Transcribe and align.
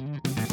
Mm-hmm. 0.00 0.43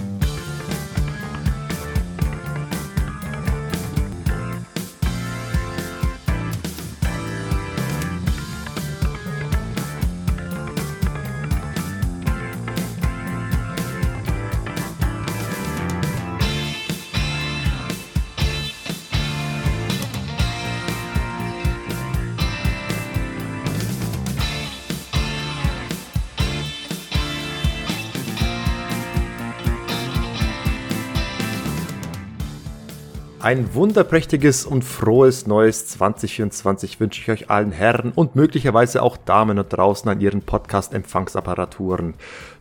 Ein 33.42 33.74
wunderprächtiges 33.74 34.68
und 34.68 34.84
frohes 34.84 35.48
neues 35.48 35.88
2024 35.88 37.00
wünsche 37.00 37.22
ich 37.22 37.32
euch 37.32 37.50
allen 37.50 37.72
Herren 37.72 38.12
und 38.12 38.36
möglicherweise 38.36 39.02
auch 39.02 39.18
Damen 39.18 39.58
und 39.58 39.74
draußen 39.74 40.08
an 40.12 40.22
ihren 40.22 40.44
Podcast-Empfangsapparaturen. 40.44 42.14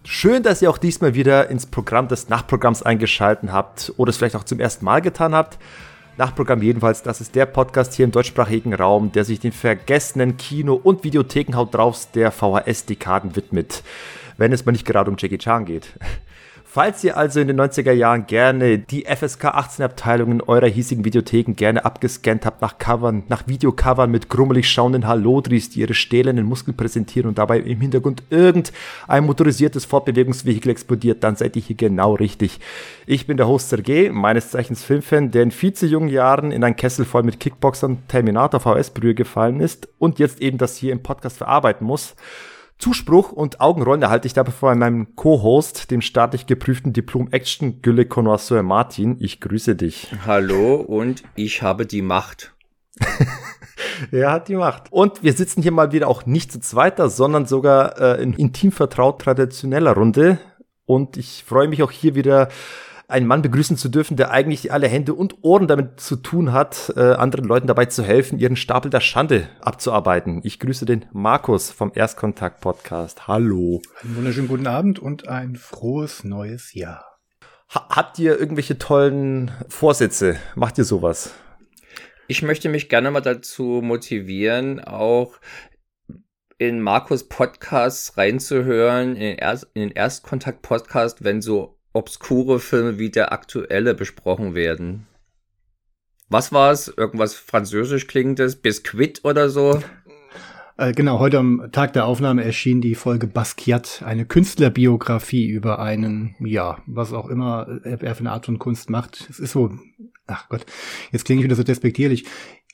Schön, 0.04 0.42
dass 0.42 0.62
ihr 0.62 0.70
auch 0.70 0.78
diesmal 0.78 1.14
wieder 1.14 1.50
ins 1.50 1.66
Programm 1.66 2.08
des 2.08 2.30
Nachtprogramms 2.30 2.82
eingeschalten 2.82 3.52
habt 3.52 3.92
oder 3.98 4.08
es 4.08 4.16
vielleicht 4.16 4.36
auch 4.36 4.44
zum 4.44 4.58
ersten 4.58 4.86
Mal 4.86 5.02
getan 5.02 5.34
habt. 5.34 5.58
Nachtprogramm 6.16 6.62
jedenfalls, 6.62 7.02
das 7.02 7.20
ist 7.20 7.34
der 7.34 7.44
Podcast 7.44 7.92
hier 7.92 8.06
im 8.06 8.10
deutschsprachigen 8.10 8.72
Raum, 8.72 9.12
der 9.12 9.26
sich 9.26 9.38
den 9.38 9.52
vergessenen 9.52 10.38
Kino- 10.38 10.80
und 10.82 11.04
Videothekenhaut 11.04 11.74
draus 11.74 12.10
der 12.10 12.32
VHS-Dekaden 12.32 13.36
widmet. 13.36 13.82
Wenn 14.38 14.54
es 14.54 14.64
mal 14.64 14.72
nicht 14.72 14.86
gerade 14.86 15.10
um 15.10 15.18
Jackie 15.18 15.36
Chan 15.36 15.66
geht. 15.66 15.90
Falls 16.72 17.02
ihr 17.02 17.16
also 17.16 17.40
in 17.40 17.48
den 17.48 17.60
90er 17.60 17.90
Jahren 17.90 18.28
gerne 18.28 18.78
die 18.78 19.04
FSK 19.04 19.46
18 19.46 19.84
Abteilungen 19.84 20.40
eurer 20.40 20.68
hiesigen 20.68 21.04
Videotheken 21.04 21.54
gerne 21.56 21.84
abgescannt 21.84 22.46
habt 22.46 22.62
nach 22.62 22.78
Covern, 22.78 23.24
nach 23.28 23.48
Videocovern 23.48 24.08
mit 24.08 24.28
grummelig 24.28 24.70
schauenden 24.70 25.08
Hallodris, 25.08 25.70
die 25.70 25.80
ihre 25.80 25.94
stählernen 25.94 26.46
Muskeln 26.46 26.76
präsentieren 26.76 27.26
und 27.26 27.38
dabei 27.38 27.58
im 27.58 27.80
Hintergrund 27.80 28.22
irgendein 28.30 29.24
motorisiertes 29.26 29.84
Fortbewegungsvehikel 29.84 30.70
explodiert, 30.70 31.24
dann 31.24 31.34
seid 31.34 31.56
ihr 31.56 31.62
hier 31.62 31.74
genau 31.74 32.14
richtig. 32.14 32.60
Ich 33.04 33.26
bin 33.26 33.36
der 33.36 33.48
Host 33.48 33.70
Sergei, 33.70 34.08
meines 34.12 34.52
Zeichens 34.52 34.84
Filmfan, 34.84 35.32
der 35.32 35.42
in 35.42 35.50
viel 35.50 35.72
zu 35.72 35.88
jungen 35.88 36.08
Jahren 36.08 36.52
in 36.52 36.62
einen 36.62 36.76
Kessel 36.76 37.04
voll 37.04 37.24
mit 37.24 37.40
Kickboxern 37.40 37.98
Terminator 38.06 38.60
VS-Brühe 38.60 39.16
gefallen 39.16 39.58
ist 39.58 39.88
und 39.98 40.20
jetzt 40.20 40.40
eben 40.40 40.56
das 40.56 40.76
hier 40.76 40.92
im 40.92 41.02
Podcast 41.02 41.38
verarbeiten 41.38 41.84
muss. 41.84 42.14
Zuspruch 42.80 43.30
und 43.30 43.60
Augenrollen 43.60 44.00
erhalte 44.02 44.26
ich 44.26 44.32
dabei 44.32 44.52
von 44.52 44.78
meinem 44.78 45.14
Co-Host, 45.14 45.90
dem 45.90 46.00
staatlich 46.00 46.46
geprüften 46.46 46.94
Diplom-Action 46.94 47.82
Gülle 47.82 48.06
Connoisseur 48.06 48.62
Martin. 48.62 49.16
Ich 49.20 49.38
grüße 49.40 49.76
dich. 49.76 50.10
Hallo 50.26 50.76
und 50.76 51.22
ich 51.36 51.60
habe 51.60 51.84
die 51.84 52.00
Macht. 52.00 52.54
er 54.10 54.32
hat 54.32 54.48
die 54.48 54.56
Macht. 54.56 54.90
Und 54.90 55.22
wir 55.22 55.34
sitzen 55.34 55.60
hier 55.60 55.72
mal 55.72 55.92
wieder 55.92 56.08
auch 56.08 56.24
nicht 56.24 56.50
zu 56.50 56.58
zweiter, 56.60 57.10
sondern 57.10 57.44
sogar 57.44 58.00
äh, 58.00 58.22
in 58.22 58.32
intim 58.32 58.72
vertraut 58.72 59.20
traditioneller 59.20 59.92
Runde. 59.92 60.38
Und 60.86 61.18
ich 61.18 61.44
freue 61.46 61.68
mich 61.68 61.82
auch 61.82 61.90
hier 61.90 62.14
wieder 62.14 62.48
einen 63.10 63.26
Mann 63.26 63.42
begrüßen 63.42 63.76
zu 63.76 63.88
dürfen, 63.88 64.16
der 64.16 64.30
eigentlich 64.30 64.72
alle 64.72 64.88
Hände 64.88 65.14
und 65.14 65.42
Ohren 65.42 65.66
damit 65.66 66.00
zu 66.00 66.16
tun 66.16 66.52
hat, 66.52 66.92
äh, 66.96 67.00
anderen 67.00 67.44
Leuten 67.44 67.66
dabei 67.66 67.86
zu 67.86 68.02
helfen, 68.02 68.38
ihren 68.38 68.56
Stapel 68.56 68.90
der 68.90 69.00
Schande 69.00 69.48
abzuarbeiten. 69.60 70.40
Ich 70.44 70.58
grüße 70.58 70.86
den 70.86 71.06
Markus 71.12 71.70
vom 71.70 71.92
Erstkontakt 71.94 72.60
Podcast. 72.60 73.26
Hallo. 73.26 73.82
Einen 74.02 74.16
wunderschönen 74.16 74.48
guten 74.48 74.66
Abend 74.66 74.98
und 74.98 75.28
ein 75.28 75.56
frohes 75.56 76.24
neues 76.24 76.74
Jahr. 76.74 77.04
Ha 77.74 77.88
habt 77.90 78.18
ihr 78.18 78.38
irgendwelche 78.38 78.78
tollen 78.78 79.50
Vorsätze? 79.68 80.36
Macht 80.54 80.78
ihr 80.78 80.84
sowas? 80.84 81.34
Ich 82.28 82.42
möchte 82.42 82.68
mich 82.68 82.88
gerne 82.88 83.10
mal 83.10 83.20
dazu 83.20 83.80
motivieren, 83.82 84.80
auch 84.80 85.34
in 86.58 86.80
Markus 86.80 87.26
Podcasts 87.26 88.16
reinzuhören, 88.16 89.16
in 89.16 89.20
den, 89.20 89.36
Erst 89.36 89.68
in 89.74 89.80
den 89.80 89.90
Erstkontakt 89.90 90.62
Podcast, 90.62 91.24
wenn 91.24 91.40
so 91.40 91.79
obskure 91.92 92.60
Filme 92.60 92.98
wie 92.98 93.10
der 93.10 93.32
aktuelle 93.32 93.94
besprochen 93.94 94.54
werden. 94.54 95.06
Was 96.28 96.52
war 96.52 96.70
es? 96.70 96.88
Irgendwas 96.96 97.34
französisch 97.34 98.06
klingendes? 98.06 98.56
Biskuit 98.56 99.24
oder 99.24 99.48
so? 99.48 99.82
Äh, 100.76 100.92
genau, 100.92 101.18
heute 101.18 101.38
am 101.38 101.70
Tag 101.72 101.92
der 101.92 102.06
Aufnahme 102.06 102.44
erschien 102.44 102.80
die 102.80 102.94
Folge 102.94 103.26
Basquiat, 103.26 104.02
eine 104.06 104.24
Künstlerbiografie 104.24 105.48
über 105.48 105.80
einen, 105.80 106.36
ja, 106.38 106.78
was 106.86 107.12
auch 107.12 107.28
immer 107.28 107.80
er 107.82 108.14
für 108.14 108.20
eine 108.20 108.30
Art 108.30 108.46
von 108.46 108.60
Kunst 108.60 108.90
macht. 108.90 109.26
Es 109.28 109.40
ist 109.40 109.52
so, 109.52 109.72
ach 110.28 110.48
Gott, 110.48 110.64
jetzt 111.10 111.24
klinge 111.24 111.40
ich 111.40 111.44
wieder 111.44 111.56
so 111.56 111.64
despektierlich. 111.64 112.26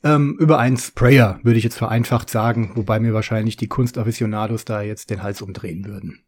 Ähm, 0.04 0.36
über 0.38 0.58
einen 0.58 0.76
Sprayer, 0.76 1.40
würde 1.42 1.56
ich 1.56 1.64
jetzt 1.64 1.78
vereinfacht 1.78 2.28
sagen, 2.28 2.72
wobei 2.74 3.00
mir 3.00 3.14
wahrscheinlich 3.14 3.56
die 3.56 3.68
Kunstaficionados 3.68 4.66
da 4.66 4.82
jetzt 4.82 5.08
den 5.08 5.22
Hals 5.22 5.40
umdrehen 5.40 5.86
würden 5.86 6.25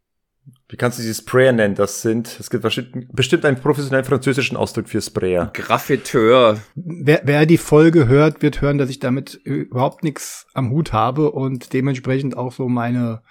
wie 0.71 0.77
kannst 0.77 0.99
du 0.99 1.03
sie 1.03 1.15
Sprayer 1.15 1.53
nennen? 1.53 1.75
Das 1.75 2.03
sind, 2.03 2.37
es 2.39 2.51
gibt 2.51 2.63
bestimmt 3.13 3.45
einen 3.45 3.59
professionellen 3.59 4.05
französischen 4.05 4.57
Ausdruck 4.57 4.89
für 4.89 5.01
Sprayer. 5.01 5.51
Graffiteur. 5.55 6.59
Wer, 6.75 7.23
wer 7.25 7.47
die 7.47 7.57
Folge 7.57 8.07
hört, 8.07 8.43
wird 8.43 8.61
hören, 8.61 8.77
dass 8.77 8.91
ich 8.91 8.99
damit 8.99 9.35
überhaupt 9.45 10.05
nichts 10.05 10.47
am 10.53 10.71
Hut 10.71 10.93
habe 10.93 11.31
und 11.31 11.73
dementsprechend 11.73 12.37
auch 12.37 12.53
so 12.53 12.69
meine 12.69 13.23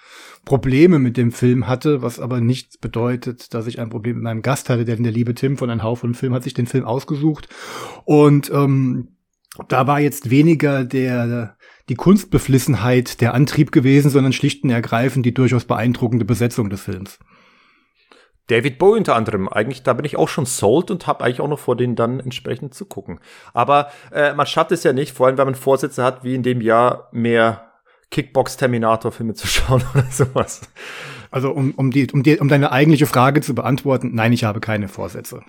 Probleme 0.45 0.97
mit 0.97 1.15
dem 1.17 1.31
Film 1.31 1.67
hatte, 1.67 2.01
was 2.01 2.19
aber 2.19 2.41
nichts 2.41 2.77
bedeutet, 2.77 3.53
dass 3.53 3.67
ich 3.67 3.79
ein 3.79 3.89
Problem 3.89 4.15
mit 4.15 4.23
meinem 4.23 4.41
Gast 4.41 4.69
hatte, 4.69 4.85
denn 4.85 5.03
der 5.03 5.11
liebe 5.11 5.35
Tim 5.35 5.57
von 5.57 5.69
Ein 5.69 5.83
Hauch 5.83 5.99
von 5.99 6.15
Film 6.15 6.33
hat 6.33 6.43
sich 6.43 6.53
den 6.53 6.67
Film 6.67 6.85
ausgesucht 6.85 7.49
und 8.05 8.49
ähm, 8.51 9.09
da 9.67 9.87
war 9.87 9.99
jetzt 9.99 10.29
weniger 10.29 10.85
der 10.85 11.56
die 11.89 11.95
Kunstbeflissenheit 11.95 13.21
der 13.21 13.33
Antrieb 13.33 13.71
gewesen, 13.71 14.09
sondern 14.09 14.33
schlicht 14.33 14.63
und 14.63 14.69
ergreifend 14.69 15.25
die 15.25 15.33
durchaus 15.33 15.65
beeindruckende 15.65 16.25
Besetzung 16.25 16.69
des 16.69 16.81
Films. 16.81 17.19
David 18.47 18.77
Bowie 18.77 18.99
unter 18.99 19.15
anderem. 19.15 19.49
Eigentlich, 19.49 19.83
da 19.83 19.93
bin 19.93 20.05
ich 20.05 20.17
auch 20.17 20.29
schon 20.29 20.45
sold 20.45 20.89
und 20.89 21.05
habe 21.05 21.23
eigentlich 21.23 21.41
auch 21.41 21.49
noch 21.49 21.59
vor, 21.59 21.75
den 21.75 21.95
dann 21.95 22.19
entsprechend 22.19 22.73
zu 22.73 22.85
gucken. 22.85 23.19
Aber 23.53 23.91
äh, 24.11 24.33
man 24.33 24.47
schafft 24.47 24.71
es 24.71 24.83
ja 24.83 24.93
nicht, 24.93 25.13
vor 25.13 25.27
allem 25.27 25.37
wenn 25.37 25.47
man 25.47 25.55
Vorsätze 25.55 26.03
hat, 26.03 26.23
wie 26.23 26.35
in 26.35 26.43
dem 26.43 26.61
Jahr 26.61 27.09
mehr 27.11 27.71
Kickbox-Terminator-Filme 28.11 29.33
zu 29.33 29.47
schauen 29.47 29.83
oder 29.93 30.05
sowas. 30.09 30.61
Also 31.29 31.51
um, 31.51 31.71
um, 31.71 31.91
die, 31.91 32.09
um, 32.11 32.23
die, 32.23 32.37
um 32.39 32.47
deine 32.47 32.71
eigentliche 32.71 33.05
Frage 33.05 33.41
zu 33.41 33.53
beantworten, 33.53 34.11
nein, 34.13 34.31
ich 34.31 34.45
habe 34.45 34.61
keine 34.61 34.87
Vorsätze. 34.87 35.41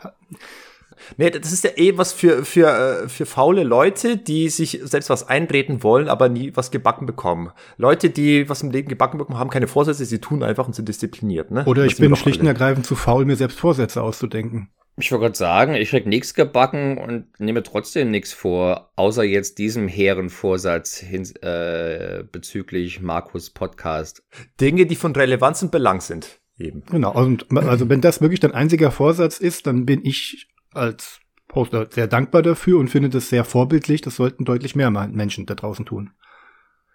Nee, 1.17 1.31
das 1.31 1.53
ist 1.53 1.65
ja 1.65 1.71
eh 1.77 1.97
was 1.97 2.13
für, 2.13 2.45
für, 2.45 2.69
äh, 3.05 3.09
für 3.09 3.27
faule 3.27 3.65
Leute, 3.65 4.17
die 4.17 4.49
sich 4.49 4.81
selbst 4.83 5.11
was 5.11 5.29
eintreten 5.29 5.83
wollen, 5.83 6.09
aber 6.09 6.29
nie 6.29 6.53
was 6.55 6.71
gebacken 6.71 7.07
bekommen. 7.07 7.51
Leute, 7.77 8.11
die 8.11 8.49
was 8.49 8.63
im 8.63 8.71
Leben 8.71 8.89
gebacken 8.89 9.19
bekommen, 9.19 9.39
haben 9.39 9.51
keine 9.51 9.69
Vorsätze, 9.69 10.05
sie 10.05 10.21
tun 10.21 10.43
einfach 10.43 10.67
und 10.67 10.75
sind 10.75 10.89
diszipliniert. 10.89 11.51
Ne? 11.51 11.65
Oder 11.65 11.85
ich 11.85 11.97
bin 11.97 12.15
schlicht 12.17 12.41
und 12.41 12.47
ergreifend 12.47 12.87
zu 12.87 12.95
faul, 12.95 13.25
mir 13.25 13.37
selbst 13.37 13.59
Vorsätze 13.59 14.03
auszudenken. 14.03 14.71
Ich 15.01 15.13
wollte 15.13 15.27
gerade 15.27 15.37
sagen, 15.37 15.75
ich 15.75 15.91
krieg 15.91 16.07
nichts 16.07 16.35
gebacken 16.35 16.99
und 16.99 17.39
nehme 17.39 17.63
trotzdem 17.63 18.11
nichts 18.11 18.33
vor, 18.33 18.91
außer 18.97 19.23
jetzt 19.23 19.59
diesem 19.59 19.87
hehren 19.87 20.29
Vorsatz 20.29 20.97
hin, 20.97 21.25
äh, 21.41 22.25
bezüglich 22.31 23.01
Markus 23.01 23.51
Podcast. 23.51 24.25
Dinge, 24.61 24.87
die 24.87 24.97
von 24.97 25.15
Relevanz 25.15 25.63
und 25.63 25.71
Belang 25.71 26.01
sind. 26.01 26.41
Eben. 26.59 26.83
Genau, 26.91 27.15
und 27.15 27.47
also 27.57 27.89
wenn 27.89 28.01
das 28.01 28.21
wirklich 28.21 28.41
dein 28.41 28.51
einziger 28.51 28.91
Vorsatz 28.91 29.39
ist, 29.39 29.69
dann 29.69 29.87
bin 29.87 30.05
ich 30.05 30.49
als 30.78 31.21
Poster 31.49 31.89
sehr 31.91 32.06
dankbar 32.06 32.43
dafür 32.43 32.78
und 32.78 32.89
finde 32.89 33.09
das 33.09 33.28
sehr 33.28 33.44
vorbildlich. 33.44 34.00
Das 34.00 34.16
sollten 34.16 34.44
deutlich 34.44 34.77
mehr 34.77 34.91
Menschen 34.91 35.47
da 35.47 35.55
draußen 35.55 35.87
tun. 35.87 36.11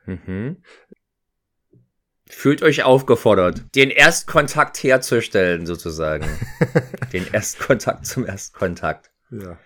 Mhm. 0.06 0.58
Fühlt 2.30 2.64
euch 2.64 2.84
aufgefordert, 2.84 3.64
den 3.76 3.90
Erstkontakt 3.90 4.82
herzustellen, 4.82 5.66
sozusagen. 5.66 6.26
den 7.14 7.28
Erstkontakt 7.32 8.06
zum 8.06 8.26
Erstkontakt. 8.26 9.12
Ja. 9.30 9.58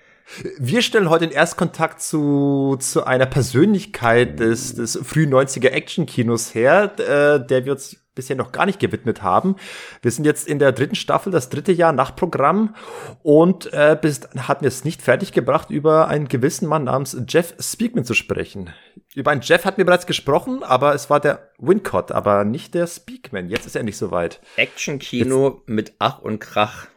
Wir 0.57 0.81
stellen 0.81 1.09
heute 1.09 1.27
den 1.27 1.35
Erstkontakt 1.35 2.01
zu, 2.01 2.77
zu 2.79 3.05
einer 3.05 3.25
Persönlichkeit 3.25 4.39
des, 4.39 4.75
des 4.75 4.99
frühen 5.01 5.33
90er 5.33 5.69
Action-Kinos 5.69 6.53
her, 6.53 6.93
äh, 6.97 7.45
der 7.45 7.65
wir 7.65 7.71
uns 7.73 7.97
bisher 8.17 8.35
noch 8.35 8.51
gar 8.51 8.65
nicht 8.65 8.79
gewidmet 8.79 9.23
haben. 9.23 9.55
Wir 10.01 10.11
sind 10.11 10.25
jetzt 10.25 10.47
in 10.47 10.59
der 10.59 10.73
dritten 10.73 10.95
Staffel, 10.95 11.31
das 11.31 11.47
dritte 11.47 11.71
Jahr 11.71 11.93
nach 11.93 12.15
Programm 12.15 12.75
und 13.23 13.71
äh, 13.71 13.97
bis 13.99 14.27
hatten 14.37 14.63
wir 14.63 14.67
es 14.67 14.83
nicht 14.83 15.01
fertiggebracht, 15.01 15.69
über 15.69 16.09
einen 16.09 16.27
gewissen 16.27 16.67
Mann 16.67 16.83
namens 16.83 17.17
Jeff 17.29 17.55
Speakman 17.59 18.03
zu 18.03 18.13
sprechen. 18.13 18.73
Über 19.15 19.31
einen 19.31 19.41
Jeff 19.41 19.63
hatten 19.63 19.77
wir 19.77 19.85
bereits 19.85 20.05
gesprochen, 20.05 20.63
aber 20.63 20.93
es 20.93 21.09
war 21.09 21.19
der 21.19 21.51
Wincott, 21.57 22.11
aber 22.11 22.43
nicht 22.43 22.73
der 22.73 22.87
Speakman. 22.87 23.49
Jetzt 23.49 23.65
ist 23.65 23.75
er 23.75 23.79
endlich 23.79 23.97
soweit. 23.97 24.41
Action-Kino 24.57 25.63
mit 25.65 25.93
Ach 25.99 26.19
und 26.19 26.39
Krach. 26.39 26.87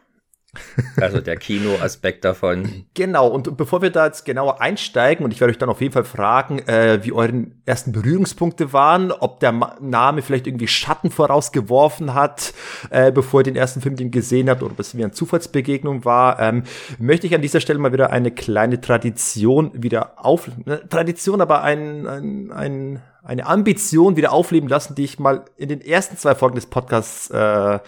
Also 0.97 1.21
der 1.21 1.37
Kinoaspekt 1.37 2.25
davon. 2.25 2.85
Genau, 2.93 3.27
und 3.27 3.55
bevor 3.55 3.81
wir 3.81 3.89
da 3.89 4.05
jetzt 4.05 4.25
genauer 4.25 4.61
einsteigen, 4.61 5.23
und 5.23 5.31
ich 5.31 5.39
werde 5.39 5.51
euch 5.51 5.57
dann 5.57 5.69
auf 5.69 5.79
jeden 5.79 5.93
Fall 5.93 6.03
fragen, 6.03 6.59
äh, 6.67 6.99
wie 7.03 7.13
eure 7.13 7.47
ersten 7.65 7.93
Berührungspunkte 7.93 8.73
waren, 8.73 9.11
ob 9.11 9.39
der 9.39 9.53
Ma 9.53 9.77
Name 9.79 10.21
vielleicht 10.21 10.47
irgendwie 10.47 10.67
Schatten 10.67 11.09
vorausgeworfen 11.09 12.13
hat, 12.13 12.53
äh, 12.89 13.11
bevor 13.11 13.41
ihr 13.41 13.45
den 13.45 13.55
ersten 13.55 13.81
Film 13.81 13.95
den 13.95 14.11
gesehen 14.11 14.49
habt, 14.49 14.61
oder 14.61 14.73
ob 14.73 14.79
es 14.79 14.95
wie 14.95 15.03
eine 15.03 15.13
Zufallsbegegnung 15.13 16.03
war, 16.03 16.39
ähm, 16.39 16.63
möchte 16.99 17.27
ich 17.27 17.35
an 17.35 17.41
dieser 17.41 17.61
Stelle 17.61 17.79
mal 17.79 17.93
wieder 17.93 18.11
eine 18.11 18.31
kleine 18.31 18.81
Tradition 18.81 19.71
wieder 19.73 20.13
auf, 20.17 20.49
ne, 20.65 20.87
Tradition, 20.89 21.39
aber 21.39 21.63
ein, 21.63 22.07
ein, 22.07 22.51
ein 22.51 23.01
eine 23.23 23.45
Ambition 23.45 24.17
wieder 24.17 24.31
aufleben 24.31 24.67
lassen, 24.67 24.95
die 24.95 25.03
ich 25.03 25.19
mal 25.19 25.45
in 25.55 25.69
den 25.69 25.79
ersten 25.79 26.17
zwei 26.17 26.33
Folgen 26.33 26.55
des 26.55 26.65
Podcasts 26.65 27.29
äh, 27.29 27.79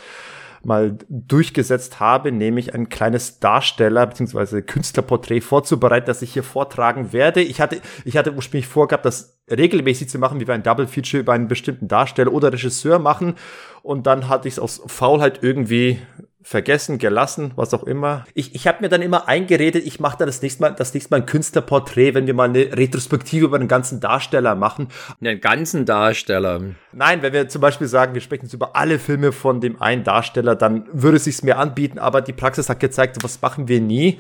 mal 0.66 0.98
durchgesetzt 1.10 2.00
habe, 2.00 2.32
nämlich 2.32 2.74
ein 2.74 2.90
kleines 2.90 3.40
Darsteller- 3.40 4.08
bzw. 4.08 4.62
Künstlerporträt 4.62 5.42
vorzubereiten, 5.42 6.08
das 6.08 6.22
ich 6.22 6.34
hier 6.34 6.44
vortragen 6.44 7.14
werde. 7.14 7.42
Ich 7.42 7.60
hatte, 7.60 7.82
ich 8.06 8.18
hatte 8.18 8.34
ursprünglich 8.34 8.68
vorgehabt, 8.68 9.06
das 9.06 9.42
regelmäßig 9.50 10.10
zu 10.10 10.20
machen, 10.20 10.40
wie 10.40 10.48
wir 10.48 10.54
ein 10.54 10.64
Double 10.64 10.88
Feature 10.88 11.22
über 11.22 11.34
einen 11.34 11.48
bestimmten 11.48 11.88
Darsteller 11.88 12.32
oder 12.32 12.54
Regisseur 12.54 13.00
machen. 13.00 13.36
Und 13.82 14.08
dann 14.08 14.30
hatte 14.30 14.48
ich 14.48 14.56
es 14.56 14.60
aus 14.60 14.82
Faulheit 14.88 15.40
irgendwie 15.44 16.00
vergessen, 16.44 16.98
gelassen, 16.98 17.52
was 17.56 17.74
auch 17.74 17.84
immer. 17.84 18.26
Ich, 18.34 18.54
ich 18.54 18.68
habe 18.68 18.80
mir 18.82 18.90
dann 18.90 19.02
immer 19.02 19.28
eingeredet, 19.28 19.86
ich 19.86 20.00
mache 20.00 20.18
dann 20.18 20.28
das 20.28 20.42
nächste 20.42 20.62
Mal 20.62 20.76
das 20.76 20.94
nächste 20.94 21.12
Mal 21.12 21.22
ein 21.22 21.26
Künstlerporträt, 21.26 22.14
wenn 22.14 22.28
wir 22.28 22.34
mal 22.34 22.50
eine 22.50 22.78
Retrospektive 22.78 23.46
über 23.46 23.56
einen 23.56 23.70
ganzen 23.70 24.00
Darsteller 24.00 24.54
machen. 24.56 24.90
Einen 25.22 25.40
ganzen 25.40 25.86
Darsteller. 25.86 26.62
Nein, 26.92 27.22
wenn 27.22 27.34
wir 27.34 27.48
zum 27.48 27.62
Beispiel 27.62 27.88
sagen, 27.88 28.14
wir 28.14 28.22
sprechen 28.22 28.46
jetzt 28.46 28.54
über 28.54 28.76
alle 28.76 29.00
Filme 29.00 29.32
von 29.32 29.62
dem 29.62 29.82
einen 29.82 30.04
Darsteller, 30.04 30.56
dann 30.56 30.86
würde 30.92 31.18
es 31.18 31.24
sich 31.24 31.42
mir 31.44 31.58
anbieten, 31.58 31.98
aber 31.98 32.22
die 32.22 32.34
Praxis 32.34 32.70
hat 32.70 32.80
gezeigt, 32.80 33.18
was 33.24 33.42
machen 33.42 33.68
wir 33.68 33.80
nie. 33.80 34.20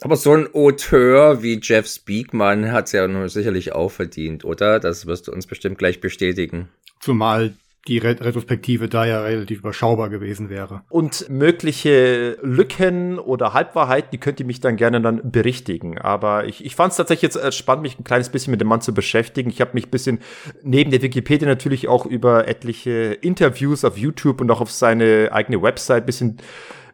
Aber 0.00 0.16
so 0.16 0.32
ein 0.32 0.52
Auteur 0.52 1.42
wie 1.42 1.60
Jeff 1.62 1.86
Speakman 1.86 2.72
hat 2.72 2.86
es 2.86 2.92
ja 2.92 3.06
nur 3.06 3.28
sicherlich 3.28 3.72
auch 3.72 3.90
verdient, 3.90 4.44
oder? 4.44 4.80
Das 4.80 5.06
wirst 5.06 5.28
du 5.28 5.32
uns 5.32 5.46
bestimmt 5.46 5.78
gleich 5.78 6.00
bestätigen. 6.00 6.68
Zumal 6.98 7.54
die 7.88 7.98
Retrospektive 7.98 8.88
da 8.88 9.04
ja 9.04 9.22
relativ 9.22 9.58
überschaubar 9.60 10.08
gewesen 10.08 10.48
wäre. 10.50 10.82
Und 10.88 11.28
mögliche 11.28 12.38
Lücken 12.42 13.18
oder 13.18 13.54
Halbwahrheiten, 13.54 14.10
die 14.12 14.18
könnt 14.18 14.38
ihr 14.38 14.46
mich 14.46 14.60
dann 14.60 14.76
gerne 14.76 15.00
dann 15.00 15.20
berichtigen. 15.24 15.98
Aber 15.98 16.46
ich, 16.46 16.64
ich 16.64 16.76
fand 16.76 16.92
es 16.92 16.96
tatsächlich 16.96 17.34
jetzt 17.34 17.54
spannend, 17.54 17.82
mich 17.82 17.98
ein 17.98 18.04
kleines 18.04 18.28
bisschen 18.28 18.52
mit 18.52 18.60
dem 18.60 18.68
Mann 18.68 18.82
zu 18.82 18.94
beschäftigen. 18.94 19.50
Ich 19.50 19.60
habe 19.60 19.72
mich 19.74 19.86
ein 19.86 19.90
bisschen 19.90 20.20
neben 20.62 20.92
der 20.92 21.02
Wikipedia 21.02 21.48
natürlich 21.48 21.88
auch 21.88 22.06
über 22.06 22.46
etliche 22.46 23.14
Interviews 23.20 23.84
auf 23.84 23.98
YouTube 23.98 24.40
und 24.40 24.50
auch 24.52 24.60
auf 24.60 24.70
seine 24.70 25.30
eigene 25.32 25.60
Website 25.60 26.04
ein 26.04 26.06
bisschen 26.06 26.36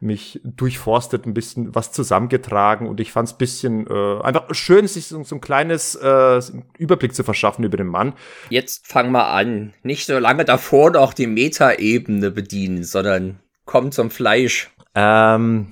mich 0.01 0.41
durchforstet, 0.45 1.27
ein 1.27 1.35
bisschen 1.35 1.75
was 1.75 1.93
zusammengetragen 1.93 2.87
und 2.87 3.01
ich 3.01 3.13
fand 3.13 3.29
es 3.29 3.35
bisschen 3.35 3.87
äh, 3.87 4.21
einfach 4.23 4.55
schön, 4.55 4.87
sich 4.87 5.07
so, 5.07 5.23
so 5.25 5.37
ein 5.37 5.41
kleines 5.41 5.95
äh, 5.97 6.41
Überblick 6.79 7.15
zu 7.15 7.25
verschaffen 7.25 7.65
über 7.65 7.77
den 7.77 7.87
Mann. 7.87 8.15
Jetzt 8.51 8.87
fang 8.87 9.11
mal 9.11 9.31
an. 9.33 9.73
Nicht 9.83 10.07
so 10.07 10.19
lange 10.19 10.45
davor 10.45 10.91
noch 10.91 11.15
die 11.15 11.27
Metaebene 11.27 12.31
bedienen, 12.31 12.85
sondern 12.85 13.41
komm 13.65 13.93
zum 13.93 14.11
Fleisch. 14.11 14.71
Ähm, 14.95 15.69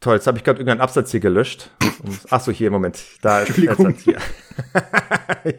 Toll, 0.00 0.16
jetzt 0.16 0.26
habe 0.26 0.36
ich 0.36 0.44
gerade 0.44 0.58
irgendeinen 0.58 0.82
Absatz 0.82 1.10
hier 1.10 1.20
gelöscht. 1.20 1.70
Achso, 2.30 2.52
hier, 2.52 2.70
Moment. 2.70 3.02
Da 3.22 3.40
ist 3.40 3.56
der 3.56 3.72
Absatz 3.72 4.02
hier. 4.02 4.18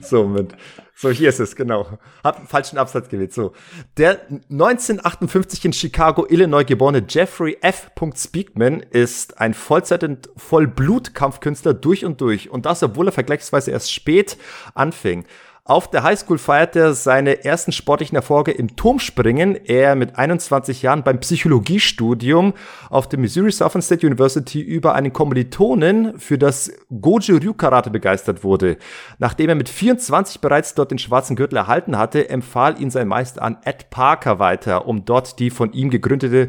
so, 0.00 0.24
Moment. 0.24 0.54
So, 0.94 1.10
hier 1.10 1.30
ist 1.30 1.40
es, 1.40 1.56
genau. 1.56 1.98
Hab 2.22 2.38
einen 2.38 2.46
falschen 2.46 2.76
Absatz 2.76 3.08
gewählt. 3.08 3.32
So. 3.32 3.52
Der 3.96 4.20
1958 4.50 5.64
in 5.64 5.72
Chicago, 5.72 6.26
Illinois 6.28 6.64
geborene 6.64 7.04
Jeffrey 7.08 7.56
F. 7.62 7.90
Speakman 8.16 8.80
ist 8.80 9.40
ein 9.40 9.54
Vollzeit- 9.54 10.04
und 10.04 10.28
Vollblut-Kampfkünstler 10.36 11.72
durch 11.72 12.04
und 12.04 12.20
durch. 12.20 12.50
Und 12.50 12.66
das, 12.66 12.82
obwohl 12.82 13.08
er 13.08 13.12
vergleichsweise 13.12 13.70
erst 13.70 13.92
spät 13.92 14.36
anfing. 14.74 15.24
Auf 15.68 15.90
der 15.90 16.02
Highschool 16.02 16.38
feiert 16.38 16.76
er 16.76 16.94
seine 16.94 17.44
ersten 17.44 17.72
sportlichen 17.72 18.16
Erfolge 18.16 18.52
im 18.52 18.74
Turmspringen. 18.74 19.54
Er 19.66 19.96
mit 19.96 20.16
21 20.16 20.80
Jahren 20.80 21.02
beim 21.02 21.20
Psychologiestudium 21.20 22.54
auf 22.88 23.06
der 23.06 23.18
Missouri 23.18 23.52
Southern 23.52 23.82
State 23.82 24.06
University 24.06 24.62
über 24.62 24.94
einen 24.94 25.12
Kommilitonen 25.12 26.18
für 26.18 26.38
das 26.38 26.72
Goju-Ryu 26.88 27.52
Karate 27.52 27.90
begeistert 27.90 28.44
wurde. 28.44 28.78
Nachdem 29.18 29.50
er 29.50 29.56
mit 29.56 29.68
24 29.68 30.40
bereits 30.40 30.74
dort 30.74 30.90
den 30.90 30.98
schwarzen 30.98 31.36
Gürtel 31.36 31.58
erhalten 31.58 31.98
hatte, 31.98 32.30
empfahl 32.30 32.80
ihn 32.80 32.90
sein 32.90 33.06
Meister 33.06 33.42
an 33.42 33.58
Ed 33.62 33.90
Parker 33.90 34.38
weiter, 34.38 34.86
um 34.86 35.04
dort 35.04 35.38
die 35.38 35.50
von 35.50 35.74
ihm 35.74 35.90
gegründete 35.90 36.48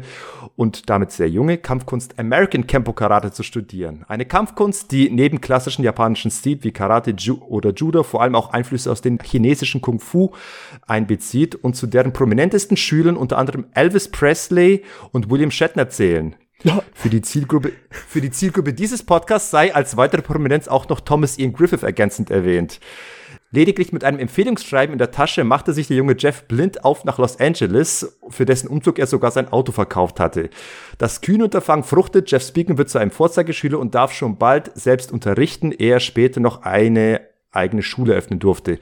und 0.56 0.88
damit 0.88 1.10
sehr 1.10 1.28
junge 1.28 1.58
Kampfkunst 1.58 2.18
American 2.18 2.66
Kempo 2.66 2.94
Karate 2.94 3.32
zu 3.32 3.42
studieren. 3.42 4.06
Eine 4.08 4.24
Kampfkunst, 4.24 4.90
die 4.92 5.10
neben 5.10 5.42
klassischen 5.42 5.84
japanischen 5.84 6.30
Stil 6.30 6.60
wie 6.62 6.72
Karate 6.72 7.10
Ju 7.10 7.36
oder 7.46 7.74
Judo 7.74 8.02
vor 8.02 8.22
allem 8.22 8.34
auch 8.34 8.54
Einflüsse 8.54 8.90
aus 8.90 9.02
den 9.02 9.09
chinesischen 9.18 9.80
Kung 9.80 10.00
Fu 10.00 10.30
einbezieht 10.86 11.54
und 11.54 11.74
zu 11.74 11.86
deren 11.86 12.12
prominentesten 12.12 12.76
Schülern 12.76 13.16
unter 13.16 13.38
anderem 13.38 13.66
Elvis 13.74 14.08
Presley 14.08 14.84
und 15.12 15.30
William 15.30 15.50
Shatner 15.50 15.88
zählen. 15.88 16.36
Ja. 16.62 16.82
Für 16.92 17.08
die 17.08 17.22
Zielgruppe, 17.22 17.72
für 17.90 18.20
die 18.20 18.30
Zielgruppe 18.30 18.74
dieses 18.74 19.02
Podcasts 19.02 19.50
sei 19.50 19.74
als 19.74 19.96
weitere 19.96 20.22
Prominenz 20.22 20.68
auch 20.68 20.88
noch 20.88 21.00
Thomas 21.00 21.38
Ian 21.38 21.52
Griffith 21.52 21.82
ergänzend 21.82 22.30
erwähnt. 22.30 22.80
Lediglich 23.52 23.92
mit 23.92 24.04
einem 24.04 24.20
Empfehlungsschreiben 24.20 24.92
in 24.92 24.98
der 24.98 25.10
Tasche 25.10 25.42
machte 25.42 25.72
sich 25.72 25.88
der 25.88 25.96
junge 25.96 26.14
Jeff 26.16 26.44
blind 26.44 26.84
auf 26.84 27.04
nach 27.04 27.18
Los 27.18 27.40
Angeles, 27.40 28.16
für 28.28 28.46
dessen 28.46 28.68
Umzug 28.68 29.00
er 29.00 29.08
sogar 29.08 29.32
sein 29.32 29.52
Auto 29.52 29.72
verkauft 29.72 30.20
hatte. 30.20 30.50
Das 30.98 31.20
kühne 31.20 31.44
Unterfangen 31.44 31.82
fruchtet, 31.82 32.30
Jeff 32.30 32.46
Speaken 32.46 32.78
wird 32.78 32.90
zu 32.90 32.98
einem 32.98 33.10
Vorzeigeschüler 33.10 33.80
und 33.80 33.96
darf 33.96 34.12
schon 34.12 34.36
bald 34.36 34.70
selbst 34.76 35.10
unterrichten, 35.10 35.72
ehe 35.72 35.94
er 35.94 36.00
später 36.00 36.38
noch 36.38 36.62
eine 36.62 37.22
eigene 37.52 37.82
Schule 37.82 38.14
öffnen 38.14 38.38
durfte. 38.38 38.78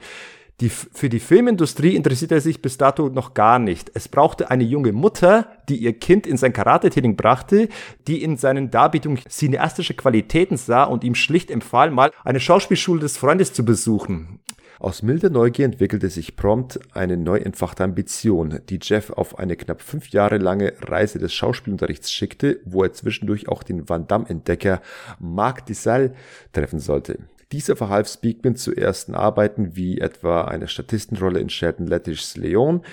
Die, 0.61 0.69
für 0.69 1.07
die 1.07 1.21
Filmindustrie 1.21 1.95
interessierte 1.95 2.35
er 2.35 2.41
sich 2.41 2.61
bis 2.61 2.77
dato 2.77 3.07
noch 3.07 3.33
gar 3.33 3.59
nicht. 3.59 3.91
Es 3.93 4.09
brauchte 4.09 4.51
eine 4.51 4.65
junge 4.65 4.91
Mutter, 4.91 5.47
die 5.69 5.77
ihr 5.77 5.93
Kind 5.93 6.27
in 6.27 6.35
sein 6.35 6.51
Karate-Training 6.51 7.15
brachte, 7.15 7.69
die 8.07 8.21
in 8.21 8.35
seinen 8.35 8.69
Darbietungen 8.69 9.21
cineastische 9.29 9.93
Qualitäten 9.93 10.57
sah 10.57 10.83
und 10.83 11.05
ihm 11.05 11.15
schlicht 11.15 11.49
empfahl, 11.49 11.91
mal 11.91 12.11
eine 12.25 12.41
Schauspielschule 12.41 12.99
des 12.99 13.17
Freundes 13.17 13.53
zu 13.53 13.63
besuchen. 13.63 14.39
Aus 14.79 15.01
milder 15.01 15.29
Neugier 15.29 15.65
entwickelte 15.65 16.09
sich 16.09 16.35
prompt 16.35 16.79
eine 16.93 17.17
neu 17.17 17.37
entfachte 17.37 17.83
Ambition, 17.83 18.59
die 18.69 18.79
Jeff 18.81 19.11
auf 19.11 19.37
eine 19.37 19.55
knapp 19.55 19.81
fünf 19.81 20.09
Jahre 20.09 20.37
lange 20.37 20.73
Reise 20.81 21.19
des 21.19 21.33
Schauspielunterrichts 21.33 22.11
schickte, 22.11 22.59
wo 22.65 22.83
er 22.83 22.93
zwischendurch 22.93 23.49
auch 23.49 23.63
den 23.63 23.87
Van 23.87 24.07
Damme-Entdecker 24.07 24.81
Marc 25.19 25.65
Dissal 25.65 26.13
treffen 26.53 26.79
sollte. 26.79 27.19
Dieser 27.51 27.75
verhalf 27.75 28.07
Speakman 28.07 28.55
zu 28.55 28.75
ersten 28.75 29.15
Arbeiten 29.15 29.75
wie 29.75 29.99
etwa 29.99 30.43
eine 30.43 30.67
Statistenrolle 30.67 31.39
in 31.39 31.49
Sheldon 31.49 31.87
Lettish's 31.87 32.37
Leon, 32.37 32.83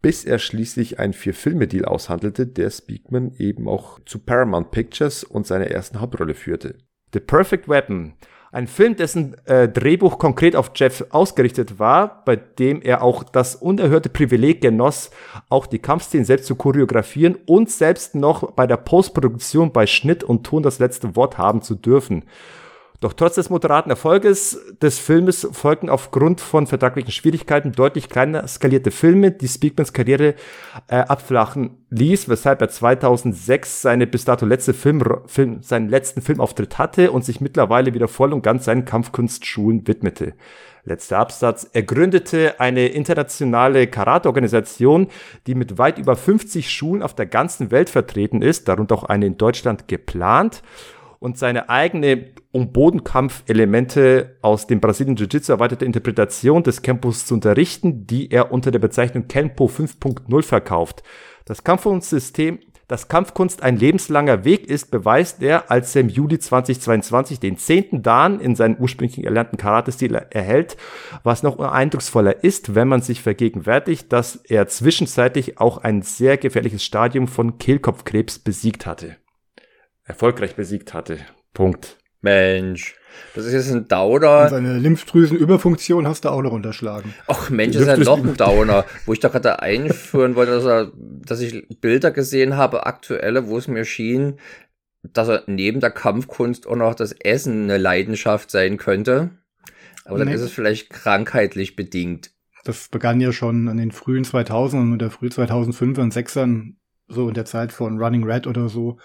bis 0.00 0.24
er 0.24 0.38
schließlich 0.38 1.00
einen 1.00 1.12
Vier-Filme-Deal 1.12 1.84
aushandelte, 1.84 2.46
der 2.46 2.70
Speakman 2.70 3.32
eben 3.38 3.68
auch 3.68 3.98
zu 4.04 4.20
Paramount 4.20 4.70
Pictures 4.70 5.24
und 5.24 5.46
seiner 5.46 5.66
ersten 5.66 6.00
Hauptrolle 6.00 6.34
führte. 6.34 6.76
The 7.12 7.20
Perfect 7.20 7.68
Weapon 7.68 8.14
ein 8.56 8.68
Film, 8.68 8.96
dessen 8.96 9.36
äh, 9.44 9.68
Drehbuch 9.68 10.18
konkret 10.18 10.56
auf 10.56 10.70
Jeff 10.74 11.04
ausgerichtet 11.10 11.78
war, 11.78 12.24
bei 12.24 12.36
dem 12.36 12.80
er 12.80 13.02
auch 13.02 13.22
das 13.22 13.54
unerhörte 13.54 14.08
Privileg 14.08 14.62
genoss, 14.62 15.10
auch 15.50 15.66
die 15.66 15.78
Kampfszenen 15.78 16.24
selbst 16.24 16.46
zu 16.46 16.54
choreografieren 16.54 17.36
und 17.46 17.70
selbst 17.70 18.14
noch 18.14 18.52
bei 18.52 18.66
der 18.66 18.78
Postproduktion 18.78 19.72
bei 19.72 19.86
Schnitt 19.86 20.24
und 20.24 20.44
Ton 20.44 20.62
das 20.62 20.78
letzte 20.78 21.16
Wort 21.16 21.36
haben 21.36 21.60
zu 21.60 21.74
dürfen. 21.74 22.24
Doch 23.00 23.12
trotz 23.12 23.34
des 23.34 23.50
moderaten 23.50 23.90
Erfolges 23.90 24.58
des 24.80 24.98
Filmes 24.98 25.46
folgten 25.52 25.90
aufgrund 25.90 26.40
von 26.40 26.66
vertraglichen 26.66 27.12
Schwierigkeiten 27.12 27.72
deutlich 27.72 28.08
kleiner 28.08 28.46
skalierte 28.48 28.90
Filme, 28.90 29.32
die 29.32 29.48
Speakmans 29.48 29.92
Karriere 29.92 30.34
äh, 30.88 30.96
abflachen 30.96 31.78
ließ, 31.90 32.28
weshalb 32.28 32.60
er 32.62 32.68
2006 32.68 33.82
seine 33.82 34.06
bis 34.06 34.24
dato 34.24 34.46
letzte 34.46 34.74
Film, 34.74 35.02
Film, 35.26 35.62
seinen 35.62 35.88
letzten 35.88 36.22
Filmauftritt 36.22 36.78
hatte 36.78 37.12
und 37.12 37.24
sich 37.24 37.40
mittlerweile 37.40 37.94
wieder 37.94 38.08
voll 38.08 38.32
und 38.32 38.42
ganz 38.42 38.64
seinen 38.64 38.84
Kampfkunstschulen 38.84 39.86
widmete. 39.86 40.34
Letzter 40.84 41.18
Absatz. 41.18 41.68
Er 41.72 41.82
gründete 41.82 42.60
eine 42.60 42.86
internationale 42.86 43.88
Karate-Organisation, 43.88 45.08
die 45.48 45.56
mit 45.56 45.78
weit 45.78 45.98
über 45.98 46.14
50 46.14 46.70
Schulen 46.70 47.02
auf 47.02 47.14
der 47.14 47.26
ganzen 47.26 47.72
Welt 47.72 47.90
vertreten 47.90 48.40
ist, 48.40 48.68
darunter 48.68 48.94
auch 48.94 49.04
eine 49.04 49.26
in 49.26 49.36
Deutschland 49.36 49.88
geplant 49.88 50.62
und 51.18 51.38
seine 51.38 51.68
eigene 51.68 52.26
um 52.52 52.72
Bodenkampfelemente 52.72 54.36
aus 54.42 54.66
dem 54.66 54.80
Brasilien 54.80 55.16
Jiu-Jitsu 55.16 55.52
erweiterte 55.52 55.84
Interpretation 55.84 56.62
des 56.62 56.82
Campus 56.82 57.26
zu 57.26 57.34
unterrichten, 57.34 58.06
die 58.06 58.30
er 58.30 58.52
unter 58.52 58.70
der 58.70 58.78
Bezeichnung 58.78 59.28
Kempo 59.28 59.66
5.0 59.66 60.42
verkauft. 60.42 61.02
Das 61.44 61.64
Kampfkunstsystem 61.64 62.58
Dass 62.88 63.08
Kampfkunst 63.08 63.64
ein 63.64 63.76
lebenslanger 63.76 64.44
Weg 64.44 64.68
ist, 64.68 64.92
beweist 64.92 65.42
er, 65.42 65.72
als 65.72 65.94
er 65.96 66.02
im 66.02 66.08
Juli 66.08 66.38
2022 66.38 67.40
den 67.40 67.58
zehnten 67.58 68.02
Dan 68.02 68.38
in 68.38 68.54
seinen 68.54 68.78
ursprünglich 68.78 69.24
erlernten 69.24 69.58
Karate-Stil 69.58 70.14
erhält, 70.14 70.76
was 71.24 71.42
noch 71.42 71.58
eindrucksvoller 71.58 72.44
ist, 72.44 72.76
wenn 72.76 72.86
man 72.86 73.02
sich 73.02 73.22
vergegenwärtigt, 73.22 74.12
dass 74.12 74.36
er 74.36 74.68
zwischenzeitlich 74.68 75.58
auch 75.58 75.78
ein 75.78 76.02
sehr 76.02 76.36
gefährliches 76.36 76.84
Stadium 76.84 77.26
von 77.26 77.58
Kehlkopfkrebs 77.58 78.38
besiegt 78.38 78.86
hatte. 78.86 79.16
Erfolgreich 80.06 80.54
besiegt 80.54 80.94
hatte. 80.94 81.18
Punkt. 81.52 81.98
Mensch. 82.20 82.94
Das 83.34 83.44
ist 83.44 83.52
jetzt 83.52 83.70
ein 83.70 83.88
Downer. 83.88 84.44
Und 84.44 84.50
seine 84.50 84.78
Lymphdrüsenüberfunktion 84.78 86.06
hast 86.06 86.24
du 86.24 86.28
auch 86.28 86.42
noch 86.42 86.52
unterschlagen. 86.52 87.14
Ach 87.26 87.50
Mensch, 87.50 87.74
das 87.74 87.82
ist 87.82 87.88
ja 87.88 87.96
noch 87.96 88.18
ein 88.18 88.36
Downer, 88.36 88.84
wo 89.04 89.12
ich 89.12 89.20
da 89.20 89.28
gerade 89.28 89.60
einführen 89.62 90.34
wollte, 90.34 90.52
dass, 90.52 90.64
er, 90.64 90.92
dass 90.94 91.40
ich 91.40 91.66
Bilder 91.80 92.10
gesehen 92.10 92.56
habe, 92.56 92.86
aktuelle, 92.86 93.48
wo 93.48 93.58
es 93.58 93.68
mir 93.68 93.84
schien, 93.84 94.38
dass 95.02 95.28
er 95.28 95.44
neben 95.46 95.80
der 95.80 95.90
Kampfkunst 95.90 96.66
auch 96.66 96.76
noch 96.76 96.94
das 96.94 97.12
Essen 97.12 97.64
eine 97.64 97.78
Leidenschaft 97.78 98.50
sein 98.50 98.76
könnte. 98.76 99.30
Aber 100.04 100.18
dann 100.18 100.28
nee. 100.28 100.34
ist 100.34 100.40
es 100.40 100.52
vielleicht 100.52 100.90
krankheitlich 100.90 101.74
bedingt. 101.74 102.30
Das 102.64 102.88
begann 102.88 103.20
ja 103.20 103.32
schon 103.32 103.68
in 103.68 103.76
den 103.76 103.92
frühen 103.92 104.24
2000ern 104.24 104.92
und 104.92 104.98
der 104.98 105.10
früh 105.10 105.28
2005er 105.28 106.00
und 106.00 106.14
6ern, 106.14 106.74
so 107.08 107.28
in 107.28 107.34
der 107.34 107.44
Zeit 107.44 107.72
von 107.72 107.98
Running 107.98 108.24
Red 108.24 108.46
oder 108.46 108.68
so 108.68 108.98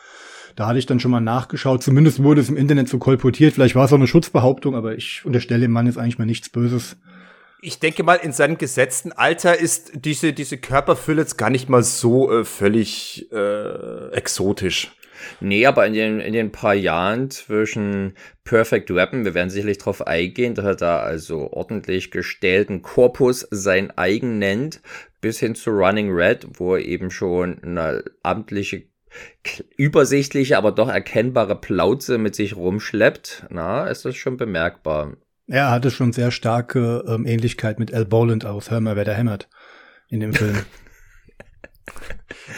da 0.55 0.67
hatte 0.67 0.79
ich 0.79 0.86
dann 0.86 1.00
schon 1.00 1.12
mal 1.12 1.20
nachgeschaut. 1.20 1.84
Zumindest 1.84 2.24
wurde 2.24 2.41
es 2.41 2.50
im 2.50 2.58
Internet 2.58 2.89
so 2.89 2.98
kolportiert. 2.98 3.53
Vielleicht 3.53 3.75
war 3.75 3.86
es 3.86 3.93
auch 3.93 3.98
eine 3.98 4.08
Schutzbehauptung, 4.08 4.75
aber 4.75 4.96
ich 4.96 5.24
unterstelle 5.25 5.62
dem 5.62 5.72
Mann 5.72 5.86
jetzt 5.86 5.98
eigentlich 5.98 6.20
mal 6.20 6.25
nichts 6.25 6.50
Böses. 6.50 6.98
Ich 7.63 7.79
denke 7.79 8.03
mal, 8.03 8.15
in 8.15 8.31
seinem 8.31 8.58
gesetzten 8.58 9.12
Alter 9.12 9.60
ist 9.60 9.91
diese, 9.93 10.34
diese 10.34 10.58
Körperfülle 10.58 11.22
jetzt 11.22 11.38
gar 11.38 11.51
nicht 11.51 11.70
mal 11.70 11.84
so 11.84 12.31
äh, 12.31 12.43
völlig 12.43 13.31
äh, 13.31 14.10
exotisch. 14.13 14.91
Nee, 15.39 15.65
aber 15.65 15.86
in 15.86 15.93
den, 15.93 16.20
in 16.20 16.34
den 16.34 16.51
paar 16.51 16.74
Jahren 16.74 17.29
zwischen 17.29 18.15
Perfect 18.43 18.93
Weapon, 18.93 19.25
wir 19.25 19.34
werden 19.34 19.50
sicherlich 19.50 19.77
darauf 19.77 20.05
eingehen, 20.08 20.55
dass 20.55 20.65
er 20.65 20.75
da 20.75 21.00
also 21.00 21.51
ordentlich 21.51 22.12
gestellten 22.12 22.81
Korpus 22.81 23.48
sein 23.51 23.91
eigen 23.98 24.39
nennt, 24.39 24.81
bis 25.22 25.39
hin 25.39 25.55
zu 25.55 25.70
Running 25.70 26.12
Red, 26.12 26.48
wo 26.53 26.75
er 26.75 26.84
eben 26.84 27.12
schon 27.12 27.63
eine 27.63 28.03
amtliche 28.24 28.84
übersichtliche, 29.77 30.58
aber 30.58 30.72
doch 30.72 30.89
erkennbare 30.89 31.56
Plauze 31.56 32.18
mit 32.18 32.36
sich 32.36 32.56
rumschleppt, 32.56 33.48
na, 33.50 33.88
ist 33.88 34.06
das 34.06 34.15
schon 34.15 34.38
bemerkbar. 34.38 35.13
Er 35.48 35.70
hatte 35.70 35.91
schon 35.91 36.13
sehr 36.13 36.32
starke 36.32 37.03
ähm, 37.08 37.25
Ähnlichkeit 37.25 37.80
mit 37.80 37.94
Al 37.94 38.06
Boland 38.06 38.46
aus 38.46 38.72
Hör 38.72 38.80
mal, 38.80 38.96
wer 38.96 39.06
da 39.06 39.13
hämmert 39.13 39.50
in 40.08 40.20
dem 40.20 40.34
Film. 40.34 40.58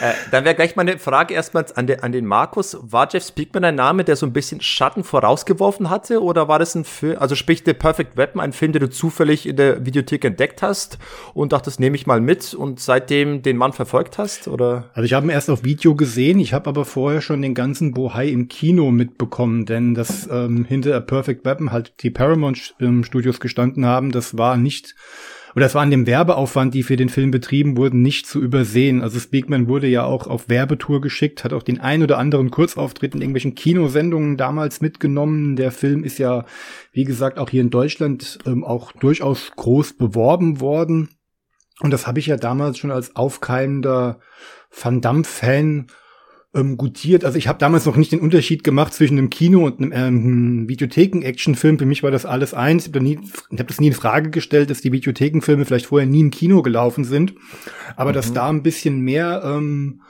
Äh, 0.00 0.12
dann 0.30 0.44
wäre 0.44 0.54
gleich 0.54 0.76
mal 0.76 0.82
eine 0.82 0.98
Frage 0.98 1.34
erstmal 1.34 1.64
an, 1.74 1.86
de, 1.86 2.00
an 2.00 2.12
den 2.12 2.26
Markus. 2.26 2.76
War 2.80 3.08
Jeff 3.10 3.26
Speakman 3.26 3.64
ein 3.64 3.74
Name, 3.74 4.04
der 4.04 4.16
so 4.16 4.26
ein 4.26 4.32
bisschen 4.32 4.60
Schatten 4.60 5.04
vorausgeworfen 5.04 5.90
hatte? 5.90 6.22
Oder 6.22 6.48
war 6.48 6.58
das 6.58 6.74
ein 6.74 6.84
Film, 6.84 7.18
also 7.18 7.34
sprich 7.34 7.62
The 7.64 7.74
Perfect 7.74 8.16
Weapon, 8.16 8.40
ein 8.40 8.52
Film, 8.52 8.72
den 8.72 8.80
du 8.80 8.90
zufällig 8.90 9.46
in 9.46 9.56
der 9.56 9.84
Videothek 9.86 10.24
entdeckt 10.24 10.62
hast 10.62 10.98
und 11.32 11.52
dachtest, 11.52 11.80
nehme 11.80 11.96
ich 11.96 12.06
mal 12.06 12.20
mit 12.20 12.54
und 12.54 12.80
seitdem 12.80 13.42
den 13.42 13.56
Mann 13.56 13.72
verfolgt 13.72 14.18
hast? 14.18 14.48
Oder? 14.48 14.90
Also 14.94 15.04
ich 15.04 15.12
habe 15.12 15.26
ihn 15.26 15.30
erst 15.30 15.50
auf 15.50 15.64
Video 15.64 15.94
gesehen, 15.94 16.40
ich 16.40 16.52
habe 16.52 16.68
aber 16.68 16.84
vorher 16.84 17.20
schon 17.20 17.42
den 17.42 17.54
ganzen 17.54 17.94
Bohai 17.94 18.28
im 18.28 18.48
Kino 18.48 18.90
mitbekommen, 18.90 19.66
denn 19.66 19.94
das 19.94 20.28
ähm, 20.30 20.64
hinter 20.64 21.00
Perfect 21.00 21.44
Weapon 21.44 21.72
halt 21.72 21.94
die 22.02 22.10
Paramount 22.10 22.74
ähm, 22.80 23.04
Studios 23.04 23.40
gestanden 23.40 23.86
haben, 23.86 24.12
das 24.12 24.36
war 24.38 24.56
nicht 24.56 24.94
oder 25.54 25.66
es 25.66 25.74
war 25.74 25.82
an 25.82 25.90
dem 25.90 26.06
Werbeaufwand, 26.06 26.74
die 26.74 26.82
für 26.82 26.96
den 26.96 27.08
Film 27.08 27.30
betrieben 27.30 27.76
wurden, 27.76 28.02
nicht 28.02 28.26
zu 28.26 28.40
übersehen. 28.40 29.02
Also 29.02 29.20
Speakman 29.20 29.68
wurde 29.68 29.86
ja 29.86 30.04
auch 30.04 30.26
auf 30.26 30.48
Werbetour 30.48 31.00
geschickt, 31.00 31.44
hat 31.44 31.52
auch 31.52 31.62
den 31.62 31.80
ein 31.80 32.02
oder 32.02 32.18
anderen 32.18 32.50
Kurzauftritt 32.50 33.14
in 33.14 33.20
irgendwelchen 33.20 33.54
Kinosendungen 33.54 34.36
damals 34.36 34.80
mitgenommen. 34.80 35.56
Der 35.56 35.70
Film 35.70 36.02
ist 36.02 36.18
ja, 36.18 36.44
wie 36.92 37.04
gesagt, 37.04 37.38
auch 37.38 37.50
hier 37.50 37.60
in 37.60 37.70
Deutschland 37.70 38.38
ähm, 38.46 38.64
auch 38.64 38.92
durchaus 38.92 39.52
groß 39.54 39.94
beworben 39.94 40.60
worden. 40.60 41.10
Und 41.80 41.92
das 41.92 42.06
habe 42.06 42.18
ich 42.18 42.26
ja 42.26 42.36
damals 42.36 42.78
schon 42.78 42.90
als 42.90 43.14
aufkeimender 43.14 44.20
Van 44.70 45.00
Damme-Fan 45.00 45.86
ähm, 46.54 46.76
gutiert. 46.76 47.24
Also 47.24 47.36
ich 47.36 47.48
habe 47.48 47.58
damals 47.58 47.86
noch 47.86 47.96
nicht 47.96 48.12
den 48.12 48.20
Unterschied 48.20 48.64
gemacht 48.64 48.94
zwischen 48.94 49.18
einem 49.18 49.30
Kino 49.30 49.64
und 49.64 49.80
einem 49.80 49.92
ähm, 49.92 50.68
Videotheken-Actionfilm. 50.68 51.78
Für 51.78 51.86
mich 51.86 52.02
war 52.02 52.10
das 52.10 52.26
alles 52.26 52.54
eins. 52.54 52.86
Ich 52.86 52.94
habe 52.94 53.18
hab 53.58 53.68
das 53.68 53.80
nie 53.80 53.88
in 53.88 53.92
Frage 53.92 54.30
gestellt, 54.30 54.70
dass 54.70 54.80
die 54.80 54.92
Videothekenfilme 54.92 55.64
vielleicht 55.64 55.86
vorher 55.86 56.08
nie 56.08 56.20
im 56.20 56.30
Kino 56.30 56.62
gelaufen 56.62 57.04
sind. 57.04 57.34
Aber 57.96 58.10
mhm. 58.10 58.14
dass 58.14 58.32
da 58.32 58.48
ein 58.48 58.62
bisschen 58.62 59.00
mehr 59.00 59.42
ähm, 59.44 60.00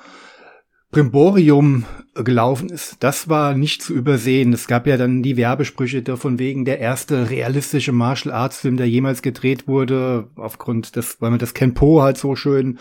Primborium 0.90 1.84
gelaufen 2.14 2.68
ist, 2.68 2.98
das 3.00 3.28
war 3.28 3.56
nicht 3.56 3.82
zu 3.82 3.92
übersehen. 3.92 4.52
Es 4.52 4.68
gab 4.68 4.86
ja 4.86 4.96
dann 4.96 5.24
die 5.24 5.36
Werbesprüche 5.36 6.02
davon 6.02 6.38
wegen 6.38 6.64
der 6.64 6.78
erste 6.78 7.30
realistische 7.30 7.90
Martial 7.90 8.32
Arts 8.32 8.58
Film, 8.58 8.76
der 8.76 8.88
jemals 8.88 9.20
gedreht 9.20 9.66
wurde, 9.66 10.28
aufgrund 10.36 10.94
des, 10.94 11.20
weil 11.20 11.30
man 11.30 11.40
das 11.40 11.54
Kenpo 11.54 12.02
halt 12.02 12.16
so 12.16 12.36
schön 12.36 12.78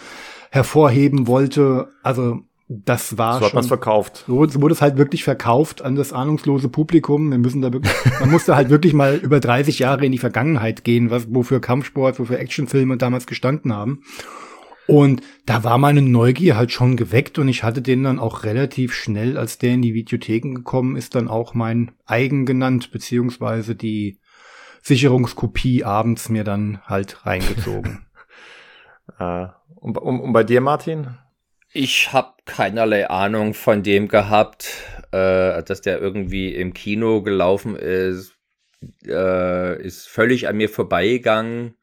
hervorheben 0.52 1.26
wollte. 1.26 1.88
Also 2.04 2.42
das 2.68 3.18
war 3.18 3.40
so 3.40 3.46
hat 3.46 3.52
schon. 3.52 3.64
verkauft. 3.64 4.24
So 4.28 4.36
wurde 4.38 4.74
es 4.74 4.82
halt 4.82 4.98
wirklich 4.98 5.24
verkauft 5.24 5.82
an 5.82 5.96
das 5.96 6.14
ahnungslose 6.14 6.70
Publikum. 6.70 7.30
Wir 7.30 7.38
müssen 7.38 7.62
da 7.62 7.74
wirklich, 7.74 7.94
man 8.20 8.32
musste 8.32 8.56
halt 8.56 8.70
wirklich 8.70 8.94
mal 8.94 9.16
über 9.16 9.40
30 9.40 9.80
Jahre 9.80 10.06
in 10.06 10.12
die 10.12 10.18
Vergangenheit 10.18 10.84
gehen, 10.84 11.10
was, 11.10 11.28
wofür 11.30 11.60
Kampfsport, 11.60 12.20
wofür 12.20 12.40
Actionfilme 12.40 12.98
damals 12.98 13.28
gestanden 13.28 13.74
haben. 13.74 14.04
Und 14.88 15.22
da 15.46 15.64
war 15.64 15.78
meine 15.78 16.02
Neugier 16.02 16.58
halt 16.58 16.72
schon 16.72 16.98
geweckt 16.98 17.40
und 17.40 17.48
ich 17.48 17.64
hatte 17.64 17.82
den 17.82 18.04
dann 18.04 18.20
auch 18.20 18.44
relativ 18.44 18.94
schnell, 18.94 19.38
als 19.38 19.58
der 19.58 19.74
in 19.74 19.82
die 19.82 19.94
Videotheken 19.94 20.56
gekommen 20.56 20.96
ist, 20.96 21.16
dann 21.16 21.30
auch 21.30 21.54
mein 21.54 21.92
eigen 22.06 22.46
genannt, 22.46 22.92
beziehungsweise 22.92 23.76
die 23.76 24.20
Sicherungskopie 24.82 25.86
abends 25.86 26.28
mir 26.28 26.44
dann 26.44 26.82
halt 26.86 27.26
reingezogen. 27.26 28.06
äh, 29.20 29.48
und, 29.76 29.98
und, 29.98 30.20
und 30.20 30.34
bei 30.34 30.44
dir, 30.44 30.60
Martin? 30.60 31.16
Ich 31.76 32.14
habe 32.14 32.36
keinerlei 32.46 33.10
Ahnung 33.10 33.56
von 33.56 33.82
dem 33.82 34.08
gehabt, 34.08 34.70
äh, 35.12 35.64
dass 35.64 35.82
der 35.82 36.00
irgendwie 36.00 36.54
im 36.54 36.74
Kino 36.76 37.24
gelaufen 37.24 37.76
ist. 37.76 38.36
Äh, 39.08 39.82
ist 39.82 40.08
völlig 40.08 40.48
an 40.48 40.58
mir 40.58 40.70
vorbeigegangen. 40.70 41.74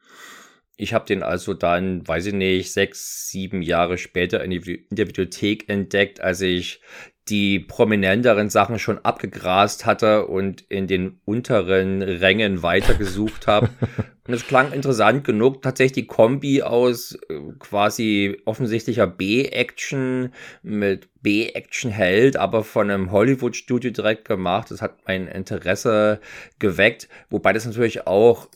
Ich 0.77 0.93
habe 0.93 1.05
den 1.05 1.23
also 1.23 1.53
dann, 1.53 2.07
weiß 2.07 2.27
ich 2.27 2.33
nicht, 2.33 2.71
sechs, 2.71 3.27
sieben 3.27 3.61
Jahre 3.61 3.97
später 3.97 4.41
in, 4.41 4.51
der 4.91 5.05
Bibliothek 5.05 5.67
entdeckt, 5.67 6.21
als 6.21 6.39
ich 6.39 6.81
die 7.29 7.59
prominenteren 7.59 8.49
Sachen 8.49 8.79
schon 8.79 8.97
abgegrast 8.99 9.85
hatte 9.85 10.25
und 10.25 10.61
in 10.61 10.87
den 10.87 11.19
unteren 11.23 12.01
Rängen 12.01 12.63
weitergesucht 12.63 13.47
habe. 13.47 13.69
und 14.27 14.33
es 14.33 14.47
klang 14.47 14.71
interessant 14.73 15.23
genug, 15.23 15.61
tatsächlich 15.61 15.93
die 15.93 16.07
Kombi 16.07 16.63
aus 16.63 17.17
äh, 17.29 17.39
quasi 17.59 18.41
offensichtlicher 18.45 19.05
B-Action 19.05 20.33
mit 20.63 21.09
B-Action-Held, 21.21 22.37
aber 22.37 22.63
von 22.63 22.89
einem 22.89 23.11
Hollywood-Studio 23.11 23.91
direkt 23.91 24.27
gemacht. 24.27 24.71
Das 24.71 24.81
hat 24.81 24.95
mein 25.05 25.27
Interesse 25.27 26.19
geweckt, 26.57 27.07
wobei 27.29 27.53
das 27.53 27.65
natürlich 27.65 28.07
auch 28.07 28.47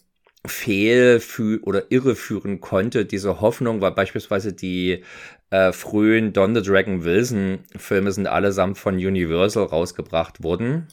fehl 0.47 1.21
oder 1.63 1.91
irreführen 1.91 2.61
konnte, 2.61 3.05
diese 3.05 3.41
Hoffnung, 3.41 3.81
weil 3.81 3.91
beispielsweise 3.91 4.53
die 4.53 5.03
äh, 5.49 5.71
frühen 5.71 6.33
Don 6.33 6.55
the 6.55 6.61
Dragon 6.61 7.03
Wilson 7.03 7.59
Filme 7.75 8.11
sind 8.11 8.27
allesamt 8.27 8.77
von 8.77 8.95
Universal 8.95 9.65
rausgebracht 9.65 10.43
worden. 10.43 10.87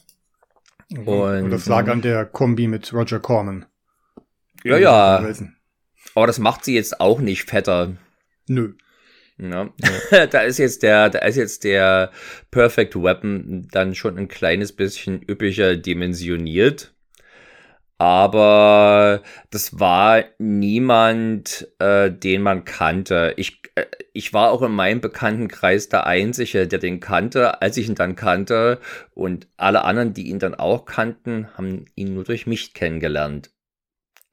Mhm. 0.89 1.07
Und, 1.07 1.43
Und, 1.43 1.49
das 1.51 1.65
lag 1.65 1.87
an 1.87 2.01
der 2.01 2.25
Kombi 2.25 2.67
mit 2.67 2.93
Roger 2.93 3.19
Corman. 3.19 3.65
Ja, 4.63 4.77
ja. 4.77 5.27
Aber 6.15 6.27
das 6.27 6.39
macht 6.39 6.63
sie 6.63 6.75
jetzt 6.75 6.99
auch 7.01 7.19
nicht 7.19 7.49
fetter. 7.49 7.97
Nö. 8.47 8.73
Ja. 9.37 9.69
da 10.31 10.41
ist 10.41 10.59
jetzt 10.59 10.83
der, 10.83 11.09
da 11.09 11.19
ist 11.19 11.35
jetzt 11.35 11.63
der 11.63 12.11
Perfect 12.51 12.95
Weapon 12.95 13.67
dann 13.71 13.95
schon 13.95 14.17
ein 14.17 14.27
kleines 14.27 14.73
bisschen 14.73 15.21
üppiger 15.27 15.75
dimensioniert 15.75 16.93
aber 17.97 19.21
das 19.49 19.79
war 19.79 20.23
niemand, 20.39 21.67
äh, 21.79 22.11
den 22.11 22.41
man 22.41 22.65
kannte. 22.65 23.33
Ich, 23.37 23.61
äh, 23.75 23.85
ich 24.13 24.33
war 24.33 24.51
auch 24.51 24.61
in 24.61 24.71
meinem 24.71 25.01
Bekanntenkreis 25.01 25.89
der 25.89 26.05
Einzige, 26.07 26.67
der 26.67 26.79
den 26.79 26.99
kannte, 26.99 27.61
als 27.61 27.77
ich 27.77 27.87
ihn 27.87 27.95
dann 27.95 28.15
kannte. 28.15 28.79
Und 29.13 29.47
alle 29.57 29.83
anderen, 29.83 30.13
die 30.13 30.29
ihn 30.29 30.39
dann 30.39 30.55
auch 30.55 30.85
kannten, 30.85 31.47
haben 31.55 31.85
ihn 31.95 32.13
nur 32.13 32.23
durch 32.23 32.47
mich 32.47 32.73
kennengelernt. 32.73 33.51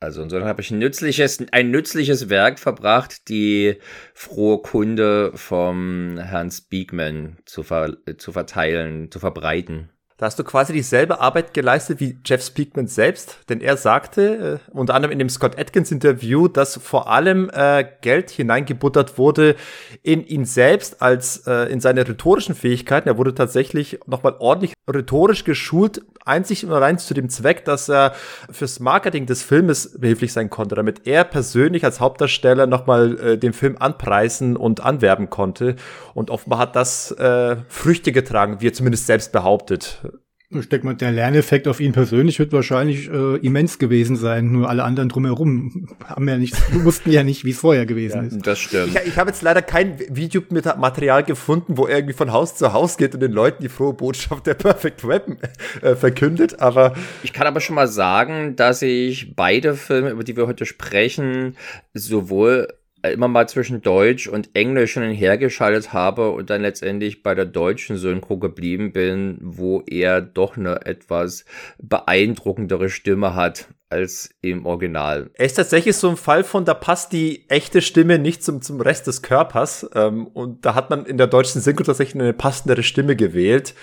Also 0.00 0.22
insofern 0.22 0.48
habe 0.48 0.62
ich 0.62 0.70
ein 0.70 0.78
nützliches, 0.78 1.44
ein 1.52 1.70
nützliches 1.70 2.30
Werk 2.30 2.58
verbracht, 2.58 3.28
die 3.28 3.76
frohe 4.14 4.62
Kunde 4.62 5.30
vom 5.34 6.16
Herrn 6.18 6.50
Speakman 6.50 7.36
zu, 7.44 7.62
ver, 7.62 7.98
zu 8.16 8.32
verteilen, 8.32 9.10
zu 9.10 9.18
verbreiten. 9.20 9.90
Da 10.20 10.26
hast 10.26 10.38
du 10.38 10.44
quasi 10.44 10.74
dieselbe 10.74 11.18
Arbeit 11.18 11.54
geleistet 11.54 11.98
wie 11.98 12.18
Jeff 12.26 12.44
Speakman 12.44 12.86
selbst, 12.86 13.38
denn 13.48 13.62
er 13.62 13.78
sagte, 13.78 14.60
äh, 14.70 14.70
unter 14.76 14.94
anderem 14.94 15.12
in 15.12 15.18
dem 15.18 15.30
Scott 15.30 15.58
Atkins 15.58 15.90
Interview, 15.90 16.46
dass 16.46 16.76
vor 16.76 17.08
allem 17.08 17.50
äh, 17.54 17.86
Geld 18.02 18.28
hineingebuttert 18.28 19.16
wurde 19.16 19.56
in 20.02 20.22
ihn 20.26 20.44
selbst 20.44 21.00
als 21.00 21.46
äh, 21.46 21.72
in 21.72 21.80
seine 21.80 22.06
rhetorischen 22.06 22.54
Fähigkeiten. 22.54 23.08
Er 23.08 23.16
wurde 23.16 23.34
tatsächlich 23.34 23.98
nochmal 24.04 24.36
ordentlich 24.40 24.74
rhetorisch 24.86 25.44
geschult, 25.44 26.02
einzig 26.26 26.66
und 26.66 26.72
allein 26.72 26.98
zu 26.98 27.14
dem 27.14 27.30
Zweck, 27.30 27.64
dass 27.64 27.88
er 27.88 28.12
fürs 28.50 28.78
Marketing 28.78 29.24
des 29.24 29.42
Filmes 29.42 29.98
behilflich 29.98 30.34
sein 30.34 30.50
konnte, 30.50 30.74
damit 30.74 31.06
er 31.06 31.24
persönlich 31.24 31.82
als 31.84 32.00
Hauptdarsteller 32.00 32.66
nochmal 32.66 33.18
äh, 33.18 33.38
den 33.38 33.54
Film 33.54 33.76
anpreisen 33.78 34.58
und 34.58 34.84
anwerben 34.84 35.30
konnte. 35.30 35.76
Und 36.12 36.30
offenbar 36.30 36.58
hat 36.58 36.76
das 36.76 37.10
äh, 37.12 37.56
Früchte 37.68 38.12
getragen, 38.12 38.60
wie 38.60 38.68
er 38.68 38.74
zumindest 38.74 39.06
selbst 39.06 39.32
behauptet. 39.32 40.02
Ich 40.52 40.68
denke 40.68 40.84
mal, 40.84 40.94
der 40.94 41.12
Lerneffekt 41.12 41.68
auf 41.68 41.78
ihn 41.78 41.92
persönlich 41.92 42.40
wird 42.40 42.52
wahrscheinlich 42.52 43.08
äh, 43.08 43.36
immens 43.36 43.78
gewesen 43.78 44.16
sein. 44.16 44.50
Nur 44.50 44.68
alle 44.68 44.82
anderen 44.82 45.08
drumherum 45.08 45.86
haben 46.04 46.28
ja 46.28 46.38
nicht, 46.38 46.56
wussten 46.84 47.12
ja 47.12 47.22
nicht, 47.22 47.44
wie 47.44 47.50
es 47.50 47.58
vorher 47.60 47.86
gewesen 47.86 48.16
Ja, 48.16 48.22
ist. 48.36 48.44
das 48.44 48.58
stimmt. 48.58 48.88
Ich, 48.96 49.10
ich 49.10 49.16
habe 49.16 49.30
jetzt 49.30 49.42
leider 49.42 49.62
kein 49.62 50.00
Videomaterial 50.08 51.22
gefunden, 51.22 51.76
wo 51.78 51.86
er 51.86 51.98
irgendwie 51.98 52.14
von 52.16 52.32
Haus 52.32 52.56
zu 52.56 52.72
Haus 52.72 52.96
geht 52.96 53.14
und 53.14 53.20
den 53.20 53.30
Leuten 53.30 53.62
die 53.62 53.68
frohe 53.68 53.92
Botschaft 53.94 54.44
der 54.48 54.54
Perfect 54.54 55.06
Weapon 55.06 55.38
äh, 55.82 55.94
verkündet, 55.94 56.58
aber 56.58 56.94
Ich 57.22 57.32
kann 57.32 57.46
aber 57.46 57.60
schon 57.60 57.76
mal 57.76 57.86
sagen, 57.86 58.56
dass 58.56 58.82
ich 58.82 59.36
beide 59.36 59.74
Filme, 59.74 60.10
über 60.10 60.24
die 60.24 60.36
wir 60.36 60.48
heute 60.48 60.66
sprechen, 60.66 61.54
sowohl 61.94 62.66
immer 63.02 63.28
mal 63.28 63.48
zwischen 63.48 63.82
Deutsch 63.82 64.28
und 64.28 64.50
Englisch 64.54 64.94
hin 64.94 65.02
und 65.02 65.14
her 65.14 65.38
geschaltet 65.38 65.92
habe 65.92 66.30
und 66.30 66.50
dann 66.50 66.62
letztendlich 66.62 67.22
bei 67.22 67.34
der 67.34 67.46
deutschen 67.46 67.96
Synchro 67.96 68.38
geblieben 68.38 68.92
bin, 68.92 69.38
wo 69.40 69.82
er 69.86 70.20
doch 70.20 70.56
eine 70.56 70.86
etwas 70.86 71.44
beeindruckendere 71.78 72.90
Stimme 72.90 73.34
hat 73.34 73.68
als 73.88 74.30
im 74.40 74.66
Original. 74.66 75.30
er 75.34 75.46
ist 75.46 75.54
tatsächlich 75.54 75.96
so 75.96 76.08
ein 76.10 76.16
Fall 76.16 76.44
von, 76.44 76.64
da 76.64 76.74
passt 76.74 77.12
die 77.12 77.48
echte 77.48 77.82
Stimme 77.82 78.18
nicht 78.18 78.44
zum, 78.44 78.62
zum 78.62 78.80
Rest 78.80 79.08
des 79.08 79.20
Körpers 79.22 79.88
ähm, 79.94 80.28
und 80.28 80.64
da 80.64 80.74
hat 80.74 80.90
man 80.90 81.06
in 81.06 81.18
der 81.18 81.26
deutschen 81.26 81.60
Synchro 81.60 81.82
tatsächlich 81.82 82.20
eine 82.20 82.32
passendere 82.32 82.82
Stimme 82.82 83.16
gewählt. 83.16 83.74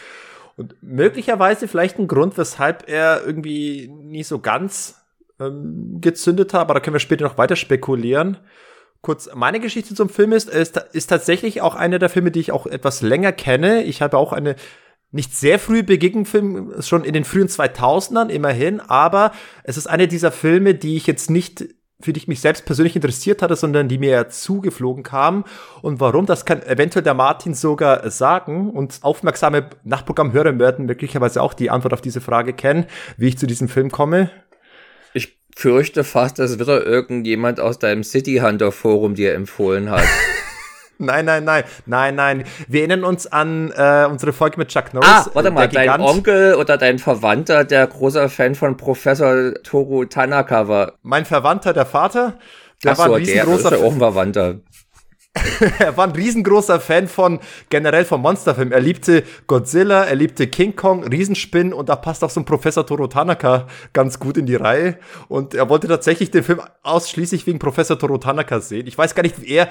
Und 0.55 0.75
möglicherweise 0.81 1.67
vielleicht 1.67 2.00
ein 2.00 2.07
Grund, 2.07 2.38
weshalb 2.38 2.89
er 2.89 3.24
irgendwie 3.25 3.89
nie 3.89 4.24
so 4.24 4.39
ganz 4.39 4.95
ähm, 5.39 6.00
gezündet 6.01 6.53
hat, 6.53 6.62
aber 6.62 6.75
da 6.75 6.79
können 6.79 6.95
wir 6.95 7.00
später 7.00 7.25
noch 7.25 7.38
weiter 7.38 7.55
spekulieren. 7.55 8.38
Kurz, 9.01 9.30
meine 9.34 9.60
Geschichte 9.60 9.96
zum 9.96 10.10
Film 10.10 10.34
ist, 10.34 10.50
ist, 10.50 10.77
ist 10.94 11.08
tatsächlich 11.08 11.62
auch 11.62 11.75
einer 11.75 12.00
der 12.00 12.10
Filme, 12.10 12.32
die 12.32 12.39
ich 12.39 12.51
auch 12.51 12.66
etwas 12.66 13.01
länger 13.01 13.32
kenne. 13.32 13.84
Ich 13.84 14.01
habe 14.01 14.18
auch 14.18 14.34
eine 14.34 14.56
nicht 15.12 15.34
sehr 15.36 15.60
frühe 15.60 15.84
Begegnung 15.84 16.25
Film, 16.25 16.74
schon 16.82 17.04
in 17.04 17.13
den 17.13 17.24
frühen 17.24 17.48
2000ern 17.48 18.30
immerhin, 18.30 18.82
aber 18.82 19.32
es 19.63 19.77
ist 19.77 19.88
einer 19.88 20.08
dieser 20.08 20.32
Filme, 20.32 20.75
die 20.75 20.98
ich 20.98 21.08
jetzt 21.08 21.30
nicht 21.30 21.66
für 22.00 22.13
die 22.13 22.20
ich 22.20 22.27
mich 22.27 22.42
selbst 22.42 22.66
persönlich 22.66 22.96
interessiert 22.96 23.42
hatte, 23.42 23.56
sondern 23.56 23.88
die 23.88 23.98
mir 23.98 24.12
ja 24.12 24.30
zugeflogen 24.30 25.01
kamen. 25.01 25.46
Und 25.82 26.00
warum, 26.00 26.27
das 26.27 26.46
kann 26.46 26.62
eventuell 26.62 27.01
der 27.01 27.16
Martin 27.16 27.56
sogar 27.56 28.10
sagen. 28.12 28.70
Und 28.70 29.00
aufmerksame 29.01 29.70
Nachprogrammhörer 29.84 30.58
werden 30.60 30.86
möglicherweise 30.86 31.42
auch 31.42 31.56
die 31.56 31.72
Antwort 31.72 31.94
auf 31.94 32.01
diese 32.01 32.22
Frage 32.22 32.54
kennen, 32.54 32.86
wie 33.18 33.30
ich 33.30 33.38
zu 33.39 33.48
diesem 33.48 33.68
Film 33.68 33.89
komme. 33.89 34.30
Fürchte 35.59 36.03
fast, 36.03 36.37
das 36.37 36.59
wird 36.59 36.69
doch 36.69 36.85
irgendjemand 36.85 37.59
aus 37.59 37.79
deinem 37.79 38.03
City 38.03 38.41
Hunter 38.43 38.71
Forum 38.71 39.15
dir 39.15 39.33
empfohlen 39.33 39.89
hat. 39.89 40.03
Nein, 40.99 41.25
nein, 41.25 41.43
nein, 41.43 41.63
nein, 41.85 42.15
nein. 42.15 42.43
Wir 42.67 42.81
erinnern 42.81 43.03
uns 43.03 43.27
an 43.27 43.71
äh, 43.75 44.07
unsere 44.09 44.33
Folge 44.33 44.57
mit 44.57 44.69
Chuck 44.69 44.95
Norris. 44.95 45.07
ah, 45.07 45.27
warte 45.33 45.49
äh, 45.49 45.51
mal, 45.51 45.67
dein. 45.67 46.01
Onkel 46.01 46.55
oder 46.55 46.75
dein 46.75 46.97
Verwandter, 46.97 47.63
der 47.65 47.85
großer 47.85 48.29
Fan 48.29 48.55
von 48.55 48.77
Professor 48.77 49.53
Toru 49.61 50.05
Tanaka 50.05 50.67
war. 50.67 50.93
Mein 51.03 51.25
Verwandter, 51.25 51.73
der 51.73 51.85
Vater, 51.85 52.39
der 52.83 52.93
Ach 52.93 52.97
war 52.97 53.07
so, 53.09 53.13
ein 53.13 53.23
der 53.23 53.35
ist 53.35 53.47
riesengroßer 53.47 53.77
ja 53.77 53.85
auch 53.85 53.91
ein 53.91 53.99
Verwandter. 53.99 54.55
er 55.79 55.98
war 55.98 56.08
ein 56.08 56.13
riesengroßer 56.13 56.79
Fan 56.79 57.08
von 57.08 57.39
generell 57.70 58.06
vom 58.06 58.22
Monsterfilm. 58.22 58.72
Er 58.72 58.79
liebte 58.79 59.24
Godzilla, 59.48 60.03
er 60.03 60.15
liebte 60.15 60.48
King 60.48 60.75
Kong, 60.75 61.03
Riesenspinnen 61.03 61.74
und 61.74 61.89
da 61.89 61.96
passt 61.96 62.24
auch 62.24 62.29
so 62.29 62.39
ein 62.39 62.46
Professor 62.46 62.86
Toro 62.86 63.08
Tanaka 63.08 63.67
ganz 63.94 64.20
gut 64.20 64.38
in 64.38 64.46
die 64.46 64.56
Reihe. 64.56 64.98
Und 65.27 65.53
er 65.53 65.70
wollte 65.70 65.88
tatsächlich 65.88 66.32
den 66.32 66.44
Film 66.44 66.62
ausschließlich 66.84 67.48
wegen 67.48 67.60
Professor 67.60 67.98
Toro 67.98 68.17
Tanaka 68.17 68.60
sehen. 68.60 68.88
Ich 68.88 68.98
weiß 68.98 69.15
gar 69.15 69.24
nicht, 69.24 69.41
wie 69.41 69.50
er, 69.50 69.70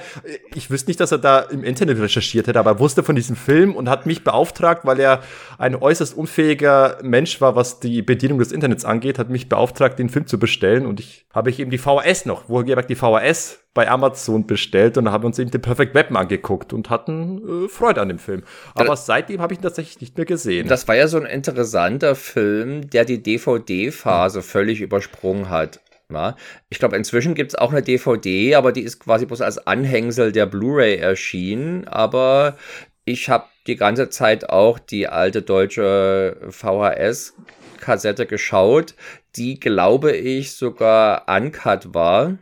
ich 0.53 0.69
wüsste 0.69 0.89
nicht, 0.89 0.99
dass 0.99 1.11
er 1.11 1.17
da 1.17 1.39
im 1.39 1.63
Internet 1.63 1.99
recherchiert 1.99 2.47
hätte, 2.47 2.59
aber 2.59 2.71
er 2.71 2.79
wusste 2.79 3.03
von 3.03 3.15
diesem 3.15 3.35
Film 3.35 3.75
und 3.75 3.89
hat 3.89 4.05
mich 4.05 4.23
beauftragt, 4.23 4.85
weil 4.85 4.99
er 4.99 5.21
ein 5.57 5.75
äußerst 5.75 6.15
unfähiger 6.15 6.97
Mensch 7.01 7.41
war, 7.41 7.55
was 7.55 7.79
die 7.79 8.01
Bedienung 8.01 8.39
des 8.39 8.51
Internets 8.51 8.85
angeht, 8.85 9.19
hat 9.19 9.29
mich 9.29 9.49
beauftragt, 9.49 9.99
den 9.99 10.09
Film 10.09 10.27
zu 10.27 10.39
bestellen 10.39 10.85
und 10.85 10.99
ich 10.99 11.25
habe 11.33 11.49
ich 11.49 11.59
eben 11.59 11.71
die 11.71 11.77
VHS 11.77 12.25
noch, 12.25 12.45
wo 12.47 12.63
gesagt 12.63 12.89
die 12.89 12.95
VHS 12.95 13.59
bei 13.77 13.87
Amazon 13.91 14.47
bestellt 14.47 14.97
und 14.97 15.11
haben 15.11 15.21
wir 15.21 15.27
uns 15.27 15.37
eben 15.37 15.51
den 15.51 15.61
Perfect 15.61 15.93
Weapon 15.93 16.17
angeguckt 16.17 16.73
und 16.73 16.89
hatten 16.89 17.65
äh, 17.65 17.69
Freude 17.69 18.01
an 18.01 18.07
dem 18.07 18.17
Film. 18.17 18.41
Aber 18.73 18.95
seitdem 18.97 19.39
habe 19.39 19.53
ich 19.53 19.59
ihn 19.59 19.61
tatsächlich 19.61 20.01
nicht 20.01 20.17
mehr 20.17 20.25
gesehen. 20.25 20.67
Das 20.67 20.87
war 20.87 20.95
ja 20.95 21.07
so 21.07 21.17
ein 21.17 21.27
interessanter 21.27 22.15
Film, 22.15 22.89
der 22.89 23.05
die 23.05 23.21
DVD-Phase 23.21 24.41
völlig 24.41 24.81
übersprungen 24.81 25.51
hat. 25.51 25.79
Ja, 26.11 26.35
ich 26.69 26.79
glaube, 26.79 26.95
inzwischen 26.95 27.35
gibt 27.35 27.51
es 27.51 27.55
auch 27.55 27.71
eine 27.71 27.83
DVD, 27.83 28.55
aber 28.55 28.71
die 28.71 28.81
ist 28.81 28.99
quasi 28.99 29.27
bloß 29.27 29.41
als 29.41 29.67
Anhängsel 29.67 30.31
der 30.31 30.47
Blu-ray 30.47 30.95
erschienen. 30.95 31.87
Aber 31.87 32.57
ich 33.05 33.29
habe 33.29 33.45
die 33.67 33.75
ganze 33.75 34.09
Zeit 34.09 34.49
auch 34.49 34.79
die 34.79 35.07
alte 35.07 35.43
deutsche 35.43 36.37
VHS-Kassette 36.49 38.25
geschaut, 38.25 38.95
die, 39.35 39.59
glaube 39.59 40.13
ich, 40.17 40.53
sogar 40.53 41.27
uncut 41.29 41.93
war. 41.93 42.39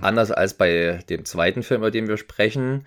Anders 0.00 0.30
als 0.30 0.54
bei 0.54 1.00
dem 1.08 1.24
zweiten 1.24 1.62
Film, 1.62 1.80
über 1.82 1.90
den 1.90 2.08
wir 2.08 2.16
sprechen. 2.16 2.86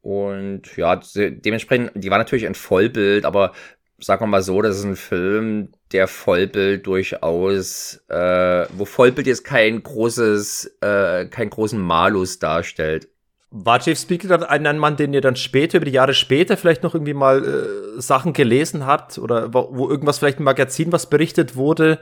Und 0.00 0.76
ja, 0.76 0.96
de- 0.96 1.30
dementsprechend, 1.30 1.92
die 1.94 2.10
war 2.10 2.18
natürlich 2.18 2.46
ein 2.46 2.54
Vollbild, 2.54 3.24
aber 3.24 3.52
sagen 3.98 4.22
wir 4.22 4.26
mal 4.28 4.42
so, 4.42 4.62
das 4.62 4.78
ist 4.78 4.84
ein 4.84 4.96
Film, 4.96 5.72
der 5.92 6.06
Vollbild 6.06 6.86
durchaus, 6.86 8.00
äh, 8.08 8.66
wo 8.72 8.84
Vollbild 8.84 9.26
jetzt 9.26 9.44
kein 9.44 9.82
großes, 9.82 10.78
äh, 10.80 11.26
keinen 11.26 11.50
großen 11.50 11.80
Malus 11.80 12.38
darstellt. 12.38 13.08
War 13.50 13.80
Jeff 13.80 13.98
Speaker 13.98 14.28
dann 14.28 14.44
ein 14.44 14.66
ein 14.66 14.78
Mann, 14.78 14.96
den 14.96 15.14
ihr 15.14 15.22
dann 15.22 15.34
später, 15.34 15.78
über 15.78 15.86
die 15.86 15.92
Jahre 15.92 16.12
später 16.14 16.56
vielleicht 16.56 16.82
noch 16.82 16.94
irgendwie 16.94 17.14
mal 17.14 17.44
äh, 17.44 18.00
Sachen 18.00 18.34
gelesen 18.34 18.86
habt 18.86 19.18
oder 19.18 19.52
wo, 19.54 19.70
wo 19.72 19.88
irgendwas 19.88 20.18
vielleicht 20.18 20.38
im 20.38 20.44
Magazin 20.44 20.92
was 20.92 21.08
berichtet 21.08 21.56
wurde? 21.56 21.98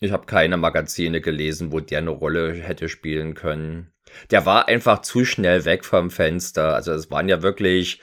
Ich 0.00 0.12
habe 0.12 0.26
keine 0.26 0.56
Magazine 0.56 1.20
gelesen, 1.20 1.72
wo 1.72 1.80
der 1.80 1.98
eine 1.98 2.10
Rolle 2.10 2.52
hätte 2.54 2.88
spielen 2.88 3.34
können. 3.34 3.92
Der 4.30 4.44
war 4.46 4.68
einfach 4.68 5.00
zu 5.02 5.24
schnell 5.24 5.64
weg 5.64 5.84
vom 5.84 6.10
Fenster. 6.10 6.74
Also 6.74 6.92
es 6.92 7.10
waren 7.10 7.28
ja 7.28 7.42
wirklich, 7.42 8.00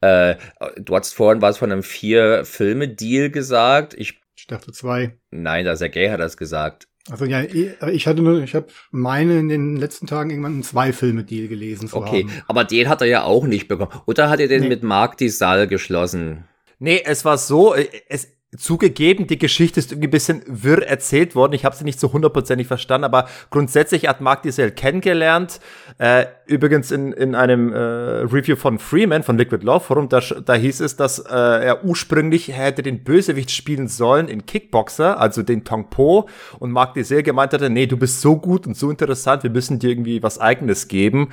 äh, 0.00 0.36
du 0.78 0.96
hast 0.96 1.12
vorhin 1.14 1.42
was 1.42 1.58
von 1.58 1.70
einem 1.72 1.82
Vier-Filme-Deal 1.82 3.30
gesagt. 3.30 3.94
Ich, 3.94 4.20
Ich 4.34 4.46
dachte 4.46 4.72
zwei. 4.72 5.16
nein, 5.30 5.64
der 5.64 5.76
Sergei 5.76 6.10
hat 6.10 6.20
das 6.20 6.36
gesagt. 6.36 6.88
Also 7.08 7.24
ja, 7.24 7.42
ich 7.42 8.06
hatte 8.08 8.20
nur, 8.20 8.42
ich 8.42 8.54
habe 8.56 8.66
meine 8.90 9.38
in 9.38 9.48
den 9.48 9.76
letzten 9.76 10.08
Tagen 10.08 10.30
irgendwann 10.30 10.54
einen 10.54 10.62
Zwei-Filme-Deal 10.64 11.46
gelesen 11.46 11.86
zu 11.86 11.96
Okay, 11.98 12.22
haben. 12.24 12.42
aber 12.48 12.64
den 12.64 12.88
hat 12.88 13.00
er 13.00 13.06
ja 13.06 13.22
auch 13.22 13.44
nicht 13.46 13.68
bekommen. 13.68 13.92
Oder 14.06 14.28
hat 14.28 14.40
er 14.40 14.48
den 14.48 14.62
Nee. 14.62 14.68
mit 14.68 14.82
Marc 14.82 15.16
Saal 15.20 15.68
geschlossen? 15.68 16.44
Nee, 16.80 17.00
es 17.04 17.24
war 17.24 17.38
so, 17.38 17.74
äh, 17.74 17.86
es 18.08 18.35
zugegeben, 18.56 19.26
die 19.26 19.38
Geschichte 19.38 19.80
ist 19.80 19.92
irgendwie 19.92 20.08
ein 20.08 20.10
bisschen 20.10 20.42
wirr 20.46 20.86
erzählt 20.86 21.34
worden. 21.34 21.52
Ich 21.52 21.64
habe 21.64 21.76
sie 21.76 21.84
nicht 21.84 22.00
so 22.00 22.12
hundertprozentig 22.12 22.66
verstanden, 22.66 23.04
aber 23.04 23.28
grundsätzlich 23.50 24.08
hat 24.08 24.20
Mark 24.20 24.42
Diesel 24.42 24.70
kennengelernt. 24.70 25.60
Äh, 25.98 26.26
übrigens 26.46 26.90
in, 26.90 27.12
in 27.12 27.34
einem 27.34 27.72
äh, 27.72 27.78
Review 27.78 28.56
von 28.56 28.78
Freeman, 28.78 29.22
von 29.22 29.38
Liquid 29.38 29.64
Love 29.64 29.84
Forum, 29.84 30.08
da, 30.08 30.20
da 30.20 30.54
hieß 30.54 30.80
es, 30.80 30.96
dass 30.96 31.18
äh, 31.18 31.32
er 31.32 31.84
ursprünglich 31.84 32.48
hätte 32.48 32.82
den 32.82 33.04
Bösewicht 33.04 33.50
spielen 33.50 33.88
sollen 33.88 34.28
in 34.28 34.46
Kickboxer, 34.46 35.20
also 35.20 35.42
den 35.42 35.64
Tong 35.64 35.90
Po. 35.90 36.28
Und 36.58 36.70
Mark 36.70 36.94
Diesel 36.94 37.22
gemeint 37.22 37.52
hatte, 37.52 37.70
nee, 37.70 37.86
du 37.86 37.96
bist 37.96 38.20
so 38.20 38.36
gut 38.36 38.66
und 38.66 38.76
so 38.76 38.90
interessant, 38.90 39.42
wir 39.42 39.50
müssen 39.50 39.78
dir 39.78 39.90
irgendwie 39.90 40.22
was 40.22 40.38
Eigenes 40.38 40.88
geben. 40.88 41.30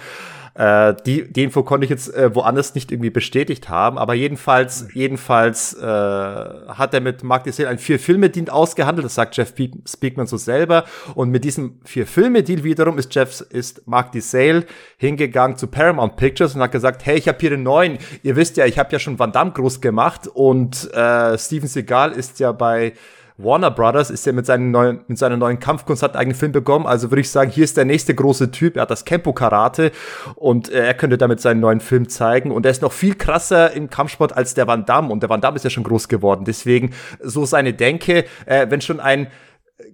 Äh, 0.55 0.93
die, 1.05 1.31
die 1.33 1.43
Info 1.43 1.63
konnte 1.63 1.85
ich 1.85 1.89
jetzt 1.89 2.13
äh, 2.13 2.35
woanders 2.35 2.75
nicht 2.75 2.91
irgendwie 2.91 3.09
bestätigt 3.09 3.69
haben, 3.69 3.97
aber 3.97 4.13
jedenfalls, 4.13 4.87
jedenfalls 4.93 5.73
äh, 5.73 5.83
hat 5.83 6.93
er 6.93 7.01
mit 7.01 7.23
Mark 7.23 7.45
Diesel 7.45 7.65
ein 7.65 7.79
Vier-Filme-Deal 7.79 8.49
ausgehandelt, 8.49 9.05
das 9.05 9.15
sagt 9.15 9.35
Jeff 9.35 9.55
Pe- 9.55 9.71
Speakman 9.87 10.27
so 10.27 10.37
selber. 10.37 10.85
Und 11.15 11.31
mit 11.31 11.43
diesem 11.43 11.79
Vier-Filme-Deal 11.85 12.63
wiederum 12.63 12.99
ist 12.99 13.15
Jeff, 13.15 13.41
ist 13.49 13.87
Mark 13.87 14.11
Diesel 14.11 14.67
hingegangen 14.97 15.57
zu 15.57 15.65
Paramount 15.65 16.17
Pictures 16.17 16.53
und 16.53 16.61
hat 16.61 16.71
gesagt, 16.71 17.03
hey, 17.03 17.17
ich 17.17 17.27
habe 17.27 17.39
hier 17.39 17.49
den 17.49 17.63
neuen, 17.63 17.97
ihr 18.21 18.35
wisst 18.35 18.55
ja, 18.57 18.67
ich 18.67 18.77
habe 18.77 18.91
ja 18.91 18.99
schon 18.99 19.17
Van 19.17 19.31
Damme 19.31 19.53
groß 19.53 19.81
gemacht 19.81 20.27
und 20.27 20.93
äh, 20.93 21.35
Steven 21.37 21.67
Seagal 21.67 22.11
ist 22.11 22.39
ja 22.39 22.51
bei 22.51 22.93
Warner 23.37 23.71
Brothers 23.71 24.09
ist 24.09 24.25
ja 24.25 24.31
mit, 24.31 24.45
seinen 24.45 24.71
neuen, 24.71 25.01
mit 25.07 25.17
seiner 25.17 25.37
neuen 25.37 25.59
Kampfkunst 25.59 26.03
hat 26.03 26.11
einen 26.11 26.21
eigenen 26.21 26.37
Film 26.37 26.51
bekommen. 26.51 26.85
Also 26.85 27.09
würde 27.11 27.21
ich 27.21 27.29
sagen, 27.29 27.49
hier 27.49 27.63
ist 27.63 27.77
der 27.77 27.85
nächste 27.85 28.13
große 28.13 28.51
Typ. 28.51 28.75
Er 28.75 28.83
hat 28.83 28.91
das 28.91 29.05
Kempo-Karate 29.05 29.91
und 30.35 30.69
äh, 30.69 30.85
er 30.85 30.93
könnte 30.93 31.17
damit 31.17 31.41
seinen 31.41 31.59
neuen 31.59 31.79
Film 31.79 32.09
zeigen. 32.09 32.51
Und 32.51 32.65
er 32.65 32.71
ist 32.71 32.81
noch 32.81 32.93
viel 32.93 33.15
krasser 33.15 33.71
im 33.71 33.89
Kampfsport 33.89 34.35
als 34.35 34.53
der 34.53 34.67
Van 34.67 34.85
Damme. 34.85 35.11
Und 35.11 35.23
der 35.23 35.29
Van 35.29 35.41
Damme 35.41 35.55
ist 35.55 35.63
ja 35.63 35.69
schon 35.69 35.83
groß 35.83 36.07
geworden. 36.07 36.45
Deswegen 36.45 36.91
so 37.21 37.45
seine 37.45 37.73
Denke, 37.73 38.25
äh, 38.45 38.67
wenn 38.69 38.81
schon 38.81 38.99
ein 38.99 39.27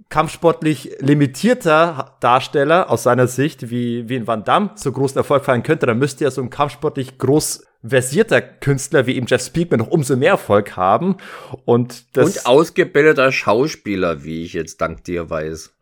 kampfsportlich 0.10 0.97
limitierter 0.99 2.17
Darsteller 2.19 2.89
aus 2.89 3.04
seiner 3.04 3.28
Sicht 3.28 3.69
wie, 3.69 4.10
wie 4.10 4.17
ein 4.17 4.28
Van 4.28 4.43
Damme 4.43 4.71
so 4.75 4.91
großen 4.91 5.17
Erfolg 5.17 5.45
feiern 5.45 5.63
könnte, 5.63 5.86
dann 5.86 5.99
müsste 5.99 6.23
ja 6.23 6.32
so 6.32 6.41
ein 6.41 6.49
kampfsportlich 6.49 7.17
groß 7.17 7.69
versierter 7.84 8.42
Künstler 8.42 9.08
wie 9.08 9.15
eben 9.15 9.28
Jeff 9.28 9.44
Speakman 9.44 9.80
noch 9.80 9.88
umso 9.88 10.15
mehr 10.15 10.32
Erfolg 10.32 10.76
haben. 10.76 11.18
Und, 11.65 12.18
das 12.18 12.38
und 12.38 12.46
ausgebildeter 12.46 13.32
Schauspieler, 13.32 14.24
wie 14.24 14.44
ich 14.44 14.54
jetzt 14.54 14.82
dank 14.82 15.04
dir 15.04 15.30
weiß. 15.30 15.74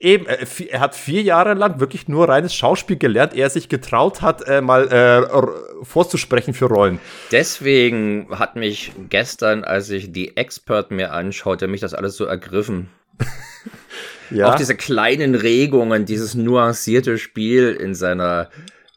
Eben, 0.00 0.26
äh, 0.26 0.46
er 0.68 0.80
hat 0.80 0.94
vier 0.94 1.22
Jahre 1.22 1.54
lang 1.54 1.80
wirklich 1.80 2.06
nur 2.06 2.28
reines 2.28 2.54
Schauspiel 2.54 2.96
gelernt, 2.98 3.34
er 3.34 3.50
sich 3.50 3.68
getraut 3.68 4.22
hat, 4.22 4.46
äh, 4.46 4.60
mal 4.60 4.86
äh, 4.92 5.84
vorzusprechen 5.84 6.54
für 6.54 6.66
Rollen. 6.66 7.00
Deswegen 7.32 8.28
hat 8.30 8.54
mich 8.54 8.92
gestern, 9.08 9.64
als 9.64 9.90
ich 9.90 10.12
die 10.12 10.36
Expert 10.36 10.92
mir 10.92 11.12
anschaute, 11.12 11.66
mich 11.66 11.80
das 11.80 11.94
alles 11.94 12.16
so 12.16 12.26
ergriffen. 12.26 12.90
ja. 14.30 14.50
Auch 14.50 14.54
diese 14.54 14.76
kleinen 14.76 15.34
Regungen, 15.34 16.04
dieses 16.04 16.36
nuancierte 16.36 17.18
Spiel 17.18 17.70
in 17.72 17.96
seiner 17.96 18.50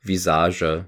Visage 0.03 0.85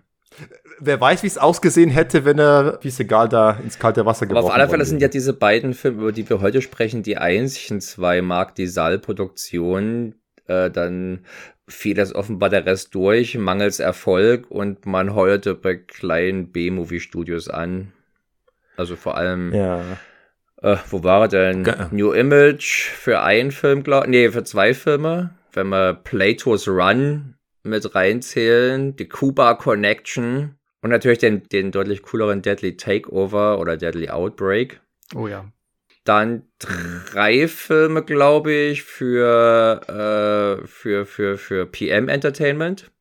wer 0.80 1.00
weiß, 1.00 1.24
wie 1.24 1.28
es 1.28 1.38
ausgesehen 1.38 1.90
hätte, 1.90 2.26
wenn 2.26 2.40
er 2.40 2.80
wie 2.82 2.94
egal 3.00 3.30
da 3.30 3.52
ins 3.64 3.80
kalte 3.80 4.06
Wasser 4.06 4.26
geworfen 4.26 4.46
Aber 4.46 4.54
auf 4.54 4.60
alle 4.60 4.70
Fälle 4.70 4.86
sind 4.86 5.02
ja 5.02 5.08
diese 5.08 5.34
beiden 5.34 5.74
Filme, 5.74 6.02
über 6.02 6.12
die 6.12 6.30
wir 6.30 6.42
heute 6.42 6.62
sprechen, 6.62 7.04
die 7.04 7.18
einzigen 7.18 7.82
zwei 7.82 8.22
Mark 8.22 8.56
die 8.56 8.68
Produktionen. 9.00 10.16
Äh, 10.48 10.70
dann 10.70 11.26
fiel 11.68 11.96
das 11.96 12.14
offenbar 12.14 12.50
der 12.50 12.66
Rest 12.66 12.94
durch, 12.96 13.38
mangels 13.38 13.80
Erfolg 13.80 14.52
und 14.52 14.86
man 14.86 15.16
heuerte 15.16 15.56
bei 15.56 15.76
kleinen 15.76 16.52
B-Movie-Studios 16.52 17.50
an. 17.50 17.94
Also 18.76 18.96
vor 18.96 19.18
allem. 19.18 19.54
Ja. 19.54 19.82
Äh, 20.62 20.78
wo 20.90 21.04
war 21.04 21.22
er 21.24 21.28
denn? 21.28 21.64
Ge 21.64 21.76
New 21.92 22.12
Image 22.12 22.90
für 22.90 23.22
einen 23.22 23.52
Film, 23.52 23.84
glaube 23.84 24.10
Nee, 24.10 24.30
für 24.30 24.44
zwei 24.44 24.74
Filme. 24.74 25.32
Wenn 25.52 25.68
wir 25.68 25.94
Plato's 25.94 26.68
Run 26.68 27.36
mit 27.64 27.96
reinzählen, 27.96 28.96
die 28.96 29.08
Cuba 29.08 29.54
Connection 29.54 30.56
und 30.84 30.90
natürlich 30.90 31.20
den, 31.20 31.48
den 31.48 31.72
deutlich 31.72 32.04
cooleren 32.04 32.42
Deadly 32.42 32.76
Takeover 32.76 33.58
oder 33.58 33.78
Deadly 33.78 34.10
Outbreak. 34.10 34.82
Oh 35.16 35.28
ja. 35.28 35.46
Dann 36.04 36.44
drei 36.60 37.48
Filme, 37.48 38.04
glaube 38.04 38.52
ich, 38.52 38.84
für, 38.84 39.80
äh, 39.88 40.68
für, 40.68 41.06
für, 41.06 41.38
für 41.38 41.66
PM 41.66 42.10
Entertainment. 42.10 42.92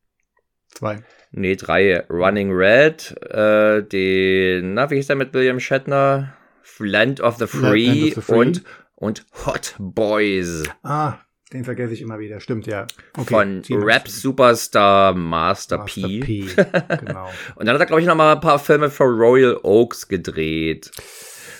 Zwei. 0.69 1.03
Nee, 1.31 1.57
drei. 1.57 2.05
Running 2.09 2.53
Red, 2.53 3.15
äh, 3.29 3.83
den, 3.83 4.75
na, 4.75 4.89
wie 4.89 4.95
hieß 4.95 5.07
der 5.07 5.17
mit 5.17 5.33
William 5.33 5.59
Shatner? 5.59 6.37
Land 6.79 7.19
of 7.19 7.37
the 7.37 7.47
Free, 7.47 7.85
Land 7.85 7.99
of 7.99 8.15
the 8.15 8.21
Free. 8.21 8.37
und, 8.37 8.63
und 8.95 9.25
Hot 9.45 9.75
Boys. 9.77 10.63
Ah, 10.83 11.17
den 11.53 11.63
vergesse 11.63 11.93
ich 11.93 12.01
immer 12.01 12.19
wieder, 12.19 12.39
stimmt, 12.39 12.65
ja. 12.67 12.87
Okay, 13.15 13.33
Von 13.33 13.63
Rap-Superstar 13.69 15.13
Master, 15.13 15.77
Master 15.77 16.01
P. 16.01 16.19
P. 16.19 16.39
genau. 17.05 17.29
Und 17.55 17.65
dann 17.65 17.75
hat 17.75 17.81
er, 17.81 17.85
glaube 17.85 18.01
ich, 18.01 18.07
noch 18.07 18.15
mal 18.15 18.33
ein 18.33 18.41
paar 18.41 18.59
Filme 18.59 18.89
für 18.89 19.03
Royal 19.03 19.59
Oaks 19.63 20.07
gedreht. 20.07 20.91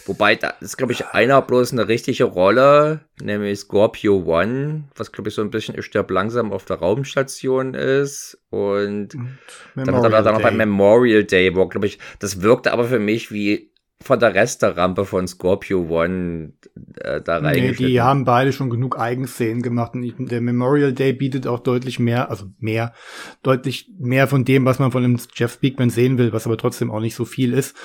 Wobei, 0.05 0.35
da 0.35 0.49
ist, 0.59 0.77
glaube 0.77 0.91
ich, 0.91 1.05
einer 1.07 1.41
bloß 1.41 1.71
eine 1.71 1.87
richtige 1.87 2.25
Rolle, 2.25 3.01
nämlich 3.21 3.59
Scorpio 3.59 4.23
One, 4.25 4.83
was, 4.95 5.11
glaube 5.13 5.29
ich, 5.29 5.35
so 5.35 5.41
ein 5.41 5.49
bisschen 5.49 5.77
Ich 5.77 5.85
sterb 5.85 6.11
langsam 6.11 6.51
auf 6.51 6.65
der 6.65 6.77
Raumstation 6.77 7.73
ist. 7.73 8.37
Und, 8.49 9.15
Und 9.15 9.37
dann 9.75 9.95
hat 9.95 10.03
er 10.03 10.23
da 10.23 10.31
noch 10.33 10.41
bei 10.41 10.51
Memorial 10.51 11.23
Day, 11.23 11.55
wo, 11.55 11.67
glaube 11.67 11.87
ich, 11.87 11.99
das 12.19 12.41
wirkte 12.41 12.73
aber 12.73 12.85
für 12.85 12.99
mich 12.99 13.31
wie 13.31 13.71
von 14.03 14.19
der 14.19 14.35
Resterampe 14.35 15.05
von 15.05 15.27
Scorpio 15.27 15.87
One 15.89 16.53
äh, 16.99 17.21
da 17.21 17.37
rein. 17.37 17.55
Nee, 17.55 17.71
die 17.71 18.01
haben 18.01 18.25
beide 18.25 18.51
schon 18.51 18.69
genug 18.69 18.99
Eigenszenen 18.99 19.61
gemacht. 19.61 19.93
Und 19.93 20.31
der 20.31 20.41
Memorial 20.41 20.93
Day 20.93 21.13
bietet 21.13 21.47
auch 21.47 21.59
deutlich 21.59 21.99
mehr, 21.99 22.29
also 22.29 22.45
mehr, 22.59 22.93
deutlich 23.41 23.89
mehr 23.97 24.27
von 24.27 24.43
dem, 24.45 24.65
was 24.65 24.79
man 24.79 24.91
von 24.91 25.03
dem 25.03 25.17
Jeff 25.33 25.53
Speakman 25.53 25.89
sehen 25.89 26.17
will, 26.17 26.33
was 26.33 26.45
aber 26.45 26.57
trotzdem 26.57 26.91
auch 26.91 26.99
nicht 26.99 27.15
so 27.15 27.25
viel 27.25 27.53
ist. 27.53 27.75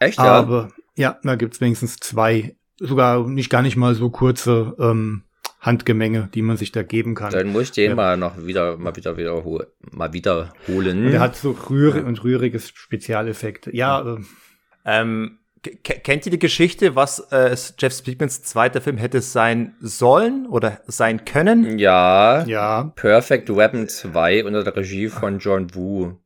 Echt? 0.00 0.18
Ja? 0.18 0.24
Aber 0.24 0.70
ja, 0.96 1.18
da 1.22 1.36
gibt's 1.36 1.60
wenigstens 1.60 1.96
zwei, 1.96 2.56
sogar 2.78 3.28
nicht 3.28 3.50
gar 3.50 3.62
nicht 3.62 3.76
mal 3.76 3.94
so 3.94 4.10
kurze 4.10 4.74
ähm, 4.78 5.24
Handgemenge, 5.60 6.28
die 6.32 6.42
man 6.42 6.56
sich 6.56 6.72
da 6.72 6.82
geben 6.82 7.14
kann. 7.14 7.32
Dann 7.32 7.48
muss 7.48 7.64
ich 7.64 7.72
den 7.72 7.90
ja. 7.90 7.94
mal 7.94 8.16
noch 8.16 8.46
wieder, 8.46 8.78
mal 8.78 8.96
wieder 8.96 9.16
wiederholen, 9.16 9.66
mal 9.90 10.12
wiederholen. 10.12 11.10
der 11.10 11.20
hat 11.20 11.36
so 11.36 11.50
rührig 11.68 12.04
und 12.04 12.22
rühriges 12.24 12.70
Spezialeffekte. 12.70 13.74
Ja, 13.76 14.16
äh, 14.16 14.20
ähm, 14.84 15.38
Kennt 15.82 16.26
ihr 16.26 16.32
die 16.32 16.38
Geschichte, 16.38 16.96
was 16.96 17.20
äh, 17.30 17.56
Jeff 17.78 17.94
Speakmans 17.94 18.42
zweiter 18.42 18.80
Film 18.80 18.96
hätte 18.96 19.20
sein 19.20 19.74
sollen 19.80 20.46
oder 20.46 20.80
sein 20.86 21.24
können? 21.24 21.78
Ja. 21.78 22.44
Ja. 22.46 22.92
Perfect 22.94 23.54
Weapon 23.54 23.88
2 23.88 24.44
unter 24.44 24.64
der 24.64 24.76
Regie 24.76 25.08
von 25.08 25.38
John 25.38 25.74
Woo. 25.74 26.16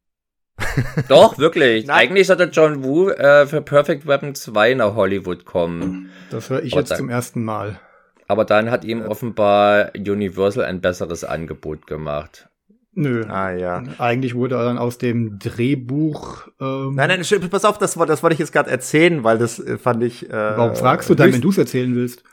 Doch, 1.08 1.38
wirklich. 1.38 1.86
Nein. 1.88 1.96
Eigentlich 1.96 2.26
sollte 2.26 2.44
John 2.44 2.84
Woo 2.84 3.08
äh, 3.10 3.46
für 3.46 3.62
Perfect 3.62 4.06
Weapon 4.06 4.34
2 4.34 4.74
nach 4.74 4.94
Hollywood 4.94 5.44
kommen. 5.44 6.10
Das 6.30 6.50
höre 6.50 6.62
ich 6.62 6.72
Aber 6.72 6.82
jetzt 6.82 6.90
dann, 6.90 6.98
zum 6.98 7.08
ersten 7.08 7.42
Mal. 7.42 7.80
Aber 8.28 8.44
dann 8.44 8.70
hat 8.70 8.84
ihm 8.84 9.02
offenbar 9.02 9.92
Universal 9.96 10.64
ein 10.64 10.80
besseres 10.80 11.24
Angebot 11.24 11.86
gemacht. 11.86 12.49
Nö. 12.92 13.24
Ah, 13.28 13.52
ja. 13.52 13.82
Eigentlich 13.98 14.34
wurde 14.34 14.56
er 14.56 14.64
dann 14.64 14.78
aus 14.78 14.98
dem 14.98 15.38
Drehbuch. 15.38 16.48
Ähm 16.60 16.94
nein, 16.96 17.08
nein, 17.08 17.50
pass 17.50 17.64
auf, 17.64 17.78
das, 17.78 17.94
das 17.94 18.22
wollte 18.22 18.34
ich 18.34 18.40
jetzt 18.40 18.52
gerade 18.52 18.70
erzählen, 18.70 19.22
weil 19.22 19.38
das 19.38 19.60
äh, 19.60 19.78
fand 19.78 20.02
ich. 20.02 20.28
Äh, 20.28 20.32
Warum 20.32 20.74
fragst 20.74 21.08
du 21.08 21.14
dann, 21.14 21.32
wenn 21.32 21.40
du 21.40 21.50
es 21.50 21.58
erzählen 21.58 21.94
willst? 21.94 22.24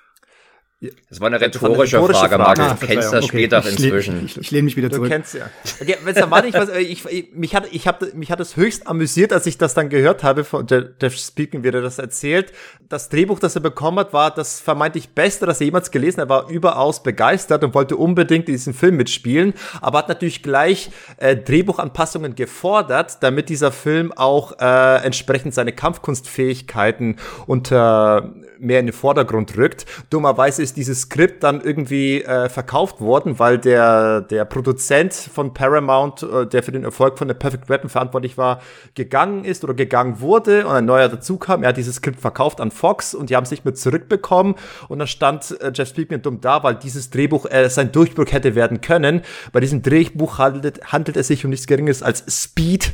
Das 1.09 1.19
war 1.19 1.25
eine 1.25 1.41
rhetorische, 1.41 1.65
eine 1.65 2.05
rhetorische 2.05 2.19
Frage, 2.19 2.35
Frage. 2.35 2.61
Markus. 2.61 2.65
Ah, 2.65 2.77
du 2.79 2.85
kennst 2.85 3.13
das 3.13 3.23
okay. 3.23 3.37
später 3.37 3.59
ich 3.59 3.71
inzwischen. 3.71 4.25
Ich, 4.25 4.37
ich 4.37 4.51
lehne 4.51 4.65
mich 4.65 4.77
wieder 4.77 4.91
zurück. 4.91 5.09
Du 5.09 5.15
kennst 5.15 5.33
ja. 5.33 5.49
Okay, 5.81 5.97
wenn's 6.03 6.19
dann 6.19 6.29
war 6.29 6.43
nicht 6.43 6.53
was, 6.53 6.69
ich, 6.69 7.03
ich, 7.05 7.33
mich 7.33 7.55
hat, 7.55 7.67
ich 7.71 7.87
hab, 7.87 8.13
mich 8.13 8.29
hat 8.29 8.39
es 8.39 8.55
höchst 8.55 8.85
amüsiert, 8.85 9.33
als 9.33 9.47
ich 9.47 9.57
das 9.57 9.73
dann 9.73 9.89
gehört 9.89 10.23
habe 10.23 10.43
von 10.43 10.67
Jeff 10.67 11.17
Speaking, 11.17 11.63
wie 11.63 11.69
er 11.69 11.81
das 11.81 11.97
erzählt. 11.97 12.53
Das 12.89 13.09
Drehbuch, 13.09 13.39
das 13.39 13.55
er 13.55 13.61
bekommen 13.61 13.97
hat, 13.97 14.13
war 14.13 14.29
das 14.29 14.59
vermeintlich 14.59 15.09
Beste, 15.09 15.47
das 15.47 15.61
er 15.61 15.65
jemals 15.65 15.89
gelesen 15.89 16.21
hat. 16.21 16.27
Er 16.27 16.29
war 16.29 16.49
überaus 16.49 17.01
begeistert 17.01 17.63
und 17.63 17.73
wollte 17.73 17.97
unbedingt 17.97 18.47
in 18.47 18.53
diesem 18.53 18.75
Film 18.75 18.97
mitspielen, 18.97 19.55
aber 19.81 19.97
hat 19.97 20.09
natürlich 20.09 20.43
gleich 20.43 20.91
äh, 21.17 21.35
Drehbuchanpassungen 21.35 22.35
gefordert, 22.35 23.23
damit 23.23 23.49
dieser 23.49 23.71
Film 23.71 24.11
auch 24.11 24.59
äh, 24.59 25.03
entsprechend 25.03 25.55
seine 25.55 25.71
Kampfkunstfähigkeiten 25.71 27.15
unter 27.47 28.31
mehr 28.59 28.79
in 28.79 28.87
den 28.87 28.93
Vordergrund 28.93 29.57
rückt. 29.57 29.85
Dummerweise 30.09 30.63
ist 30.67 30.77
dieses 30.77 31.01
Skript 31.01 31.43
dann 31.43 31.61
irgendwie 31.61 32.21
äh, 32.23 32.49
verkauft 32.49 32.99
worden, 32.99 33.39
weil 33.39 33.57
der, 33.57 34.21
der 34.21 34.43
Produzent 34.43 35.13
von 35.13 35.53
Paramount, 35.53 36.23
äh, 36.23 36.45
der 36.45 36.61
für 36.61 36.73
den 36.73 36.83
Erfolg 36.83 37.17
von 37.17 37.29
The 37.29 37.33
Perfect 37.33 37.69
Weapon 37.69 37.89
verantwortlich 37.89 38.37
war, 38.37 38.61
gegangen 38.93 39.45
ist 39.45 39.63
oder 39.63 39.73
gegangen 39.73 40.19
wurde 40.19 40.65
und 40.67 40.73
ein 40.73 40.85
neuer 40.85 41.07
dazu 41.07 41.37
kam. 41.37 41.63
Er 41.63 41.69
hat 41.69 41.77
dieses 41.77 41.95
Skript 41.95 42.19
verkauft 42.19 42.59
an 42.59 42.71
Fox 42.71 43.15
und 43.15 43.29
die 43.29 43.35
haben 43.35 43.45
es 43.45 43.51
nicht 43.51 43.63
mehr 43.63 43.75
zurückbekommen 43.75 44.55
und 44.89 44.99
dann 44.99 45.07
stand 45.07 45.59
äh, 45.61 45.71
Jeff 45.73 45.89
Speakman 45.89 46.21
dumm 46.21 46.41
da, 46.41 46.63
weil 46.63 46.75
dieses 46.75 47.09
Drehbuch 47.09 47.45
äh, 47.49 47.69
sein 47.69 47.93
Durchbruch 47.93 48.31
hätte 48.31 48.55
werden 48.55 48.81
können. 48.81 49.21
Bei 49.53 49.61
diesem 49.61 49.81
Drehbuch 49.81 50.37
handelt, 50.37 50.91
handelt 50.91 51.15
es 51.15 51.27
sich 51.27 51.45
um 51.45 51.51
nichts 51.51 51.67
Geringes 51.67 52.03
als 52.03 52.25
Speed 52.27 52.91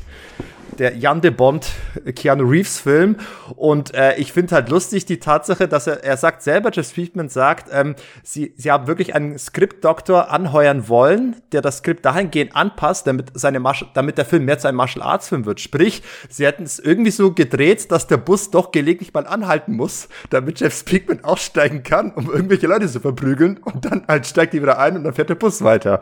der 0.80 0.96
Jan 0.98 1.22
de 1.22 1.32
Bond 1.32 1.72
Keanu 2.16 2.44
Reeves 2.44 2.80
Film. 2.80 3.18
Und 3.56 3.94
äh, 3.94 4.16
ich 4.18 4.34
finde 4.34 4.56
halt 4.56 4.70
lustig 4.70 5.06
die 5.06 5.20
Tatsache, 5.20 5.68
dass 5.68 5.88
er, 5.88 6.04
er 6.04 6.18
sagt 6.18 6.42
selber, 6.42 6.72
Jeff 6.72 6.90
Speakman 6.90 7.30
sagt, 7.30 7.70
ähm, 7.72 7.96
sie, 8.24 8.54
sie 8.58 8.72
haben 8.72 8.88
wirklich 8.88 9.16
einen 9.16 9.38
Skriptdoktor 9.38 10.32
anheuern 10.32 10.88
wollen, 10.88 11.36
der 11.52 11.62
das 11.62 11.80
Skript 11.80 12.06
dahingehend 12.06 12.56
anpasst, 12.56 13.08
damit, 13.08 13.32
seine 13.34 13.62
damit 13.94 14.18
der 14.18 14.26
Film 14.26 14.46
mehr 14.46 14.60
zu 14.60 14.68
einem 14.68 14.78
Martial 14.78 15.04
Arts 15.06 15.30
Film 15.30 15.46
wird. 15.46 15.60
Sprich, 15.60 16.04
sie 16.30 16.46
hätten 16.46 16.64
es 16.64 16.80
irgendwie 16.80 17.12
so 17.12 17.32
gedreht, 17.32 17.92
dass 17.92 18.08
der 18.08 18.18
Bus 18.18 18.52
doch 18.52 18.72
gelegentlich 18.72 19.14
mal 19.14 19.28
anhalten 19.28 19.74
muss, 19.74 20.10
damit 20.30 20.60
Jeff 20.60 20.78
Speakman 20.78 21.24
aussteigen 21.24 21.84
kann, 21.84 22.12
um 22.12 22.32
irgendwelche 22.32 22.68
Leute 22.68 22.88
zu 22.88 23.00
verprügeln. 23.00 23.60
Und 23.64 23.86
dann 23.86 24.06
halt 24.08 24.28
steigt 24.28 24.54
die 24.54 24.62
wieder 24.62 24.80
ein 24.80 24.98
und 24.98 25.04
dann 25.04 25.14
fährt 25.14 25.30
der 25.30 25.36
Bus 25.36 25.64
weiter. 25.64 26.02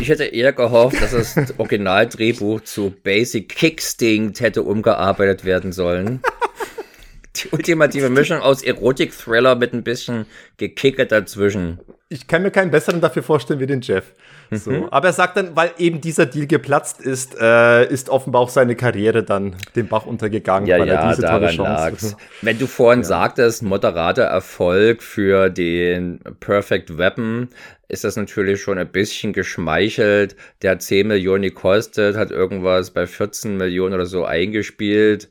Ich 0.00 0.08
hätte 0.08 0.24
eher 0.24 0.52
gehofft, 0.52 1.00
dass 1.00 1.12
das 1.12 1.58
Originaldrehbuch 1.58 2.62
zu 2.62 2.94
Basic 3.02 3.48
Kicks 3.48 3.96
instinkt 4.08 4.40
hätte 4.40 4.62
umgearbeitet 4.62 5.44
werden 5.44 5.72
sollen. 5.72 6.20
Die 7.36 7.48
ultimative 7.50 8.10
Mischung 8.10 8.40
aus 8.40 8.62
Erotik-Thriller 8.62 9.54
mit 9.54 9.72
ein 9.72 9.84
bisschen 9.84 10.26
Gekicke 10.56 11.06
dazwischen. 11.06 11.78
Ich 12.08 12.26
kann 12.26 12.42
mir 12.42 12.50
keinen 12.50 12.70
besseren 12.70 13.00
dafür 13.00 13.22
vorstellen 13.22 13.60
wie 13.60 13.66
den 13.66 13.80
Jeff. 13.80 14.12
So. 14.50 14.70
Mhm. 14.70 14.88
Aber 14.90 15.08
er 15.08 15.12
sagt 15.12 15.36
dann, 15.36 15.54
weil 15.54 15.72
eben 15.76 16.00
dieser 16.00 16.24
Deal 16.24 16.46
geplatzt 16.46 17.02
ist, 17.02 17.38
äh, 17.38 17.86
ist 17.86 18.08
offenbar 18.08 18.40
auch 18.40 18.48
seine 18.48 18.74
Karriere 18.76 19.22
dann 19.22 19.56
den 19.76 19.88
Bach 19.88 20.06
untergegangen, 20.06 20.66
ja, 20.66 20.78
weil 20.78 20.88
ja, 20.88 20.94
er 20.94 21.10
diese 21.10 21.26
tolle 21.28 21.48
Chance. 21.48 21.62
Lag's. 21.62 22.16
Wenn 22.42 22.58
du 22.58 22.66
vorhin 22.66 23.02
ja. 23.02 23.08
sagtest, 23.08 23.62
moderater 23.62 24.24
Erfolg 24.24 25.02
für 25.02 25.50
den 25.50 26.20
Perfect 26.40 26.96
Weapon, 26.96 27.50
ist 27.88 28.04
das 28.04 28.16
natürlich 28.16 28.60
schon 28.60 28.78
ein 28.78 28.92
bisschen 28.92 29.32
geschmeichelt. 29.32 30.36
Der 30.62 30.72
hat 30.72 30.82
10 30.82 31.08
Millionen 31.08 31.42
gekostet, 31.42 32.16
hat 32.16 32.30
irgendwas 32.30 32.90
bei 32.90 33.06
14 33.06 33.56
Millionen 33.56 33.94
oder 33.94 34.06
so 34.06 34.24
eingespielt. 34.24 35.28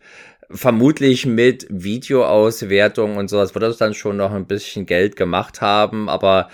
Vermutlich 0.49 1.25
mit 1.25 1.67
Videoauswertung 1.69 3.17
und 3.17 3.29
sowas 3.29 3.53
wird 3.53 3.63
das 3.63 3.77
dann 3.77 3.93
schon 3.93 4.17
noch 4.17 4.31
ein 4.31 4.47
bisschen 4.47 4.85
Geld 4.85 5.15
gemacht 5.15 5.61
haben, 5.61 6.09
aber 6.09 6.49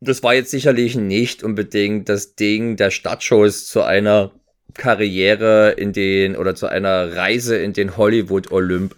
das 0.00 0.22
war 0.22 0.34
jetzt 0.34 0.50
sicherlich 0.50 0.96
nicht 0.96 1.42
unbedingt 1.42 2.08
das 2.08 2.34
Ding 2.34 2.76
der 2.76 2.90
Stadtshows 2.90 3.66
zu 3.66 3.82
einer 3.82 4.32
Karriere 4.74 5.70
in 5.72 5.92
den 5.92 6.36
oder 6.36 6.54
zu 6.54 6.66
einer 6.66 7.14
Reise 7.14 7.56
in 7.56 7.72
den 7.72 7.96
Hollywood 7.96 8.50
Olymp. 8.50 8.96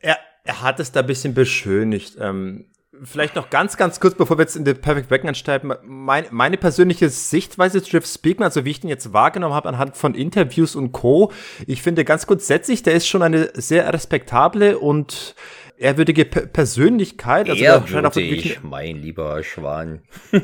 Er, 0.00 0.18
er 0.44 0.62
hat 0.62 0.80
es 0.80 0.92
da 0.92 1.00
ein 1.00 1.06
bisschen 1.06 1.34
beschönigt. 1.34 2.16
Ähm, 2.20 2.66
vielleicht 3.02 3.36
noch 3.36 3.50
ganz, 3.50 3.76
ganz 3.76 4.00
kurz, 4.00 4.14
bevor 4.14 4.38
wir 4.38 4.42
jetzt 4.42 4.56
in 4.56 4.64
The 4.64 4.74
Perfect 4.74 5.10
Weapon 5.10 5.28
einsteigen, 5.28 5.74
mein, 5.84 6.26
meine 6.30 6.56
persönliche 6.56 7.08
Sichtweise 7.08 7.82
zu 7.82 7.90
Jeff 7.90 8.06
Speakman, 8.06 8.46
also 8.46 8.64
wie 8.64 8.70
ich 8.70 8.80
den 8.80 8.90
jetzt 8.90 9.12
wahrgenommen 9.12 9.54
habe 9.54 9.68
anhand 9.68 9.96
von 9.96 10.14
Interviews 10.14 10.74
und 10.76 10.92
Co. 10.92 11.32
Ich 11.66 11.82
finde 11.82 12.04
ganz 12.04 12.26
grundsätzlich, 12.26 12.82
der 12.82 12.94
ist 12.94 13.06
schon 13.06 13.22
eine 13.22 13.50
sehr 13.54 13.92
respektable 13.92 14.78
und 14.78 15.34
ehrwürdige 15.78 16.24
P 16.24 16.46
Persönlichkeit. 16.46 17.48
Also 17.48 17.62
Ehrwürdig, 17.62 18.60
mein 18.62 18.96
lieber 18.96 19.42
Schwan. 19.42 20.00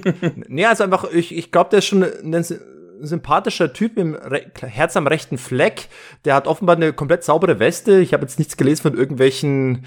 nee, 0.49 0.67
also 0.67 0.85
einfach, 0.85 1.11
ich, 1.11 1.37
ich 1.37 1.51
glaube, 1.51 1.71
der 1.71 1.79
ist 1.79 1.87
schon 1.87 2.03
ein 2.03 2.45
sympathischer 3.01 3.73
Typ 3.73 3.97
mit 3.97 4.63
Herz 4.63 4.97
am 4.97 5.07
rechten 5.07 5.39
Fleck. 5.39 5.89
Der 6.25 6.35
hat 6.35 6.47
offenbar 6.47 6.77
eine 6.77 6.93
komplett 6.93 7.25
saubere 7.25 7.59
Weste. 7.59 8.01
Ich 8.01 8.13
habe 8.13 8.23
jetzt 8.23 8.39
nichts 8.39 8.57
gelesen 8.57 8.83
von 8.83 8.95
irgendwelchen 8.95 9.85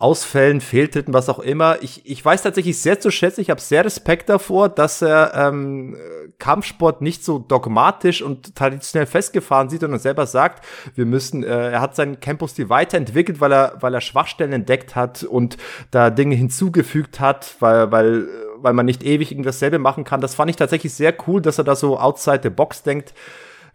Ausfällen, 0.00 0.62
Fehltritten, 0.62 1.12
was 1.12 1.28
auch 1.28 1.40
immer. 1.40 1.82
Ich, 1.82 2.06
ich 2.06 2.24
weiß 2.24 2.42
tatsächlich 2.42 2.78
sehr 2.78 3.00
zu 3.00 3.10
schätzen, 3.10 3.42
ich 3.42 3.50
habe 3.50 3.60
sehr 3.60 3.84
Respekt 3.84 4.30
davor, 4.30 4.70
dass 4.70 5.02
er 5.02 5.34
ähm, 5.34 5.94
Kampfsport 6.38 7.02
nicht 7.02 7.22
so 7.22 7.38
dogmatisch 7.38 8.22
und 8.22 8.56
traditionell 8.56 9.04
festgefahren 9.04 9.68
sieht, 9.68 9.82
sondern 9.82 10.00
selber 10.00 10.26
sagt, 10.26 10.64
wir 10.94 11.04
müssen, 11.04 11.44
äh, 11.44 11.72
er 11.72 11.82
hat 11.82 11.96
seinen 11.96 12.18
Campus-Stil 12.18 12.70
weiterentwickelt, 12.70 13.42
weil 13.42 13.52
er, 13.52 13.74
weil 13.80 13.92
er 13.92 14.00
Schwachstellen 14.00 14.54
entdeckt 14.54 14.96
hat 14.96 15.22
und 15.22 15.58
da 15.90 16.08
Dinge 16.08 16.34
hinzugefügt 16.34 17.20
hat, 17.20 17.56
weil, 17.60 17.92
weil, 17.92 18.26
weil 18.56 18.72
man 18.72 18.86
nicht 18.86 19.02
ewig 19.02 19.32
irgendwas 19.32 19.58
selber 19.58 19.78
machen 19.78 20.04
kann. 20.04 20.22
Das 20.22 20.34
fand 20.34 20.48
ich 20.48 20.56
tatsächlich 20.56 20.94
sehr 20.94 21.14
cool, 21.26 21.42
dass 21.42 21.58
er 21.58 21.64
da 21.64 21.76
so 21.76 21.98
outside 21.98 22.40
the 22.42 22.48
box 22.48 22.82
denkt. 22.82 23.12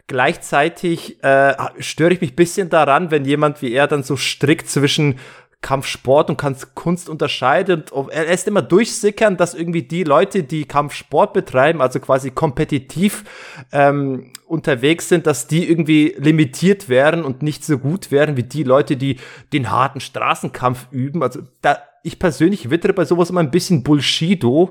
Gleichzeitig 0.08 1.22
äh, 1.24 1.54
störe 1.80 2.12
ich 2.12 2.20
mich 2.20 2.36
bisschen 2.36 2.68
daran, 2.68 3.10
wenn 3.10 3.24
jemand 3.24 3.62
wie 3.62 3.72
er 3.72 3.88
dann 3.88 4.04
so 4.04 4.16
strikt 4.16 4.68
zwischen 4.68 5.18
Kampfsport 5.66 6.30
und 6.30 6.40
Kunst 6.76 7.08
unterscheidet. 7.08 7.90
Er 8.12 8.26
lässt 8.26 8.46
immer 8.46 8.62
durchsickern, 8.62 9.36
dass 9.36 9.52
irgendwie 9.52 9.82
die 9.82 10.04
Leute, 10.04 10.44
die 10.44 10.64
Kampfsport 10.64 11.32
betreiben, 11.32 11.82
also 11.82 11.98
quasi 11.98 12.30
kompetitiv 12.30 13.24
ähm, 13.72 14.30
unterwegs 14.46 15.08
sind, 15.08 15.26
dass 15.26 15.48
die 15.48 15.68
irgendwie 15.68 16.14
limitiert 16.18 16.88
wären 16.88 17.24
und 17.24 17.42
nicht 17.42 17.64
so 17.64 17.78
gut 17.78 18.12
wären 18.12 18.36
wie 18.36 18.44
die 18.44 18.62
Leute, 18.62 18.96
die 18.96 19.16
den 19.52 19.72
harten 19.72 19.98
Straßenkampf 19.98 20.86
üben. 20.92 21.24
Also 21.24 21.40
da, 21.62 21.78
ich 22.04 22.20
persönlich 22.20 22.70
wittere 22.70 22.92
bei 22.92 23.04
sowas 23.04 23.30
immer 23.30 23.40
ein 23.40 23.50
bisschen 23.50 23.82
Bullshido. 23.82 24.70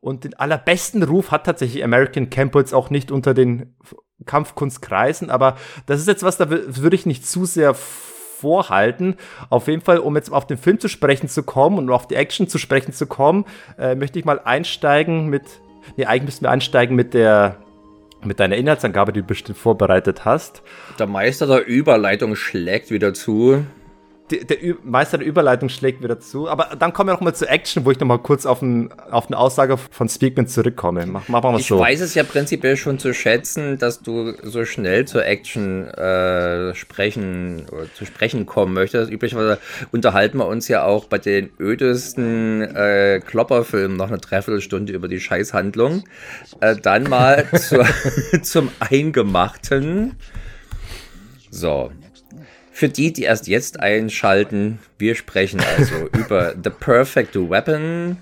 Und 0.00 0.24
den 0.24 0.32
allerbesten 0.32 1.02
Ruf 1.02 1.30
hat 1.30 1.44
tatsächlich 1.44 1.84
American 1.84 2.30
Campo 2.30 2.58
jetzt 2.58 2.72
auch 2.72 2.88
nicht 2.88 3.12
unter 3.12 3.34
den 3.34 3.76
Kampfkunstkreisen, 4.24 5.28
aber 5.28 5.56
das 5.84 6.00
ist 6.00 6.08
jetzt 6.08 6.22
was, 6.22 6.38
da 6.38 6.48
würde 6.48 6.96
ich 6.96 7.04
nicht 7.04 7.26
zu 7.26 7.44
sehr 7.44 7.74
vorhalten. 8.42 9.16
Auf 9.48 9.68
jeden 9.68 9.80
Fall, 9.80 9.98
um 9.98 10.16
jetzt 10.16 10.30
auf 10.30 10.46
den 10.46 10.58
Film 10.58 10.78
zu 10.78 10.88
sprechen 10.88 11.28
zu 11.28 11.44
kommen 11.44 11.78
und 11.78 11.90
auf 11.90 12.06
die 12.08 12.16
Action 12.16 12.48
zu 12.48 12.58
sprechen 12.58 12.92
zu 12.92 13.06
kommen, 13.06 13.44
äh, 13.78 13.94
möchte 13.94 14.18
ich 14.18 14.24
mal 14.24 14.40
einsteigen 14.40 15.28
mit, 15.28 15.44
nee, 15.96 16.04
eigentlich 16.04 16.24
müssen 16.24 16.42
wir 16.42 16.50
einsteigen 16.50 16.96
mit 16.96 17.14
der, 17.14 17.56
mit 18.24 18.40
deiner 18.40 18.56
Inhaltsangabe, 18.56 19.12
die 19.12 19.20
du 19.20 19.26
bestimmt 19.26 19.58
vorbereitet 19.58 20.24
hast. 20.24 20.62
Der 20.98 21.06
Meister 21.06 21.46
der 21.46 21.66
Überleitung 21.66 22.36
schlägt 22.36 22.90
wieder 22.90 23.14
zu 23.14 23.64
der, 24.32 24.44
der 24.44 24.74
Meister 24.82 25.18
der 25.18 25.26
Überleitung 25.26 25.68
schlägt 25.68 26.02
wieder 26.02 26.18
zu. 26.18 26.48
Aber 26.48 26.70
dann 26.78 26.92
kommen 26.92 27.08
wir 27.08 27.14
noch 27.14 27.20
mal 27.20 27.34
zur 27.34 27.50
Action, 27.50 27.84
wo 27.84 27.90
ich 27.90 28.00
noch 28.00 28.06
mal 28.06 28.18
kurz 28.18 28.46
auf, 28.46 28.62
ein, 28.62 28.92
auf 29.10 29.26
eine 29.26 29.36
Aussage 29.38 29.76
von 29.76 30.08
Speakman 30.08 30.46
zurückkomme. 30.46 31.06
Mach, 31.06 31.28
mach 31.28 31.42
mal 31.42 31.58
ich 31.58 31.66
so. 31.66 31.76
Ich 31.76 31.80
weiß 31.80 32.00
es 32.00 32.14
ja 32.14 32.22
prinzipiell 32.22 32.76
schon 32.76 32.98
zu 32.98 33.12
schätzen, 33.12 33.78
dass 33.78 34.02
du 34.02 34.32
so 34.42 34.64
schnell 34.64 35.04
zur 35.06 35.24
Action 35.24 35.86
äh, 35.88 36.74
sprechen 36.74 37.66
oder 37.70 37.92
zu 37.94 38.06
sprechen 38.06 38.46
kommen 38.46 38.74
möchtest. 38.74 39.10
Üblicherweise 39.10 39.58
unterhalten 39.90 40.38
wir 40.38 40.46
uns 40.46 40.68
ja 40.68 40.84
auch 40.84 41.06
bei 41.06 41.18
den 41.18 41.50
ödesten 41.60 42.62
äh, 42.62 43.20
Klopperfilmen 43.24 43.96
noch 43.96 44.08
eine 44.08 44.18
Dreiviertelstunde 44.18 44.92
über 44.92 45.08
die 45.08 45.20
Scheißhandlung. 45.20 46.04
Äh, 46.60 46.76
dann 46.76 47.04
mal 47.04 47.46
zur, 47.56 47.86
zum 48.42 48.70
Eingemachten. 48.80 50.16
So, 51.50 51.90
für 52.72 52.88
die, 52.88 53.12
die 53.12 53.22
erst 53.22 53.46
jetzt 53.46 53.80
einschalten, 53.80 54.78
wir 54.98 55.14
sprechen 55.14 55.60
also 55.76 55.94
über 56.18 56.54
The 56.62 56.70
Perfect 56.70 57.36
Weapon 57.36 58.16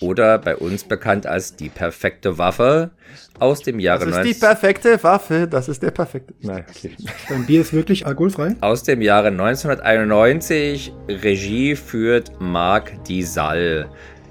oder 0.00 0.38
bei 0.38 0.56
uns 0.56 0.84
bekannt 0.84 1.26
als 1.26 1.56
die 1.56 1.68
perfekte 1.68 2.38
Waffe 2.38 2.90
aus 3.38 3.60
dem 3.62 3.80
Jahre 3.80 4.06
Das 4.06 4.18
ist 4.18 4.36
die 4.36 4.40
perfekte 4.40 5.02
Waffe, 5.02 5.48
das 5.48 5.68
ist 5.68 5.82
der 5.82 5.90
perfekte. 5.90 6.34
Nein, 6.40 6.64
okay. 6.68 6.92
Dein 7.28 7.46
Bier 7.46 7.60
ist 7.62 7.72
wirklich 7.72 8.06
alkoholfrei? 8.06 8.54
Aus 8.60 8.82
dem 8.82 9.02
Jahre 9.02 9.28
1991. 9.28 10.92
Regie 11.08 11.76
führt 11.76 12.32
Marc 12.40 13.04
Disal. 13.04 13.88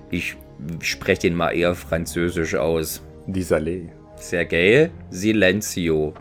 Ich 0.09 0.37
spreche 0.81 1.21
den 1.21 1.35
mal 1.35 1.51
eher 1.51 1.75
französisch 1.75 2.55
aus. 2.55 3.01
Disalé. 3.27 3.89
Sergei 4.17 4.91
Silencio. 5.09 6.13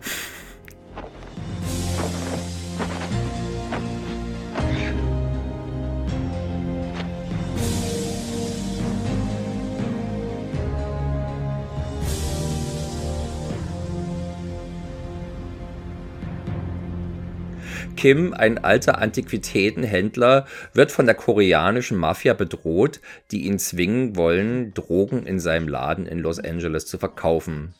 Kim, 18.05 18.35
ein 18.35 18.63
alter 18.63 18.99
Antiquitätenhändler, 18.99 20.45
wird 20.75 20.91
von 20.91 21.07
der 21.07 21.15
koreanischen 21.15 21.97
Mafia 21.97 22.35
bedroht, 22.35 22.99
die 23.31 23.47
ihn 23.47 23.57
zwingen 23.57 24.15
wollen, 24.15 24.75
Drogen 24.75 25.25
in 25.25 25.39
seinem 25.39 25.67
Laden 25.67 26.05
in 26.05 26.19
Los 26.19 26.37
Angeles 26.37 26.85
zu 26.85 26.99
verkaufen. 26.99 27.73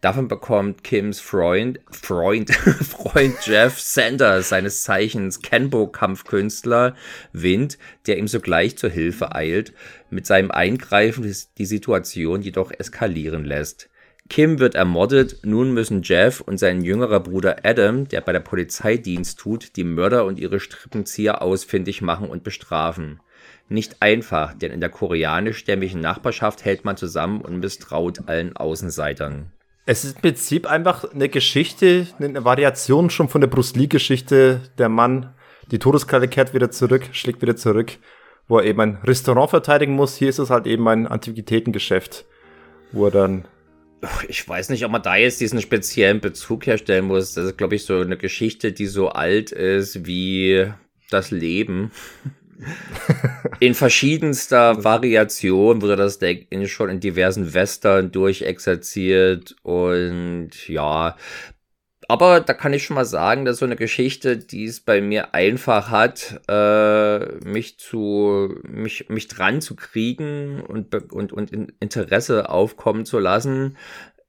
Davon 0.00 0.28
bekommt 0.28 0.84
Kims 0.84 1.18
Freund, 1.18 1.80
Freund, 1.90 2.54
Freund 2.54 3.34
Jeff 3.44 3.80
Sanders, 3.80 4.50
seines 4.50 4.84
Zeichens 4.84 5.42
Kenbo-Kampfkünstler, 5.42 6.94
Wind, 7.32 7.76
der 8.06 8.18
ihm 8.18 8.28
sogleich 8.28 8.78
zur 8.78 8.90
Hilfe 8.90 9.34
eilt, 9.34 9.72
mit 10.10 10.26
seinem 10.26 10.52
Eingreifen 10.52 11.28
die 11.58 11.66
Situation 11.66 12.40
jedoch 12.40 12.70
eskalieren 12.70 13.44
lässt. 13.44 13.88
Kim 14.32 14.60
wird 14.60 14.74
ermordet, 14.74 15.40
nun 15.42 15.74
müssen 15.74 16.00
Jeff 16.02 16.40
und 16.40 16.56
sein 16.56 16.80
jüngerer 16.80 17.20
Bruder 17.20 17.56
Adam, 17.64 18.08
der 18.08 18.22
bei 18.22 18.32
der 18.32 18.40
Polizei 18.40 18.96
Dienst 18.96 19.38
tut, 19.38 19.76
die 19.76 19.84
Mörder 19.84 20.24
und 20.24 20.38
ihre 20.38 20.58
Strippenzieher 20.58 21.42
ausfindig 21.42 22.00
machen 22.00 22.30
und 22.30 22.42
bestrafen. 22.42 23.20
Nicht 23.68 24.00
einfach, 24.00 24.54
denn 24.54 24.72
in 24.72 24.80
der 24.80 24.88
koreanischstämmigen 24.88 26.00
Nachbarschaft 26.00 26.64
hält 26.64 26.86
man 26.86 26.96
zusammen 26.96 27.42
und 27.42 27.58
misstraut 27.58 28.26
allen 28.26 28.56
Außenseitern. 28.56 29.52
Es 29.84 30.02
ist 30.02 30.16
im 30.16 30.22
Prinzip 30.22 30.66
einfach 30.66 31.12
eine 31.12 31.28
Geschichte, 31.28 32.06
eine 32.18 32.42
Variation 32.42 33.10
schon 33.10 33.28
von 33.28 33.42
der 33.42 33.48
Bruce 33.48 33.76
Lee-Geschichte. 33.76 34.62
Der 34.78 34.88
Mann, 34.88 35.34
die 35.70 35.78
Todeskralle 35.78 36.26
kehrt 36.26 36.54
wieder 36.54 36.70
zurück, 36.70 37.10
schlägt 37.12 37.42
wieder 37.42 37.56
zurück, 37.56 37.98
wo 38.48 38.60
er 38.60 38.64
eben 38.64 38.80
ein 38.80 38.98
Restaurant 39.04 39.50
verteidigen 39.50 39.92
muss. 39.92 40.16
Hier 40.16 40.30
ist 40.30 40.38
es 40.38 40.48
halt 40.48 40.66
eben 40.66 40.88
ein 40.88 41.06
Antiquitätengeschäft, 41.06 42.24
wo 42.92 43.04
er 43.04 43.10
dann 43.10 43.44
ich 44.28 44.46
weiß 44.48 44.70
nicht, 44.70 44.84
ob 44.84 44.92
man 44.92 45.02
da 45.02 45.16
jetzt 45.16 45.40
diesen 45.40 45.60
speziellen 45.60 46.20
Bezug 46.20 46.66
herstellen 46.66 47.06
muss. 47.06 47.34
Das 47.34 47.44
ist, 47.46 47.58
glaube 47.58 47.76
ich, 47.76 47.84
so 47.84 47.98
eine 47.98 48.16
Geschichte, 48.16 48.72
die 48.72 48.86
so 48.86 49.10
alt 49.10 49.52
ist 49.52 50.06
wie 50.06 50.66
das 51.10 51.30
Leben. 51.30 51.92
in 53.60 53.74
verschiedenster 53.74 54.84
Variation 54.84 55.82
wurde 55.82 55.96
das 55.96 56.18
Deck 56.18 56.46
schon 56.66 56.90
in 56.90 57.00
diversen 57.00 57.54
Western 57.54 58.12
durchexerziert 58.12 59.56
und 59.62 60.50
ja, 60.68 61.16
aber 62.08 62.40
da 62.40 62.54
kann 62.54 62.72
ich 62.72 62.84
schon 62.84 62.96
mal 62.96 63.04
sagen, 63.04 63.44
dass 63.44 63.58
so 63.58 63.64
eine 63.64 63.76
Geschichte, 63.76 64.36
die 64.36 64.64
es 64.64 64.80
bei 64.80 65.00
mir 65.00 65.34
einfach 65.34 65.90
hat, 65.90 66.40
äh, 66.48 67.26
mich 67.44 67.78
zu 67.78 68.54
mich 68.64 69.08
mich 69.08 69.28
dran 69.28 69.60
zu 69.60 69.76
kriegen 69.76 70.60
und 70.60 70.94
und 71.12 71.32
und 71.32 71.52
Interesse 71.80 72.50
aufkommen 72.50 73.04
zu 73.04 73.18
lassen. 73.18 73.76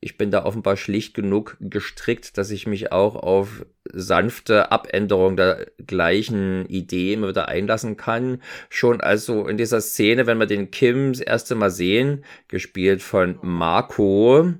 Ich 0.01 0.17
bin 0.17 0.31
da 0.31 0.43
offenbar 0.43 0.75
schlicht 0.75 1.13
genug 1.13 1.55
gestrickt, 1.61 2.37
dass 2.37 2.51
ich 2.51 2.67
mich 2.67 2.91
auch 2.91 3.15
auf 3.15 3.65
sanfte 3.89 4.69
Abänderung 4.69 5.37
der 5.37 5.67
gleichen 5.87 6.65
Idee 6.67 7.13
immer 7.13 7.29
wieder 7.29 7.47
einlassen 7.47 7.95
kann. 7.95 8.41
Schon 8.69 8.99
also 8.99 9.47
in 9.47 9.57
dieser 9.57 9.79
Szene, 9.79 10.27
wenn 10.27 10.39
wir 10.39 10.45
den 10.45 10.71
Kim 10.71 11.13
das 11.13 11.21
erste 11.21 11.55
Mal 11.55 11.69
sehen, 11.69 12.25
gespielt 12.49 13.01
von 13.01 13.39
Marco, 13.41 14.53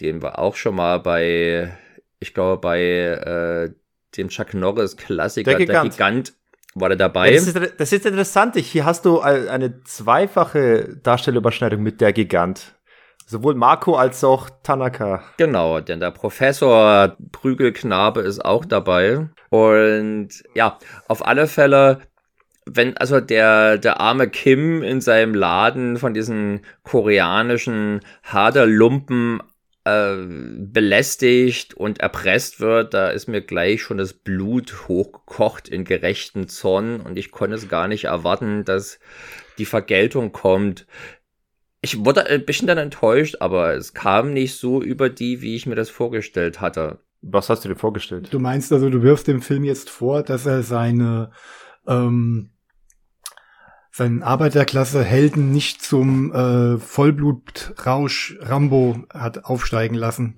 den 0.00 0.22
wir 0.22 0.38
auch 0.38 0.56
schon 0.56 0.76
mal 0.76 0.98
bei 0.98 1.76
ich 2.26 2.34
glaube, 2.34 2.60
bei 2.60 2.80
äh, 2.82 3.70
dem 4.16 4.28
Chuck 4.28 4.54
Norris 4.54 4.96
Klassiker, 4.96 5.52
der 5.52 5.58
Gigant, 5.58 5.84
der 5.84 5.90
Gigant 5.90 6.32
war 6.74 6.88
der 6.88 6.98
dabei. 6.98 7.32
Ja, 7.32 7.36
das, 7.36 7.46
ist, 7.46 7.80
das 7.80 7.92
ist 7.92 8.06
interessant. 8.06 8.56
Hier 8.56 8.84
hast 8.84 9.04
du 9.04 9.20
eine 9.20 9.82
zweifache 9.84 10.98
Darstellerüberschneidung 11.02 11.82
mit 11.82 12.00
der 12.00 12.12
Gigant. 12.12 12.74
Sowohl 13.28 13.54
Marco 13.54 13.96
als 13.96 14.22
auch 14.22 14.48
Tanaka. 14.62 15.24
Genau, 15.36 15.80
denn 15.80 15.98
der 15.98 16.12
Professor 16.12 17.16
Prügelknabe 17.32 18.20
ist 18.20 18.44
auch 18.44 18.64
dabei. 18.64 19.28
Und 19.50 20.28
ja, 20.54 20.78
auf 21.08 21.26
alle 21.26 21.48
Fälle, 21.48 22.00
wenn 22.66 22.96
also 22.96 23.20
der, 23.20 23.78
der 23.78 24.00
arme 24.00 24.28
Kim 24.28 24.82
in 24.82 25.00
seinem 25.00 25.34
Laden 25.34 25.96
von 25.96 26.14
diesen 26.14 26.60
koreanischen 26.84 28.00
Haderlumpen 28.22 29.42
äh, 29.86 30.26
belästigt 30.58 31.74
und 31.74 32.00
erpresst 32.00 32.58
wird, 32.58 32.92
da 32.92 33.10
ist 33.10 33.28
mir 33.28 33.40
gleich 33.40 33.82
schon 33.82 33.98
das 33.98 34.14
Blut 34.14 34.88
hochgekocht 34.88 35.68
in 35.68 35.84
gerechten 35.84 36.48
Zorn 36.48 37.00
und 37.00 37.16
ich 37.16 37.30
konnte 37.30 37.54
es 37.54 37.68
gar 37.68 37.86
nicht 37.86 38.06
erwarten, 38.06 38.64
dass 38.64 38.98
die 39.58 39.64
Vergeltung 39.64 40.32
kommt. 40.32 40.88
Ich 41.82 42.04
wurde 42.04 42.26
ein 42.26 42.44
bisschen 42.44 42.66
dann 42.66 42.78
enttäuscht, 42.78 43.36
aber 43.38 43.74
es 43.74 43.94
kam 43.94 44.32
nicht 44.32 44.56
so 44.56 44.82
über 44.82 45.08
die, 45.08 45.40
wie 45.40 45.54
ich 45.54 45.66
mir 45.66 45.76
das 45.76 45.88
vorgestellt 45.88 46.60
hatte. 46.60 46.98
Was 47.22 47.48
hast 47.48 47.64
du 47.64 47.68
dir 47.68 47.76
vorgestellt? 47.76 48.28
Du 48.32 48.40
meinst 48.40 48.72
also, 48.72 48.90
du 48.90 49.02
wirfst 49.02 49.28
dem 49.28 49.40
Film 49.40 49.62
jetzt 49.62 49.88
vor, 49.88 50.24
dass 50.24 50.46
er 50.46 50.64
seine 50.64 51.30
ähm, 51.86 52.50
seinen 53.96 54.22
Arbeiterklasse-Helden 54.22 55.50
nicht 55.52 55.82
zum 55.82 56.30
äh, 56.34 56.76
Vollblutrausch 56.76 58.36
Rambo 58.40 59.06
hat 59.10 59.46
aufsteigen 59.46 59.94
lassen. 59.94 60.34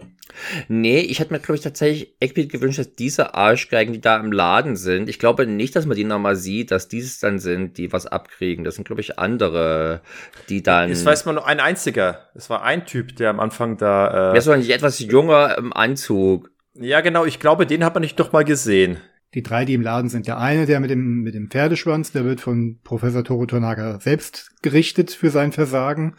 Nee, 0.68 1.00
ich 1.00 1.18
hätte 1.18 1.32
mir, 1.32 1.40
glaube 1.40 1.56
ich, 1.56 1.62
tatsächlich 1.62 2.14
explizit 2.20 2.52
gewünscht, 2.52 2.78
dass 2.78 2.94
diese 2.94 3.34
Arschgeigen, 3.34 3.92
die 3.92 4.00
da 4.00 4.16
im 4.18 4.30
Laden 4.30 4.76
sind, 4.76 5.08
ich 5.08 5.18
glaube 5.18 5.46
nicht, 5.48 5.74
dass 5.74 5.86
man 5.86 5.96
die 5.96 6.04
nochmal 6.04 6.36
sieht, 6.36 6.70
dass 6.70 6.86
dieses 6.86 7.18
dann 7.18 7.40
sind, 7.40 7.78
die 7.78 7.92
was 7.92 8.06
abkriegen. 8.06 8.64
Das 8.64 8.76
sind, 8.76 8.86
glaube 8.86 9.00
ich, 9.00 9.18
andere, 9.18 10.02
die 10.48 10.62
dann. 10.62 10.90
Es 10.90 11.04
weiß 11.04 11.24
man 11.24 11.34
nur 11.34 11.46
ein 11.46 11.58
einziger. 11.58 12.28
Es 12.34 12.48
war 12.50 12.62
ein 12.62 12.86
Typ, 12.86 13.16
der 13.16 13.30
am 13.30 13.40
Anfang 13.40 13.76
da. 13.76 14.30
Äh 14.30 14.34
Wer 14.34 14.42
so 14.42 14.52
ein 14.52 14.68
etwas 14.70 15.00
junger 15.00 15.58
im 15.58 15.72
Anzug. 15.72 16.50
Ja, 16.74 17.00
genau, 17.00 17.24
ich 17.24 17.40
glaube, 17.40 17.66
den 17.66 17.84
hat 17.84 17.94
man 17.94 18.02
nicht 18.02 18.20
doch 18.20 18.30
mal 18.30 18.44
gesehen. 18.44 18.98
Die 19.34 19.42
drei, 19.42 19.64
die 19.64 19.74
im 19.74 19.82
Laden 19.82 20.08
sind. 20.08 20.26
Der 20.26 20.38
eine, 20.38 20.66
der 20.66 20.80
mit 20.80 20.90
dem, 20.90 21.22
mit 21.22 21.34
dem 21.34 21.50
Pferdeschwanz, 21.50 22.12
der 22.12 22.24
wird 22.24 22.40
von 22.40 22.78
Professor 22.82 23.24
Toru 23.24 23.46
Tonaga 23.46 24.00
selbst 24.00 24.62
gerichtet 24.62 25.10
für 25.10 25.30
sein 25.30 25.52
Versagen. 25.52 26.14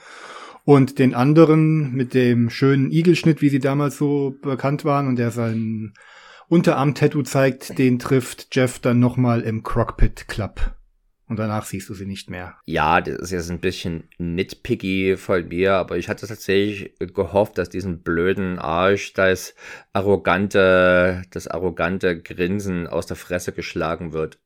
Und 0.63 0.99
den 0.99 1.15
anderen 1.15 1.93
mit 1.93 2.13
dem 2.13 2.49
schönen 2.49 2.91
Igelschnitt, 2.91 3.41
wie 3.41 3.49
sie 3.49 3.59
damals 3.59 3.97
so 3.97 4.35
bekannt 4.41 4.85
waren, 4.85 5.07
und 5.07 5.15
der 5.17 5.31
sein 5.31 5.93
Unterarm-Tattoo 6.47 7.23
zeigt, 7.23 7.79
den 7.79 7.97
trifft 7.97 8.55
Jeff 8.55 8.77
dann 8.79 8.99
nochmal 8.99 9.41
im 9.41 9.63
Crockpit 9.63 10.27
Club 10.27 10.75
und 11.29 11.37
danach 11.37 11.63
siehst 11.63 11.87
du 11.87 11.93
sie 11.93 12.07
nicht 12.07 12.29
mehr. 12.29 12.57
Ja, 12.65 12.99
das 13.01 13.15
ist 13.19 13.31
jetzt 13.31 13.51
ein 13.51 13.59
bisschen 13.59 14.09
nitpicky 14.17 15.15
von 15.15 15.47
mir, 15.47 15.75
aber 15.75 15.97
ich 15.97 16.09
hatte 16.09 16.27
tatsächlich 16.27 16.91
gehofft, 17.13 17.59
dass 17.59 17.69
diesen 17.69 18.01
blöden 18.01 18.57
Arsch 18.57 19.13
das 19.13 19.53
arrogante, 19.93 21.21
das 21.29 21.47
arrogante 21.47 22.19
Grinsen 22.19 22.87
aus 22.87 23.05
der 23.05 23.15
Fresse 23.15 23.53
geschlagen 23.53 24.11
wird. 24.11 24.39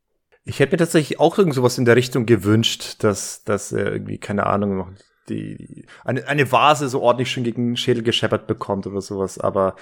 Ich 0.43 0.59
hätte 0.59 0.73
mir 0.73 0.77
tatsächlich 0.77 1.21
auch 1.21 1.37
irgend 1.37 1.55
sowas 1.55 1.77
in 1.77 1.85
der 1.85 1.95
Richtung 1.95 2.25
gewünscht, 2.25 2.97
dass, 2.99 3.45
dass 3.45 3.71
er 3.71 3.93
irgendwie, 3.93 4.17
keine 4.17 4.45
Ahnung, 4.45 4.97
die, 5.29 5.85
eine, 6.03 6.27
eine 6.27 6.51
Vase 6.51 6.89
so 6.89 7.01
ordentlich 7.01 7.31
schon 7.31 7.45
gegen 7.45 7.69
den 7.69 7.77
Schädel 7.77 8.03
gescheppert 8.03 8.45
bekommt 8.45 8.85
oder 8.87 8.99
sowas, 8.99 9.37
aber 9.39 9.77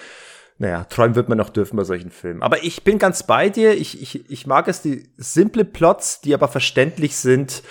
naja, 0.62 0.84
träumen 0.84 1.16
wird 1.16 1.28
man 1.28 1.40
noch 1.40 1.50
dürfen 1.50 1.76
bei 1.76 1.84
solchen 1.84 2.12
Filmen. 2.12 2.44
Aber 2.44 2.64
ich 2.64 2.84
bin 2.84 3.00
ganz 3.00 3.24
bei 3.24 3.50
dir. 3.50 3.74
Ich, 3.74 4.00
ich, 4.00 4.30
ich 4.30 4.46
mag 4.46 4.68
es, 4.68 4.84
die 4.84 5.10
simple 5.18 5.66
Plots, 5.66 6.22
die 6.22 6.36
aber 6.36 6.48
verständlich 6.48 7.16
sind. 7.16 7.64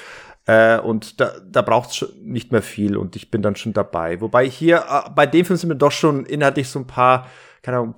Äh, 0.46 0.80
und 0.80 1.20
da, 1.20 1.34
da 1.48 1.62
braucht 1.62 1.90
es 1.90 2.12
nicht 2.20 2.50
mehr 2.50 2.62
viel 2.62 2.96
und 2.96 3.14
ich 3.14 3.30
bin 3.30 3.42
dann 3.42 3.54
schon 3.54 3.74
dabei. 3.74 4.20
Wobei 4.20 4.48
hier, 4.48 4.78
äh, 4.90 5.08
bei 5.14 5.24
dem 5.24 5.44
Film 5.44 5.56
sind 5.56 5.68
mir 5.68 5.76
doch 5.76 5.92
schon 5.92 6.26
inhaltlich 6.26 6.68
so 6.68 6.80
ein 6.80 6.88
paar, 6.88 7.28
keine 7.62 7.76
Ahnung, 7.76 7.94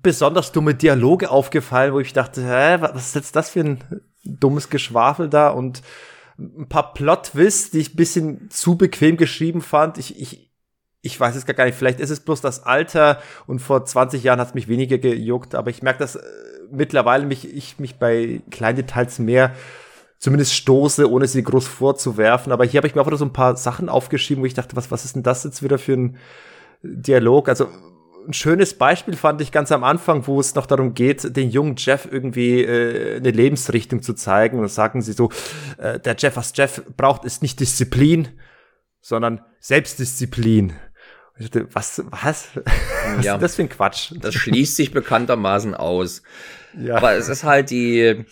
besonders 0.00 0.52
dumme 0.52 0.76
Dialoge 0.76 1.28
aufgefallen, 1.28 1.92
wo 1.92 1.98
ich 1.98 2.12
dachte, 2.12 2.44
hä, 2.44 2.76
was 2.78 3.08
ist 3.08 3.14
jetzt 3.16 3.34
das 3.34 3.50
für 3.50 3.60
ein 3.64 4.04
dummes 4.22 4.70
Geschwafel 4.70 5.28
da? 5.28 5.48
Und 5.48 5.82
ein 6.38 6.68
paar 6.68 6.94
Plot-Twists, 6.94 7.72
die 7.72 7.80
ich 7.80 7.94
ein 7.94 7.96
bisschen 7.96 8.48
zu 8.50 8.78
bequem 8.78 9.16
geschrieben 9.16 9.60
fand. 9.60 9.98
Ich, 9.98 10.20
ich, 10.20 10.49
ich 11.02 11.18
weiß 11.18 11.34
es 11.34 11.46
gar 11.46 11.64
nicht, 11.64 11.76
vielleicht 11.76 12.00
ist 12.00 12.10
es 12.10 12.20
bloß 12.20 12.40
das 12.40 12.64
Alter 12.64 13.20
und 13.46 13.60
vor 13.60 13.84
20 13.84 14.22
Jahren 14.22 14.40
hat 14.40 14.48
es 14.48 14.54
mich 14.54 14.68
weniger 14.68 14.98
gejuckt, 14.98 15.54
aber 15.54 15.70
ich 15.70 15.82
merke, 15.82 16.00
dass 16.00 16.16
äh, 16.16 16.22
mittlerweile 16.70 17.26
mich, 17.26 17.54
ich 17.54 17.78
mich 17.78 17.98
bei 17.98 18.42
kleinen 18.50 18.76
Details 18.76 19.18
mehr 19.18 19.52
zumindest 20.18 20.54
stoße, 20.54 21.10
ohne 21.10 21.26
sie 21.26 21.42
groß 21.42 21.66
vorzuwerfen. 21.66 22.52
Aber 22.52 22.64
hier 22.64 22.78
habe 22.78 22.86
ich 22.86 22.94
mir 22.94 23.04
wieder 23.04 23.16
so 23.16 23.24
ein 23.24 23.32
paar 23.32 23.56
Sachen 23.56 23.88
aufgeschrieben, 23.88 24.42
wo 24.42 24.46
ich 24.46 24.54
dachte, 24.54 24.76
was, 24.76 24.90
was 24.90 25.04
ist 25.04 25.16
denn 25.16 25.22
das 25.22 25.44
jetzt 25.44 25.62
wieder 25.62 25.78
für 25.78 25.94
ein 25.94 26.16
Dialog? 26.82 27.48
Also 27.48 27.68
ein 28.26 28.34
schönes 28.34 28.76
Beispiel 28.76 29.16
fand 29.16 29.40
ich 29.40 29.50
ganz 29.50 29.72
am 29.72 29.82
Anfang, 29.82 30.26
wo 30.26 30.38
es 30.38 30.54
noch 30.54 30.66
darum 30.66 30.92
geht, 30.92 31.34
den 31.36 31.50
jungen 31.50 31.76
Jeff 31.78 32.06
irgendwie 32.10 32.62
äh, 32.62 33.16
eine 33.16 33.30
Lebensrichtung 33.30 34.02
zu 34.02 34.12
zeigen. 34.12 34.56
Und 34.56 34.64
dann 34.64 34.68
sagen 34.68 35.00
sie 35.00 35.14
so, 35.14 35.30
äh, 35.78 35.98
der 35.98 36.16
Jeff, 36.18 36.36
was 36.36 36.52
Jeff 36.54 36.82
braucht, 36.98 37.24
ist 37.24 37.40
nicht 37.40 37.58
Disziplin, 37.58 38.28
sondern 39.00 39.40
Selbstdisziplin. 39.58 40.74
Ich 41.40 41.50
dachte, 41.50 41.68
was, 41.72 42.02
was? 42.10 42.48
was 43.16 43.24
ja. 43.24 43.34
ist 43.34 43.42
das 43.42 43.56
für 43.56 43.62
ein 43.62 43.68
Quatsch? 43.68 44.12
Das 44.20 44.34
schließt 44.34 44.76
sich 44.76 44.92
bekanntermaßen 44.92 45.74
aus. 45.74 46.22
Ja. 46.78 46.96
Aber 46.96 47.14
es 47.14 47.28
ist 47.28 47.44
halt 47.44 47.70
die, 47.70 48.24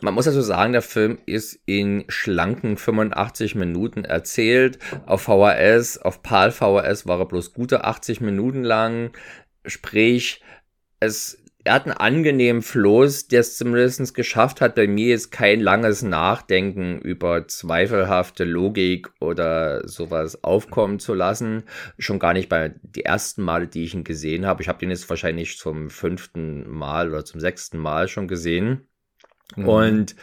man 0.00 0.14
muss 0.14 0.26
also 0.26 0.42
sagen, 0.42 0.72
der 0.72 0.82
Film 0.82 1.18
ist 1.26 1.60
in 1.64 2.04
schlanken 2.08 2.76
85 2.76 3.54
Minuten 3.54 4.04
erzählt. 4.04 4.78
Auf 5.06 5.22
VHS, 5.22 5.98
auf 5.98 6.22
PAL 6.22 6.50
VHS 6.50 7.06
war 7.06 7.20
er 7.20 7.26
bloß 7.26 7.54
gute 7.54 7.84
80 7.84 8.20
Minuten 8.20 8.64
lang. 8.64 9.12
Sprich, 9.64 10.42
es 11.00 11.38
er 11.68 11.74
hat 11.74 11.84
einen 11.84 11.98
angenehmen 11.98 12.62
Floß, 12.62 13.28
der 13.28 13.40
es 13.40 13.58
zumindest 13.58 14.14
geschafft 14.14 14.62
hat, 14.62 14.74
bei 14.74 14.86
mir 14.86 15.08
jetzt 15.08 15.30
kein 15.30 15.60
langes 15.60 16.00
Nachdenken 16.00 16.98
über 16.98 17.46
zweifelhafte 17.46 18.44
Logik 18.44 19.10
oder 19.20 19.86
sowas 19.86 20.42
aufkommen 20.42 20.98
zu 20.98 21.12
lassen. 21.12 21.64
Schon 21.98 22.18
gar 22.18 22.32
nicht 22.32 22.48
bei 22.48 22.74
die 22.80 23.04
ersten 23.04 23.42
Male, 23.42 23.68
die 23.68 23.84
ich 23.84 23.92
ihn 23.92 24.02
gesehen 24.02 24.46
habe. 24.46 24.62
Ich 24.62 24.68
habe 24.68 24.82
ihn 24.82 24.90
jetzt 24.90 25.10
wahrscheinlich 25.10 25.58
zum 25.58 25.90
fünften 25.90 26.66
Mal 26.66 27.10
oder 27.10 27.26
zum 27.26 27.38
sechsten 27.38 27.76
Mal 27.76 28.08
schon 28.08 28.28
gesehen. 28.28 28.88
Mhm. 29.54 29.68
Und 29.68 30.16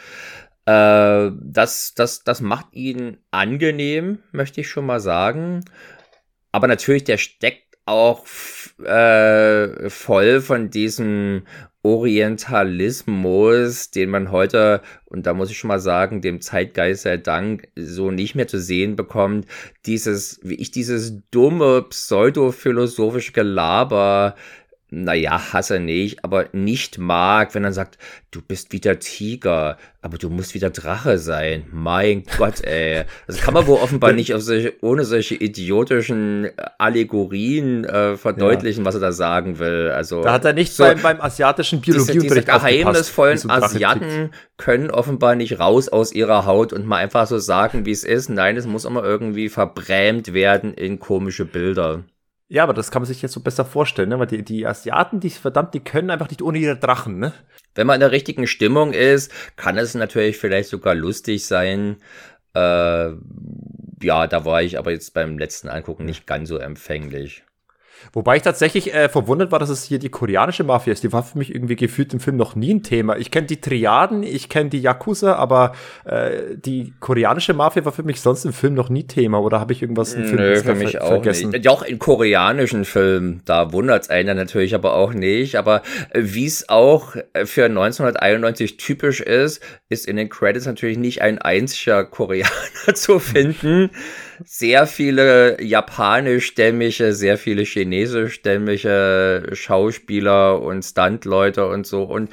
äh, 0.65 1.29
das, 1.31 1.93
das, 1.93 2.23
das 2.23 2.41
macht 2.41 2.73
ihn 2.73 3.19
angenehm, 3.29 4.17
möchte 4.31 4.61
ich 4.61 4.69
schon 4.69 4.87
mal 4.87 4.99
sagen. 4.99 5.63
Aber 6.51 6.67
natürlich, 6.67 7.03
der 7.03 7.17
steckt 7.17 7.77
auch 7.85 8.25
äh, 8.83 9.89
voll 9.89 10.41
von 10.41 10.69
diesem 10.69 11.43
Orientalismus, 11.85 13.91
den 13.91 14.09
man 14.09 14.31
heute, 14.31 14.81
und 15.05 15.27
da 15.27 15.35
muss 15.35 15.51
ich 15.51 15.59
schon 15.59 15.67
mal 15.67 15.79
sagen, 15.79 16.21
dem 16.21 16.41
Zeitgeist 16.41 17.03
sei 17.03 17.17
Dank, 17.17 17.67
so 17.75 18.09
nicht 18.09 18.33
mehr 18.33 18.47
zu 18.47 18.59
sehen 18.59 18.95
bekommt. 18.95 19.45
Dieses, 19.85 20.39
wie 20.41 20.55
ich 20.55 20.71
dieses 20.71 21.21
dumme, 21.29 21.83
pseudophilosophische 21.83 23.33
Gelaber 23.33 24.33
naja, 24.91 25.51
hasse 25.51 25.79
nicht, 25.79 26.23
aber 26.23 26.45
nicht 26.53 26.99
mag, 26.99 27.55
wenn 27.55 27.63
er 27.63 27.73
sagt, 27.73 27.97
du 28.29 28.41
bist 28.41 28.71
wieder 28.71 28.99
Tiger, 28.99 29.77
aber 30.01 30.19
du 30.19 30.29
musst 30.29 30.53
wieder 30.53 30.69
Drache 30.69 31.17
sein. 31.17 31.65
Mein 31.71 32.23
Gott, 32.37 32.63
ey. 32.63 33.03
Das 33.25 33.41
kann 33.41 33.55
man 33.55 33.65
wohl 33.65 33.79
offenbar 33.79 34.11
nicht 34.13 34.31
solche, 34.37 34.73
ohne 34.81 35.03
solche 35.03 35.35
idiotischen 35.35 36.49
Allegorien 36.77 37.83
äh, 37.83 38.15
verdeutlichen, 38.15 38.83
ja. 38.83 38.85
was 38.85 38.95
er 38.95 39.01
da 39.01 39.11
sagen 39.11 39.57
will. 39.57 39.89
Also, 39.89 40.21
da 40.21 40.33
hat 40.33 40.45
er 40.45 40.53
nicht 40.53 40.71
so, 40.71 40.83
beim, 40.83 41.01
beim 41.01 41.19
asiatischen 41.19 41.81
Biologieunterricht 41.81 42.47
Diese, 42.47 42.59
diese 42.59 42.59
geheimnisvollen 42.59 43.49
Asiaten 43.49 44.31
können 44.57 44.91
offenbar 44.91 45.35
nicht 45.35 45.59
raus 45.59 45.89
aus 45.89 46.13
ihrer 46.13 46.45
Haut 46.45 46.73
und 46.73 46.85
mal 46.85 46.97
einfach 46.97 47.25
so 47.25 47.39
sagen, 47.39 47.87
wie 47.87 47.91
es 47.91 48.03
ist. 48.03 48.29
Nein, 48.29 48.55
es 48.55 48.67
muss 48.67 48.85
immer 48.85 49.03
irgendwie 49.03 49.49
verbrämt 49.49 50.33
werden 50.33 50.75
in 50.75 50.99
komische 50.99 51.45
Bilder. 51.45 52.03
Ja, 52.47 52.63
aber 52.63 52.73
das 52.73 52.91
kann 52.91 53.01
man 53.01 53.07
sich 53.07 53.21
jetzt 53.23 53.31
so 53.31 53.39
besser 53.39 53.65
vorstellen, 53.65 54.09
ne? 54.09 54.19
weil 54.19 54.27
die, 54.27 54.43
die 54.43 54.67
Asiaten, 54.67 55.19
die 55.19 55.31
verdammt, 55.31 55.73
die 55.73 55.79
können 55.79 56.11
einfach 56.11 56.29
nicht 56.29 56.43
ohne 56.43 56.59
ihre 56.59 56.77
Drachen, 56.77 57.17
ne? 57.17 57.33
Wenn 57.73 57.87
man 57.87 57.95
in 57.95 58.01
der 58.01 58.11
richtigen 58.11 58.45
Stimmung 58.45 58.93
ist, 58.93 59.31
kann 59.55 59.77
es 59.77 59.95
natürlich 59.95 60.37
vielleicht 60.37 60.69
sogar 60.69 60.93
lustig 60.95 61.45
sein. 61.45 61.97
Äh, 62.53 63.13
ja, 64.01 64.27
da 64.27 64.45
war 64.45 64.61
ich 64.61 64.77
aber 64.77 64.91
jetzt 64.91 65.13
beim 65.13 65.37
letzten 65.37 65.69
Angucken 65.69 66.05
nicht 66.05 66.27
ganz 66.27 66.47
so 66.49 66.57
empfänglich. 66.57 67.44
Wobei 68.13 68.37
ich 68.37 68.41
tatsächlich 68.41 68.93
äh, 68.93 69.09
verwundert 69.09 69.51
war, 69.51 69.59
dass 69.59 69.69
es 69.69 69.83
hier 69.83 69.99
die 69.99 70.09
koreanische 70.09 70.63
Mafia 70.63 70.93
ist. 70.93 71.03
Die 71.03 71.11
war 71.13 71.23
für 71.23 71.37
mich 71.37 71.53
irgendwie 71.53 71.75
gefühlt 71.75 72.13
im 72.13 72.19
Film 72.19 72.37
noch 72.37 72.55
nie 72.55 72.73
ein 72.73 72.83
Thema. 72.83 73.17
Ich 73.17 73.31
kenne 73.31 73.47
die 73.47 73.59
Triaden, 73.59 74.23
ich 74.23 74.49
kenne 74.49 74.69
die 74.69 74.79
Yakuza, 74.79 75.35
aber 75.35 75.73
äh, 76.05 76.55
die 76.55 76.93
koreanische 76.99 77.53
Mafia 77.53 77.85
war 77.85 77.91
für 77.91 78.03
mich 78.03 78.21
sonst 78.21 78.45
im 78.45 78.53
Film 78.53 78.73
noch 78.73 78.89
nie 78.89 79.03
Thema. 79.03 79.39
Oder 79.41 79.59
habe 79.59 79.73
ich 79.73 79.81
irgendwas 79.81 80.13
im 80.13 80.25
Film 80.25 80.37
Nö, 80.37 80.55
für 80.57 80.75
mich 80.75 80.91
ver 80.91 81.03
auch 81.03 81.07
vergessen? 81.07 81.51
Nicht. 81.51 81.65
Ja, 81.65 81.71
auch 81.71 81.83
in 81.83 81.99
koreanischen 81.99 82.85
Filmen, 82.85 83.41
da 83.45 83.71
wundert 83.71 84.03
es 84.03 84.09
einen 84.09 84.37
natürlich 84.37 84.75
aber 84.75 84.95
auch 84.95 85.13
nicht. 85.13 85.55
Aber 85.55 85.81
äh, 86.11 86.21
wie 86.23 86.45
es 86.45 86.69
auch 86.69 87.15
äh, 87.33 87.45
für 87.45 87.65
1991 87.65 88.77
typisch 88.77 89.21
ist, 89.21 89.61
ist 89.89 90.07
in 90.07 90.15
den 90.15 90.29
Credits 90.29 90.65
natürlich 90.65 90.97
nicht 90.97 91.21
ein 91.21 91.39
einziger 91.39 92.05
Koreaner 92.05 92.49
zu 92.93 93.19
finden 93.19 93.91
sehr 94.43 94.87
viele 94.87 95.61
japanischstämmige, 95.61 97.13
sehr 97.13 97.37
viele 97.37 97.63
chinesischstämmige 97.63 99.49
Schauspieler 99.53 100.61
und 100.61 100.83
Stuntleute 100.83 101.67
und 101.67 101.85
so. 101.87 102.03
Und 102.03 102.29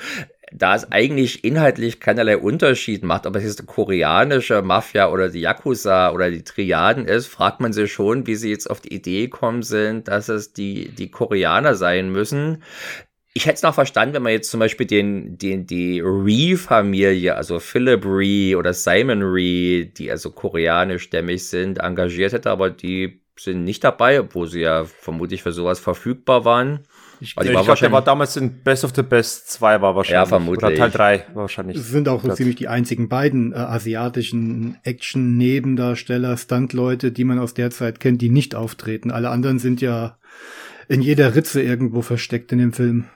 da 0.54 0.74
es 0.74 0.90
eigentlich 0.92 1.44
inhaltlich 1.44 2.00
keinerlei 2.00 2.36
Unterschied 2.36 3.02
macht, 3.02 3.26
ob 3.26 3.36
es 3.36 3.44
jetzt 3.44 3.66
koreanische 3.66 4.62
Mafia 4.62 5.08
oder 5.10 5.30
die 5.30 5.40
Yakuza 5.40 6.12
oder 6.12 6.30
die 6.30 6.44
Triaden 6.44 7.06
ist, 7.06 7.26
fragt 7.26 7.60
man 7.60 7.72
sich 7.72 7.92
schon, 7.92 8.26
wie 8.26 8.34
sie 8.34 8.50
jetzt 8.50 8.68
auf 8.70 8.80
die 8.80 8.92
Idee 8.94 9.28
gekommen 9.28 9.62
sind, 9.62 10.08
dass 10.08 10.28
es 10.28 10.52
die, 10.52 10.90
die 10.90 11.10
Koreaner 11.10 11.74
sein 11.74 12.10
müssen 12.10 12.62
ich 13.34 13.46
hätte 13.46 13.56
es 13.56 13.62
noch 13.62 13.74
verstanden, 13.74 14.14
wenn 14.14 14.22
man 14.22 14.32
jetzt 14.32 14.50
zum 14.50 14.60
Beispiel 14.60 14.86
den, 14.86 15.38
den, 15.38 15.66
die 15.66 16.00
Ree-Familie, 16.00 17.34
also 17.34 17.60
Philip 17.60 18.04
Ree 18.04 18.54
oder 18.54 18.74
Simon 18.74 19.22
Ree, 19.22 19.86
die 19.86 20.10
also 20.10 20.30
koreanischstämmig 20.30 21.46
sind, 21.46 21.78
engagiert 21.78 22.32
hätte, 22.32 22.50
aber 22.50 22.68
die 22.68 23.22
sind 23.38 23.64
nicht 23.64 23.82
dabei, 23.82 24.20
obwohl 24.20 24.48
sie 24.48 24.60
ja 24.60 24.84
vermutlich 24.84 25.42
für 25.42 25.52
sowas 25.52 25.80
verfügbar 25.80 26.44
waren. 26.44 26.80
Ich, 27.20 27.38
also 27.38 27.50
ich 27.50 27.62
glaube, 27.62 27.80
der 27.80 27.92
war 27.92 28.02
damals 28.02 28.36
in 28.36 28.62
Best 28.62 28.84
of 28.84 28.92
the 28.94 29.02
Best 29.02 29.50
2 29.52 29.80
war 29.80 29.96
wahrscheinlich. 29.96 30.12
Ja, 30.12 30.26
vermutlich. 30.26 30.64
Oder 30.64 30.74
Teil 30.76 30.90
3 30.90 31.26
wahrscheinlich. 31.34 31.76
Das 31.76 31.88
sind 31.88 32.08
auch 32.08 32.22
so 32.22 32.34
ziemlich 32.34 32.56
die 32.56 32.68
einzigen 32.68 33.08
beiden 33.08 33.52
äh, 33.52 33.56
asiatischen 33.56 34.76
Action-Nebendarsteller, 34.82 36.36
Stunt-Leute, 36.36 37.12
die 37.12 37.24
man 37.24 37.38
aus 37.38 37.54
der 37.54 37.70
Zeit 37.70 38.00
kennt, 38.00 38.20
die 38.20 38.28
nicht 38.28 38.54
auftreten. 38.54 39.10
Alle 39.10 39.30
anderen 39.30 39.58
sind 39.58 39.80
ja 39.80 40.18
in 40.88 41.00
jeder 41.00 41.34
Ritze 41.34 41.62
irgendwo 41.62 42.02
versteckt 42.02 42.52
in 42.52 42.58
dem 42.58 42.72
Film. 42.72 43.06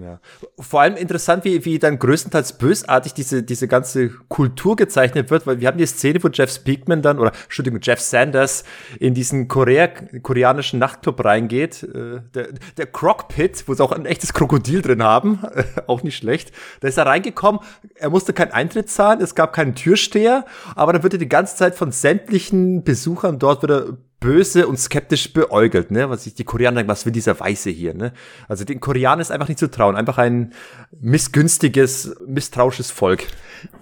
Ja. 0.00 0.20
Vor 0.58 0.80
allem 0.80 0.96
interessant, 0.96 1.44
wie, 1.44 1.64
wie 1.64 1.78
dann 1.78 1.98
größtenteils 1.98 2.58
bösartig 2.58 3.14
diese, 3.14 3.42
diese 3.42 3.68
ganze 3.68 4.10
Kultur 4.28 4.76
gezeichnet 4.76 5.30
wird, 5.30 5.46
weil 5.46 5.60
wir 5.60 5.68
haben 5.68 5.78
die 5.78 5.86
Szene, 5.86 6.22
wo 6.22 6.28
Jeff 6.28 6.50
Speakman 6.50 7.02
dann, 7.02 7.18
oder 7.18 7.32
Entschuldigung, 7.44 7.80
Jeff 7.82 8.00
Sanders 8.00 8.64
in 8.98 9.14
diesen 9.14 9.48
Korea, 9.48 9.88
koreanischen 10.22 10.78
Nachtclub 10.78 11.24
reingeht. 11.24 11.82
Äh, 11.82 12.20
der, 12.34 12.48
der 12.76 12.86
Crockpit, 12.86 13.64
wo 13.66 13.74
sie 13.74 13.82
auch 13.82 13.92
ein 13.92 14.06
echtes 14.06 14.32
Krokodil 14.32 14.82
drin 14.82 15.02
haben, 15.02 15.40
auch 15.86 16.02
nicht 16.02 16.16
schlecht. 16.16 16.52
Da 16.80 16.88
ist 16.88 16.98
er 16.98 17.06
reingekommen, 17.06 17.60
er 17.94 18.10
musste 18.10 18.32
keinen 18.32 18.52
Eintritt 18.52 18.90
zahlen, 18.90 19.20
es 19.20 19.34
gab 19.34 19.52
keinen 19.52 19.74
Türsteher, 19.74 20.44
aber 20.74 20.92
dann 20.92 21.02
wird 21.02 21.14
er 21.14 21.18
die 21.18 21.28
ganze 21.28 21.56
Zeit 21.56 21.74
von 21.74 21.92
sämtlichen 21.92 22.84
Besuchern 22.84 23.38
dort 23.38 23.62
wieder 23.62 23.98
böse 24.20 24.66
und 24.66 24.78
skeptisch 24.78 25.32
beäugelt, 25.32 25.90
ne? 25.90 26.10
Was 26.10 26.24
sich 26.24 26.34
die 26.34 26.44
Koreaner 26.44 26.76
denken, 26.76 26.90
was 26.90 27.06
will 27.06 27.12
dieser 27.12 27.38
Weiße 27.38 27.70
hier, 27.70 27.94
ne? 27.94 28.12
Also 28.48 28.64
den 28.64 28.80
Koreanern 28.80 29.20
ist 29.20 29.30
einfach 29.30 29.48
nicht 29.48 29.58
zu 29.58 29.70
trauen, 29.70 29.96
einfach 29.96 30.18
ein 30.18 30.52
missgünstiges, 31.00 32.16
misstrauisches 32.26 32.90
Volk. 32.90 33.26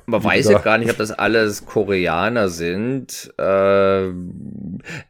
Man 0.07 0.23
weiß 0.23 0.51
ja 0.51 0.59
gar 0.59 0.79
nicht, 0.79 0.91
ob 0.91 0.97
das 0.99 1.11
alles 1.11 1.65
Koreaner 1.65 2.49
sind. 2.49 3.33
Äh, 3.39 4.11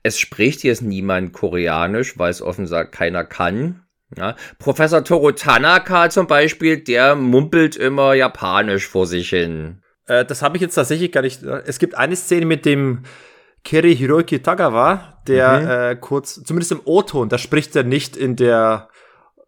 es 0.02 0.18
spricht 0.18 0.62
jetzt 0.62 0.82
niemand 0.82 1.32
Koreanisch, 1.32 2.18
weil 2.18 2.30
es 2.30 2.42
offensichtlich 2.42 2.90
keiner 2.92 3.24
kann. 3.24 3.82
Ja, 4.16 4.36
Professor 4.60 5.02
Toru 5.02 5.32
Tanaka 5.32 6.10
zum 6.10 6.28
Beispiel, 6.28 6.78
der 6.78 7.16
mumpelt 7.16 7.74
immer 7.74 8.14
Japanisch 8.14 8.86
vor 8.86 9.06
sich 9.06 9.30
hin. 9.30 9.82
Äh, 10.06 10.24
das 10.24 10.42
habe 10.42 10.56
ich 10.56 10.62
jetzt 10.62 10.76
tatsächlich 10.76 11.10
gar 11.10 11.22
nicht. 11.22 11.42
Es 11.42 11.80
gibt 11.80 11.96
eine 11.96 12.14
Szene 12.14 12.46
mit 12.46 12.64
dem 12.64 13.02
Keri 13.66 13.96
Hiroki 13.96 14.38
Tagawa, 14.38 15.18
der 15.26 15.60
mhm. 15.60 15.68
äh, 15.68 15.96
kurz, 15.96 16.40
zumindest 16.44 16.70
im 16.70 16.80
O-Ton, 16.84 17.28
da 17.28 17.36
spricht 17.36 17.74
er 17.74 17.82
nicht 17.82 18.16
in 18.16 18.36
der 18.36 18.88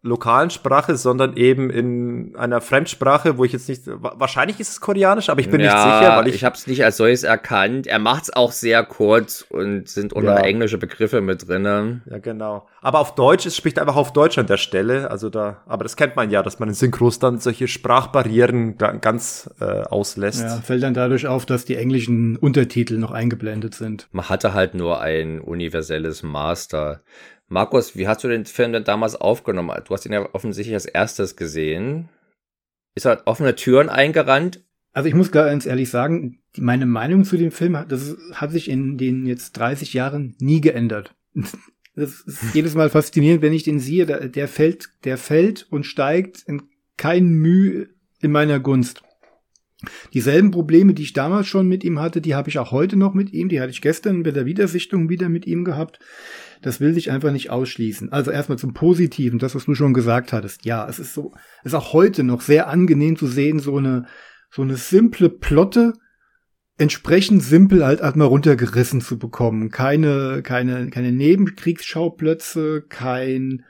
lokalen 0.01 0.49
Sprache, 0.49 0.95
sondern 0.95 1.35
eben 1.35 1.69
in 1.69 2.35
einer 2.37 2.61
Fremdsprache, 2.61 3.37
wo 3.37 3.43
ich 3.43 3.51
jetzt 3.51 3.67
nicht, 3.67 3.81
wahrscheinlich 3.85 4.59
ist 4.59 4.69
es 4.69 4.81
koreanisch, 4.81 5.29
aber 5.29 5.41
ich 5.41 5.49
bin 5.49 5.59
ja, 5.59 5.73
nicht 5.73 5.83
sicher, 5.83 6.17
weil 6.17 6.27
ich. 6.27 6.35
Ich 6.35 6.43
habe 6.45 6.55
es 6.55 6.67
nicht 6.67 6.85
als 6.85 6.97
solches 6.97 7.23
erkannt. 7.23 7.85
Er 7.85 7.99
macht 7.99 8.23
es 8.23 8.33
auch 8.33 8.53
sehr 8.53 8.83
kurz 8.83 9.45
und 9.49 9.89
sind 9.89 10.13
unter 10.13 10.39
ja. 10.39 10.45
englische 10.45 10.77
Begriffe 10.77 11.19
mit 11.19 11.47
drinnen. 11.47 12.01
Ja, 12.09 12.19
genau. 12.19 12.65
Aber 12.81 12.99
auf 12.99 13.15
Deutsch, 13.15 13.45
es 13.45 13.57
spricht 13.57 13.77
einfach 13.77 13.97
auf 13.97 14.13
Deutsch 14.13 14.37
an 14.37 14.47
der 14.47 14.55
Stelle. 14.55 15.11
Also 15.11 15.29
da, 15.29 15.63
aber 15.65 15.83
das 15.83 15.97
kennt 15.97 16.15
man 16.15 16.29
ja, 16.29 16.43
dass 16.43 16.59
man 16.59 16.69
in 16.69 16.75
Synchros 16.75 17.19
dann 17.19 17.39
solche 17.39 17.67
Sprachbarrieren 17.67 18.77
ganz 18.77 19.49
äh, 19.59 19.65
auslässt. 19.65 20.43
Ja, 20.43 20.57
fällt 20.61 20.83
dann 20.83 20.93
dadurch 20.93 21.27
auf, 21.27 21.45
dass 21.45 21.65
die 21.65 21.75
englischen 21.75 22.37
Untertitel 22.37 22.97
noch 22.97 23.11
eingeblendet 23.11 23.75
sind. 23.75 24.07
Man 24.13 24.29
hatte 24.29 24.53
halt 24.53 24.75
nur 24.75 25.01
ein 25.01 25.41
universelles 25.41 26.23
Master. 26.23 27.01
Markus, 27.49 27.95
wie 27.95 28.07
hast 28.07 28.23
du 28.23 28.27
den 28.27 28.45
Film 28.45 28.73
denn 28.73 28.83
damals 28.83 29.15
aufgenommen? 29.15 29.75
Du 29.85 29.93
hast 29.93 30.05
ihn 30.05 30.13
ja 30.13 30.29
offensichtlich 30.33 30.75
als 30.75 30.85
erstes 30.85 31.35
gesehen. 31.35 32.09
Ist 32.95 33.05
er 33.05 33.23
offene 33.25 33.55
Türen 33.55 33.89
eingerannt? 33.89 34.63
Also 34.93 35.09
ich 35.09 35.15
muss 35.15 35.31
ganz 35.31 35.65
ehrlich 35.65 35.89
sagen, 35.89 36.39
meine 36.57 36.85
Meinung 36.85 37.23
zu 37.23 37.37
dem 37.37 37.51
Film, 37.51 37.77
das 37.87 38.17
hat 38.33 38.51
sich 38.51 38.69
in 38.69 38.97
den 38.97 39.25
jetzt 39.25 39.53
30 39.53 39.93
Jahren 39.93 40.35
nie 40.39 40.61
geändert. 40.61 41.15
Das 41.95 42.21
ist 42.21 42.53
jedes 42.53 42.75
Mal 42.75 42.89
faszinierend, 42.89 43.41
wenn 43.41 43.51
ich 43.51 43.63
den 43.63 43.79
sehe. 43.79 44.05
Der, 44.05 44.47
fällt, 44.47 44.89
der 45.03 45.17
fällt 45.17 45.67
und 45.69 45.85
steigt 45.85 46.43
in 46.47 46.61
kein 46.95 47.27
Mühe 47.27 47.89
in 48.21 48.31
meiner 48.31 48.61
Gunst. 48.61 49.03
Dieselben 50.13 50.51
Probleme, 50.51 50.93
die 50.93 51.03
ich 51.03 51.11
damals 51.11 51.47
schon 51.47 51.67
mit 51.67 51.83
ihm 51.83 51.99
hatte, 51.99 52.21
die 52.21 52.35
habe 52.35 52.47
ich 52.47 52.57
auch 52.57 52.71
heute 52.71 52.95
noch 52.95 53.13
mit 53.13 53.33
ihm. 53.33 53.49
Die 53.49 53.59
hatte 53.59 53.71
ich 53.71 53.81
gestern 53.81 54.23
bei 54.23 54.31
der 54.31 54.45
Wiedersichtung 54.45 55.09
wieder 55.09 55.27
mit 55.27 55.45
ihm 55.45 55.65
gehabt. 55.65 55.99
Das 56.61 56.79
will 56.79 56.93
sich 56.93 57.11
einfach 57.11 57.31
nicht 57.31 57.49
ausschließen. 57.49 58.11
Also 58.11 58.31
erstmal 58.31 58.57
zum 58.57 58.73
Positiven, 58.73 59.39
das, 59.39 59.55
was 59.55 59.65
du 59.65 59.75
schon 59.75 59.93
gesagt 59.93 60.33
hattest. 60.33 60.65
Ja, 60.65 60.87
es 60.87 60.99
ist 60.99 61.13
so, 61.13 61.33
es 61.61 61.67
ist 61.67 61.73
auch 61.73 61.93
heute 61.93 62.23
noch 62.23 62.41
sehr 62.41 62.67
angenehm 62.67 63.15
zu 63.15 63.27
sehen, 63.27 63.59
so 63.59 63.77
eine, 63.77 64.05
so 64.49 64.61
eine 64.61 64.75
simple 64.75 65.29
Plotte, 65.29 65.93
entsprechend 66.77 67.43
simpel 67.43 67.85
halt 67.85 67.99
erstmal 67.99 68.27
runtergerissen 68.27 69.01
zu 69.01 69.19
bekommen. 69.19 69.69
Keine, 69.69 70.41
keine, 70.43 70.89
keine 70.89 71.11
Nebenkriegsschauplätze, 71.11 72.83
kein, 72.87 73.65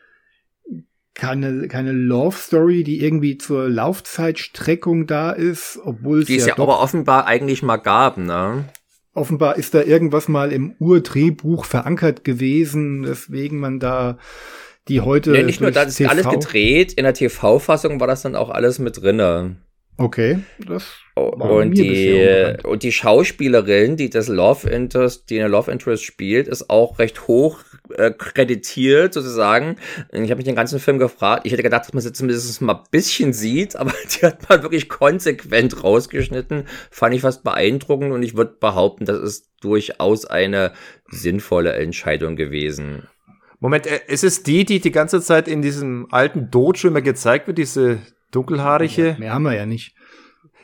keine, 1.15 1.67
keine 1.67 1.91
Love 1.91 2.37
Story, 2.37 2.83
die 2.83 3.01
irgendwie 3.01 3.37
zur 3.37 3.69
Laufzeitstreckung 3.69 5.07
da 5.07 5.31
ist, 5.31 5.79
obwohl 5.83 6.21
es 6.21 6.27
die 6.27 6.37
es 6.37 6.45
ja, 6.45 6.55
ja 6.55 6.59
aber 6.59 6.79
offenbar 6.79 7.25
eigentlich 7.25 7.63
mal 7.63 7.77
gab, 7.77 8.17
ne? 8.17 8.65
Offenbar 9.13 9.57
ist 9.57 9.73
da 9.73 9.81
irgendwas 9.81 10.27
mal 10.27 10.51
im 10.51 10.75
Urdrehbuch 10.79 11.65
verankert 11.65 12.23
gewesen, 12.23 13.05
weswegen 13.05 13.59
man 13.59 13.79
da 13.79 14.17
die 14.87 15.01
heute. 15.01 15.35
Ja, 15.35 15.43
nicht 15.43 15.61
nur, 15.61 15.71
das 15.71 15.87
ist 15.87 15.97
TV 15.97 16.09
alles 16.09 16.27
gedreht, 16.27 16.93
in 16.93 17.03
der 17.03 17.13
TV-Fassung 17.13 17.99
war 17.99 18.07
das 18.07 18.21
dann 18.23 18.35
auch 18.35 18.49
alles 18.49 18.79
mit 18.79 19.01
drinne. 19.01 19.57
Okay, 19.99 20.39
das 20.65 20.85
und 21.15 21.77
die 21.77 22.55
und 22.63 22.83
die 22.83 22.93
Schauspielerin, 22.93 23.97
die 23.97 24.09
das 24.09 24.29
Love 24.29 24.69
Interest, 24.69 25.29
die 25.29 25.39
eine 25.39 25.49
Love 25.49 25.69
Interest 25.69 26.03
spielt, 26.03 26.47
ist 26.47 26.69
auch 26.69 26.99
recht 26.99 27.27
hoch 27.27 27.59
äh, 27.95 28.11
kreditiert 28.11 29.13
sozusagen. 29.13 29.75
Ich 30.13 30.29
habe 30.29 30.37
mich 30.37 30.45
den 30.45 30.55
ganzen 30.55 30.79
Film 30.79 30.99
gefragt. 30.99 31.45
Ich 31.45 31.51
hätte 31.51 31.63
gedacht, 31.63 31.85
dass 31.85 31.93
man 31.93 32.01
sie 32.01 32.13
zumindest 32.13 32.61
mal 32.61 32.75
ein 32.75 32.83
bisschen 32.91 33.33
sieht, 33.33 33.75
aber 33.75 33.91
die 34.21 34.25
hat 34.25 34.47
man 34.47 34.63
wirklich 34.63 34.87
konsequent 34.87 35.83
rausgeschnitten. 35.83 36.63
Fand 36.89 37.13
ich 37.13 37.21
fast 37.21 37.43
beeindruckend 37.43 38.13
und 38.13 38.23
ich 38.23 38.37
würde 38.37 38.55
behaupten, 38.57 39.03
das 39.03 39.19
ist 39.19 39.49
durchaus 39.59 40.23
eine 40.23 40.71
sinnvolle 41.09 41.73
Entscheidung 41.73 42.37
gewesen. 42.37 43.03
Moment, 43.59 43.85
äh, 43.85 43.99
ist 44.07 44.23
es 44.23 44.43
die, 44.43 44.63
die 44.63 44.79
die 44.79 44.91
ganze 44.91 45.19
Zeit 45.21 45.49
in 45.49 45.61
diesem 45.61 46.07
alten 46.09 46.49
Dojo 46.49 46.87
immer 46.87 47.01
gezeigt 47.01 47.47
wird, 47.47 47.57
diese 47.57 47.99
dunkelhaarige. 48.31 49.15
Mehr 49.19 49.33
haben 49.33 49.43
wir 49.43 49.55
ja 49.55 49.65
nicht. 49.65 49.95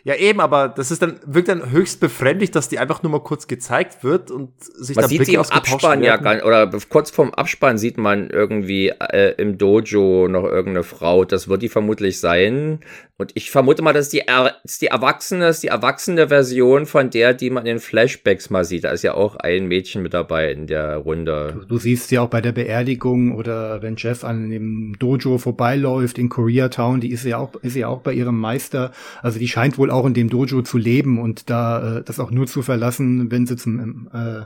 Ja, 0.06 0.14
eben, 0.14 0.40
aber 0.40 0.70
das 0.70 0.92
ist 0.92 1.02
dann, 1.02 1.20
wirkt 1.26 1.48
dann 1.48 1.72
höchst 1.72 2.00
befremdlich, 2.00 2.52
dass 2.52 2.70
die 2.70 2.78
einfach 2.78 3.02
nur 3.02 3.12
mal 3.12 3.22
kurz 3.22 3.48
gezeigt 3.48 4.04
wird 4.04 4.30
und 4.30 4.52
sich 4.64 4.96
man 4.96 5.02
dann 5.02 5.10
sieht 5.10 5.18
Blicke 5.18 5.32
sie 5.32 5.36
im 5.38 5.42
Abspann 5.42 6.02
werden. 6.02 6.04
ja 6.04 6.18
gar, 6.18 6.46
oder 6.46 6.70
kurz 6.90 7.10
vorm 7.10 7.34
Abspann 7.34 7.80
sieht 7.80 7.98
man 7.98 8.30
irgendwie 8.30 8.90
äh, 8.90 9.34
im 9.42 9.58
Dojo 9.58 10.28
noch 10.28 10.44
irgendeine 10.44 10.84
Frau. 10.84 11.26
Das 11.26 11.48
wird 11.48 11.64
die 11.64 11.70
vermutlich 11.70 12.20
sein. 12.20 12.82
Und 13.18 13.32
ich 13.34 13.50
vermute 13.50 13.82
mal, 13.82 13.94
dass 13.94 14.10
die, 14.10 14.20
er 14.20 14.56
ist 14.66 14.82
die 14.82 14.88
erwachsene, 14.88 15.48
ist 15.48 15.64
die 15.64 15.70
erwachsene 15.70 16.28
Version 16.28 16.86
von 16.86 17.10
der, 17.10 17.34
die 17.34 17.50
man 17.50 17.66
in 17.66 17.76
den 17.76 17.80
Flashbacks 17.80 18.50
mal 18.50 18.66
sieht. 18.66 18.84
Da 18.84 18.92
ist 18.92 19.04
ja 19.04 19.14
auch 19.14 19.38
ein 19.38 19.68
Mädchen 19.68 20.02
mit 20.02 20.14
dabei 20.14 20.52
in 20.52 20.68
der 20.68 20.98
Runde. 20.98 21.54
Du, 21.54 21.66
du 21.66 21.78
siehst 21.78 22.10
sie 22.10 22.20
auch 22.20 22.28
bei 22.28 22.42
der 22.42 22.52
Beerdigung 22.52 23.34
oder 23.34 23.82
wenn 23.82 23.96
Jeff 23.96 24.26
an 24.26 24.50
dem 24.50 24.98
Dojo 25.00 25.38
vorbeiläuft 25.38 26.18
in 26.18 26.28
Koreatown, 26.28 27.00
die 27.00 27.12
ist 27.12 27.24
ja 27.24 27.38
auch, 27.38 27.56
ist 27.62 27.78
ja 27.78 27.88
auch 27.88 28.02
bei 28.02 28.12
ihrem 28.12 28.38
Meister. 28.38 28.92
Also 29.22 29.40
die 29.40 29.48
scheint 29.48 29.78
wohl 29.78 29.92
auch 29.92 30.06
in 30.06 30.14
dem 30.14 30.30
Dojo 30.30 30.62
zu 30.62 30.78
leben 30.78 31.18
und 31.18 31.50
da 31.50 32.00
äh, 32.00 32.04
das 32.04 32.20
auch 32.20 32.32
nur 32.32 32.48
zu 32.48 32.64
verlassen, 32.64 33.32
wenn 33.32 33.48
sie 33.48 33.56
zum 33.56 34.10
äh, 34.14 34.42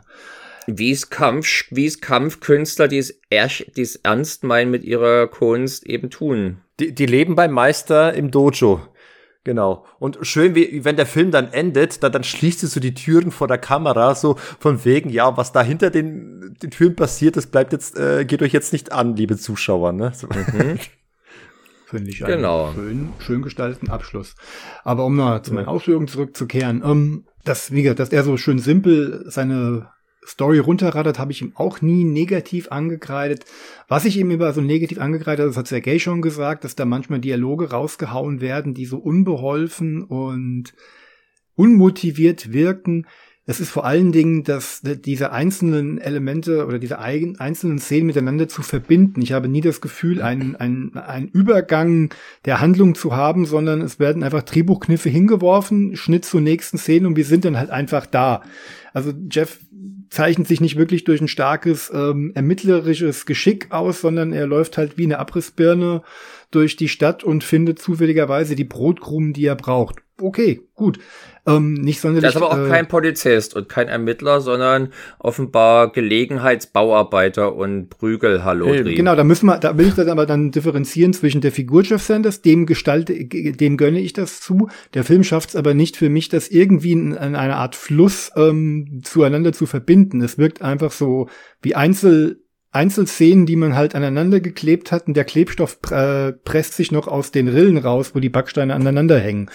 wie 0.68 0.92
es 0.92 1.10
Kampf, 1.10 1.66
wie 1.72 1.88
es 1.88 2.02
Kampfkünstler, 2.02 2.88
die 2.88 3.00
es, 3.00 3.20
die 3.32 3.82
es 3.82 3.96
ernst 3.96 4.44
meinen 4.44 4.70
mit 4.70 4.84
ihrer 4.84 5.26
Kunst 5.28 5.88
eben 5.88 6.12
tun. 6.12 6.58
Die, 6.80 6.94
die 6.94 7.06
leben 7.06 7.36
beim 7.36 7.52
Meister 7.52 8.14
im 8.14 8.32
Dojo. 8.32 8.82
Genau. 9.44 9.86
Und 10.00 10.20
schön, 10.22 10.54
wie, 10.54 10.84
wenn 10.84 10.98
der 10.98 11.06
Film 11.06 11.32
dann 11.32 11.52
endet, 11.52 12.04
dann, 12.04 12.12
dann 12.12 12.24
schließt 12.24 12.62
du 12.62 12.68
so 12.68 12.80
die 12.80 12.94
Türen 12.94 13.32
vor 13.32 13.48
der 13.48 13.58
Kamera, 13.58 14.14
so 14.14 14.36
von 14.60 14.84
wegen, 14.86 15.10
ja, 15.10 15.38
was 15.38 15.52
da 15.52 15.64
hinter 15.64 15.90
den, 15.90 16.56
den 16.62 16.72
Türen 16.72 16.96
passiert, 16.96 17.38
das 17.38 17.48
bleibt 17.48 17.72
jetzt, 17.72 17.98
äh, 17.98 18.26
geht 18.26 18.42
euch 18.42 18.54
jetzt 18.54 18.74
nicht 18.74 18.92
an, 18.92 19.16
liebe 19.16 19.38
Zuschauer, 19.38 19.94
ne? 19.94 20.12
So. 20.14 20.28
Mhm. 20.28 20.80
Finde 21.86 22.12
ich 22.12 22.20
genau. 22.20 22.66
einen 22.66 22.76
schön, 22.76 23.10
schön 23.20 23.42
gestalteten 23.42 23.90
Abschluss. 23.90 24.36
Aber 24.84 25.06
um 25.06 25.16
noch 25.16 25.42
zu 25.42 25.56
meinen 25.56 25.68
Ausführungen 25.68 26.08
zurückzukehren, 26.08 26.84
ähm, 26.86 27.26
das, 27.44 27.72
wie 27.72 27.82
gesagt, 27.82 28.00
dass 28.00 28.10
er 28.10 28.24
so 28.24 28.38
schön 28.38 28.60
simpel 28.60 29.24
seine 29.28 29.90
Story 30.26 30.60
runterrattert, 30.60 31.18
habe 31.18 31.32
ich 31.32 31.42
ihm 31.42 31.54
auch 31.56 31.82
nie 31.82 32.04
negativ 32.04 32.72
angekreidet. 32.72 33.46
Was 33.88 34.06
ich 34.06 34.18
ihm 34.18 34.32
über 34.32 34.54
so 34.54 34.62
negativ 34.62 35.00
angekreidet 35.00 35.40
habe, 35.40 35.50
das 35.50 35.58
hat 35.58 35.68
Sergei 35.68 35.98
schon 36.00 36.22
gesagt, 36.22 36.64
dass 36.64 36.76
da 36.76 36.86
manchmal 36.86 37.20
Dialoge 37.20 37.72
rausgehauen 37.72 38.42
werden, 38.42 38.74
die 38.74 38.86
so 38.86 38.98
unbeholfen 38.98 40.04
und 40.04 40.74
unmotiviert 41.56 42.54
wirken. 42.54 43.08
Es 43.50 43.60
ist 43.60 43.72
vor 43.72 43.84
allen 43.84 44.12
Dingen, 44.12 44.44
dass 44.44 44.82
diese 44.84 45.32
einzelnen 45.32 45.98
Elemente 45.98 46.68
oder 46.68 46.78
diese 46.78 47.00
einzelnen 47.00 47.80
Szenen 47.80 48.06
miteinander 48.06 48.48
zu 48.48 48.62
verbinden. 48.62 49.24
Ich 49.24 49.32
habe 49.32 49.48
nie 49.48 49.62
das 49.62 49.82
Gefühl, 49.82 50.22
einen, 50.22 50.56
einen, 50.56 50.96
einen 50.96 51.30
Übergang 51.30 52.14
der 52.46 52.62
Handlung 52.62 52.94
zu 52.94 53.16
haben, 53.16 53.48
sondern 53.48 53.82
es 53.82 53.98
werden 53.98 54.22
einfach 54.22 54.44
Drehbuchkniffe 54.44 55.10
hingeworfen, 55.10 55.96
Schnitt 55.96 56.26
zur 56.26 56.42
nächsten 56.42 56.78
Szene 56.78 57.08
und 57.08 57.16
wir 57.16 57.26
sind 57.26 57.44
dann 57.44 57.58
halt 57.58 57.72
einfach 57.72 58.06
da. 58.06 58.44
Also 58.94 59.14
Jeff 59.32 59.60
zeichnet 60.12 60.48
sich 60.48 60.62
nicht 60.62 60.76
wirklich 60.76 61.04
durch 61.04 61.20
ein 61.20 61.28
starkes 61.28 61.92
ähm, 61.92 62.32
ermittlerisches 62.36 63.26
Geschick 63.26 63.72
aus, 63.72 64.02
sondern 64.02 64.32
er 64.32 64.46
läuft 64.46 64.78
halt 64.78 65.00
wie 65.00 65.06
eine 65.06 65.18
Abrissbirne 65.18 66.04
durch 66.52 66.76
die 66.76 66.88
Stadt 66.88 67.24
und 67.24 67.44
findet 67.44 67.80
zufälligerweise 67.80 68.56
die 68.56 68.64
Brotkrumen, 68.64 69.34
die 69.34 69.46
er 69.46 69.56
braucht. 69.56 70.04
Okay, 70.22 70.62
gut. 70.76 71.00
Ähm, 71.50 71.74
nicht 71.74 72.00
sonderlich. 72.00 72.24
Er 72.24 72.30
ist 72.30 72.36
aber 72.38 72.52
auch 72.52 72.66
äh, 72.66 72.70
kein 72.70 72.88
Polizist 72.88 73.56
und 73.56 73.70
kein 73.70 73.88
Ermittler, 73.88 74.42
sondern 74.42 74.94
offenbar 75.18 75.92
Gelegenheitsbauarbeiter 75.92 77.56
und 77.56 77.90
Prügelhallo. 77.90 78.68
Genau, 78.84 79.16
da 79.16 79.24
müssen 79.24 79.48
wir, 79.48 79.58
da 79.58 79.78
will 79.78 79.88
ich 79.88 79.96
das 79.96 80.08
aber 80.08 80.26
dann 80.26 80.52
differenzieren 80.52 81.14
zwischen 81.14 81.42
der 81.42 81.52
Figur 81.52 81.84
Jeff 81.84 82.04
Sanders, 82.04 82.42
dem 82.42 82.66
gestalte, 82.66 83.26
dem 83.26 83.78
gönne 83.78 84.00
ich 84.00 84.14
das 84.14 84.42
zu. 84.42 84.70
Der 84.94 85.04
Film 85.04 85.24
schafft 85.24 85.50
es 85.50 85.56
aber 85.56 85.74
nicht 85.74 85.98
für 85.98 86.10
mich, 86.10 86.30
das 86.30 86.50
irgendwie 86.50 86.92
in, 86.92 87.12
in 87.12 87.36
einer 87.36 87.58
Art 87.58 87.76
Fluss 87.76 88.32
ähm, 88.36 89.02
zueinander 89.04 89.54
zu 89.54 89.66
verbinden. 89.66 90.22
Es 90.22 90.38
wirkt 90.38 90.62
einfach 90.62 90.92
so 90.92 91.28
wie 91.62 91.76
Einzel 91.76 92.44
Einzelszenen, 92.72 93.48
die 93.48 93.56
man 93.56 93.76
halt 93.76 93.96
aneinander 93.96 94.40
geklebt 94.40 94.92
hat 94.92 95.08
und 95.08 95.16
der 95.16 95.26
Klebstoff 95.26 95.80
äh, 95.90 96.34
presst 96.34 96.74
sich 96.74 96.92
noch 96.92 97.08
aus 97.08 97.32
den 97.32 97.48
Rillen 97.48 97.78
raus, 97.78 98.12
wo 98.14 98.20
die 98.20 98.30
Backsteine 98.30 98.76
aneinander 98.76 99.20
hängen. 99.20 99.50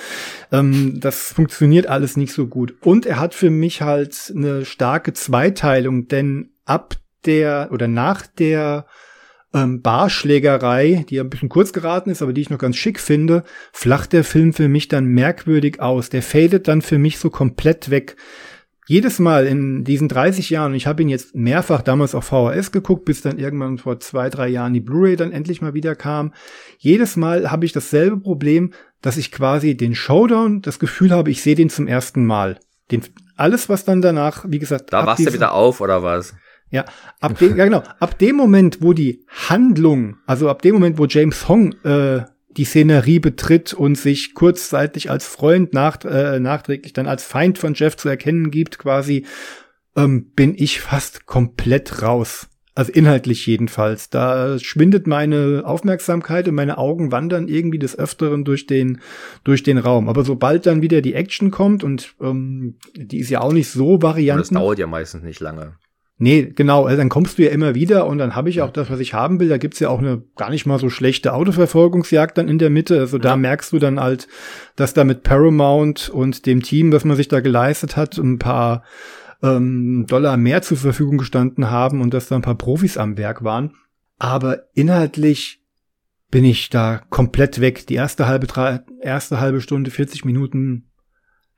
Ähm, 0.51 0.99
das 0.99 1.33
funktioniert 1.33 1.87
alles 1.87 2.17
nicht 2.17 2.33
so 2.33 2.49
gut. 2.49 2.75
Und 2.81 3.07
er 3.07 3.21
hat 3.21 3.35
für 3.35 3.51
mich 3.51 3.83
halt 3.83 4.33
eine 4.35 4.65
starke 4.65 5.13
Zweiteilung, 5.13 6.09
denn 6.09 6.51
ab 6.65 6.97
der 7.25 7.69
oder 7.71 7.87
nach 7.87 8.27
der 8.27 8.87
ähm, 9.55 9.81
Barschlägerei, 9.81 11.07
die 11.09 11.21
ein 11.21 11.31
bisschen 11.31 11.49
kurz 11.49 11.73
geraten 11.73 12.11
ist, 12.11 12.21
aber 12.21 12.33
die 12.33 12.41
ich 12.41 12.51
noch 12.51 12.59
ganz 12.59 12.77
schick 12.77 12.99
finde, 12.99 13.45
flacht 13.73 14.13
der 14.13 14.25
Film 14.25 14.53
für 14.53 14.69
mich 14.69 14.89
dann 14.89 15.07
merkwürdig 15.07 15.81
aus. 15.81 16.11
Der 16.11 16.23
fadet 16.23 16.67
dann 16.67 16.83
für 16.83 16.99
mich 16.99 17.19
so 17.19 17.31
komplett 17.31 17.91
weg 17.91 18.17
jedes 18.87 19.19
Mal 19.19 19.47
in 19.47 19.85
diesen 19.85 20.09
30 20.09 20.51
Jahren, 20.51 20.73
und 20.73 20.77
ich 20.77 20.87
habe 20.87 21.03
ihn 21.03 21.09
jetzt 21.09 21.35
mehrfach 21.35 21.83
damals 21.83 22.15
auf 22.15 22.27
VHS 22.27 22.73
geguckt, 22.73 23.05
bis 23.05 23.23
dann 23.23 23.39
irgendwann 23.39 23.79
vor 23.79 24.01
zwei, 24.01 24.29
drei 24.29 24.49
Jahren 24.49 24.75
die 24.75 24.81
Blu-ray 24.81 25.17
dann 25.17 25.33
endlich 25.33 25.63
mal 25.63 25.75
wieder 25.75 25.95
kam, 25.95 26.35
jedes 26.79 27.17
Mal 27.17 27.51
habe 27.51 27.65
ich 27.65 27.73
dasselbe 27.73 28.19
Problem, 28.19 28.73
dass 29.01 29.17
ich 29.17 29.33
quasi 29.33 29.77
den 29.77 29.95
Showdown, 29.95 30.63
das 30.63 30.79
Gefühl 30.79 31.11
habe, 31.11 31.31
ich 31.31 31.43
sehe 31.43 31.55
den 31.55 31.71
zum 31.71 31.87
ersten 31.87 32.25
Mal. 32.25 32.59
Den, 32.91 33.03
alles, 33.37 33.69
was 33.69 33.85
dann 33.85 34.03
danach, 34.03 34.45
wie 34.49 34.59
gesagt. 34.59 34.93
Da 34.93 35.07
wachst 35.07 35.27
du 35.27 35.33
wieder 35.33 35.53
auf, 35.53 35.81
oder 35.81 36.03
was? 36.03 36.35
Ja, 36.71 36.85
ab 37.21 37.39
dem, 37.39 37.57
ja 37.57 37.65
genau, 37.65 37.83
ab 38.01 38.19
dem 38.19 38.37
Moment, 38.37 38.79
wo 38.81 38.93
die 38.93 39.25
Handlung, 39.49 40.17
also 40.27 40.49
ab 40.49 40.63
dem 40.63 40.75
Moment, 40.75 40.99
wo 40.99 41.07
James 41.07 41.49
Hong 41.49 41.73
äh, 41.85 42.25
die 42.57 42.65
Szenerie 42.65 43.19
betritt 43.19 43.73
und 43.75 43.97
sich 43.97 44.35
kurzzeitig 44.35 45.11
als 45.11 45.27
Freund 45.27 45.73
nach, 45.73 46.05
äh, 46.05 46.39
nachträglich 46.41 46.93
dann 46.93 47.07
als 47.07 47.25
Feind 47.25 47.59
von 47.59 47.75
Jeff 47.75 47.97
zu 47.97 48.09
erkennen 48.09 48.51
gibt, 48.51 48.79
quasi, 48.79 49.27
ähm, 49.97 50.31
bin 50.35 50.55
ich 50.57 50.81
fast 50.81 51.27
komplett 51.27 52.03
raus. 52.03 52.49
Also 52.77 52.91
inhaltlich 52.91 53.47
jedenfalls. 53.47 54.11
Da 54.11 54.59
schwindet 54.59 55.07
meine 55.07 55.63
Aufmerksamkeit 55.65 56.49
und 56.49 56.57
meine 56.57 56.77
Augen 56.77 57.13
wandern 57.13 57.47
irgendwie 57.47 57.79
des 57.79 57.97
Öfteren 57.97 58.45
durch 58.45 58.67
den, 58.67 59.01
durch 59.45 59.63
den 59.63 59.79
Raum. 59.79 60.09
Aber 60.09 60.25
sobald 60.25 60.67
dann 60.67 60.83
wieder 60.83 61.01
die 61.01 61.15
Action 61.15 61.53
kommt 61.53 61.85
und 61.85 62.15
ähm, 62.21 62.77
die 62.97 63.21
ist 63.21 63.31
ja 63.31 63.43
auch 63.43 63.53
nicht 63.53 63.71
so 63.71 64.03
variant. 64.03 64.41
Das 64.41 64.51
dauert 64.51 64.81
ja 64.81 64.89
meistens 64.89 65.23
nicht 65.23 65.39
lange. 65.39 65.77
Nee, 66.17 66.53
genau, 66.55 66.85
also 66.85 66.97
dann 66.97 67.09
kommst 67.09 67.39
du 67.39 67.43
ja 67.43 67.51
immer 67.51 67.75
wieder 67.75 68.07
und 68.07 68.19
dann 68.19 68.37
habe 68.37 68.49
ich 68.49 68.63
auch 68.63 68.71
das, 68.71 68.89
was 68.89 69.01
ich 69.01 69.15
haben 69.15 69.41
will. 69.41 69.49
Da 69.49 69.59
gibt's 69.59 69.81
ja 69.81 69.89
auch 69.89 69.99
eine 69.99 70.23
gar 70.37 70.51
nicht 70.51 70.65
mal 70.65 70.79
so 70.79 70.89
schlechte 70.89 71.33
Autoverfolgungsjagd 71.35 72.39
dann 72.39 72.49
in 72.49 72.59
der 72.59 72.71
Mitte. 72.71 73.01
Also 73.01 73.19
da 73.19 73.37
merkst 73.37 73.73
du 73.73 73.81
dann 73.81 73.99
halt, 73.99 74.29
dass 74.77 74.95
da 74.95 75.03
mit 75.03 75.25
Paramount 75.25 76.09
und 76.09 76.47
dem 76.47 76.63
Team, 76.63 76.93
was 76.93 77.05
man 77.05 77.17
sich 77.17 77.27
da 77.27 77.41
geleistet 77.41 77.97
hat, 77.97 78.17
ein 78.17 78.39
paar 78.39 78.85
ähm, 79.43 80.07
Dollar 80.09 80.37
mehr 80.37 80.63
zur 80.63 80.77
Verfügung 80.77 81.19
gestanden 81.19 81.71
haben 81.71 82.01
und 82.01 82.15
dass 82.15 82.29
da 82.29 82.37
ein 82.37 82.43
paar 82.43 82.59
Profis 82.59 82.97
am 82.97 83.19
Werk 83.19 83.43
waren. 83.43 83.73
Aber 84.17 84.69
inhaltlich 84.75 85.63
bin 86.31 86.45
ich 86.45 86.71
da 86.71 87.03
komplett 87.11 87.61
weg. 87.61 87.89
Die 87.89 87.95
erste 87.95 88.29
halbe, 88.29 88.47
drei, 88.47 88.81
erste 89.01 89.41
halbe 89.41 89.61
Stunde, 89.61 89.91
40 89.91 90.25
Minuten 90.25 90.87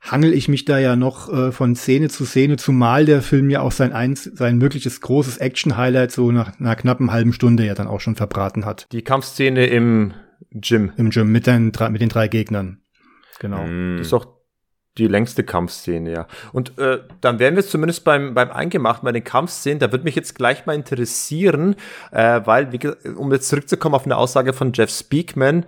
hangel 0.01 0.33
ich 0.33 0.47
mich 0.47 0.65
da 0.65 0.77
ja 0.79 0.95
noch 0.95 1.31
äh, 1.31 1.51
von 1.51 1.75
Szene 1.75 2.09
zu 2.09 2.25
Szene, 2.25 2.57
zumal 2.57 3.05
der 3.05 3.21
Film 3.21 3.49
ja 3.49 3.61
auch 3.61 3.71
sein 3.71 3.93
eins, 3.93 4.23
sein 4.23 4.57
mögliches 4.57 5.01
großes 5.01 5.37
Action-Highlight 5.37 6.11
so 6.11 6.31
nach 6.31 6.59
einer 6.59 6.75
knappen 6.75 7.11
halben 7.11 7.33
Stunde 7.33 7.65
ja 7.65 7.73
dann 7.73 7.87
auch 7.87 7.99
schon 7.99 8.15
verbraten 8.15 8.65
hat. 8.65 8.87
Die 8.91 9.03
Kampfszene 9.03 9.67
im 9.67 10.13
Gym. 10.51 10.91
Im 10.97 11.09
Gym 11.09 11.31
mit 11.31 11.47
den, 11.47 11.71
mit 11.89 12.01
den 12.01 12.09
drei 12.09 12.27
Gegnern. 12.27 12.81
Genau. 13.39 13.65
Mm. 13.65 13.97
Das 13.97 14.07
ist 14.07 14.13
auch 14.13 14.37
die 14.97 15.07
längste 15.07 15.43
Kampfszene, 15.43 16.11
ja. 16.11 16.27
Und 16.53 16.77
äh, 16.79 16.99
dann 17.21 17.39
wären 17.39 17.55
wir 17.55 17.63
zumindest 17.63 18.03
beim, 18.03 18.33
beim 18.33 18.49
Eingemachten, 18.49 19.05
bei 19.05 19.11
den 19.11 19.23
Kampfszenen. 19.23 19.79
Da 19.79 19.91
würde 19.91 20.03
mich 20.03 20.15
jetzt 20.15 20.35
gleich 20.35 20.65
mal 20.65 20.73
interessieren, 20.73 21.75
äh, 22.11 22.41
weil, 22.45 22.71
wie, 22.71 22.79
um 23.11 23.31
jetzt 23.31 23.49
zurückzukommen 23.49 23.95
auf 23.95 24.05
eine 24.05 24.17
Aussage 24.17 24.53
von 24.53 24.71
Jeff 24.73 24.89
Speakman, 24.89 25.65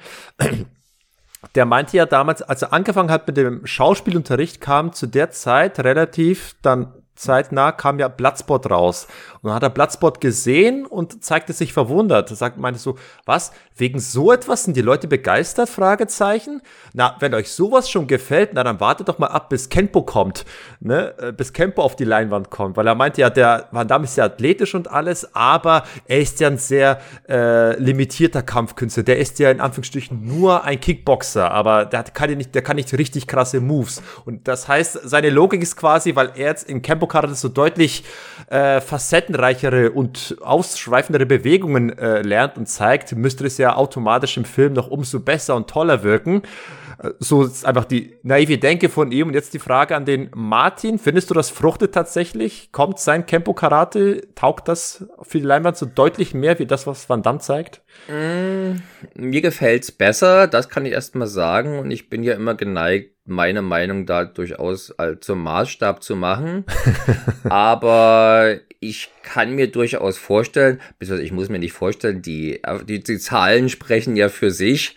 der 1.55 1.65
meinte 1.65 1.97
ja 1.97 2.05
damals, 2.05 2.41
als 2.41 2.61
er 2.61 2.73
angefangen 2.73 3.11
hat 3.11 3.27
mit 3.27 3.37
dem 3.37 3.65
Schauspielunterricht, 3.65 4.61
kam 4.61 4.93
zu 4.93 5.07
der 5.07 5.31
Zeit 5.31 5.79
relativ 5.79 6.55
dann 6.61 6.93
zeitnah 7.19 7.71
kam 7.71 7.99
ja 7.99 8.07
Bloodspot 8.07 8.71
raus. 8.71 9.07
Und 9.41 9.49
dann 9.49 9.55
hat 9.55 9.63
er 9.63 9.69
Bloodspot 9.69 10.21
gesehen 10.21 10.85
und 10.85 11.23
zeigte 11.23 11.53
sich 11.53 11.73
verwundert. 11.73 12.29
Er 12.29 12.35
sagt, 12.35 12.57
meinte 12.57 12.79
so, 12.79 12.95
was? 13.25 13.51
Wegen 13.75 13.99
so 13.99 14.31
etwas 14.31 14.63
sind 14.63 14.75
die 14.75 14.81
Leute 14.81 15.07
begeistert? 15.07 15.69
Fragezeichen. 15.69 16.61
Na, 16.93 17.15
wenn 17.19 17.33
euch 17.33 17.51
sowas 17.51 17.89
schon 17.89 18.07
gefällt, 18.07 18.51
na, 18.53 18.63
dann 18.63 18.79
wartet 18.79 19.07
doch 19.09 19.19
mal 19.19 19.27
ab, 19.27 19.49
bis 19.49 19.69
Kenpo 19.69 20.01
kommt. 20.01 20.45
Ne? 20.79 21.13
Äh, 21.17 21.31
bis 21.31 21.53
Kenpo 21.53 21.81
auf 21.81 21.95
die 21.95 22.05
Leinwand 22.05 22.49
kommt. 22.49 22.77
Weil 22.77 22.87
er 22.87 22.95
meinte 22.95 23.21
ja, 23.21 23.29
der 23.29 23.67
Van 23.71 23.87
Damme 23.87 24.05
ist 24.05 24.17
ja 24.17 24.25
athletisch 24.25 24.75
und 24.75 24.89
alles, 24.89 25.35
aber 25.35 25.83
er 26.05 26.19
ist 26.19 26.39
ja 26.39 26.47
ein 26.47 26.57
sehr 26.57 26.99
äh, 27.27 27.77
limitierter 27.79 28.43
Kampfkünstler. 28.43 29.03
Der 29.03 29.17
ist 29.19 29.39
ja 29.39 29.51
in 29.51 29.59
Anführungsstrichen 29.59 30.25
nur 30.25 30.63
ein 30.63 30.79
Kickboxer, 30.79 31.51
aber 31.51 31.85
der 31.85 32.03
kann 32.03 32.29
ja 32.29 32.35
nicht, 32.35 32.55
der 32.55 32.61
kann 32.61 32.77
nicht 32.77 32.93
richtig 32.97 33.27
krasse 33.27 33.59
Moves. 33.59 34.01
Und 34.25 34.47
das 34.47 34.67
heißt, 34.67 35.01
seine 35.03 35.29
Logik 35.29 35.61
ist 35.61 35.75
quasi, 35.75 36.15
weil 36.15 36.31
er 36.35 36.47
jetzt 36.47 36.69
in 36.69 36.81
Kenpo 36.81 37.08
Campo-Karate 37.09 37.35
so 37.35 37.49
deutlich 37.49 38.03
äh, 38.49 38.79
facettenreichere 38.79 39.91
und 39.91 40.37
ausschweifendere 40.41 41.25
Bewegungen 41.25 41.97
äh, 41.97 42.21
lernt 42.21 42.57
und 42.57 42.67
zeigt, 42.67 43.15
müsste 43.15 43.45
es 43.45 43.57
ja 43.57 43.75
automatisch 43.75 44.37
im 44.37 44.45
Film 44.45 44.73
noch 44.73 44.87
umso 44.87 45.19
besser 45.19 45.55
und 45.55 45.69
toller 45.69 46.03
wirken. 46.03 46.43
Äh, 47.01 47.11
so 47.19 47.43
ist 47.43 47.65
einfach 47.65 47.85
die 47.85 48.15
naive 48.23 48.57
Denke 48.57 48.89
von 48.89 49.11
ihm. 49.11 49.27
Und 49.27 49.33
jetzt 49.33 49.53
die 49.53 49.59
Frage 49.59 49.95
an 49.95 50.05
den 50.05 50.29
Martin. 50.35 50.99
Findest 50.99 51.29
du, 51.29 51.33
das 51.33 51.49
fruchtet 51.49 51.93
tatsächlich? 51.93 52.71
Kommt 52.71 52.99
sein 52.99 53.25
Campo 53.25 53.53
Karate, 53.53 54.27
taugt 54.35 54.67
das 54.67 55.05
für 55.21 55.39
die 55.39 55.45
Leinwand 55.45 55.77
so 55.77 55.85
deutlich 55.85 56.33
mehr 56.33 56.59
wie 56.59 56.65
das, 56.65 56.87
was 56.87 57.09
Van 57.09 57.23
Damme 57.23 57.39
zeigt? 57.39 57.81
Mm, 58.07 58.81
mir 59.15 59.41
gefällt's 59.41 59.91
besser, 59.91 60.47
das 60.47 60.69
kann 60.69 60.85
ich 60.85 60.93
erstmal 60.93 61.27
sagen. 61.27 61.79
Und 61.79 61.91
ich 61.91 62.09
bin 62.09 62.23
ja 62.23 62.33
immer 62.33 62.55
geneigt, 62.55 63.15
meine 63.29 63.61
Meinung 63.61 64.05
da 64.05 64.25
durchaus 64.25 64.93
zum 65.21 65.43
Maßstab 65.43 66.03
zu 66.03 66.15
machen. 66.15 66.65
Aber 67.43 68.57
ich 68.79 69.09
kann 69.23 69.55
mir 69.55 69.71
durchaus 69.71 70.17
vorstellen, 70.17 70.79
beziehungsweise 70.97 71.25
ich 71.25 71.31
muss 71.31 71.49
mir 71.49 71.59
nicht 71.59 71.73
vorstellen, 71.73 72.21
die, 72.21 72.61
die, 72.87 73.03
die 73.03 73.19
Zahlen 73.19 73.69
sprechen 73.69 74.15
ja 74.15 74.29
für 74.29 74.51
sich, 74.51 74.95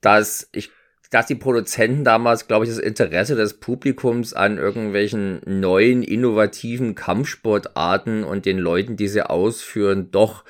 dass 0.00 0.48
ich 0.52 0.70
dass 1.10 1.26
die 1.26 1.34
Produzenten 1.36 2.04
damals, 2.04 2.48
glaube 2.48 2.64
ich, 2.64 2.70
das 2.70 2.80
Interesse 2.80 3.36
des 3.36 3.54
Publikums 3.54 4.32
an 4.32 4.58
irgendwelchen 4.58 5.40
neuen, 5.46 6.02
innovativen 6.02 6.94
Kampfsportarten 6.94 8.24
und 8.24 8.44
den 8.44 8.58
Leuten, 8.58 8.96
die 8.96 9.08
sie 9.08 9.28
ausführen, 9.28 10.10
doch 10.10 10.44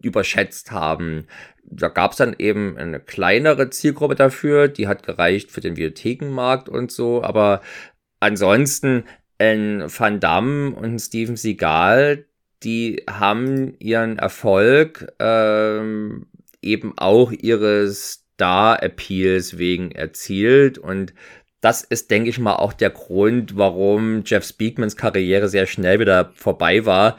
überschätzt 0.00 0.70
haben. 0.70 1.26
Da 1.70 1.88
gab 1.88 2.12
es 2.12 2.18
dann 2.18 2.34
eben 2.38 2.76
eine 2.78 3.00
kleinere 3.00 3.70
Zielgruppe 3.70 4.14
dafür, 4.14 4.68
die 4.68 4.88
hat 4.88 5.02
gereicht 5.02 5.50
für 5.50 5.60
den 5.60 5.76
Videothekenmarkt 5.76 6.68
und 6.68 6.90
so, 6.90 7.22
aber 7.22 7.60
ansonsten 8.20 9.04
ein 9.38 9.84
Van 9.86 10.20
Damme 10.20 10.74
und 10.74 10.98
Steven 10.98 11.36
Seagal, 11.36 12.24
die 12.62 13.04
haben 13.08 13.74
ihren 13.78 14.18
Erfolg 14.18 15.12
ähm, 15.20 16.26
eben 16.62 16.94
auch 16.96 17.30
ihres 17.30 18.24
Star-Appeals 18.34 19.58
wegen 19.58 19.92
erzielt 19.92 20.78
und 20.78 21.12
das 21.60 21.82
ist, 21.82 22.10
denke 22.10 22.30
ich 22.30 22.38
mal, 22.38 22.56
auch 22.56 22.72
der 22.72 22.90
Grund, 22.90 23.56
warum 23.56 24.22
Jeff 24.24 24.44
Speakmans 24.44 24.96
Karriere 24.96 25.48
sehr 25.48 25.66
schnell 25.66 25.98
wieder 25.98 26.32
vorbei 26.34 26.86
war. 26.86 27.18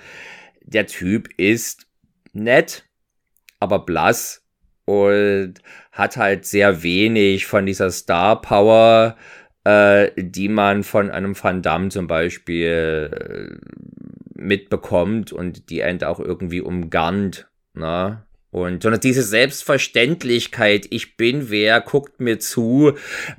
Der 0.61 0.87
Typ 0.87 1.27
ist 1.37 1.87
nett, 2.31 2.85
aber 3.59 3.79
blass 3.79 4.45
und 4.85 5.55
hat 5.91 6.17
halt 6.17 6.45
sehr 6.45 6.81
wenig 6.83 7.45
von 7.45 7.65
dieser 7.65 7.91
Star 7.91 8.41
Power, 8.41 9.17
äh, 9.63 10.09
die 10.17 10.49
man 10.49 10.83
von 10.83 11.11
einem 11.11 11.41
Van 11.41 11.61
Damme 11.61 11.89
zum 11.89 12.07
Beispiel 12.07 13.11
äh, 13.13 14.39
mitbekommt 14.39 15.31
und 15.31 15.69
die 15.69 15.81
end 15.81 16.03
auch 16.03 16.19
irgendwie 16.19 16.61
umgarnt. 16.61 17.49
Ne? 17.73 18.25
Und 18.51 18.81
sondern 18.81 18.99
diese 19.01 19.21
Selbstverständlichkeit, 19.21 20.87
ich 20.89 21.17
bin 21.17 21.51
wer, 21.51 21.81
guckt 21.81 22.19
mir 22.19 22.39
zu, 22.39 22.93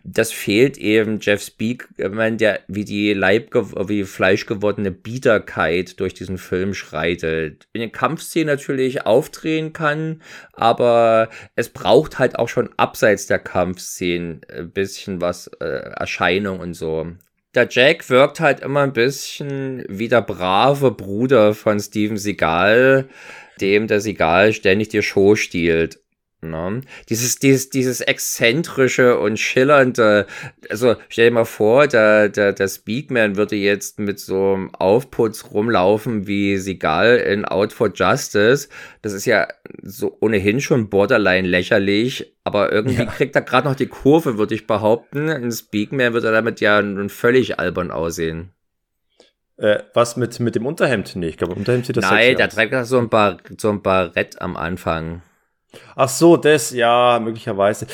das 0.05 0.31
fehlt 0.31 0.79
eben 0.79 1.19
Jeff 1.21 1.43
Speakman, 1.43 2.39
der 2.39 2.61
wie 2.69 2.85
die 2.85 3.13
Leib, 3.13 3.53
wie 3.55 4.05
Fleisch 4.05 4.47
gewordene 4.47 4.93
Biederkeit 4.93 5.99
durch 5.99 6.15
diesen 6.15 6.39
Film 6.39 6.75
schreitet. 6.75 7.67
In 7.73 7.81
den 7.81 7.91
Kampfszenen 7.91 8.47
natürlich 8.47 9.05
aufdrehen 9.05 9.73
kann, 9.73 10.23
aber 10.53 11.29
es 11.57 11.71
braucht 11.71 12.21
halt 12.21 12.39
auch 12.39 12.49
schon 12.49 12.71
abseits 12.77 13.27
der 13.27 13.41
Kampfszenen 13.41 14.43
ein 14.49 14.71
bisschen 14.71 15.21
was, 15.21 15.49
äh, 15.61 15.65
Erscheinung 15.65 16.61
und 16.61 16.75
so 16.75 17.07
der 17.55 17.67
Jack 17.69 18.09
wirkt 18.11 18.39
halt 18.39 18.61
immer 18.61 18.83
ein 18.83 18.93
bisschen 18.93 19.85
wie 19.89 20.09
der 20.09 20.23
brave 20.23 20.93
Bruder 20.93 21.55
von 21.55 21.81
Steven 21.81 22.17
Seagal, 22.17 23.09
dem 23.61 23.87
der 23.87 24.01
Sigal 24.01 24.53
ständig 24.53 24.89
die 24.89 25.03
Show 25.03 25.37
stiehlt. 25.37 26.01
Ne? 26.43 26.81
Dieses, 27.11 27.37
dieses, 27.39 27.69
dieses 27.69 28.01
exzentrische 28.01 29.19
und 29.19 29.39
schillernde, 29.39 30.27
also 30.71 30.97
stell 31.11 31.29
dir 31.29 31.35
mal 31.35 31.45
vor, 31.45 31.87
der, 31.87 32.31
der, 32.31 32.55
der 32.55 32.69
Speakman 32.69 33.37
würde 33.37 33.57
jetzt 33.57 33.99
mit 33.99 34.19
so 34.19 34.55
einem 34.55 34.75
Aufputz 34.75 35.51
rumlaufen 35.53 36.27
wie 36.27 36.57
Sigal 36.57 37.19
in 37.19 37.45
Out 37.45 37.75
for 37.75 37.93
Justice. 37.95 38.69
Das 39.03 39.13
ist 39.13 39.27
ja 39.27 39.49
so 39.83 40.17
ohnehin 40.21 40.63
schon 40.63 40.89
borderline 40.89 41.47
lächerlich, 41.47 42.35
aber 42.45 42.73
irgendwie 42.73 43.03
ja. 43.03 43.07
kriegt 43.07 43.37
er 43.37 43.43
gerade 43.43 43.69
noch 43.69 43.77
die 43.77 43.89
Kurve, 43.89 44.39
würde 44.39 44.55
ich 44.55 44.67
behaupten. 44.67 45.29
Ein 45.29 45.53
Speakman 45.53 46.15
würde 46.15 46.33
damit 46.33 46.61
ja 46.63 46.81
nun 46.81 47.11
völlig 47.11 47.59
albern 47.59 47.91
aussehen. 47.91 48.51
Äh, 49.61 49.83
was 49.93 50.17
mit, 50.17 50.41
mit 50.41 50.55
dem 50.55 50.65
Unterhemd? 50.65 51.15
Nee, 51.17 51.29
ich 51.29 51.37
glaube, 51.37 51.55
Unterhemd 51.55 51.85
sieht 51.85 51.97
das 51.99 52.11
Nein, 52.11 52.37
der 52.37 52.49
trägt 52.49 52.73
da 52.73 52.85
so 52.85 52.99
ein, 52.99 53.11
Bar, 53.11 53.37
so 53.59 53.69
ein 53.69 53.83
Barett 53.83 54.41
am 54.41 54.57
Anfang. 54.57 55.21
Ach 55.95 56.09
so, 56.09 56.39
das, 56.39 56.71
ja, 56.71 57.21
möglicherweise. 57.23 57.87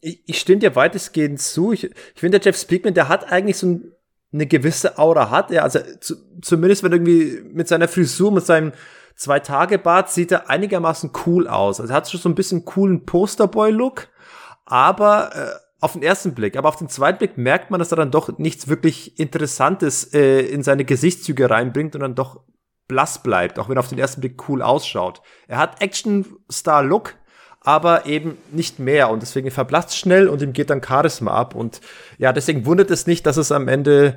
Ich, 0.00 0.22
ich 0.26 0.38
stimme 0.38 0.60
dir 0.60 0.74
weitestgehend 0.74 1.40
zu. 1.40 1.72
Ich, 1.72 1.84
ich 1.84 1.92
finde, 2.14 2.40
der 2.40 2.50
Jeff 2.50 2.58
Speakman, 2.58 2.94
der 2.94 3.08
hat 3.08 3.30
eigentlich 3.30 3.58
so 3.58 3.66
ein, 3.66 3.92
eine 4.32 4.46
gewisse 4.46 4.98
Aura, 4.98 5.30
hat 5.30 5.50
er. 5.50 5.62
Also 5.62 5.80
zu, 6.00 6.16
zumindest, 6.40 6.82
wenn 6.82 6.92
irgendwie 6.92 7.42
mit 7.52 7.68
seiner 7.68 7.86
Frisur, 7.86 8.32
mit 8.32 8.46
seinem 8.46 8.72
Zwei-Tage-Bart 9.14 10.10
sieht 10.10 10.32
er 10.32 10.48
einigermaßen 10.48 11.12
cool 11.26 11.46
aus. 11.48 11.80
Also 11.80 11.92
er 11.92 11.96
hat 11.96 12.10
schon 12.10 12.20
so 12.20 12.28
ein 12.30 12.34
bisschen 12.34 12.64
coolen 12.64 13.04
Posterboy-Look, 13.04 14.08
aber 14.64 15.30
äh, 15.34 15.63
auf 15.84 15.92
den 15.92 16.02
ersten 16.02 16.34
Blick, 16.34 16.56
aber 16.56 16.70
auf 16.70 16.76
den 16.76 16.88
zweiten 16.88 17.18
Blick 17.18 17.36
merkt 17.36 17.70
man, 17.70 17.78
dass 17.78 17.92
er 17.92 17.96
dann 17.96 18.10
doch 18.10 18.38
nichts 18.38 18.68
wirklich 18.68 19.18
Interessantes 19.20 20.14
äh, 20.14 20.40
in 20.40 20.62
seine 20.62 20.86
Gesichtszüge 20.86 21.50
reinbringt 21.50 21.94
und 21.94 22.00
dann 22.00 22.14
doch 22.14 22.40
blass 22.88 23.22
bleibt, 23.22 23.58
auch 23.58 23.68
wenn 23.68 23.76
er 23.76 23.80
auf 23.80 23.88
den 23.88 23.98
ersten 23.98 24.22
Blick 24.22 24.48
cool 24.48 24.62
ausschaut. 24.62 25.20
Er 25.46 25.58
hat 25.58 25.82
Action-Star-Look, 25.82 27.16
aber 27.60 28.06
eben 28.06 28.38
nicht 28.50 28.78
mehr 28.78 29.10
und 29.10 29.20
deswegen 29.20 29.50
verblasst 29.50 29.94
schnell 29.94 30.28
und 30.28 30.40
ihm 30.40 30.54
geht 30.54 30.70
dann 30.70 30.82
Charisma 30.82 31.32
ab 31.32 31.54
und 31.54 31.82
ja, 32.16 32.32
deswegen 32.32 32.64
wundert 32.64 32.90
es 32.90 33.06
nicht, 33.06 33.26
dass 33.26 33.36
es 33.36 33.52
am 33.52 33.68
Ende 33.68 34.16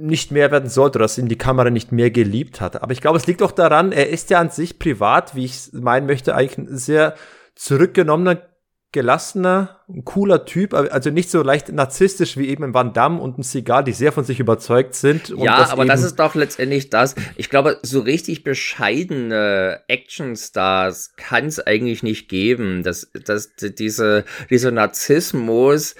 nicht 0.00 0.30
mehr 0.30 0.52
werden 0.52 0.70
sollte, 0.70 1.00
dass 1.00 1.18
ihn 1.18 1.28
die 1.28 1.38
Kamera 1.38 1.70
nicht 1.70 1.90
mehr 1.90 2.12
geliebt 2.12 2.60
hat. 2.60 2.82
Aber 2.82 2.92
ich 2.92 3.00
glaube, 3.00 3.18
es 3.18 3.26
liegt 3.26 3.42
auch 3.42 3.50
daran, 3.50 3.90
er 3.90 4.10
ist 4.10 4.30
ja 4.30 4.38
an 4.38 4.50
sich 4.50 4.78
privat, 4.78 5.34
wie 5.34 5.44
ich 5.44 5.72
meinen 5.72 6.06
möchte, 6.06 6.36
eigentlich 6.36 6.58
ein 6.58 6.76
sehr 6.76 7.14
zurückgenommener 7.56 8.47
gelassener, 8.92 9.80
cooler 10.04 10.46
Typ, 10.46 10.72
also 10.72 11.10
nicht 11.10 11.30
so 11.30 11.42
leicht 11.42 11.70
narzisstisch 11.70 12.38
wie 12.38 12.48
eben 12.48 12.64
ein 12.64 12.74
Van 12.74 12.94
Damme 12.94 13.20
und 13.20 13.38
ein 13.38 13.42
Cigar, 13.42 13.82
die 13.82 13.92
sehr 13.92 14.12
von 14.12 14.24
sich 14.24 14.40
überzeugt 14.40 14.94
sind. 14.94 15.28
ja, 15.28 15.58
das 15.58 15.70
aber 15.70 15.84
das 15.84 16.02
ist 16.02 16.18
doch 16.18 16.34
letztendlich 16.34 16.88
das. 16.88 17.14
Ich 17.36 17.50
glaube, 17.50 17.78
so 17.82 18.00
richtig 18.00 18.44
bescheidene 18.44 19.80
Actionstars 19.88 21.12
kann 21.16 21.46
es 21.46 21.60
eigentlich 21.60 22.02
nicht 22.02 22.28
geben. 22.28 22.82
dass 22.82 23.10
dass 23.12 23.52
diese, 23.56 24.24
dieser 24.48 24.70
Narzissmus, 24.70 25.94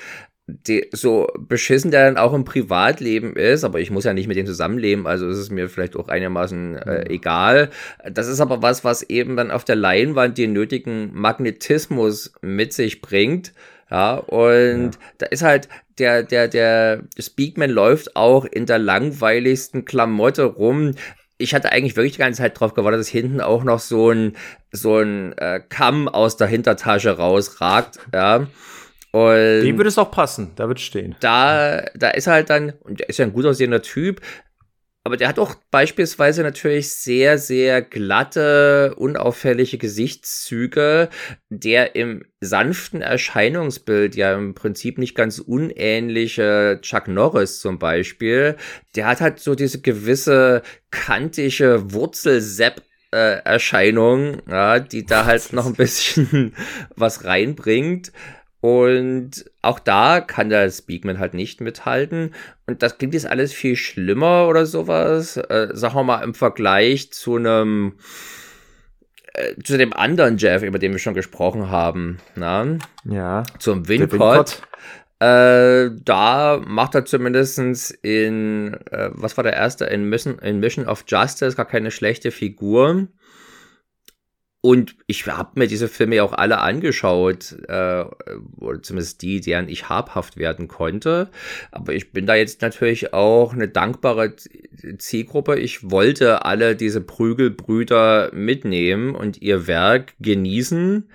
die, 0.49 0.89
so 0.93 1.27
beschissen 1.39 1.91
der 1.91 2.07
dann 2.07 2.17
auch 2.17 2.33
im 2.33 2.45
Privatleben 2.45 3.37
ist, 3.37 3.65
aber 3.65 3.81
ich 3.81 3.91
muss 3.91 4.05
ja 4.05 4.15
nicht 4.15 4.29
mit 4.29 4.37
dem 4.37 4.47
zusammenleben, 4.47 5.07
also 5.07 5.29
ist 5.29 5.37
es 5.37 5.51
mir 5.51 5.69
vielleicht 5.69 5.95
auch 5.95 6.09
einigermaßen 6.09 6.77
äh, 6.77 7.11
egal. 7.11 7.69
Das 8.11 8.29
ist 8.29 8.41
aber 8.41 8.63
was, 8.63 8.83
was 8.83 9.03
eben 9.03 9.37
dann 9.37 9.51
auf 9.51 9.65
der 9.65 9.77
Leinwand 9.77 10.39
den 10.39 10.55
nötigen 10.55 11.11
Magnetismus 11.13 12.33
mit 12.41 12.73
sich 12.73 13.03
bringt. 13.03 13.53
Ja, 13.91 14.17
und 14.17 14.93
ja. 14.93 15.01
da 15.19 15.27
ist 15.27 15.43
halt 15.43 15.69
der, 15.99 16.23
der, 16.23 16.49
der 16.49 17.03
Speakman 17.19 17.71
läuft 17.71 18.17
auch 18.17 18.45
in 18.45 18.67
der 18.67 18.79
langweiligsten 18.79 19.85
Klamotte 19.85 20.45
rum. 20.45 20.93
Ich 21.37 21.55
hatte 21.55 21.73
eigentlich 21.73 21.97
wirklich 21.97 22.15
die 22.15 22.19
ganze 22.19 22.43
Zeit 22.43 22.59
drauf 22.59 22.75
gewartet, 22.75 23.01
dass 23.01 23.09
hinten 23.09 23.41
auch 23.41 23.65
noch 23.65 23.79
so 23.79 24.11
ein, 24.11 24.37
so 24.73 24.99
ein 24.99 25.37
äh, 25.39 25.61
Kamm 25.69 26.09
aus 26.09 26.37
der 26.37 26.49
Hintertasche 26.49 27.17
rausragt, 27.17 27.99
ja. 28.13 28.47
Und 29.13 29.63
Dem 29.63 29.77
würde 29.77 29.89
es 29.89 29.99
auch 29.99 30.11
passen, 30.11 30.53
da 30.57 30.69
wird 30.69 30.81
stehen. 30.81 31.17
Da, 31.21 31.87
da 31.95 32.11
ist 32.11 32.27
halt 32.27 32.51
dann, 32.51 32.75
und 32.81 33.01
der 33.01 33.09
ist 33.09 33.19
ja 33.19 33.25
ein 33.25 33.33
gut 33.33 33.47
aussehender 33.47 33.81
Typ, 33.81 34.21
aber 35.09 35.17
der 35.17 35.29
hat 35.29 35.39
auch 35.39 35.55
beispielsweise 35.71 36.43
natürlich 36.43 36.91
sehr, 36.91 37.39
sehr 37.39 37.81
glatte, 37.81 38.95
unauffällige 38.97 39.79
Gesichtszüge, 39.79 41.09
der 41.49 41.97
im 41.97 42.27
sanften 42.41 43.01
Erscheinungsbild 43.01 44.17
ja 44.17 44.35
im 44.35 44.53
Prinzip 44.53 44.99
nicht 44.99 45.15
ganz 45.15 45.39
unähnliche 45.39 46.81
Chuck 46.83 47.09
Norris 47.09 47.61
zum 47.61 47.79
Beispiel. 47.79 48.57
Der 48.97 49.07
hat 49.07 49.23
halt 49.23 49.39
so 49.41 49.55
diese 49.55 49.81
gewisse 49.81 50.61
kantige 50.91 51.91
Wurzelsepp 51.91 52.83
äh, 53.11 53.41
Erscheinung, 53.45 54.43
ja, 54.47 54.79
die 54.79 55.07
da 55.07 55.25
halt 55.25 55.55
noch 55.55 55.65
ein 55.65 55.75
bisschen 55.75 56.55
was 56.97 57.25
reinbringt. 57.25 58.13
Und 58.61 59.45
auch 59.63 59.79
da 59.79 60.21
kann 60.21 60.51
der 60.51 60.69
Speakman 60.71 61.19
halt 61.19 61.35
nicht 61.35 61.61
mithalten. 61.61 62.35
Und 62.67 62.83
das 62.83 62.99
klingt 62.99 63.15
jetzt 63.15 63.27
alles 63.27 63.53
viel 63.53 63.77
schlimmer 63.77 64.49
oder 64.49 64.67
sowas. 64.67 65.37
Äh, 65.37 65.69
sagen 65.73 65.95
wir 65.95 66.03
mal 66.05 66.23
im 66.23 66.35
Vergleich 66.35 67.13
zu 67.13 67.37
einem 67.37 67.95
äh, 69.35 69.55
zu 69.63 69.79
dem 69.79 69.93
anderen 69.93 70.39
Jeff, 70.39 70.63
über 70.63 70.79
den 70.79 70.93
wir 70.93 70.99
schon 70.99 71.15
gesprochen 71.15 71.71
haben. 71.71 72.19
Na? 72.35 72.79
Ja. 73.05 73.45
Zum 73.59 73.87
Wincott. 73.87 74.63
Äh, 75.21 75.91
da 76.05 76.61
macht 76.65 76.95
er 76.95 77.05
zumindestens 77.05 77.91
in, 77.91 78.75
äh, 78.91 79.11
was 79.13 79.37
war 79.37 79.43
der 79.43 79.55
erste, 79.55 79.85
in 79.87 80.05
Mission, 80.09 80.39
in 80.39 80.61
Mission 80.61 80.87
of 80.87 81.05
Justice 81.09 81.57
gar 81.57 81.67
keine 81.67 81.91
schlechte 81.91 82.31
Figur. 82.31 83.09
Und 84.61 84.97
ich 85.07 85.25
habe 85.27 85.53
mir 85.55 85.69
diese 85.69 85.87
Filme 85.87 86.17
ja 86.17 86.25
auch 86.25 86.33
alle 86.33 86.59
angeschaut, 86.59 87.57
äh, 87.69 88.05
oder 88.57 88.83
zumindest 88.83 89.23
die, 89.23 89.41
deren 89.41 89.69
ich 89.69 89.89
habhaft 89.89 90.37
werden 90.37 90.67
konnte. 90.67 91.31
Aber 91.71 91.93
ich 91.93 92.13
bin 92.13 92.27
da 92.27 92.35
jetzt 92.35 92.61
natürlich 92.61 93.15
auch 93.15 93.53
eine 93.53 93.69
dankbare 93.69 94.35
Zielgruppe. 94.99 95.59
Ich 95.61 95.91
wollte 95.91 96.45
alle 96.45 96.75
diese 96.75 97.01
Prügelbrüder 97.01 98.33
mitnehmen 98.35 99.15
und 99.15 99.41
ihr 99.41 99.69
Werk 99.69 100.15
genießen. 100.19 101.09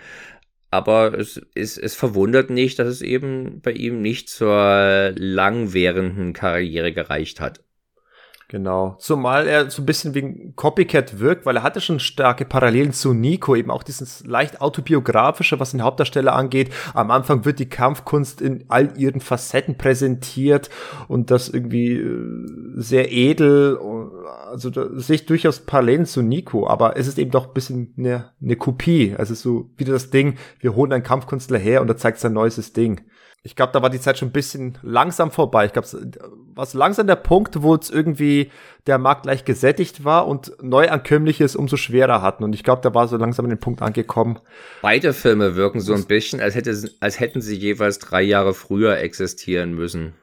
Aber 0.71 1.13
es, 1.13 1.41
es, 1.53 1.77
es 1.77 1.95
verwundert 1.95 2.49
nicht, 2.49 2.79
dass 2.79 2.87
es 2.87 3.01
eben 3.01 3.61
bei 3.61 3.73
ihm 3.73 4.01
nicht 4.01 4.29
zur 4.29 5.11
langwährenden 5.15 6.31
Karriere 6.33 6.93
gereicht 6.93 7.41
hat. 7.41 7.61
Genau. 8.53 8.95
Zumal 8.99 9.47
er 9.47 9.71
so 9.71 9.81
ein 9.81 9.87
bisschen 9.87 10.13
wie 10.13 10.21
ein 10.21 10.53
Copycat 10.55 11.19
wirkt, 11.19 11.47
weil 11.47 11.55
er 11.55 11.63
hatte 11.63 11.81
schon 11.81 11.99
starke 11.99 12.45
Parallelen 12.45 12.93
zu 12.93 13.15
Nico, 13.15 13.55
eben 13.55 13.71
auch 13.71 13.81
dieses 13.81 14.23
leicht 14.27 14.61
autobiografische, 14.61 15.59
was 15.59 15.71
den 15.71 15.81
Hauptdarsteller 15.81 16.35
angeht. 16.35 16.71
Am 16.93 17.09
Anfang 17.09 17.45
wird 17.45 17.57
die 17.57 17.67
Kampfkunst 17.67 18.41
in 18.41 18.65
all 18.67 18.95
ihren 18.95 19.21
Facetten 19.21 19.75
präsentiert 19.75 20.69
und 21.07 21.31
das 21.31 21.49
irgendwie 21.49 21.93
äh, 21.93 22.37
sehr 22.75 23.11
edel. 23.11 23.79
Also 24.51 24.69
da 24.69 24.87
sehe 24.99 25.15
ich 25.15 25.25
durchaus 25.25 25.61
Parallelen 25.61 26.05
zu 26.05 26.21
Nico, 26.21 26.67
aber 26.67 26.95
es 26.95 27.07
ist 27.07 27.17
eben 27.17 27.31
doch 27.31 27.47
ein 27.47 27.53
bisschen 27.55 27.95
eine, 27.97 28.33
eine 28.39 28.55
Kopie. 28.55 29.15
Also 29.17 29.33
so 29.33 29.71
wieder 29.77 29.93
das 29.93 30.11
Ding, 30.11 30.37
wir 30.59 30.75
holen 30.75 30.93
einen 30.93 31.01
Kampfkünstler 31.01 31.57
her 31.57 31.81
und 31.81 31.89
er 31.89 31.97
zeigt 31.97 32.19
sein 32.19 32.33
neues 32.33 32.71
Ding 32.71 33.01
ich 33.45 33.57
glaube, 33.57 33.73
da 33.73 33.81
war 33.81 33.89
die 33.89 33.99
Zeit 33.99 34.17
schon 34.17 34.29
ein 34.29 34.33
bisschen 34.33 34.77
langsam 34.81 35.29
vorbei. 35.29 35.65
Ich 35.65 35.73
glaube, 35.73 35.87
was 36.55 36.73
langsam 36.73 37.07
der 37.07 37.17
Punkt, 37.17 37.61
wo 37.61 37.75
es 37.75 37.89
irgendwie 37.89 38.49
der 38.87 38.97
Markt 38.97 39.25
leicht 39.25 39.45
gesättigt 39.45 40.05
war 40.05 40.27
und 40.27 40.53
Neuankömmliches 40.61 41.57
umso 41.57 41.75
schwerer 41.75 42.21
hatten. 42.21 42.45
Und 42.45 42.55
ich 42.55 42.63
glaube, 42.63 42.81
da 42.81 42.93
war 42.93 43.09
so 43.09 43.17
langsam 43.17 43.45
an 43.45 43.49
den 43.49 43.59
Punkt 43.59 43.81
angekommen. 43.81 44.39
Beide 44.81 45.11
Filme 45.11 45.57
wirken 45.57 45.81
so 45.81 45.93
ein 45.93 46.05
bisschen, 46.05 46.39
als, 46.39 46.55
hätte, 46.55 46.89
als 47.01 47.19
hätten 47.19 47.41
sie 47.41 47.57
jeweils 47.57 47.99
drei 47.99 48.21
Jahre 48.21 48.53
früher 48.53 48.97
existieren 48.97 49.73
müssen. 49.73 50.13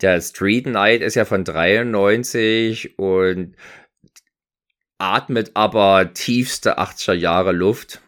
Der 0.00 0.18
Street 0.22 0.66
Night 0.66 1.02
ist 1.02 1.16
ja 1.16 1.26
von 1.26 1.44
93 1.44 2.98
und 2.98 3.56
atmet 4.96 5.50
aber 5.52 6.14
tiefste 6.14 6.78
80er 6.78 7.12
Jahre 7.12 7.52
Luft. 7.52 8.00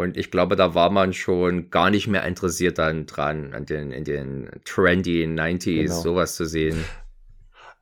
Und 0.00 0.16
ich 0.16 0.30
glaube, 0.30 0.56
da 0.56 0.74
war 0.74 0.90
man 0.90 1.12
schon 1.12 1.70
gar 1.70 1.90
nicht 1.90 2.08
mehr 2.08 2.24
interessiert 2.24 2.78
dann 2.78 3.06
dran, 3.06 3.52
an 3.54 3.66
den, 3.66 3.92
in 3.92 4.04
den 4.04 4.50
trendy 4.64 5.24
90s 5.24 5.82
genau. 5.82 6.00
sowas 6.00 6.34
zu 6.34 6.44
sehen. 6.44 6.84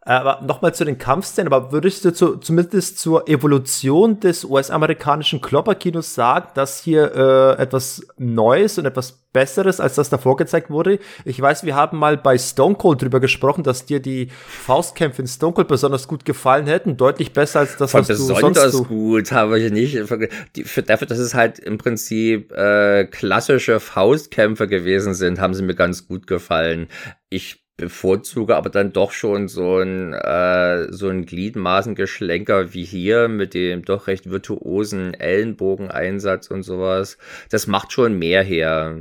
Aber 0.09 0.41
nochmal 0.41 0.73
zu 0.73 0.87
den 0.87 0.97
Kampfszenen, 0.97 1.53
aber 1.53 1.71
würdest 1.71 2.03
du 2.03 2.15
zu, 2.15 2.39
zumindest 2.39 2.99
zur 2.99 3.29
Evolution 3.29 4.21
des 4.21 4.43
US-amerikanischen 4.43 5.43
Klopperkinos 5.43 6.15
sagen, 6.15 6.49
dass 6.55 6.81
hier 6.81 7.15
äh, 7.15 7.63
etwas 7.63 8.07
Neues 8.17 8.79
und 8.79 8.87
etwas 8.87 9.13
Besseres 9.35 9.81
als 9.81 9.97
das 9.97 10.09
davor 10.09 10.39
gezeigt 10.39 10.71
wurde? 10.71 10.99
Ich 11.27 11.39
weiß, 11.39 11.65
wir 11.65 11.77
haben 11.77 11.99
mal 11.99 12.17
bei 12.17 12.39
Stone 12.39 12.77
Cold 12.77 13.03
drüber 13.03 13.21
gesprochen, 13.21 13.65
dass 13.65 13.85
dir 13.85 14.01
die 14.01 14.31
Faustkämpfe 14.47 15.21
in 15.21 15.29
Stone 15.29 15.53
Cold 15.53 15.69
besonders 15.69 16.09
gut 16.09 16.25
gefallen 16.25 16.67
hätten, 16.69 16.97
deutlich 16.97 17.35
besser 17.35 17.61
als 17.61 17.77
das, 17.77 17.91
Von 17.91 18.01
was 18.01 18.09
du 18.09 18.15
sonst 18.15 18.35
Besonders 18.35 18.89
gut 18.89 19.31
habe 19.31 19.61
ich 19.61 19.71
nicht. 19.71 19.99
Für, 20.09 20.83
dafür, 20.85 21.07
dass 21.07 21.19
es 21.19 21.35
halt 21.35 21.59
im 21.59 21.77
Prinzip 21.77 22.51
äh, 22.53 23.05
klassische 23.05 23.79
Faustkämpfe 23.79 24.69
gewesen 24.69 25.13
sind, 25.13 25.39
haben 25.39 25.53
sie 25.53 25.63
mir 25.63 25.75
ganz 25.75 26.09
gut 26.09 26.27
gefallen. 26.27 26.89
Ich 27.29 27.68
bevorzuge 27.79 28.57
aber 28.57 28.69
dann 28.69 28.93
doch 28.93 29.13
schon 29.13 29.49
so 29.49 29.79
ein, 29.79 30.13
äh, 30.13 30.93
so 30.93 31.09
ein 31.09 31.25
Gliedmaßengeschlenker 31.25 32.75
wie 32.75 32.85
hier 32.85 33.29
mit 33.29 33.55
dem 33.55 33.85
doch 33.85 34.09
recht 34.09 34.29
virtuosen 34.29 35.15
Ellenbogeneinsatz 35.15 36.49
und 36.49 36.65
sowas. 36.65 37.17
Das 37.51 37.67
macht 37.67 37.93
schon 37.93 38.19
mehr 38.19 38.43
her. 38.43 38.99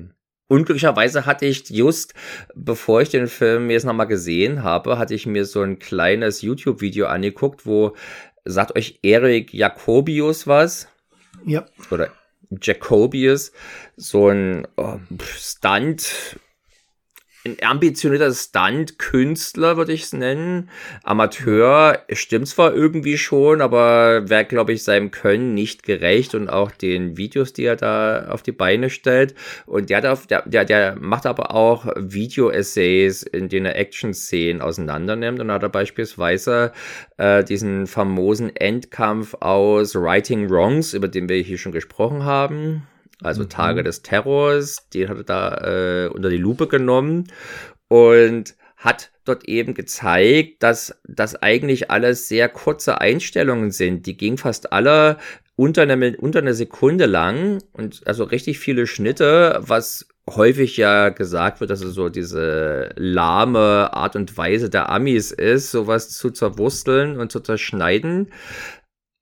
Unglücklicherweise 0.47 1.25
hatte 1.25 1.45
ich 1.45 1.69
just, 1.69 2.13
bevor 2.55 3.01
ich 3.01 3.09
den 3.09 3.27
Film 3.27 3.69
jetzt 3.69 3.83
nochmal 3.83 4.07
gesehen 4.07 4.63
habe, 4.63 4.97
hatte 4.97 5.13
ich 5.13 5.25
mir 5.25 5.43
so 5.43 5.61
ein 5.61 5.79
kleines 5.79 6.41
YouTube-Video 6.41 7.07
angeguckt, 7.07 7.65
wo 7.65 7.95
sagt 8.45 8.77
euch 8.77 8.99
Erik 9.01 9.53
Jacobius 9.53 10.47
was? 10.47 10.87
Ja. 11.45 11.65
Oder 11.91 12.11
Jacobius, 12.61 13.51
so 13.97 14.29
ein 14.29 14.67
oh, 14.77 14.99
Stunt 15.35 16.39
ein 17.47 17.57
ambitionierter 17.61 18.33
Stunt-Künstler, 18.33 19.77
würde 19.77 19.93
ich 19.93 20.03
es 20.03 20.13
nennen. 20.13 20.69
Amateur 21.03 21.99
stimmt 22.11 22.47
zwar 22.47 22.73
irgendwie 22.73 23.17
schon, 23.17 23.61
aber 23.61 24.29
wäre, 24.29 24.45
glaube 24.45 24.73
ich, 24.73 24.83
seinem 24.83 25.11
Können 25.11 25.53
nicht 25.53 25.83
gerecht 25.83 26.35
und 26.35 26.49
auch 26.49 26.71
den 26.71 27.17
Videos, 27.17 27.53
die 27.53 27.63
er 27.65 27.75
da 27.75 28.27
auf 28.29 28.43
die 28.43 28.51
Beine 28.51 28.89
stellt. 28.89 29.35
Und 29.65 29.89
der, 29.89 30.01
darf, 30.01 30.27
der, 30.27 30.43
der, 30.47 30.65
der 30.65 30.97
macht 30.99 31.25
aber 31.25 31.53
auch 31.53 31.87
Video-Essays, 31.95 33.23
in 33.23 33.49
denen 33.49 33.67
er 33.67 33.77
Action-Szenen 33.77 34.61
auseinandernimmt 34.61 35.39
und 35.39 35.51
hat 35.51 35.63
er 35.63 35.69
beispielsweise 35.69 36.71
äh, 37.17 37.43
diesen 37.43 37.87
famosen 37.87 38.55
Endkampf 38.55 39.35
aus 39.39 39.95
Writing 39.95 40.49
Wrongs, 40.49 40.93
über 40.93 41.07
den 41.07 41.29
wir 41.29 41.37
hier 41.37 41.57
schon 41.57 41.71
gesprochen 41.71 42.25
haben 42.25 42.83
also 43.21 43.43
mhm. 43.43 43.49
Tage 43.49 43.83
des 43.83 44.01
Terrors, 44.01 44.89
den 44.93 45.09
hat 45.09 45.17
er 45.17 45.23
da 45.23 46.05
äh, 46.05 46.07
unter 46.09 46.29
die 46.29 46.37
Lupe 46.37 46.67
genommen 46.67 47.31
und 47.87 48.55
hat 48.77 49.11
dort 49.25 49.45
eben 49.45 49.73
gezeigt, 49.73 50.61
dass 50.63 50.95
das 51.07 51.35
eigentlich 51.35 51.89
alles 51.89 52.27
sehr 52.27 52.47
kurze 52.47 53.01
Einstellungen 53.01 53.71
sind. 53.71 54.05
Die 54.05 54.15
gingen 54.15 54.37
fast 54.37 54.71
alle 54.71 55.17
unter 55.55 55.81
eine, 55.81 56.15
unter 56.17 56.39
eine 56.39 56.53
Sekunde 56.53 57.07
lang 57.07 57.63
und 57.73 58.01
also 58.05 58.23
richtig 58.23 58.59
viele 58.59 58.85
Schnitte, 58.85 59.57
was 59.61 60.07
häufig 60.29 60.77
ja 60.77 61.09
gesagt 61.09 61.59
wird, 61.59 61.71
dass 61.71 61.81
es 61.81 61.95
so 61.95 62.09
diese 62.09 62.91
lahme 62.95 63.89
Art 63.93 64.15
und 64.15 64.37
Weise 64.37 64.69
der 64.69 64.89
Amis 64.89 65.31
ist, 65.31 65.71
sowas 65.71 66.09
zu 66.09 66.29
zerwursteln 66.29 67.19
und 67.19 67.31
zu 67.31 67.39
zerschneiden. 67.39 68.31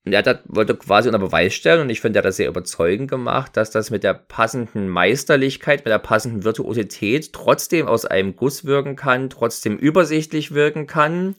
Und 0.05 0.13
er 0.13 0.23
hat, 0.23 0.43
wollte 0.45 0.75
quasi 0.75 1.09
unter 1.09 1.19
Beweis 1.19 1.55
stellen, 1.55 1.81
und 1.81 1.89
ich 1.89 1.99
finde, 1.99 2.19
er 2.19 2.21
hat 2.21 2.25
das 2.25 2.37
sehr 2.37 2.47
überzeugend 2.47 3.09
gemacht, 3.09 3.57
dass 3.57 3.71
das 3.71 3.89
mit 3.89 4.03
der 4.03 4.13
passenden 4.13 4.87
Meisterlichkeit, 4.87 5.83
mit 5.83 5.91
der 5.91 5.99
passenden 5.99 6.43
Virtuosität 6.43 7.33
trotzdem 7.33 7.87
aus 7.87 8.05
einem 8.05 8.35
Guss 8.35 8.65
wirken 8.65 8.95
kann, 8.95 9.31
trotzdem 9.31 9.77
übersichtlich 9.77 10.53
wirken 10.53 10.85
kann. 10.85 11.35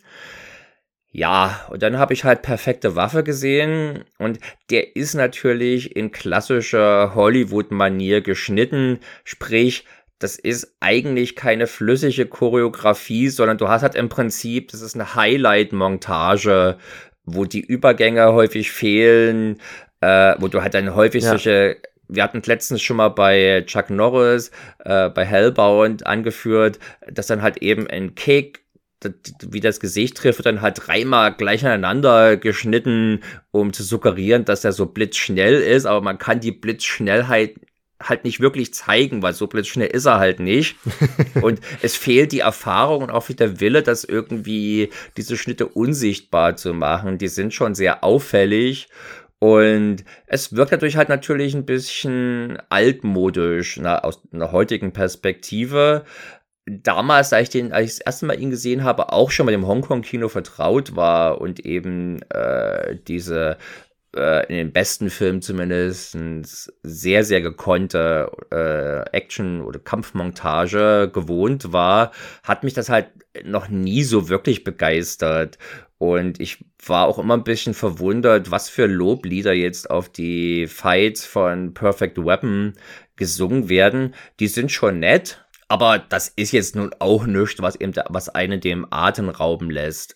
Ja, 1.13 1.65
und 1.71 1.83
dann 1.83 1.97
habe 1.97 2.13
ich 2.13 2.25
halt 2.25 2.43
perfekte 2.43 2.97
Waffe 2.97 3.23
gesehen 3.23 4.05
und 4.19 4.39
der 4.71 4.97
ist 4.97 5.15
natürlich 5.15 5.97
in 5.97 6.11
klassischer 6.11 7.15
Hollywood-Manier 7.15 8.21
geschnitten, 8.21 8.99
sprich, 9.25 9.85
das 10.19 10.39
ist 10.39 10.77
eigentlich 10.81 11.37
keine 11.37 11.67
flüssige 11.67 12.27
Choreografie, 12.27 13.29
sondern 13.29 13.59
du 13.59 13.69
hast 13.69 13.83
halt 13.83 13.95
im 13.95 14.09
Prinzip, 14.09 14.73
das 14.73 14.81
ist 14.81 14.95
eine 14.95 15.15
Highlight-Montage 15.15 16.79
wo 17.27 17.45
die 17.45 17.61
Übergänge 17.61 18.33
häufig 18.33 18.71
fehlen, 18.73 19.61
äh, 20.01 20.35
wo 20.39 20.49
du 20.49 20.63
halt 20.63 20.75
dann 20.75 20.95
häufig 20.95 21.25
ja. 21.25 21.31
solche 21.31 21.77
wir 22.09 22.23
hatten 22.23 22.43
letztens 22.45 22.83
schon 22.83 22.97
mal 22.97 23.09
bei 23.09 23.65
Chuck 23.67 23.91
Norris, 23.91 24.51
äh, 24.85 25.09
bei 25.11 25.25
Hellbound 25.25 26.07
angeführt, 26.07 26.79
dass 27.11 27.27
dann 27.27 27.43
halt 27.43 27.59
eben 27.59 27.89
ein 27.89 28.15
Kick, 28.15 28.61
wie 29.43 29.61
das 29.61 29.81
Gesicht 29.81 30.17
trifft, 30.17 30.39
wird 30.39 30.47
dann 30.47 30.63
halt 30.63 30.87
dreimal 30.87 31.35
gleich 31.35 31.65
aneinander 31.65 32.37
geschnitten, 32.37 33.23
um 33.51 33.73
zu 33.73 33.83
suggerieren, 33.83 34.45
dass 34.45 34.65
er 34.65 34.73
so 34.73 34.87
blitzschnell 34.87 35.61
ist, 35.61 35.87
aber 35.87 36.01
man 36.01 36.19
kann 36.19 36.41
die 36.41 36.53
Blitzschnellheit 36.53 37.57
halt 38.03 38.25
nicht 38.25 38.41
wirklich 38.41 38.75
zeigen, 38.75 39.23
weil 39.23 39.33
so 39.33 39.47
blitzschnell 39.47 39.89
ist 39.89 40.07
er 40.07 40.19
halt 40.19 40.41
nicht. 40.41 40.77
und 41.43 41.61
es 41.83 41.97
fehlt 41.97 42.33
die 42.33 42.41
Erfahrung 42.41 43.05
und 43.05 43.11
auch 43.11 43.29
wieder 43.29 43.49
der 43.49 43.61
Wille, 43.61 43.83
das 43.83 44.05
irgendwie 44.05 44.91
diese 45.17 45.37
Schnitte 45.37 45.67
unsichtbar 45.67 46.57
zu 46.57 46.75
machen. 46.75 47.19
Die 47.19 47.29
sind 47.29 47.55
schon 47.55 47.75
sehr 47.75 48.05
auffällig. 48.05 48.89
Und 49.39 50.05
es 50.27 50.57
wirkt 50.57 50.73
dadurch 50.73 50.97
halt 50.97 51.09
natürlich 51.09 51.55
ein 51.55 51.67
bisschen 51.67 52.59
altmodisch 52.71 53.79
na, 53.81 53.99
aus 53.99 54.23
einer 54.33 54.53
heutigen 54.53 54.93
Perspektive. 54.93 56.05
Damals, 56.65 57.33
als 57.33 57.45
ich, 57.45 57.51
den, 57.51 57.73
als 57.73 57.85
ich 57.85 57.99
das 57.99 58.07
erste 58.07 58.27
Mal 58.27 58.41
ihn 58.41 58.51
gesehen 58.51 58.83
habe, 58.83 59.13
auch 59.13 59.31
schon 59.31 59.47
mit 59.47 59.55
dem 59.55 59.67
Hongkong-Kino 59.67 60.29
vertraut 60.29 60.97
war 60.97 61.41
und 61.41 61.61
eben 61.61 62.23
äh, 62.31 62.97
diese 63.07 63.59
äh, 64.17 64.47
in 64.49 64.57
den 64.57 64.73
besten 64.73 65.11
Filmen 65.11 65.43
zumindest 65.43 66.17
sehr, 66.83 67.25
sehr 67.25 67.41
gekonnte 67.41 68.31
äh, 68.51 69.17
Action- 69.17 69.63
oder 69.63 69.79
Kampfmontage 69.79 71.11
gewohnt 71.13 71.73
war, 71.73 72.13
hat 72.43 72.65
mich 72.65 72.75
das 72.75 72.89
halt 72.89 73.09
noch 73.45 73.69
nie 73.69 74.03
so 74.03 74.29
wirklich 74.29 74.65
begeistert. 74.65 75.59
Und 75.99 76.41
ich 76.41 76.65
war 76.85 77.07
auch 77.07 77.19
immer 77.19 77.35
ein 77.35 77.45
bisschen 77.45 77.75
verwundert, 77.75 78.51
was 78.51 78.69
für 78.69 78.87
Loblieder 78.87 79.53
jetzt 79.55 79.91
auf 79.91 80.09
die 80.11 80.67
Fights 80.67 81.25
von 81.25 81.73
Perfect 81.75 82.19
Weapon 82.19 82.75
gesungen 83.17 83.69
werden. 83.69 84.15
Die 84.41 84.49
sind 84.49 84.71
schon 84.73 85.01
nett, 85.01 85.47
Aber 85.69 85.99
das 85.99 86.29
ist 86.29 86.53
jetzt 86.53 86.77
nun 86.77 86.95
auch 87.01 87.27
nichts, 87.27 87.61
was 87.61 87.77
eben, 87.77 87.93
was 88.09 88.29
einen 88.29 88.61
dem 88.61 88.87
Atem 88.91 89.29
rauben 89.29 89.71
lässt. 89.71 90.16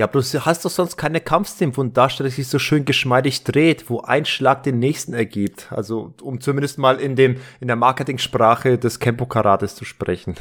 Ja, 0.00 0.06
bloß 0.06 0.32
du 0.32 0.46
hast 0.46 0.64
doch 0.64 0.70
sonst 0.70 0.96
keine 0.96 1.20
Kampfszenen, 1.20 1.76
wo 1.76 1.82
ein 1.82 1.92
Darsteller 1.92 2.30
sich 2.30 2.48
so 2.48 2.58
schön 2.58 2.86
geschmeidig 2.86 3.44
dreht, 3.44 3.90
wo 3.90 4.00
ein 4.00 4.24
Schlag 4.24 4.62
den 4.62 4.78
nächsten 4.78 5.12
ergibt. 5.12 5.70
Also, 5.70 6.14
um 6.22 6.40
zumindest 6.40 6.78
mal 6.78 6.98
in 6.98 7.16
dem, 7.16 7.36
in 7.60 7.66
der 7.66 7.76
Marketingsprache 7.76 8.78
des 8.78 8.98
Kempo-Karates 8.98 9.74
zu 9.74 9.84
sprechen. 9.84 10.36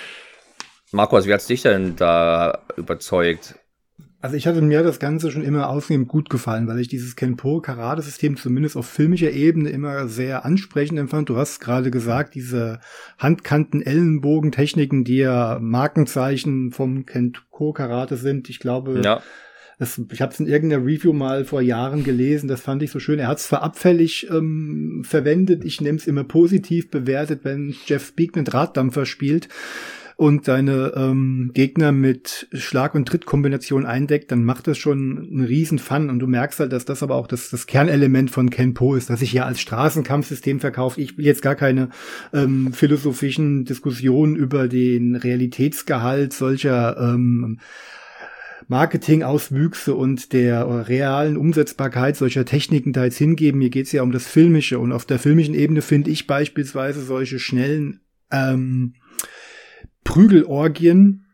Markus, 0.90 1.26
wie 1.26 1.34
hat's 1.34 1.48
dich 1.48 1.60
denn 1.60 1.96
da 1.96 2.62
überzeugt? 2.78 3.56
Also 4.22 4.36
ich 4.36 4.46
hatte 4.46 4.62
mir 4.62 4.84
das 4.84 5.00
Ganze 5.00 5.32
schon 5.32 5.42
immer 5.42 5.68
ausnehmend 5.68 6.06
gut 6.06 6.30
gefallen, 6.30 6.68
weil 6.68 6.78
ich 6.78 6.86
dieses 6.86 7.16
Kenpo-Karate-System 7.16 8.36
zumindest 8.36 8.76
auf 8.76 8.86
filmischer 8.86 9.32
Ebene 9.32 9.68
immer 9.70 10.06
sehr 10.06 10.44
ansprechend 10.44 11.00
empfand. 11.00 11.28
Du 11.28 11.36
hast 11.36 11.58
gerade 11.58 11.90
gesagt, 11.90 12.36
diese 12.36 12.78
Handkanten-Ellenbogen-Techniken, 13.18 15.02
die 15.02 15.16
ja 15.16 15.58
Markenzeichen 15.60 16.70
vom 16.70 17.04
Kenpo-Karate 17.04 18.16
sind. 18.16 18.48
Ich 18.48 18.60
glaube, 18.60 19.00
ja. 19.02 19.20
Das, 19.80 20.00
ich 20.12 20.22
habe 20.22 20.32
es 20.32 20.38
in 20.38 20.46
irgendeiner 20.46 20.84
Review 20.84 21.12
mal 21.12 21.44
vor 21.44 21.60
Jahren 21.60 22.04
gelesen, 22.04 22.46
das 22.46 22.60
fand 22.60 22.84
ich 22.84 22.92
so 22.92 23.00
schön. 23.00 23.18
Er 23.18 23.26
hat 23.26 23.38
es 23.38 23.48
zwar 23.48 23.62
abfällig 23.62 24.28
ähm, 24.30 25.02
verwendet, 25.04 25.64
ich 25.64 25.80
nehme 25.80 25.98
es 25.98 26.06
immer 26.06 26.22
positiv 26.22 26.88
bewertet, 26.90 27.40
wenn 27.42 27.74
Jeff 27.86 28.06
Speakman 28.06 28.44
Drahtdampfer 28.44 29.04
spielt 29.04 29.48
und 30.22 30.46
deine 30.46 30.92
ähm, 30.94 31.50
Gegner 31.52 31.90
mit 31.90 32.46
Schlag- 32.52 32.94
und 32.94 33.08
Trittkombination 33.08 33.84
eindeckt, 33.84 34.30
dann 34.30 34.44
macht 34.44 34.68
das 34.68 34.78
schon 34.78 35.18
einen 35.18 35.42
riesen 35.42 35.80
Fun 35.80 36.10
und 36.10 36.20
du 36.20 36.28
merkst 36.28 36.60
halt, 36.60 36.72
dass 36.72 36.84
das 36.84 37.02
aber 37.02 37.16
auch 37.16 37.26
das, 37.26 37.50
das 37.50 37.66
Kernelement 37.66 38.30
von 38.30 38.48
Kenpo 38.48 38.94
ist, 38.94 39.10
dass 39.10 39.18
sich 39.18 39.32
ja 39.32 39.46
als 39.46 39.60
Straßenkampfsystem 39.60 40.60
verkauft. 40.60 40.98
Ich 40.98 41.18
will 41.18 41.24
jetzt 41.24 41.42
gar 41.42 41.56
keine 41.56 41.88
ähm, 42.32 42.72
philosophischen 42.72 43.64
Diskussionen 43.64 44.36
über 44.36 44.68
den 44.68 45.16
Realitätsgehalt 45.16 46.32
solcher 46.32 46.96
ähm, 46.98 47.58
Marketingauswüchse 48.68 49.92
und 49.92 50.32
der 50.32 50.86
realen 50.86 51.36
Umsetzbarkeit 51.36 52.16
solcher 52.16 52.44
Techniken 52.44 52.92
da 52.92 53.06
jetzt 53.06 53.18
hingeben. 53.18 53.58
Mir 53.58 53.70
geht's 53.70 53.90
ja 53.90 54.04
um 54.04 54.12
das 54.12 54.28
Filmische 54.28 54.78
und 54.78 54.92
auf 54.92 55.04
der 55.04 55.18
filmischen 55.18 55.56
Ebene 55.56 55.82
finde 55.82 56.12
ich 56.12 56.28
beispielsweise 56.28 57.02
solche 57.02 57.40
schnellen 57.40 58.02
ähm, 58.30 58.94
Prügelorgien 60.04 61.26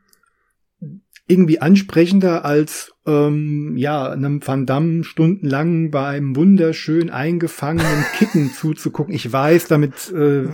irgendwie 1.27 1.61
ansprechender 1.61 2.45
als 2.45 2.93
ähm, 3.07 3.77
ja 3.77 4.11
einem 4.11 4.47
Van 4.47 4.65
Damme 4.65 5.05
stundenlang 5.05 5.91
beim 5.91 6.35
wunderschön 6.35 7.11
eingefangenen 7.11 8.05
Kicken 8.19 8.53
zuzugucken. 8.53 9.15
Ich 9.15 9.31
weiß, 9.31 9.69
damit 9.69 10.11
äh, 10.11 10.49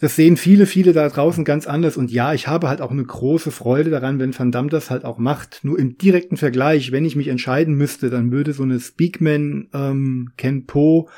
das 0.00 0.16
sehen 0.16 0.36
viele, 0.36 0.66
viele 0.66 0.92
da 0.92 1.08
draußen 1.08 1.44
ganz 1.44 1.66
anders. 1.66 1.96
Und 1.96 2.10
ja, 2.10 2.34
ich 2.34 2.46
habe 2.46 2.68
halt 2.68 2.82
auch 2.82 2.90
eine 2.90 3.04
große 3.04 3.50
Freude 3.50 3.88
daran, 3.88 4.18
wenn 4.18 4.38
Van 4.38 4.52
Damme 4.52 4.68
das 4.68 4.90
halt 4.90 5.06
auch 5.06 5.16
macht. 5.16 5.60
Nur 5.62 5.78
im 5.78 5.96
direkten 5.96 6.36
Vergleich, 6.36 6.92
wenn 6.92 7.06
ich 7.06 7.16
mich 7.16 7.28
entscheiden 7.28 7.74
müsste, 7.74 8.10
dann 8.10 8.30
würde 8.30 8.52
so 8.52 8.64
eine 8.64 8.78
Speakman 8.78 9.68
ähm, 9.72 10.32
Ken 10.36 10.66
Po 10.66 11.08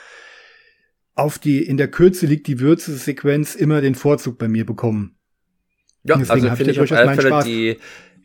auf 1.17 1.39
die 1.39 1.65
in 1.65 1.79
der 1.79 1.89
Kürze 1.89 2.27
liegt 2.27 2.47
die 2.47 2.61
Würze 2.61 2.95
Sequenz 2.95 3.55
immer 3.55 3.81
den 3.81 3.95
Vorzug 3.95 4.39
bei 4.39 4.49
mir 4.49 4.67
bekommen. 4.67 5.16
Ja, 6.07 6.17
Deswegen 6.17 6.47
also 6.47 6.57
finde 6.57 6.73
ich 6.73 6.81
auf 6.81 6.93
alle 6.93 7.15
Fälle 7.15 7.43
die, 7.45 7.79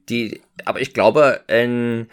die, 0.09 0.41
aber 0.65 0.82
ich 0.82 0.93
glaube, 0.93 1.41
ähm, 1.47 2.07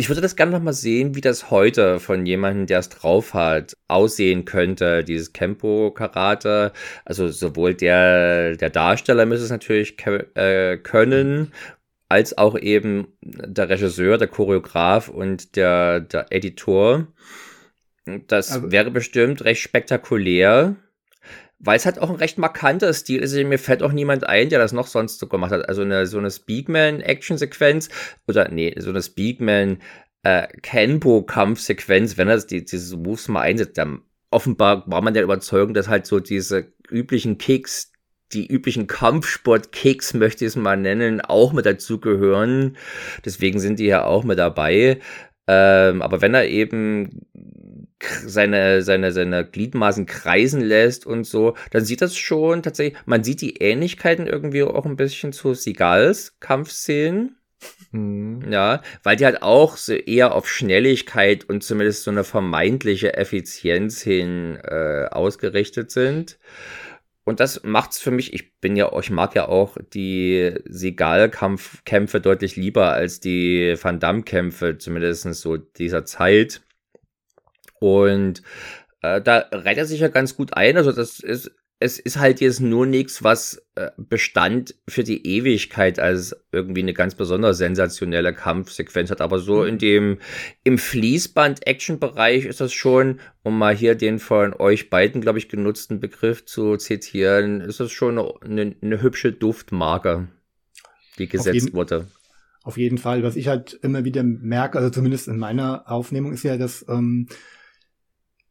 ich 0.00 0.08
würde 0.08 0.20
das 0.20 0.36
gerne 0.36 0.52
noch 0.52 0.62
mal 0.62 0.72
sehen, 0.72 1.16
wie 1.16 1.20
das 1.20 1.50
heute 1.50 1.98
von 1.98 2.24
jemandem, 2.24 2.66
der 2.66 2.78
es 2.78 2.88
drauf 2.88 3.34
hat, 3.34 3.76
aussehen 3.88 4.44
könnte, 4.44 5.02
dieses 5.02 5.32
Kempo-Karate. 5.32 6.72
Also 7.04 7.28
sowohl 7.28 7.74
der, 7.74 8.56
der 8.56 8.70
Darsteller 8.70 9.26
müsste 9.26 9.46
es 9.46 9.50
natürlich 9.50 9.96
äh, 10.06 10.76
können, 10.76 11.52
als 12.08 12.38
auch 12.38 12.56
eben 12.56 13.08
der 13.22 13.68
Regisseur, 13.68 14.18
der 14.18 14.28
Choreograf 14.28 15.08
und 15.08 15.56
der, 15.56 15.98
der 15.98 16.26
Editor. 16.30 17.08
Das 18.28 18.52
also, 18.52 18.70
wäre 18.70 18.92
bestimmt 18.92 19.44
recht 19.44 19.62
spektakulär 19.62 20.76
weil 21.60 21.76
es 21.76 21.86
halt 21.86 21.98
auch 21.98 22.10
ein 22.10 22.16
recht 22.16 22.38
markanter 22.38 22.92
Stil 22.92 23.20
ist. 23.20 23.34
Mir 23.34 23.58
fällt 23.58 23.82
auch 23.82 23.92
niemand 23.92 24.28
ein, 24.28 24.48
der 24.48 24.58
das 24.58 24.72
noch 24.72 24.86
sonst 24.86 25.18
so 25.18 25.26
gemacht 25.26 25.50
hat. 25.50 25.68
Also 25.68 25.82
eine, 25.82 26.06
so 26.06 26.18
eine 26.18 26.30
Speakman-Action-Sequenz 26.30 27.88
oder 28.26 28.48
nee, 28.48 28.74
so 28.78 28.90
eine 28.90 29.02
Speakman 29.02 29.78
äh, 30.22 30.46
Kenpo-Kampfsequenz, 30.62 32.16
wenn 32.16 32.28
er 32.28 32.38
die, 32.38 32.64
diese 32.64 32.96
Moves 32.96 33.28
mal 33.28 33.42
einsetzt, 33.42 33.78
dann 33.78 34.02
offenbar 34.30 34.84
war 34.86 35.02
man 35.02 35.14
der 35.14 35.22
Überzeugung, 35.22 35.74
dass 35.74 35.88
halt 35.88 36.06
so 36.06 36.20
diese 36.20 36.72
üblichen 36.90 37.38
Kicks, 37.38 37.92
die 38.32 38.46
üblichen 38.46 38.86
Kampfsport-Kicks, 38.86 40.14
möchte 40.14 40.44
ich 40.44 40.50
es 40.50 40.56
mal 40.56 40.76
nennen, 40.76 41.20
auch 41.20 41.52
mit 41.52 41.66
dazugehören. 41.66 42.76
Deswegen 43.24 43.58
sind 43.58 43.78
die 43.78 43.86
ja 43.86 44.04
auch 44.04 44.22
mit 44.24 44.38
dabei. 44.38 45.00
Ähm, 45.46 46.02
aber 46.02 46.20
wenn 46.20 46.34
er 46.34 46.46
eben 46.46 47.26
seine, 48.24 48.82
seine, 48.82 49.12
seine 49.12 49.44
Gliedmaßen 49.44 50.06
kreisen 50.06 50.60
lässt 50.60 51.06
und 51.06 51.24
so, 51.24 51.54
dann 51.70 51.84
sieht 51.84 52.00
das 52.00 52.16
schon 52.16 52.62
tatsächlich, 52.62 52.98
man 53.06 53.24
sieht 53.24 53.40
die 53.40 53.56
Ähnlichkeiten 53.56 54.26
irgendwie 54.26 54.62
auch 54.62 54.86
ein 54.86 54.96
bisschen 54.96 55.32
zu 55.32 55.54
Sigals 55.54 56.38
Kampfszenen. 56.40 57.36
Mhm. 57.90 58.52
Ja, 58.52 58.82
weil 59.02 59.16
die 59.16 59.24
halt 59.24 59.42
auch 59.42 59.76
so 59.76 59.92
eher 59.92 60.34
auf 60.34 60.48
Schnelligkeit 60.48 61.44
und 61.48 61.64
zumindest 61.64 62.04
so 62.04 62.10
eine 62.10 62.22
vermeintliche 62.22 63.14
Effizienz 63.14 64.00
hin 64.00 64.56
äh, 64.62 65.06
ausgerichtet 65.10 65.90
sind. 65.90 66.38
Und 67.24 67.40
das 67.40 67.62
macht's 67.62 67.98
für 67.98 68.10
mich, 68.10 68.32
ich 68.32 68.58
bin 68.60 68.74
ja, 68.74 68.90
ich 68.98 69.10
mag 69.10 69.34
ja 69.34 69.48
auch 69.48 69.76
die 69.92 70.54
Segal-Kämpfe 70.64 72.20
deutlich 72.22 72.56
lieber 72.56 72.92
als 72.92 73.20
die 73.20 73.74
Van 73.80 74.00
Damme-Kämpfe, 74.00 74.78
zumindest 74.78 75.24
so 75.34 75.58
dieser 75.58 76.06
Zeit. 76.06 76.62
Und 77.80 78.42
äh, 79.02 79.20
da 79.20 79.46
reiht 79.50 79.78
er 79.78 79.86
sich 79.86 80.00
ja 80.00 80.08
ganz 80.08 80.36
gut 80.36 80.54
ein. 80.54 80.76
Also 80.76 80.92
das 80.92 81.20
ist, 81.20 81.50
es 81.80 81.98
ist 82.00 82.18
halt 82.18 82.40
jetzt 82.40 82.60
nur 82.60 82.86
nichts, 82.86 83.22
was 83.22 83.62
äh, 83.76 83.90
Bestand 83.96 84.74
für 84.88 85.04
die 85.04 85.24
Ewigkeit 85.26 86.00
als 86.00 86.34
irgendwie 86.50 86.82
eine 86.82 86.92
ganz 86.92 87.14
besonders 87.14 87.58
sensationelle 87.58 88.34
Kampfsequenz 88.34 89.10
hat. 89.10 89.20
Aber 89.20 89.38
so 89.38 89.62
in 89.62 89.74
mhm. 89.74 89.78
dem, 89.78 90.18
im 90.64 90.78
Fließband-Action-Bereich 90.78 92.46
ist 92.46 92.60
das 92.60 92.72
schon, 92.72 93.20
um 93.44 93.56
mal 93.56 93.76
hier 93.76 93.94
den 93.94 94.18
von 94.18 94.54
euch 94.54 94.90
beiden, 94.90 95.20
glaube 95.20 95.38
ich, 95.38 95.48
genutzten 95.48 96.00
Begriff 96.00 96.44
zu 96.46 96.76
zitieren, 96.76 97.60
ist 97.60 97.78
das 97.78 97.92
schon 97.92 98.18
eine, 98.18 98.74
eine 98.82 99.00
hübsche 99.00 99.32
Duftmarke, 99.32 100.28
die 101.18 101.28
gesetzt 101.28 101.74
wurde. 101.74 102.08
Auf 102.64 102.76
jeden 102.76 102.98
Fall. 102.98 103.22
Was 103.22 103.36
ich 103.36 103.46
halt 103.46 103.78
immer 103.82 104.04
wieder 104.04 104.24
merke, 104.24 104.78
also 104.78 104.90
zumindest 104.90 105.28
in 105.28 105.38
meiner 105.38 105.88
Aufnehmung, 105.88 106.32
ist 106.32 106.42
ja, 106.42 106.56
dass 106.56 106.84
ähm, 106.88 107.28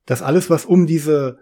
dass 0.08 0.24
alles, 0.24 0.49
was 0.49 0.66
um 0.66 0.88
diese 0.88 1.38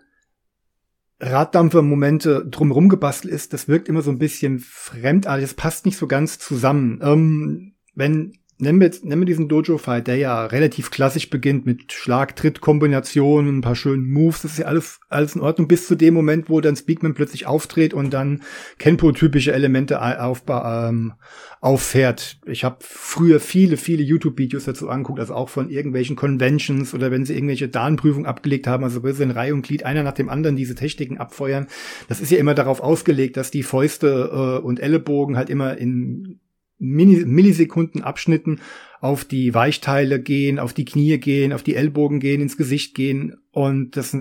Raddampfer-Momente 1.22 2.46
drumherum 2.50 2.90
gebastelt 2.90 3.34
ist, 3.34 3.54
das 3.54 3.70
wirkt 3.70 3.88
immer 3.88 4.02
so 4.02 4.12
ein 4.12 4.20
bisschen 4.20 4.60
fremdartig, 4.60 5.46
das 5.46 5.54
passt 5.54 5.86
nicht 5.86 5.98
so 5.98 6.08
ganz 6.08 6.40
zusammen. 6.40 7.00
Ähm, 7.02 7.76
wenn 7.94 8.34
nennen 8.58 8.80
wir, 8.80 8.88
jetzt, 8.88 9.04
nennen 9.04 9.22
wir 9.22 9.26
diesen 9.26 9.50
Dojo-Fight, 9.50 10.08
der 10.08 10.16
ja 10.16 10.46
relativ 10.46 10.90
klassisch 10.90 11.30
beginnt 11.30 11.66
mit 11.66 11.92
Schlag-Tritt-Kombinationen, 11.92 13.58
ein 13.58 13.62
paar 13.62 13.76
schönen 13.76 14.10
Moves, 14.10 14.44
das 14.44 14.54
ist 14.54 14.58
ja 14.60 14.66
alles, 14.66 15.00
alles 15.10 15.36
in 15.36 15.42
Ordnung, 15.42 15.68
bis 15.68 15.88
zu 15.88 15.96
dem 15.96 16.14
Moment, 16.14 16.50
wo 16.50 16.62
dann 16.62 16.76
Speakman 16.76 17.14
plötzlich 17.14 17.48
auftritt 17.48 17.94
und 17.94 18.14
dann 18.14 18.44
Kenpo-typische 18.78 19.52
Elemente 19.52 20.02
auf, 20.22 20.44
ähm, 20.50 21.14
auffährt. 21.60 22.40
Ich 22.46 22.64
habe 22.64 22.78
früher 22.80 23.40
viele, 23.42 23.76
viele 23.76 24.04
YouTube-Videos 24.04 24.66
dazu 24.66 24.90
angeguckt, 24.90 25.20
also 25.20 25.34
auch 25.34 25.50
von 25.50 25.70
irgendwelchen 25.70 26.16
Conventions 26.16 26.94
oder 26.94 27.12
wenn 27.12 27.26
sie 27.26 27.34
irgendwelche 27.34 27.68
Dan-Prüfungen 27.68 28.26
abgelegt 28.26 28.68
haben, 28.68 28.84
also 28.86 29.04
wenn 29.04 29.14
sie 29.14 29.24
in 29.24 29.32
Reihe 29.32 29.54
und 29.54 29.64
Glied 29.64 29.84
einer 29.84 30.04
nach 30.04 30.14
dem 30.14 30.30
anderen 30.30 30.56
diese 30.56 30.76
Techniken 30.76 31.18
abfeuern. 31.18 31.68
Das 32.08 32.22
ist 32.22 32.32
ja 32.32 32.38
immer 32.38 32.54
darauf 32.54 32.80
ausgelegt, 32.80 33.36
dass 33.36 33.52
die 33.52 33.64
Fäuste 33.64 34.60
äh, 34.62 34.64
und 34.64 34.80
Ellenbogen 34.80 35.36
halt 35.36 35.50
immer 35.50 35.78
in 35.78 36.40
Millisekunden 36.78 38.02
Abschnitten 38.02 38.60
auf 39.00 39.26
die 39.26 39.54
Weichteile 39.54 40.22
gehen, 40.22 40.60
auf 40.60 40.74
die 40.74 40.86
Knie 40.86 41.18
gehen, 41.18 41.54
auf 41.54 41.64
die 41.64 41.76
Ellbogen 41.76 42.20
gehen, 42.20 42.42
ins 42.42 42.58
Gesicht 42.58 42.96
gehen. 42.96 43.36
Und 43.52 43.98
das 43.98 44.14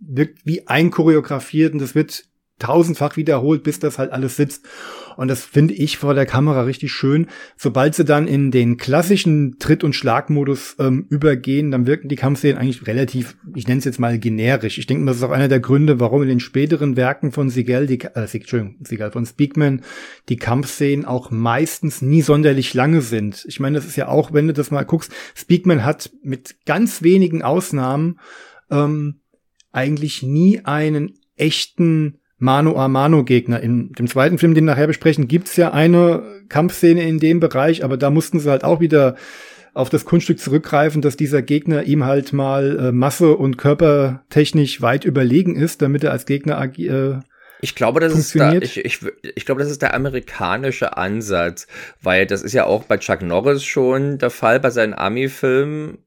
wirkt 0.00 0.44
wie 0.44 0.66
einchoreografiert 0.66 1.72
und 1.72 1.80
das 1.80 1.94
wird 1.94 2.24
tausendfach 2.58 3.16
wiederholt, 3.16 3.62
bis 3.62 3.78
das 3.78 3.98
halt 3.98 4.12
alles 4.12 4.36
sitzt. 4.36 4.66
Und 5.16 5.28
das 5.28 5.44
finde 5.44 5.74
ich 5.74 5.98
vor 5.98 6.14
der 6.14 6.26
Kamera 6.26 6.62
richtig 6.62 6.92
schön. 6.92 7.26
Sobald 7.56 7.94
sie 7.94 8.04
dann 8.04 8.26
in 8.26 8.50
den 8.50 8.76
klassischen 8.76 9.58
Tritt- 9.58 9.84
und 9.84 9.94
Schlagmodus 9.94 10.76
ähm, 10.78 11.06
übergehen, 11.08 11.70
dann 11.70 11.86
wirken 11.86 12.08
die 12.08 12.16
Kampfszenen 12.16 12.58
eigentlich 12.58 12.86
relativ, 12.86 13.36
ich 13.54 13.68
nenne 13.68 13.78
es 13.78 13.84
jetzt 13.84 14.00
mal 14.00 14.18
generisch. 14.18 14.78
Ich 14.78 14.86
denke, 14.86 15.06
das 15.06 15.16
ist 15.16 15.22
auch 15.22 15.30
einer 15.30 15.48
der 15.48 15.60
Gründe, 15.60 16.00
warum 16.00 16.22
in 16.22 16.28
den 16.28 16.40
späteren 16.40 16.96
Werken 16.96 17.32
von 17.32 17.50
Sigel, 17.50 17.86
die, 17.86 18.00
äh, 18.00 18.26
Entschuldigung, 18.32 18.76
Sigel, 18.84 19.10
von 19.10 19.26
Speakman, 19.26 19.82
die 20.28 20.36
Kampfszenen 20.36 21.04
auch 21.04 21.30
meistens 21.30 22.02
nie 22.02 22.22
sonderlich 22.22 22.74
lange 22.74 23.00
sind. 23.00 23.44
Ich 23.48 23.60
meine, 23.60 23.76
das 23.76 23.86
ist 23.86 23.96
ja 23.96 24.08
auch, 24.08 24.32
wenn 24.32 24.46
du 24.46 24.52
das 24.52 24.70
mal 24.70 24.84
guckst, 24.84 25.12
Speakman 25.34 25.84
hat 25.84 26.10
mit 26.22 26.56
ganz 26.66 27.02
wenigen 27.02 27.42
Ausnahmen 27.42 28.18
ähm, 28.70 29.20
eigentlich 29.72 30.22
nie 30.22 30.60
einen 30.64 31.14
echten 31.36 32.20
Mano-a-Mano-Gegner. 32.44 33.60
In 33.60 33.92
dem 33.92 34.06
zweiten 34.06 34.38
Film, 34.38 34.54
den 34.54 34.64
wir 34.64 34.72
nachher 34.72 34.86
besprechen, 34.86 35.28
gibt's 35.28 35.56
ja 35.56 35.72
eine 35.72 36.22
Kampfszene 36.48 37.02
in 37.02 37.18
dem 37.18 37.40
Bereich, 37.40 37.82
aber 37.82 37.96
da 37.96 38.10
mussten 38.10 38.38
sie 38.38 38.50
halt 38.50 38.64
auch 38.64 38.80
wieder 38.80 39.16
auf 39.72 39.88
das 39.90 40.04
Kunststück 40.04 40.38
zurückgreifen, 40.38 41.02
dass 41.02 41.16
dieser 41.16 41.42
Gegner 41.42 41.82
ihm 41.82 42.04
halt 42.04 42.32
mal 42.32 42.78
äh, 42.78 42.92
Masse 42.92 43.36
und 43.36 43.56
körpertechnisch 43.56 44.80
weit 44.82 45.04
überlegen 45.04 45.56
ist, 45.56 45.82
damit 45.82 46.04
er 46.04 46.12
als 46.12 46.26
Gegner 46.26 46.62
äh, 46.78 47.18
ich 47.60 47.74
glaube, 47.74 47.98
das 48.00 48.14
ist 48.14 48.38
da, 48.38 48.52
ich, 48.52 48.84
ich, 48.84 49.00
ich 49.22 49.46
glaube, 49.46 49.62
das 49.62 49.70
ist 49.70 49.80
der 49.80 49.94
amerikanische 49.94 50.98
Ansatz, 50.98 51.66
weil 52.02 52.26
das 52.26 52.42
ist 52.42 52.52
ja 52.52 52.66
auch 52.66 52.84
bei 52.84 52.98
Chuck 52.98 53.22
Norris 53.22 53.64
schon 53.64 54.18
der 54.18 54.28
Fall 54.28 54.60
bei 54.60 54.68
seinen 54.68 54.92
Army-Filmen 54.92 56.03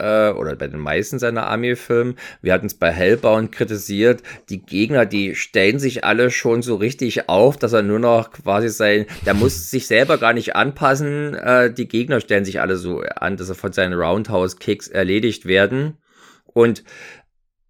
äh, 0.00 0.30
oder 0.32 0.56
bei 0.56 0.68
den 0.68 0.80
meisten 0.80 1.18
seiner 1.18 1.46
Army-Filmen. 1.46 2.16
Wir 2.42 2.52
hatten 2.52 2.66
es 2.66 2.74
bei 2.74 2.90
Hellbound 2.90 3.52
kritisiert. 3.52 4.22
Die 4.48 4.62
Gegner, 4.62 5.06
die 5.06 5.34
stellen 5.34 5.78
sich 5.78 6.04
alle 6.04 6.30
schon 6.30 6.62
so 6.62 6.76
richtig 6.76 7.28
auf, 7.28 7.56
dass 7.56 7.72
er 7.72 7.82
nur 7.82 7.98
noch 7.98 8.32
quasi 8.32 8.68
sein, 8.68 9.06
der 9.26 9.34
muss 9.34 9.70
sich 9.70 9.86
selber 9.86 10.18
gar 10.18 10.32
nicht 10.32 10.56
anpassen. 10.56 11.34
Äh, 11.34 11.72
die 11.72 11.88
Gegner 11.88 12.20
stellen 12.20 12.44
sich 12.44 12.60
alle 12.60 12.76
so 12.76 13.00
an, 13.00 13.36
dass 13.36 13.48
er 13.48 13.54
von 13.54 13.72
seinen 13.72 13.94
Roundhouse-Kicks 13.94 14.88
erledigt 14.88 15.46
werden. 15.46 15.98
Und 16.44 16.84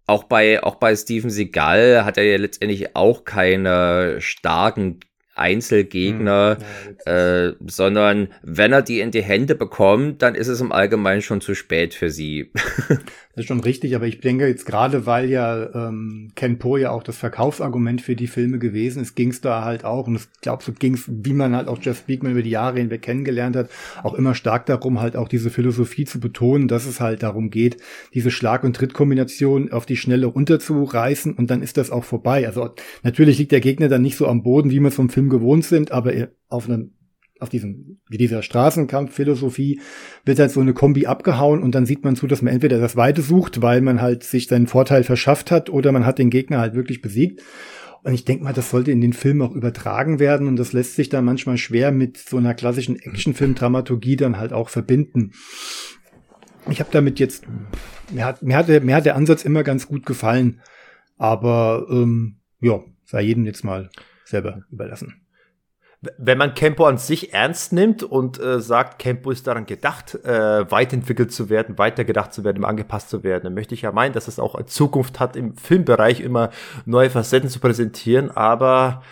auch 0.07 0.25
bei, 0.25 0.61
auch 0.63 0.75
bei 0.75 0.95
Steven 0.95 1.29
Seagal 1.29 2.03
hat 2.03 2.17
er 2.17 2.25
ja 2.25 2.37
letztendlich 2.37 2.95
auch 2.95 3.23
keine 3.23 4.19
starken 4.19 4.99
Einzelgegner, 5.41 6.57
hm, 7.05 7.13
äh, 7.13 7.53
sondern 7.67 8.29
wenn 8.41 8.71
er 8.71 8.81
die 8.81 9.01
in 9.01 9.11
die 9.11 9.23
Hände 9.23 9.55
bekommt, 9.55 10.21
dann 10.21 10.35
ist 10.35 10.47
es 10.47 10.61
im 10.61 10.71
Allgemeinen 10.71 11.21
schon 11.21 11.41
zu 11.41 11.55
spät 11.55 11.93
für 11.93 12.09
sie. 12.09 12.51
Das 13.33 13.43
ist 13.43 13.47
schon 13.47 13.61
richtig, 13.61 13.95
aber 13.95 14.07
ich 14.07 14.19
denke 14.19 14.47
jetzt 14.47 14.65
gerade, 14.65 15.05
weil 15.05 15.29
ja 15.29 15.87
ähm, 15.87 16.31
Ken 16.35 16.59
Po 16.59 16.75
ja 16.77 16.91
auch 16.91 17.03
das 17.03 17.17
Verkaufsargument 17.17 18.01
für 18.01 18.15
die 18.15 18.27
Filme 18.27 18.59
gewesen 18.59 19.01
ist, 19.01 19.15
ging 19.15 19.29
es 19.29 19.39
da 19.39 19.63
halt 19.63 19.85
auch, 19.85 20.07
und 20.07 20.15
ich 20.15 20.41
glaube, 20.41 20.63
so 20.63 20.73
ging 20.73 20.95
es, 20.95 21.05
wie 21.07 21.33
man 21.33 21.55
halt 21.55 21.67
auch 21.67 21.79
Jeff 21.81 21.99
Speakman 21.99 22.33
über 22.33 22.41
die 22.41 22.49
Jahre 22.49 22.79
hinweg 22.79 23.01
kennengelernt 23.01 23.55
hat, 23.55 23.69
auch 24.03 24.15
immer 24.15 24.35
stark 24.35 24.65
darum, 24.65 24.99
halt 24.99 25.15
auch 25.15 25.29
diese 25.29 25.49
Philosophie 25.49 26.05
zu 26.05 26.19
betonen, 26.19 26.67
dass 26.67 26.85
es 26.85 26.99
halt 26.99 27.23
darum 27.23 27.49
geht, 27.49 27.77
diese 28.13 28.31
Schlag- 28.31 28.63
und 28.63 28.75
Trittkombination 28.75 29.71
auf 29.71 29.85
die 29.85 29.97
Schnelle 29.97 30.27
runterzureißen 30.27 31.33
und 31.33 31.49
dann 31.49 31.61
ist 31.61 31.77
das 31.77 31.91
auch 31.91 32.03
vorbei. 32.03 32.45
Also 32.45 32.69
natürlich 33.03 33.37
liegt 33.37 33.53
der 33.53 33.61
Gegner 33.61 33.87
dann 33.87 34.01
nicht 34.01 34.17
so 34.17 34.27
am 34.27 34.43
Boden, 34.43 34.71
wie 34.71 34.79
wir 34.79 34.89
es 34.89 34.95
vom 34.95 35.09
Film 35.09 35.29
gewohnt 35.29 35.63
sind, 35.63 35.91
aber 35.91 36.13
auf 36.49 36.67
einem 36.67 36.91
auf 37.41 37.49
diesem, 37.49 37.99
dieser 38.09 38.43
Straßenkampfphilosophie 38.43 39.81
wird 40.25 40.39
halt 40.39 40.51
so 40.51 40.61
eine 40.61 40.73
Kombi 40.73 41.07
abgehauen 41.07 41.63
und 41.63 41.73
dann 41.73 41.87
sieht 41.87 42.03
man 42.03 42.15
zu, 42.15 42.27
dass 42.27 42.43
man 42.43 42.53
entweder 42.53 42.79
das 42.79 42.95
Weite 42.95 43.23
sucht, 43.23 43.63
weil 43.63 43.81
man 43.81 43.99
halt 43.99 44.23
sich 44.23 44.47
seinen 44.47 44.67
Vorteil 44.67 45.03
verschafft 45.03 45.49
hat 45.49 45.69
oder 45.69 45.91
man 45.91 46.05
hat 46.05 46.19
den 46.19 46.29
Gegner 46.29 46.59
halt 46.59 46.75
wirklich 46.75 47.01
besiegt. 47.01 47.41
Und 48.03 48.13
ich 48.13 48.25
denke 48.25 48.43
mal, 48.43 48.53
das 48.53 48.69
sollte 48.69 48.91
in 48.91 49.01
den 49.01 49.13
Film 49.13 49.41
auch 49.41 49.51
übertragen 49.51 50.19
werden 50.19 50.47
und 50.47 50.55
das 50.55 50.73
lässt 50.73 50.95
sich 50.95 51.09
dann 51.09 51.25
manchmal 51.25 51.57
schwer 51.57 51.91
mit 51.91 52.17
so 52.17 52.37
einer 52.37 52.53
klassischen 52.53 52.95
Actionfilm-Dramaturgie 52.95 54.15
dann 54.15 54.37
halt 54.37 54.53
auch 54.53 54.69
verbinden. 54.69 55.31
Ich 56.69 56.79
habe 56.79 56.89
damit 56.91 57.19
jetzt, 57.19 57.45
mir 58.11 58.25
hat, 58.25 58.43
mir, 58.43 58.55
hat 58.55 58.67
der, 58.67 58.81
mir 58.81 58.95
hat 58.95 59.05
der 59.05 59.15
Ansatz 59.15 59.43
immer 59.43 59.63
ganz 59.63 59.87
gut 59.87 60.05
gefallen, 60.05 60.61
aber 61.17 61.87
ähm, 61.89 62.37
ja, 62.59 62.83
sei 63.05 63.21
jedem 63.21 63.45
jetzt 63.45 63.63
mal 63.63 63.89
selber 64.25 64.61
überlassen 64.71 65.20
wenn 66.17 66.37
man 66.37 66.55
Campo 66.55 66.85
an 66.85 66.97
sich 66.97 67.31
ernst 67.31 67.73
nimmt 67.73 68.01
und 68.01 68.39
äh, 68.39 68.59
sagt, 68.59 68.97
Campo 68.97 69.29
ist 69.29 69.45
daran 69.45 69.67
gedacht, 69.67 70.15
äh, 70.25 70.69
weiterentwickelt 70.71 71.31
zu 71.31 71.49
werden, 71.49 71.77
weitergedacht 71.77 72.33
zu 72.33 72.43
werden, 72.43 72.65
angepasst 72.65 73.09
zu 73.09 73.23
werden, 73.23 73.43
dann 73.43 73.53
möchte 73.53 73.75
ich 73.75 73.83
ja 73.83 73.91
meinen, 73.91 74.13
dass 74.13 74.27
es 74.27 74.39
auch 74.39 74.61
Zukunft 74.65 75.19
hat, 75.19 75.35
im 75.35 75.55
Filmbereich 75.55 76.19
immer 76.21 76.49
neue 76.85 77.11
Facetten 77.11 77.49
zu 77.49 77.59
präsentieren, 77.59 78.31
aber 78.31 79.03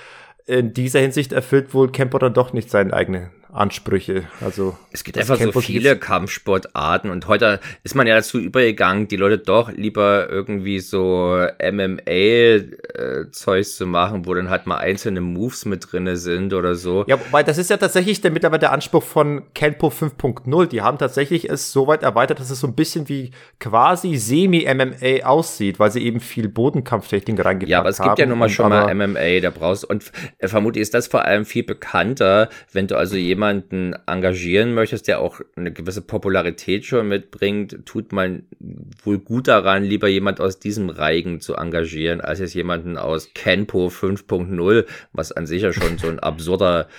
in 0.48 0.74
dieser 0.74 1.00
Hinsicht 1.00 1.32
erfüllt 1.32 1.76
wohl 1.76 1.92
Campo 1.92 2.18
dann 2.18 2.34
doch 2.34 2.54
nicht 2.54 2.72
seinen 2.72 2.92
eigenen 2.92 3.30
Ansprüche. 3.52 4.26
Also 4.42 4.78
es 4.92 5.04
gibt 5.04 5.18
einfach 5.18 5.40
Campus 5.40 5.56
so 5.56 5.62
viele 5.62 5.98
Kampfsportarten 5.98 7.10
und 7.10 7.28
heute 7.28 7.60
ist 7.84 7.96
man 7.96 8.06
ja 8.06 8.14
dazu 8.16 8.38
übergegangen, 8.38 9.08
die 9.08 9.16
Leute 9.16 9.40
doch 9.40 9.72
lieber 9.72 10.30
irgendwie 10.30 10.80
so 10.80 11.48
MMA-Zeugs 11.60 13.70
äh, 13.70 13.76
zu 13.76 13.88
machen, 13.88 14.28
wo 14.28 14.36
dann 14.36 14.52
halt 14.52 14.68
mal 14.68 14.78
einzelne 14.78 15.22
Moves 15.22 15.66
mit 15.66 15.92
drinne 15.92 16.18
sind 16.18 16.54
oder 16.54 16.76
so. 16.76 17.06
Ja, 17.08 17.18
weil 17.32 17.44
das 17.44 17.58
ist 17.58 17.72
ja 17.72 17.78
tatsächlich 17.78 18.22
der 18.22 18.30
mittlerweile 18.30 18.60
der 18.60 18.72
Anspruch 18.72 19.02
von 19.02 19.42
Kenpo 19.56 19.88
5.0. 19.88 20.68
Die 20.68 20.84
haben 20.84 21.00
tatsächlich 21.00 21.50
es 21.50 21.72
so 21.72 21.88
weit 21.88 22.04
erweitert, 22.04 22.40
dass 22.40 22.52
es 22.52 22.60
so 22.60 22.68
ein 22.68 22.76
bisschen 22.76 23.10
wie 23.10 23.32
quasi 23.60 24.16
Semi-MMA 24.16 25.26
aussieht, 25.26 25.80
weil 25.80 25.90
sie 25.92 26.04
eben 26.04 26.20
viel 26.20 26.50
Bodenkampftechnik 26.50 27.44
reingepackt 27.44 27.64
haben. 27.64 27.72
Ja, 27.72 27.80
aber 27.80 27.90
es 27.90 28.00
gibt 28.00 28.20
ja 28.20 28.28
nun 28.28 28.38
mal 28.38 28.50
schon 28.50 28.70
mal 28.70 28.94
MMA, 28.94 29.40
da 29.40 29.50
brauchst 29.50 29.86
und 29.86 30.12
äh, 30.38 30.48
vermutlich 30.48 30.84
ist 30.84 30.94
das 30.94 31.08
vor 31.08 31.26
allem 31.26 31.46
viel 31.46 31.64
bekannter, 31.64 32.50
wenn 32.72 32.86
du 32.86 32.96
also 32.96 33.16
jemanden 33.16 33.39
jemanden 33.40 33.96
engagieren 34.06 34.74
möchtest, 34.74 35.08
der 35.08 35.22
auch 35.22 35.40
eine 35.56 35.72
gewisse 35.72 36.02
Popularität 36.02 36.84
schon 36.84 37.08
mitbringt, 37.08 37.86
tut 37.86 38.12
man 38.12 38.44
wohl 39.02 39.18
gut 39.18 39.48
daran, 39.48 39.86
lieber 39.86 40.10
jemand 40.10 40.42
aus 40.42 40.60
diesem 40.60 40.90
Reigen 40.90 41.40
zu 41.40 41.56
engagieren, 41.56 42.20
als 42.20 42.40
jetzt 42.40 42.54
jemanden 42.54 42.98
aus 42.98 43.34
Kenpo 43.34 43.88
5.0, 43.88 44.86
was 45.14 45.32
an 45.32 45.48
sich 45.48 45.62
ja 45.62 45.72
schon 45.72 45.98
so 45.98 46.10
ein 46.10 46.20
absurder 46.20 46.90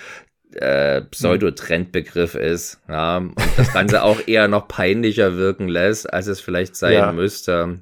äh, 0.54 1.02
Pseudo-Trendbegriff 1.02 2.34
ist, 2.34 2.80
ja, 2.88 3.18
und 3.18 3.34
das 3.56 3.72
Ganze 3.72 4.02
auch 4.02 4.18
eher 4.26 4.48
noch 4.48 4.68
peinlicher 4.68 5.36
wirken 5.36 5.68
lässt, 5.68 6.12
als 6.12 6.26
es 6.26 6.40
vielleicht 6.40 6.76
sein 6.76 6.92
ja. 6.92 7.12
müsste. 7.12 7.80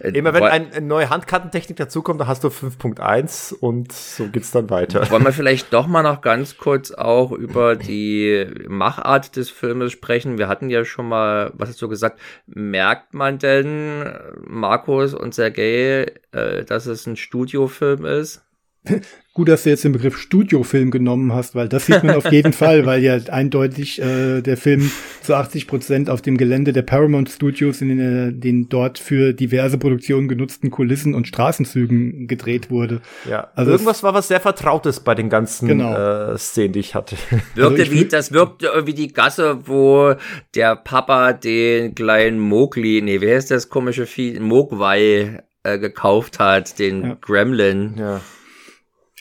Äh, 0.00 0.10
Immer 0.10 0.34
wenn 0.34 0.42
ein, 0.44 0.72
eine 0.72 0.86
neue 0.86 1.10
Handkartentechnik 1.10 1.76
dazukommt, 1.76 2.20
dann 2.20 2.28
hast 2.28 2.44
du 2.44 2.48
5.1 2.48 3.54
und 3.54 3.92
so 3.92 4.28
geht's 4.28 4.50
dann 4.50 4.70
weiter. 4.70 5.10
Wollen 5.10 5.24
wir 5.24 5.32
vielleicht 5.32 5.72
doch 5.72 5.86
mal 5.86 6.02
noch 6.02 6.20
ganz 6.20 6.56
kurz 6.56 6.90
auch 6.90 7.32
über 7.32 7.76
die 7.76 8.46
Machart 8.66 9.36
des 9.36 9.50
Filmes 9.50 9.92
sprechen? 9.92 10.38
Wir 10.38 10.48
hatten 10.48 10.70
ja 10.70 10.84
schon 10.84 11.08
mal, 11.08 11.52
was 11.54 11.68
hast 11.68 11.82
du 11.82 11.88
gesagt, 11.88 12.18
merkt 12.46 13.14
man 13.14 13.38
denn, 13.38 14.04
Markus 14.44 15.14
und 15.14 15.34
Sergei, 15.34 16.12
äh, 16.32 16.64
dass 16.64 16.86
es 16.86 17.06
ein 17.06 17.16
Studiofilm 17.16 18.04
ist? 18.04 18.44
Gut, 19.38 19.46
dass 19.46 19.62
du 19.62 19.70
jetzt 19.70 19.84
den 19.84 19.92
Begriff 19.92 20.18
Studiofilm 20.18 20.90
genommen 20.90 21.32
hast, 21.32 21.54
weil 21.54 21.68
das 21.68 21.86
sieht 21.86 22.02
man 22.02 22.16
auf 22.16 22.32
jeden 22.32 22.52
Fall, 22.52 22.86
weil 22.86 23.04
ja 23.04 23.16
eindeutig 23.30 24.02
äh, 24.02 24.40
der 24.40 24.56
Film 24.56 24.90
zu 25.22 25.36
80 25.36 25.68
Prozent 25.68 26.10
auf 26.10 26.22
dem 26.22 26.36
Gelände 26.36 26.72
der 26.72 26.82
Paramount 26.82 27.30
Studios 27.30 27.80
in 27.80 27.96
den, 27.96 28.40
den 28.40 28.68
dort 28.68 28.98
für 28.98 29.32
diverse 29.32 29.78
Produktionen 29.78 30.26
genutzten 30.26 30.72
Kulissen 30.72 31.14
und 31.14 31.28
Straßenzügen 31.28 32.26
gedreht 32.26 32.68
wurde. 32.68 33.00
Ja, 33.30 33.46
also 33.54 33.70
irgendwas 33.70 34.02
war 34.02 34.12
was 34.12 34.26
sehr 34.26 34.40
Vertrautes 34.40 34.98
bei 34.98 35.14
den 35.14 35.30
ganzen 35.30 35.68
genau. 35.68 36.32
äh, 36.32 36.36
Szenen, 36.36 36.72
die 36.72 36.80
ich 36.80 36.96
hatte. 36.96 37.14
Wirkte 37.54 37.82
also 37.82 37.82
ich 37.84 37.90
wie, 37.92 38.04
das 38.06 38.32
wirkte 38.32 38.86
wie 38.86 38.94
die 38.94 39.12
Gasse, 39.12 39.68
wo 39.68 40.14
der 40.56 40.74
Papa 40.74 41.32
den 41.32 41.94
kleinen 41.94 42.40
Mowgli, 42.40 43.02
nee, 43.02 43.20
wer 43.20 43.38
ist 43.38 43.52
das 43.52 43.68
komische 43.68 44.06
Vieh, 44.06 44.40
Mogwai 44.40 45.44
äh, 45.62 45.78
gekauft 45.78 46.40
hat, 46.40 46.80
den 46.80 47.04
ja. 47.04 47.16
Gremlin. 47.20 47.94
Ja. 47.96 48.20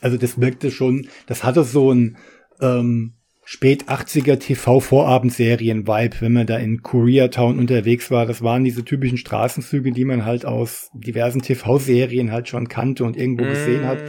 Also 0.02 0.18
das 0.18 0.40
wirkte 0.40 0.72
schon, 0.72 1.08
das 1.26 1.44
hatte 1.44 1.64
so 1.64 1.92
ein 1.92 2.18
ähm, 2.62 3.14
spät 3.50 3.86
80er 3.86 4.40
TV-Vorabendserien-Vibe, 4.40 6.18
wenn 6.20 6.34
man 6.34 6.48
da 6.48 6.58
in 6.58 6.84
Koreatown 6.84 7.58
unterwegs 7.58 8.12
war. 8.12 8.26
Das 8.26 8.42
waren 8.42 8.66
diese 8.66 8.84
typischen 8.84 9.18
Straßenzüge, 9.18 9.94
die 9.94 10.04
man 10.04 10.26
halt 10.26 10.46
aus 10.46 10.90
diversen 10.94 11.42
TV-Serien 11.42 12.34
halt 12.34 12.50
schon 12.50 12.68
kannte 12.68 13.06
und 13.06 13.16
irgendwo 13.16 13.46
mm, 13.46 13.48
gesehen 13.48 13.88
hat. 13.88 14.00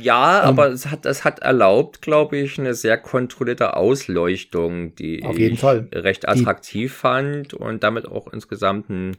Ja, 0.00 0.44
ähm, 0.44 0.48
aber 0.48 0.68
es 0.68 0.86
hat, 0.86 1.04
es 1.04 1.24
hat 1.24 1.40
erlaubt, 1.40 2.00
glaube 2.00 2.38
ich, 2.38 2.58
eine 2.58 2.72
sehr 2.72 2.96
kontrollierte 2.96 3.76
Ausleuchtung, 3.76 4.94
die 4.94 5.22
auf 5.24 5.38
jeden 5.38 5.56
ich 5.56 5.60
Fall. 5.60 5.88
recht 5.92 6.26
attraktiv 6.26 6.90
die, 6.94 6.98
fand 6.98 7.52
und 7.52 7.82
damit 7.82 8.08
auch 8.08 8.32
insgesamt 8.32 8.88
einen 8.88 9.18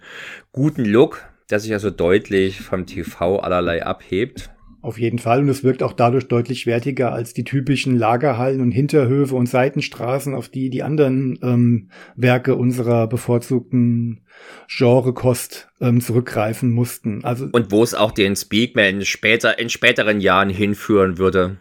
guten 0.51 0.85
Look, 0.85 1.23
der 1.51 1.59
sich 1.59 1.73
also 1.73 1.91
deutlich 1.91 2.61
vom 2.61 2.87
TV 2.87 3.37
allerlei 3.41 3.85
abhebt. 3.85 4.49
Auf 4.81 4.99
jeden 4.99 5.17
Fall. 5.17 5.41
Und 5.41 5.49
es 5.49 5.63
wirkt 5.63 5.81
auch 5.81 5.93
dadurch 5.93 6.27
deutlich 6.27 6.67
wertiger 6.67 7.11
als 7.11 7.33
die 7.33 7.43
typischen 7.43 7.97
Lagerhallen 7.97 8.61
und 8.61 8.71
Hinterhöfe 8.71 9.35
und 9.35 9.49
Seitenstraßen, 9.49 10.35
auf 10.35 10.49
die 10.49 10.69
die 10.69 10.83
anderen 10.83 11.39
ähm, 11.41 11.89
Werke 12.15 12.55
unserer 12.55 13.07
bevorzugten 13.07 14.21
Genrekost 14.67 15.69
ähm, 15.81 15.99
zurückgreifen 15.99 16.71
mussten. 16.71 17.23
Also 17.23 17.49
und 17.51 17.71
wo 17.71 17.81
es 17.81 17.95
auch 17.95 18.11
den 18.11 18.35
Speakman 18.35 19.03
später 19.03 19.57
in 19.57 19.69
späteren 19.69 20.21
Jahren 20.21 20.49
hinführen 20.49 21.17
würde. 21.17 21.57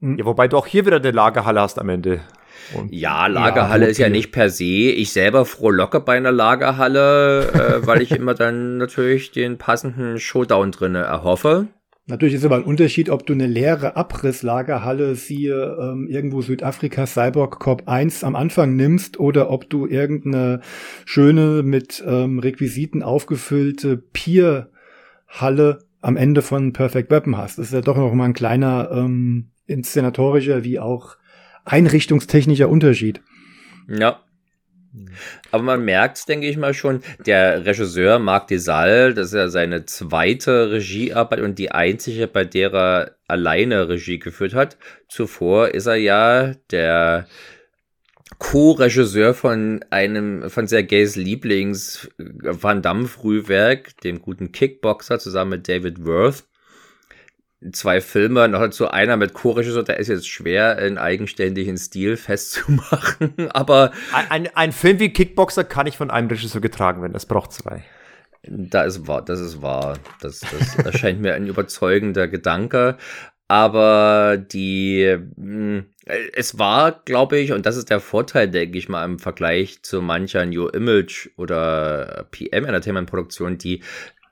Hm. 0.00 0.18
Ja, 0.18 0.24
wobei 0.24 0.48
du 0.48 0.56
auch 0.56 0.66
hier 0.66 0.84
wieder 0.84 0.96
eine 0.96 1.12
Lagerhalle 1.12 1.60
hast 1.60 1.78
am 1.78 1.88
Ende. 1.88 2.20
Und 2.74 2.92
ja, 2.92 3.28
Lagerhalle 3.28 3.84
ja, 3.84 3.90
ist 3.90 3.98
ja 3.98 4.08
nicht 4.08 4.32
per 4.32 4.50
se. 4.50 4.64
Ich 4.64 5.12
selber 5.12 5.44
frohlocke 5.44 6.00
bei 6.00 6.16
einer 6.16 6.32
Lagerhalle, 6.32 7.52
äh, 7.52 7.86
weil 7.86 8.02
ich 8.02 8.10
immer 8.16 8.34
dann 8.34 8.78
natürlich 8.78 9.30
den 9.30 9.58
passenden 9.58 10.18
Showdown 10.18 10.72
drinne 10.72 11.00
erhoffe. 11.00 11.68
Natürlich 12.08 12.36
ist 12.36 12.44
aber 12.46 12.56
ein 12.56 12.64
Unterschied, 12.64 13.10
ob 13.10 13.26
du 13.26 13.34
eine 13.34 13.46
leere 13.46 13.94
Abrisslagerhalle, 13.96 15.14
siehe 15.14 15.76
ähm, 15.78 16.08
irgendwo 16.08 16.40
Südafrika 16.40 17.06
Cyborg 17.06 17.58
Corp 17.58 17.82
1 17.86 18.24
am 18.24 18.34
Anfang 18.34 18.76
nimmst 18.76 19.20
oder 19.20 19.50
ob 19.50 19.68
du 19.68 19.86
irgendeine 19.86 20.62
schöne 21.04 21.62
mit 21.62 22.02
ähm, 22.06 22.38
Requisiten 22.38 23.02
aufgefüllte 23.02 23.98
Pierhalle 23.98 25.80
am 26.00 26.16
Ende 26.16 26.40
von 26.40 26.72
Perfect 26.72 27.10
Weapon 27.10 27.36
hast. 27.36 27.58
Das 27.58 27.66
ist 27.66 27.72
ja 27.74 27.82
doch 27.82 27.98
noch 27.98 28.14
mal 28.14 28.24
ein 28.24 28.32
kleiner 28.32 28.90
ähm, 28.90 29.50
inszenatorischer 29.66 30.64
wie 30.64 30.78
auch 30.78 31.18
einrichtungstechnischer 31.66 32.70
Unterschied. 32.70 33.20
Ja. 33.86 34.20
Aber 35.50 35.62
man 35.62 35.84
merkt, 35.84 36.28
denke 36.28 36.48
ich 36.48 36.56
mal 36.56 36.74
schon, 36.74 37.02
der 37.26 37.64
Regisseur 37.66 38.18
Marc 38.18 38.48
Desal, 38.48 39.14
das 39.14 39.28
ist 39.28 39.34
ja 39.34 39.48
seine 39.48 39.84
zweite 39.84 40.70
Regiearbeit 40.70 41.40
und 41.40 41.58
die 41.58 41.70
einzige, 41.70 42.26
bei 42.26 42.44
der 42.44 42.72
er 42.72 43.16
alleine 43.26 43.88
Regie 43.88 44.18
geführt 44.18 44.54
hat. 44.54 44.78
Zuvor 45.08 45.68
ist 45.68 45.86
er 45.86 45.96
ja 45.96 46.54
der 46.70 47.26
Co-Regisseur 48.38 49.34
von 49.34 49.84
einem, 49.90 50.48
von 50.48 50.66
Sergejs 50.66 51.16
Lieblings 51.16 52.08
Van 52.18 52.82
Damme 52.82 53.08
Frühwerk, 53.08 53.96
dem 54.02 54.22
guten 54.22 54.52
Kickboxer, 54.52 55.18
zusammen 55.18 55.52
mit 55.52 55.68
David 55.68 56.04
Worth. 56.04 56.44
Zwei 57.72 58.00
Filme, 58.00 58.46
noch 58.46 58.60
dazu 58.60 58.88
einer 58.88 59.16
mit 59.16 59.34
Co-Regisseur, 59.34 59.82
der 59.82 59.98
ist 59.98 60.06
jetzt 60.06 60.28
schwer 60.28 60.78
in 60.78 60.96
eigenständigen 60.96 61.76
Stil 61.76 62.16
festzumachen, 62.16 63.34
aber. 63.50 63.90
Ein, 64.12 64.30
ein, 64.30 64.48
ein 64.54 64.72
Film 64.72 65.00
wie 65.00 65.12
Kickboxer 65.12 65.64
kann 65.64 65.86
nicht 65.86 65.96
von 65.96 66.10
einem 66.10 66.28
Regisseur 66.28 66.60
getragen 66.60 67.02
werden, 67.02 67.16
es 67.16 67.26
braucht 67.26 67.52
zwei. 67.52 67.84
Da 68.44 68.82
ist 68.82 69.08
wahr, 69.08 69.24
das 69.24 69.40
ist 69.40 69.60
wahr. 69.60 69.98
Das, 70.20 70.40
das 70.40 70.76
erscheint 70.84 71.20
mir 71.20 71.34
ein 71.34 71.48
überzeugender 71.48 72.28
Gedanke. 72.28 72.96
Aber 73.48 74.36
die, 74.36 75.16
mh, 75.36 75.36
hm, 75.36 75.86
es 76.34 76.58
war, 76.58 77.02
glaube 77.04 77.38
ich, 77.38 77.52
und 77.52 77.66
das 77.66 77.76
ist 77.76 77.90
der 77.90 78.00
Vorteil, 78.00 78.48
denke 78.48 78.78
ich 78.78 78.88
mal, 78.88 79.04
im 79.04 79.18
Vergleich 79.18 79.82
zu 79.82 80.00
mancher 80.02 80.44
New 80.46 80.68
Image 80.68 81.30
oder 81.36 82.26
PM 82.30 82.66
Entertainment 82.66 83.08
Produktion, 83.08 83.58
die 83.58 83.82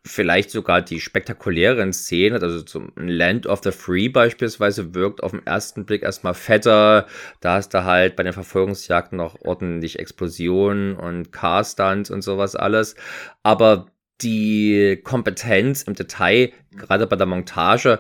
vielleicht 0.07 0.51
sogar 0.51 0.83
die 0.83 1.01
spektakulären 1.01 1.93
Szenen, 1.93 2.43
also 2.43 2.63
zum 2.63 2.93
Land 2.97 3.47
of 3.47 3.61
the 3.63 3.73
Free 3.73 4.09
beispielsweise, 4.09 4.95
wirkt 4.95 5.23
auf 5.23 5.33
den 5.33 5.47
ersten 5.47 5.85
Blick 5.85 6.03
erstmal 6.03 6.35
fetter. 6.35 7.07
Da 7.41 7.55
hast 7.55 7.75
du 7.75 7.85
halt 7.85 8.17
bei 8.17 8.23
den 8.23 8.33
Verfolgungsjagden 8.33 9.19
noch 9.19 9.41
ordentlich 9.43 9.99
Explosionen 9.99 10.97
und 10.97 11.33
Car-Stunts 11.33 12.11
und 12.11 12.23
sowas 12.23 12.57
alles. 12.57 12.95
Aber 13.43 13.87
die 14.23 15.01
Kompetenz 15.03 15.83
im 15.83 15.95
Detail, 15.95 16.53
gerade 16.71 17.07
bei 17.07 17.17
der 17.17 17.27
Montage, 17.27 17.99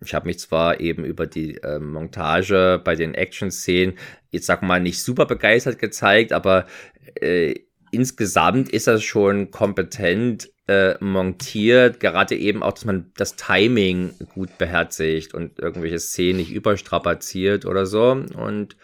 ich 0.00 0.14
habe 0.14 0.26
mich 0.26 0.38
zwar 0.38 0.80
eben 0.80 1.04
über 1.04 1.26
die 1.26 1.56
äh, 1.56 1.80
Montage 1.80 2.80
bei 2.84 2.94
den 2.94 3.14
Action-Szenen 3.14 3.98
jetzt 4.30 4.46
sag 4.46 4.62
mal 4.62 4.80
nicht 4.80 5.02
super 5.02 5.26
begeistert 5.26 5.78
gezeigt, 5.78 6.32
aber 6.32 6.66
äh, 7.20 7.54
insgesamt 7.90 8.68
ist 8.68 8.86
das 8.86 9.02
schon 9.02 9.50
kompetent 9.50 10.50
äh, 10.68 11.02
montiert, 11.02 11.98
gerade 11.98 12.36
eben 12.36 12.62
auch, 12.62 12.72
dass 12.72 12.84
man 12.84 13.10
das 13.16 13.36
Timing 13.36 14.12
gut 14.34 14.58
beherzigt 14.58 15.34
und 15.34 15.58
irgendwelche 15.58 15.98
Szenen 15.98 16.36
nicht 16.38 16.52
überstrapaziert 16.52 17.64
oder 17.64 17.86
so. 17.86 18.10
Und 18.12 18.76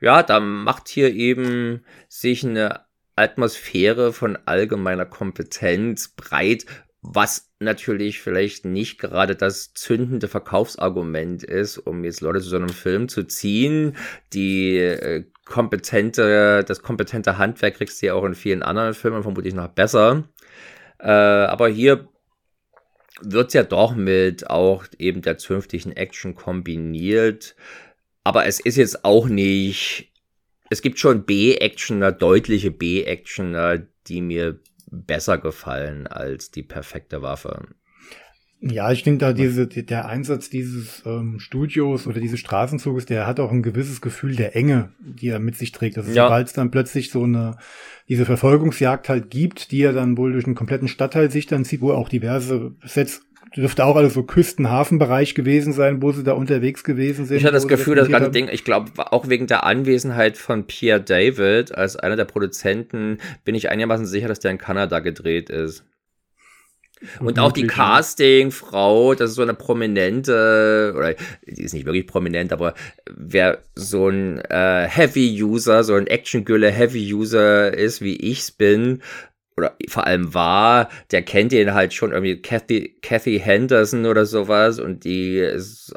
ja, 0.00 0.22
da 0.22 0.40
macht 0.40 0.88
hier 0.88 1.12
eben 1.12 1.84
sich 2.08 2.46
eine 2.46 2.80
Atmosphäre 3.16 4.12
von 4.12 4.38
allgemeiner 4.46 5.04
Kompetenz 5.04 6.08
breit, 6.08 6.64
was 7.02 7.50
natürlich 7.58 8.20
vielleicht 8.20 8.64
nicht 8.64 9.00
gerade 9.00 9.34
das 9.34 9.74
zündende 9.74 10.28
Verkaufsargument 10.28 11.42
ist, 11.42 11.78
um 11.78 12.04
jetzt 12.04 12.20
Leute 12.20 12.40
zu 12.40 12.48
so 12.48 12.56
einem 12.56 12.68
Film 12.68 13.08
zu 13.08 13.24
ziehen. 13.24 13.96
Die 14.32 14.76
äh, 14.76 15.24
kompetente, 15.44 16.64
das 16.66 16.82
kompetente 16.82 17.38
Handwerk 17.38 17.74
kriegst 17.74 18.00
du 18.00 18.06
ja 18.06 18.14
auch 18.14 18.24
in 18.24 18.34
vielen 18.34 18.62
anderen 18.62 18.94
Filmen 18.94 19.22
vermutlich 19.22 19.54
noch 19.54 19.68
besser. 19.68 20.24
Äh, 21.02 21.08
aber 21.08 21.68
hier 21.68 22.08
wird 23.20 23.54
ja 23.54 23.64
doch 23.64 23.94
mit 23.94 24.48
auch 24.48 24.86
eben 24.98 25.20
der 25.22 25.36
zünftigen 25.38 25.92
Action 25.92 26.34
kombiniert. 26.34 27.56
Aber 28.24 28.46
es 28.46 28.60
ist 28.60 28.76
jetzt 28.76 29.04
auch 29.04 29.26
nicht. 29.26 30.12
Es 30.70 30.80
gibt 30.80 30.98
schon 30.98 31.24
B-Actioner, 31.26 32.12
deutliche 32.12 32.70
B-Actioner, 32.70 33.82
die 34.06 34.20
mir 34.22 34.60
besser 34.86 35.38
gefallen 35.38 36.06
als 36.06 36.50
die 36.50 36.62
perfekte 36.62 37.20
Waffe. 37.20 37.66
Ja, 38.64 38.92
ich 38.92 39.02
denke 39.02 39.18
da 39.18 39.32
diese, 39.32 39.66
der 39.66 40.06
Einsatz 40.06 40.48
dieses 40.48 41.02
ähm, 41.04 41.40
Studios 41.40 42.06
oder 42.06 42.20
dieses 42.20 42.38
Straßenzuges, 42.38 43.06
der 43.06 43.26
hat 43.26 43.40
auch 43.40 43.50
ein 43.50 43.62
gewisses 43.62 44.00
Gefühl 44.00 44.36
der 44.36 44.54
Enge, 44.54 44.90
die 45.00 45.28
er 45.28 45.40
mit 45.40 45.56
sich 45.56 45.72
trägt. 45.72 45.98
Also 45.98 46.12
ja. 46.12 46.24
sobald 46.24 46.46
es 46.46 46.52
dann 46.52 46.70
plötzlich 46.70 47.10
so 47.10 47.24
eine, 47.24 47.56
diese 48.08 48.24
Verfolgungsjagd 48.24 49.08
halt 49.08 49.30
gibt, 49.30 49.72
die 49.72 49.82
er 49.82 49.92
dann 49.92 50.16
wohl 50.16 50.32
durch 50.32 50.44
einen 50.44 50.54
kompletten 50.54 50.86
Stadtteil 50.86 51.28
sich 51.28 51.46
dann 51.46 51.64
zieht, 51.64 51.80
wo 51.80 51.90
auch 51.90 52.08
diverse 52.08 52.70
Sets 52.84 53.22
dürfte 53.56 53.84
auch 53.84 53.96
alles 53.96 54.14
so 54.14 54.22
Küstenhafenbereich 54.22 55.34
gewesen 55.34 55.72
sein, 55.72 56.00
wo 56.00 56.12
sie 56.12 56.22
da 56.22 56.32
unterwegs 56.32 56.84
gewesen 56.84 57.26
sind. 57.26 57.38
Ich 57.38 57.44
hatte 57.44 57.54
das 57.54 57.68
Gefühl, 57.68 57.96
das 57.96 58.08
ganze 58.08 58.30
Ding, 58.30 58.48
ich 58.50 58.64
glaube, 58.64 58.92
auch 58.96 59.28
wegen 59.28 59.46
der 59.46 59.64
Anwesenheit 59.64 60.38
von 60.38 60.66
Pierre 60.66 61.00
David 61.00 61.74
als 61.74 61.96
einer 61.96 62.16
der 62.16 62.24
Produzenten, 62.24 63.18
bin 63.44 63.54
ich 63.54 63.70
einigermaßen 63.70 64.06
sicher, 64.06 64.28
dass 64.28 64.40
der 64.40 64.52
in 64.52 64.58
Kanada 64.58 65.00
gedreht 65.00 65.50
ist. 65.50 65.84
Und 67.20 67.38
auch 67.38 67.52
die 67.52 67.66
Casting-Frau, 67.66 69.14
das 69.14 69.30
ist 69.30 69.36
so 69.36 69.42
eine 69.42 69.54
prominente, 69.54 70.94
oder 70.96 71.14
die 71.46 71.62
ist 71.62 71.74
nicht 71.74 71.86
wirklich 71.86 72.06
prominent, 72.06 72.52
aber 72.52 72.74
wer 73.10 73.58
so 73.74 74.08
ein 74.08 74.38
äh, 74.38 74.86
Heavy-User, 74.88 75.84
so 75.84 75.94
ein 75.94 76.06
Action-Gülle-Heavy-User 76.06 77.74
ist, 77.74 78.00
wie 78.02 78.16
ich's 78.16 78.50
bin, 78.50 79.02
oder 79.62 79.76
vor 79.88 80.06
allem 80.06 80.34
war, 80.34 80.88
der 81.10 81.22
kennt 81.22 81.52
ihn 81.52 81.74
halt 81.74 81.94
schon 81.94 82.12
irgendwie 82.12 82.42
Kathy, 82.42 82.98
Kathy 83.00 83.38
Henderson 83.38 84.06
oder 84.06 84.26
sowas 84.26 84.78
und 84.78 85.04
die 85.04 85.40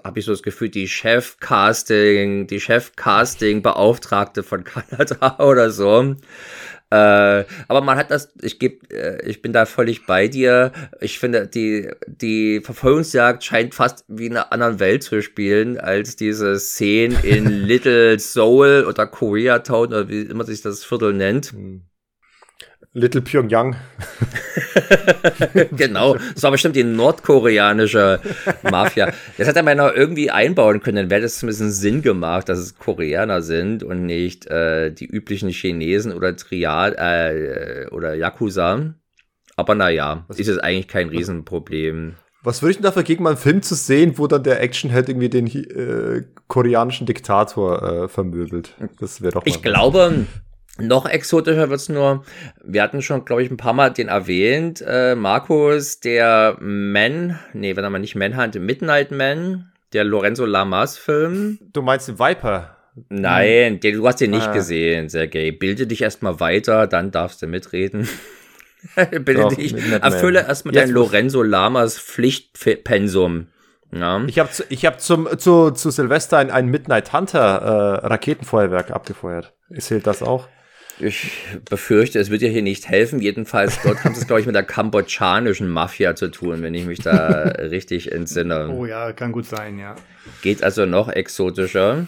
habe 0.03 0.19
ich 0.19 0.25
so 0.25 0.31
das 0.31 0.43
Gefühl, 0.43 0.69
die 0.69 0.87
Chef-Casting, 0.87 2.47
die 2.47 2.59
Chef-Casting-Beauftragte 2.59 4.43
von 4.43 4.63
Kanada 4.63 5.37
oder 5.43 5.71
so. 5.71 6.15
Äh, 6.91 7.45
aber 7.67 7.81
man 7.81 7.97
hat 7.97 8.11
das, 8.11 8.31
ich 8.41 8.59
geb, 8.59 8.93
äh, 8.93 9.19
ich 9.27 9.41
bin 9.41 9.53
da 9.53 9.65
völlig 9.65 10.05
bei 10.05 10.27
dir. 10.27 10.71
Ich 11.01 11.17
finde, 11.17 11.47
die, 11.47 11.89
die 12.05 12.61
Verfolgungsjagd 12.61 13.43
scheint 13.43 13.73
fast 13.73 14.05
wie 14.07 14.27
in 14.27 14.33
einer 14.33 14.53
anderen 14.53 14.79
Welt 14.79 15.01
zu 15.01 15.21
spielen, 15.21 15.79
als 15.79 16.15
diese 16.15 16.59
Szene 16.59 17.19
in 17.23 17.45
Little 17.65 18.19
Seoul 18.19 18.85
oder 18.87 19.07
Koreatown 19.07 19.87
oder 19.87 20.09
wie 20.09 20.21
immer 20.21 20.43
sich 20.43 20.61
das 20.61 20.83
Viertel 20.83 21.13
nennt. 21.13 21.51
Hm. 21.53 21.81
Little 22.95 23.21
Pyongyang. 23.21 23.75
genau, 25.75 26.15
das 26.15 26.43
war 26.43 26.51
bestimmt 26.51 26.77
die 26.77 26.85
nordkoreanische 26.85 28.21
Mafia. 28.63 29.11
Das 29.37 29.49
hätte 29.49 29.63
man 29.63 29.75
noch 29.77 29.93
irgendwie 29.93 30.31
einbauen 30.31 30.79
können, 30.79 30.95
dann 30.95 31.09
wäre 31.09 31.21
das 31.21 31.39
zumindest 31.39 31.81
Sinn 31.81 32.01
gemacht, 32.01 32.47
dass 32.47 32.57
es 32.57 32.79
Koreaner 32.79 33.41
sind 33.41 33.83
und 33.83 34.05
nicht 34.05 34.47
äh, 34.47 34.91
die 34.91 35.07
üblichen 35.07 35.49
Chinesen 35.49 36.13
oder 36.13 36.37
Triad 36.37 36.95
äh, 36.97 37.87
oder 37.91 38.15
Yakuza. 38.15 38.95
Aber 39.57 39.75
naja, 39.75 40.25
ist 40.29 40.47
es 40.47 40.59
eigentlich 40.59 40.87
kein 40.87 41.09
Riesenproblem. 41.09 42.15
Was 42.43 42.61
würde 42.61 42.71
ich 42.71 42.77
denn 42.77 42.83
dafür 42.83 43.03
gegen 43.03 43.23
mal 43.23 43.31
einen 43.31 43.37
Film 43.37 43.61
zu 43.61 43.75
sehen, 43.75 44.17
wo 44.17 44.27
dann 44.27 44.43
der 44.43 44.61
Actionheld 44.61 45.09
irgendwie 45.09 45.29
den 45.29 45.47
äh, 45.47 46.23
koreanischen 46.47 47.07
Diktator 47.07 47.81
äh, 48.03 48.07
vermöbelt? 48.07 48.75
Das 48.99 49.21
wäre 49.21 49.33
doch 49.33 49.45
Ich 49.45 49.61
glaube, 49.61 50.27
noch 50.77 51.05
exotischer 51.07 51.69
wird's 51.69 51.89
nur, 51.89 52.23
wir 52.63 52.83
hatten 52.83 53.01
schon, 53.01 53.25
glaube 53.25 53.43
ich, 53.43 53.51
ein 53.51 53.57
paar 53.57 53.73
Mal 53.73 53.91
den 53.91 54.07
erwähnt, 54.07 54.83
äh, 54.85 55.15
Markus, 55.15 55.99
der 55.99 56.57
Man, 56.59 57.39
nee, 57.53 57.75
wenn 57.75 57.83
er 57.83 57.89
mal 57.89 57.99
nicht 57.99 58.15
Manhunt, 58.15 58.59
Midnight 58.59 59.11
Man, 59.11 59.71
der 59.93 60.03
Lorenzo 60.03 60.45
Lamas 60.45 60.97
Film. 60.97 61.59
Du 61.71 61.81
meinst 61.81 62.07
den 62.07 62.19
Viper? 62.19 62.75
Nein, 63.09 63.79
den, 63.79 63.95
du 63.95 64.07
hast 64.07 64.21
den 64.21 64.31
nicht 64.31 64.47
ah. 64.47 64.53
gesehen, 64.53 65.09
Sergej. 65.09 65.51
Bilde 65.51 65.87
dich 65.87 66.01
erstmal 66.01 66.39
weiter, 66.39 66.87
dann 66.87 67.11
darfst 67.11 67.41
du 67.41 67.47
mitreden. 67.47 68.07
Bilde 68.95 69.41
Doch, 69.41 69.53
dich, 69.53 69.73
erfülle 69.73 70.39
erstmal 70.39 70.73
dein 70.73 70.89
Lorenzo 70.89 71.41
Lamas 71.41 71.99
Pflichtpensum. 71.99 73.47
Ja. 73.91 74.21
Ich 74.27 74.39
habe 74.39 74.49
ich 74.69 74.85
hab 74.85 74.99
zum, 74.99 75.27
zu, 75.37 75.71
zu 75.71 75.89
Silvester 75.89 76.37
ein, 76.37 76.51
ein 76.51 76.67
Midnight 76.67 77.13
Hunter 77.13 78.01
äh, 78.03 78.07
Raketenfeuerwerk 78.07 78.91
abgefeuert. 78.91 79.53
Zählt 79.77 80.05
das 80.05 80.21
auch? 80.21 80.47
Ich 80.99 81.31
befürchte, 81.69 82.19
es 82.19 82.29
wird 82.29 82.41
ja 82.41 82.47
hier 82.47 82.61
nicht 82.61 82.87
helfen. 82.87 83.19
Jedenfalls, 83.19 83.81
dort 83.83 84.03
haben 84.03 84.15
sie 84.15 84.21
es, 84.21 84.27
glaube 84.27 84.39
ich, 84.39 84.45
mit 84.45 84.55
der 84.55 84.63
kambodschanischen 84.63 85.67
Mafia 85.67 86.15
zu 86.15 86.29
tun, 86.29 86.61
wenn 86.61 86.73
ich 86.73 86.85
mich 86.85 86.99
da 86.99 87.41
richtig 87.59 88.11
entsinne. 88.11 88.69
Oh 88.69 88.85
ja, 88.85 89.11
kann 89.11 89.31
gut 89.31 89.45
sein, 89.45 89.77
ja. 89.77 89.95
Geht 90.41 90.63
also 90.63 90.85
noch 90.85 91.09
exotischer. 91.09 92.07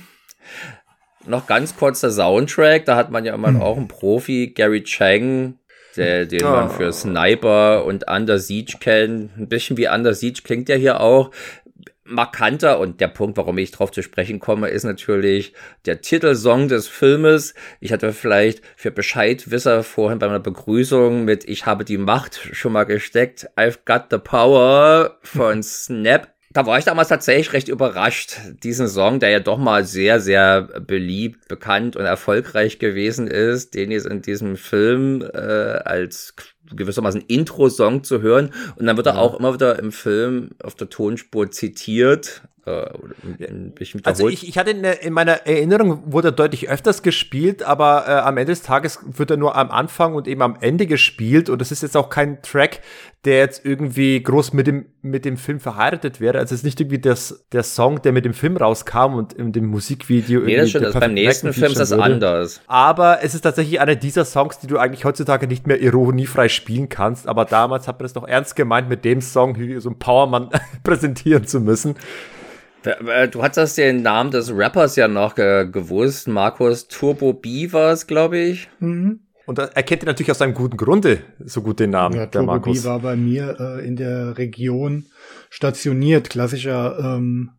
Noch 1.26 1.48
ganz 1.48 1.76
kurz 1.76 2.00
der 2.00 2.12
Soundtrack, 2.12 2.86
da 2.86 2.96
hat 2.96 3.12
man 3.12 3.26
ja 3.26 3.36
immer 3.36 3.50
hm. 3.50 3.62
auch 3.62 3.76
einen 3.76 3.90
Profi, 3.90 4.54
Gary 4.56 4.84
Chang, 4.84 5.60
der, 5.98 6.26
den 6.26 6.46
oh. 6.46 6.50
man 6.50 6.70
für 6.70 6.94
Sniper 6.94 7.84
und 7.84 8.10
Under 8.10 8.40
Siege 8.40 8.78
kennt. 8.80 9.38
Ein 9.38 9.50
bisschen 9.50 9.76
wie 9.76 9.90
Under 9.90 10.14
Siege 10.14 10.42
klingt 10.44 10.70
ja 10.70 10.76
hier 10.76 11.02
auch 11.02 11.32
markanter 12.08 12.80
und 12.80 13.02
der 13.02 13.08
Punkt, 13.08 13.38
warum 13.38 13.58
ich 13.58 13.72
drauf 13.72 13.92
zu 13.92 14.02
sprechen 14.02 14.40
komme, 14.40 14.70
ist 14.70 14.84
natürlich 14.84 15.54
der 15.86 16.02
Titelsong 16.02 16.68
des 16.68 16.88
Filmes. 16.88 17.54
Ich 17.80 17.92
hatte 17.92 18.14
vielleicht 18.14 18.62
für 18.76 18.92
Bescheidwisser 18.92 19.84
vorhin 19.84 20.20
bei 20.20 20.28
meiner 20.28 20.40
Begrüßung 20.40 21.26
mit 21.26 21.48
Ich 21.48 21.66
habe 21.66 21.86
die 21.86 21.98
Macht 21.98 22.40
schon 22.54 22.74
mal 22.74 22.86
gesteckt. 22.86 23.50
I've 23.56 23.80
got 23.86 24.06
the 24.10 24.18
power 24.18 25.18
von 25.24 25.64
Snap 25.64 26.28
da 26.58 26.66
war 26.66 26.80
ich 26.80 26.86
damals 26.86 27.10
tatsächlich 27.10 27.54
recht 27.54 27.68
überrascht. 27.68 28.38
Diesen 28.64 28.88
Song, 28.88 29.20
der 29.20 29.30
ja 29.30 29.40
doch 29.40 29.60
mal 29.60 29.86
sehr, 29.86 30.20
sehr 30.20 30.64
beliebt, 30.64 31.48
bekannt 31.48 31.96
und 31.96 32.06
erfolgreich 32.06 32.80
gewesen 32.80 33.28
ist, 33.28 33.76
den 33.76 33.92
jetzt 33.92 34.08
in 34.08 34.24
diesem 34.24 34.56
Film 34.56 35.22
äh, 35.22 35.38
als 35.38 36.34
gewissermaßen 36.76 37.22
Intro-Song 37.28 38.04
zu 38.04 38.22
hören. 38.22 38.52
Und 38.76 38.86
dann 38.86 38.98
wird 38.98 39.08
er 39.08 39.20
auch 39.20 39.40
immer 39.40 39.54
wieder 39.54 39.80
im 39.80 39.92
Film 39.92 40.52
auf 40.64 40.76
der 40.76 40.90
Tonspur 40.90 41.52
zitiert. 41.52 42.42
Äh, 42.68 42.90
also 44.04 44.28
ich, 44.28 44.48
ich 44.48 44.58
hatte 44.58 44.72
in, 44.72 44.84
in, 44.84 45.14
meiner 45.14 45.48
Erinnerung, 45.48 46.04
wurde 46.12 46.30
er 46.30 46.32
deutlich 46.34 46.70
öfters 46.70 47.02
gespielt, 47.02 47.64
aber 47.64 48.06
äh, 48.08 48.12
am 48.12 48.38
Ende 48.38 48.52
des 48.52 48.62
Tages 48.62 49.00
wird 49.06 49.32
er 49.32 49.38
nur 49.38 49.56
am 49.56 49.72
Anfang 49.72 50.16
und 50.16 50.28
eben 50.28 50.42
am 50.42 50.58
Ende 50.60 50.86
gespielt. 50.86 51.50
Und 51.50 51.62
das 51.62 51.72
ist 51.72 51.82
jetzt 51.82 51.96
auch 51.96 52.10
kein 52.10 52.42
Track, 52.42 52.82
der 53.26 53.38
jetzt 53.38 53.66
irgendwie 53.66 54.22
groß 54.22 54.54
mit 54.54 54.68
dem, 54.68 54.86
mit 55.02 55.26
dem 55.26 55.38
Film 55.38 55.60
verheiratet 55.60 56.20
wäre. 56.20 56.40
Also 56.40 56.56
es 56.56 56.62
ist 56.62 56.66
nicht 56.66 56.80
irgendwie 56.80 57.00
das, 57.00 57.46
der 57.52 57.64
Song, 57.64 58.02
der 58.02 58.12
mit 58.12 58.26
dem 58.26 58.34
Film 58.34 58.58
rauskam 58.58 59.16
und 59.16 59.34
in 59.34 59.52
dem 59.52 59.68
Musikvideo. 59.68 60.42
Nee, 60.42 60.58
das 60.58 60.70
stimmt. 60.70 60.86
Also 60.86 61.00
beim 61.00 61.14
nächsten 61.14 61.54
Film 61.54 61.72
ist 61.72 61.80
das 61.80 61.92
würde. 61.92 62.04
anders. 62.04 62.62
Aber 62.68 63.20
es 63.24 63.34
ist 63.34 63.42
tatsächlich 63.42 63.80
einer 63.80 63.96
dieser 63.96 64.26
Songs, 64.26 64.60
die 64.60 64.68
du 64.68 64.78
eigentlich 64.78 65.06
heutzutage 65.06 65.48
nicht 65.48 65.68
mehr 65.68 65.82
ironiefrei 65.82 66.50
spielen 66.50 66.90
kannst. 66.90 67.28
Aber 67.28 67.46
damals 67.46 67.88
hat 67.88 68.00
man 68.00 68.06
es 68.06 68.16
noch 68.16 68.28
ernst 68.28 68.56
gemeint, 68.56 68.90
mit 68.90 69.06
dem 69.06 69.22
Song 69.22 69.58
so 69.80 69.90
ein 69.90 70.00
Powermann 70.00 70.50
präsentieren 70.84 71.48
zu 71.48 71.60
müssen. 71.60 71.96
Du 72.84 73.44
hattest 73.44 73.78
den 73.78 74.02
Namen 74.02 74.32
des 74.32 74.52
Rappers 74.54 74.96
ja 74.96 75.08
noch 75.08 75.36
gewusst. 75.36 76.28
Markus 76.28 76.88
Turbo 76.88 77.34
B 77.34 77.72
war 77.74 77.92
es, 77.92 78.08
glaube 78.08 78.38
ich. 78.38 78.70
Mhm. 78.80 79.22
Und 79.46 79.60
er 79.60 79.84
kennt 79.84 80.04
ihn 80.04 80.08
natürlich 80.08 80.32
aus 80.32 80.42
einem 80.42 80.54
guten 80.54 80.78
Grunde 80.78 81.22
so 81.40 81.62
gut 81.62 81.80
den 81.80 81.92
Namen. 81.92 82.16
Ja, 82.16 82.26
der 82.26 82.32
Turbo 82.32 82.48
Markus. 82.48 82.82
B 82.82 82.88
war 82.88 83.00
bei 83.00 83.16
mir 83.16 83.58
äh, 83.60 83.88
in 83.88 83.96
der 83.96 84.38
Region 84.38 85.06
stationiert. 85.50 86.30
Klassischer 86.30 87.00
ähm, 87.00 87.52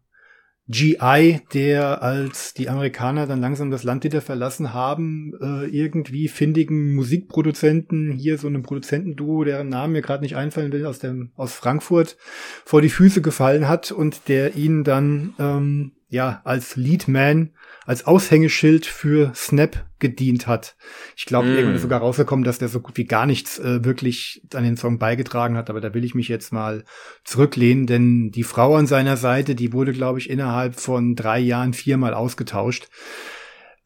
GI, 0.68 1.40
der 1.54 2.02
als 2.02 2.52
die 2.52 2.68
Amerikaner 2.68 3.26
dann 3.26 3.40
langsam 3.40 3.70
das 3.70 3.84
Land 3.84 4.04
wieder 4.04 4.20
verlassen 4.20 4.74
haben, 4.74 5.32
äh, 5.40 5.66
irgendwie 5.66 6.28
findigen 6.28 6.94
Musikproduzenten, 6.94 8.12
hier 8.12 8.36
so 8.36 8.48
einem 8.48 8.62
Produzentenduo, 8.62 9.44
deren 9.44 9.70
Namen 9.70 9.94
mir 9.94 10.02
gerade 10.02 10.22
nicht 10.22 10.36
einfallen 10.36 10.72
will, 10.72 10.84
aus 10.84 10.98
dem 10.98 11.30
aus 11.36 11.54
Frankfurt 11.54 12.18
vor 12.66 12.82
die 12.82 12.90
Füße 12.90 13.22
gefallen 13.22 13.66
hat 13.66 13.92
und 13.92 14.28
der 14.28 14.56
ihnen 14.56 14.84
dann 14.84 15.34
ähm, 15.38 15.92
ja 16.10 16.42
als 16.44 16.76
Leadman 16.76 17.50
als 17.88 18.06
Aushängeschild 18.06 18.84
für 18.84 19.32
Snap 19.34 19.86
gedient 19.98 20.46
hat. 20.46 20.76
Ich 21.16 21.24
glaube, 21.24 21.48
mm. 21.48 21.52
irgendwann 21.52 21.74
ist 21.76 21.80
sogar 21.80 22.00
rausgekommen, 22.00 22.44
dass 22.44 22.58
der 22.58 22.68
so 22.68 22.80
gut 22.80 22.98
wie 22.98 23.06
gar 23.06 23.24
nichts 23.24 23.58
äh, 23.58 23.82
wirklich 23.82 24.42
an 24.52 24.62
den 24.62 24.76
Song 24.76 24.98
beigetragen 24.98 25.56
hat, 25.56 25.70
aber 25.70 25.80
da 25.80 25.94
will 25.94 26.04
ich 26.04 26.14
mich 26.14 26.28
jetzt 26.28 26.52
mal 26.52 26.84
zurücklehnen, 27.24 27.86
denn 27.86 28.30
die 28.30 28.42
Frau 28.42 28.76
an 28.76 28.86
seiner 28.86 29.16
Seite, 29.16 29.54
die 29.54 29.72
wurde, 29.72 29.94
glaube 29.94 30.18
ich, 30.18 30.28
innerhalb 30.28 30.78
von 30.78 31.14
drei 31.14 31.38
Jahren 31.38 31.72
viermal 31.72 32.12
ausgetauscht. 32.12 32.90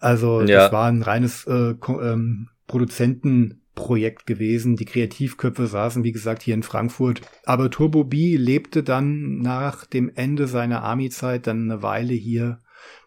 Also 0.01 0.41
ja. 0.41 0.47
das 0.47 0.73
war 0.73 0.89
ein 0.89 1.03
reines 1.03 1.47
äh, 1.47 1.75
ähm, 1.87 2.49
Produzentenprojekt 2.67 4.27
gewesen. 4.27 4.75
Die 4.75 4.85
Kreativköpfe 4.85 5.69
saßen, 5.69 6.03
wie 6.03 6.11
gesagt, 6.11 6.43
hier 6.43 6.55
in 6.55 6.65
Frankfurt. 6.65 7.21
Aber 7.45 7.71
Turbo 7.71 8.03
B 8.03 8.37
lebte 8.37 8.83
dann 8.83 9.39
nach 9.39 9.87
dem 9.87 10.11
Ende 10.13 10.49
seiner 10.49 10.83
Army-Zeit 10.83 11.47
dann 11.47 11.71
eine 11.71 11.83
Weile 11.85 12.15
hier 12.15 12.59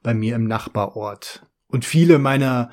bei 0.03 0.13
mir 0.13 0.35
im 0.35 0.47
Nachbarort. 0.47 1.45
Und 1.67 1.85
viele 1.85 2.19
meiner 2.19 2.71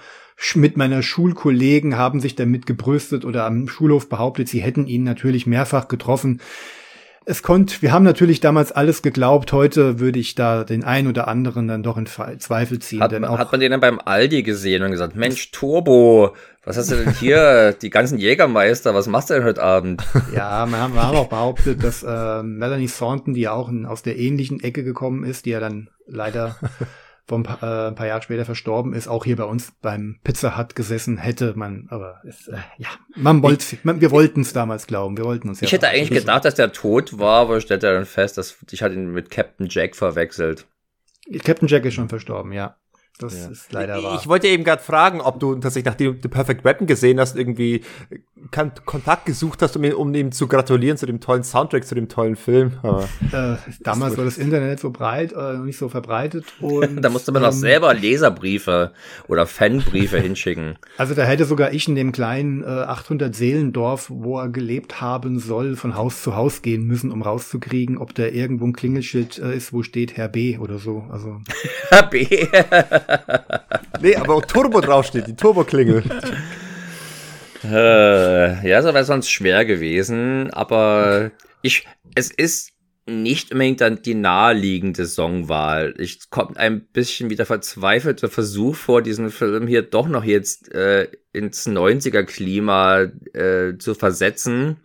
mit 0.54 0.76
meiner 0.76 1.02
Schulkollegen 1.02 1.96
haben 1.96 2.20
sich 2.20 2.34
damit 2.34 2.66
gebrüstet 2.66 3.24
oder 3.24 3.46
am 3.46 3.68
Schulhof 3.68 4.08
behauptet, 4.08 4.48
sie 4.48 4.60
hätten 4.60 4.86
ihn 4.86 5.04
natürlich 5.04 5.46
mehrfach 5.46 5.88
getroffen. 5.88 6.40
Es 7.24 7.42
konnte, 7.42 7.82
wir 7.82 7.92
haben 7.92 8.02
natürlich 8.02 8.40
damals 8.40 8.72
alles 8.72 9.02
geglaubt. 9.02 9.52
Heute 9.52 10.00
würde 10.00 10.18
ich 10.18 10.34
da 10.34 10.64
den 10.64 10.82
einen 10.82 11.06
oder 11.06 11.28
anderen 11.28 11.68
dann 11.68 11.82
doch 11.82 11.96
in 11.96 12.06
Zweifel 12.06 12.80
ziehen. 12.80 13.00
Hat, 13.00 13.14
auch 13.24 13.38
hat 13.38 13.52
man 13.52 13.60
den 13.60 13.70
dann 13.70 13.80
beim 13.80 14.00
Aldi 14.04 14.42
gesehen 14.42 14.82
und 14.82 14.90
gesagt, 14.90 15.14
Mensch, 15.14 15.52
Turbo, 15.52 16.34
was 16.64 16.76
hast 16.76 16.90
du 16.90 16.96
denn 16.96 17.14
hier? 17.14 17.76
Die 17.82 17.90
ganzen 17.90 18.18
Jägermeister, 18.18 18.94
was 18.94 19.06
machst 19.06 19.30
du 19.30 19.34
denn 19.34 19.44
heute 19.44 19.62
Abend? 19.62 20.02
Ja, 20.34 20.66
wir 20.66 20.78
haben, 20.78 20.94
wir 20.94 21.02
haben 21.02 21.16
auch 21.16 21.28
behauptet, 21.28 21.84
dass 21.84 22.02
äh, 22.02 22.42
Melanie 22.42 22.88
Thornton, 22.88 23.34
die 23.34 23.42
ja 23.42 23.52
auch 23.52 23.68
in, 23.68 23.86
aus 23.86 24.02
der 24.02 24.18
ähnlichen 24.18 24.60
Ecke 24.60 24.82
gekommen 24.82 25.24
ist, 25.24 25.46
die 25.46 25.50
ja 25.50 25.60
dann 25.60 25.90
leider 26.06 26.56
wo 27.32 27.36
ein 27.36 27.42
paar, 27.42 27.62
äh, 27.62 27.88
ein 27.88 27.94
paar 27.94 28.06
Jahre 28.06 28.22
später 28.22 28.44
verstorben 28.44 28.92
ist, 28.92 29.08
auch 29.08 29.24
hier 29.24 29.36
bei 29.36 29.44
uns 29.44 29.72
beim 29.82 30.18
Pizza 30.22 30.56
Hut 30.56 30.76
gesessen 30.76 31.18
hätte 31.18 31.54
man, 31.56 31.88
aber 31.90 32.20
es, 32.24 32.46
äh, 32.46 32.58
ja, 32.78 32.88
man 33.16 33.42
wollte, 33.42 33.78
wir 33.82 34.10
wollten 34.10 34.42
es 34.42 34.52
damals 34.52 34.86
glauben, 34.86 35.16
wir 35.16 35.24
wollten 35.24 35.48
uns 35.48 35.60
ja. 35.60 35.66
Ich 35.66 35.72
hätte 35.72 35.88
eigentlich 35.88 36.10
wissen. 36.10 36.26
gedacht, 36.26 36.44
dass 36.44 36.54
der 36.54 36.72
tot 36.72 37.18
war, 37.18 37.40
aber 37.40 37.60
stellte 37.60 37.92
dann 37.92 38.04
fest, 38.04 38.38
dass 38.38 38.56
ich 38.70 38.82
hatte 38.82 38.94
ihn 38.94 39.12
mit 39.12 39.30
Captain 39.30 39.66
Jack 39.68 39.96
verwechselt. 39.96 40.66
Captain 41.42 41.68
Jack 41.68 41.84
ist 41.84 41.94
schon 41.94 42.08
verstorben, 42.08 42.52
ja. 42.52 42.76
Das 43.18 43.38
ja. 43.38 43.50
ist 43.50 43.72
leider 43.72 44.02
wahr. 44.02 44.18
Ich 44.20 44.26
wollte 44.26 44.48
eben 44.48 44.64
gerade 44.64 44.82
fragen, 44.82 45.20
ob 45.20 45.38
du 45.38 45.54
tatsächlich, 45.54 45.84
nachdem 45.84 46.14
du 46.14 46.22
The 46.22 46.28
Perfect 46.28 46.64
Weapon 46.64 46.86
gesehen 46.86 47.20
hast, 47.20 47.36
irgendwie 47.36 47.82
Kontakt 48.50 49.26
gesucht 49.26 49.62
hast, 49.62 49.76
um, 49.76 49.84
um 49.84 50.14
ihm 50.14 50.32
zu 50.32 50.48
gratulieren 50.48 50.96
zu 50.96 51.06
dem 51.06 51.20
tollen 51.20 51.44
Soundtrack, 51.44 51.86
zu 51.86 51.94
dem 51.94 52.08
tollen 52.08 52.36
Film. 52.36 52.72
Äh, 53.32 53.56
damals 53.80 54.16
war 54.16 54.24
das 54.24 54.38
Internet 54.38 54.80
so 54.80 54.90
breit, 54.90 55.32
äh, 55.32 55.58
nicht 55.58 55.78
so 55.78 55.88
verbreitet. 55.88 56.44
Und, 56.60 57.02
da 57.02 57.08
musste 57.08 57.30
man 57.32 57.42
ähm, 57.42 57.48
auch 57.48 57.52
selber 57.52 57.94
Leserbriefe 57.94 58.92
oder 59.28 59.46
Fanbriefe 59.46 60.18
hinschicken. 60.18 60.78
Also 60.98 61.14
da 61.14 61.24
hätte 61.24 61.46
sogar 61.46 61.72
ich 61.72 61.88
in 61.88 61.94
dem 61.94 62.12
kleinen 62.12 62.62
äh, 62.62 62.66
800 62.66 63.34
Seelendorf, 63.34 64.06
wo 64.08 64.38
er 64.38 64.48
gelebt 64.50 65.00
haben 65.00 65.38
soll, 65.38 65.74
von 65.74 65.96
Haus 65.96 66.22
zu 66.22 66.36
Haus 66.36 66.62
gehen 66.62 66.86
müssen, 66.86 67.10
um 67.10 67.22
rauszukriegen, 67.22 67.98
ob 67.98 68.14
da 68.14 68.26
irgendwo 68.26 68.66
ein 68.66 68.72
Klingelschild 68.72 69.38
äh, 69.38 69.56
ist, 69.56 69.72
wo 69.72 69.82
steht 69.82 70.16
Herr 70.16 70.28
B 70.28 70.58
oder 70.58 70.78
so. 70.78 71.04
Also 71.10 71.40
Herr 71.88 72.04
B. 72.04 72.26
nee, 74.00 74.16
aber 74.16 74.34
auch 74.34 74.44
Turbo 74.44 74.80
draufsteht, 74.80 75.26
die 75.26 75.36
Turbo-Klingel. 75.36 76.02
Äh, 77.64 78.68
ja, 78.68 78.80
das 78.82 78.92
wäre 78.92 79.04
sonst 79.04 79.30
schwer 79.30 79.64
gewesen, 79.64 80.50
aber 80.50 81.30
ich, 81.62 81.86
es 82.14 82.30
ist 82.30 82.72
nicht 83.06 83.52
unbedingt 83.52 83.80
dann 83.80 84.02
die 84.02 84.14
naheliegende 84.14 85.06
Songwahl. 85.06 85.94
Ich 85.98 86.30
kommt 86.30 86.56
ein 86.56 86.86
bisschen 86.86 87.30
wieder 87.30 87.46
verzweifelter 87.46 88.28
Versuch 88.28 88.76
vor, 88.76 89.02
diesen 89.02 89.30
Film 89.30 89.66
hier 89.66 89.82
doch 89.82 90.08
noch 90.08 90.24
jetzt 90.24 90.72
äh, 90.72 91.08
ins 91.32 91.66
90er-Klima 91.66 93.08
äh, 93.32 93.78
zu 93.78 93.94
versetzen 93.94 94.78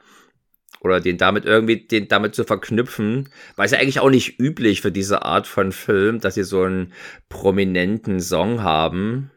oder 0.81 0.99
den 0.99 1.17
damit 1.17 1.45
irgendwie, 1.45 1.77
den 1.77 2.07
damit 2.07 2.35
zu 2.35 2.43
verknüpfen, 2.43 3.29
weil 3.55 3.65
es 3.65 3.71
ja 3.71 3.79
eigentlich 3.79 3.99
auch 3.99 4.09
nicht 4.09 4.39
üblich 4.39 4.81
für 4.81 4.91
diese 4.91 5.23
Art 5.23 5.47
von 5.47 5.71
Film, 5.71 6.19
dass 6.19 6.35
sie 6.35 6.43
so 6.43 6.63
einen 6.63 6.93
prominenten 7.29 8.19
Song 8.19 8.63
haben 8.63 9.31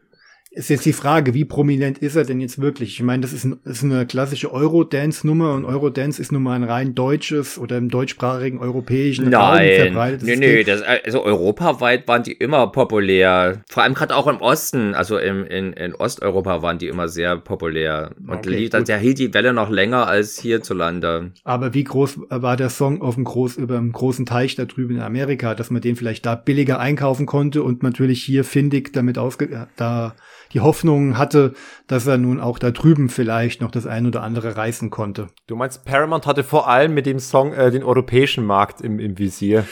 ist 0.53 0.69
jetzt 0.69 0.85
die 0.85 0.91
Frage, 0.91 1.33
wie 1.33 1.45
prominent 1.45 1.99
ist 1.99 2.17
er 2.17 2.25
denn 2.25 2.41
jetzt 2.41 2.59
wirklich? 2.59 2.89
Ich 2.95 3.03
meine, 3.03 3.21
das 3.21 3.31
ist, 3.31 3.45
ein, 3.45 3.61
ist 3.63 3.85
eine 3.85 4.05
klassische 4.05 4.51
Eurodance-Nummer 4.51 5.53
und 5.53 5.63
Eurodance 5.63 6.21
ist 6.21 6.33
nun 6.33 6.43
mal 6.43 6.55
ein 6.55 6.65
rein 6.65 6.93
deutsches 6.93 7.57
oder 7.57 7.77
im 7.77 7.87
deutschsprachigen 7.87 8.59
europäischen 8.59 9.29
Nein. 9.29 9.69
Verbreitetes 9.77 10.27
Nee, 10.27 10.35
nee, 10.35 10.63
das, 10.65 10.81
also 10.81 11.23
europaweit 11.23 12.05
waren 12.09 12.23
die 12.23 12.33
immer 12.33 12.67
populär. 12.67 13.61
Vor 13.69 13.83
allem 13.83 13.93
gerade 13.93 14.13
auch 14.13 14.27
im 14.27 14.41
Osten, 14.41 14.93
also 14.93 15.17
im, 15.17 15.45
in, 15.45 15.71
in 15.71 15.95
Osteuropa 15.95 16.61
waren 16.61 16.77
die 16.77 16.89
immer 16.89 17.07
sehr 17.07 17.37
populär. 17.37 18.11
Und 18.19 18.39
okay, 18.39 18.49
lief, 18.49 18.71
der 18.71 18.97
hielt 18.97 19.19
die 19.19 19.33
Welle 19.33 19.53
noch 19.53 19.69
länger 19.69 20.07
als 20.07 20.37
hierzulande. 20.37 21.31
Aber 21.45 21.73
wie 21.73 21.85
groß 21.85 22.19
war 22.29 22.57
der 22.57 22.69
Song 22.69 23.01
auf 23.01 23.15
dem 23.15 23.23
groß, 23.23 23.55
über 23.55 23.75
dem 23.75 23.93
großen 23.93 24.25
Teich 24.25 24.55
da 24.55 24.65
drüben 24.65 24.95
in 24.95 25.01
Amerika, 25.01 25.55
dass 25.55 25.71
man 25.71 25.81
den 25.81 25.95
vielleicht 25.95 26.25
da 26.25 26.35
billiger 26.35 26.81
einkaufen 26.81 27.25
konnte 27.25 27.63
und 27.63 27.83
natürlich 27.83 28.21
hier 28.21 28.43
findig 28.43 28.91
damit 28.91 29.17
ausge, 29.17 29.67
da 29.77 30.13
die 30.53 30.59
Hoffnung 30.59 31.17
hatte, 31.17 31.53
dass 31.87 32.07
er 32.07 32.17
nun 32.17 32.39
auch 32.39 32.59
da 32.59 32.71
drüben 32.71 33.09
vielleicht 33.09 33.61
noch 33.61 33.71
das 33.71 33.87
ein 33.87 34.05
oder 34.05 34.23
andere 34.23 34.57
reißen 34.57 34.89
konnte. 34.89 35.27
Du 35.47 35.55
meinst, 35.55 35.85
Paramount 35.85 36.27
hatte 36.27 36.43
vor 36.43 36.67
allem 36.67 36.93
mit 36.93 37.05
dem 37.05 37.19
Song 37.19 37.53
äh, 37.53 37.71
den 37.71 37.83
europäischen 37.83 38.45
Markt 38.45 38.81
im, 38.81 38.99
im 38.99 39.17
Visier? 39.17 39.65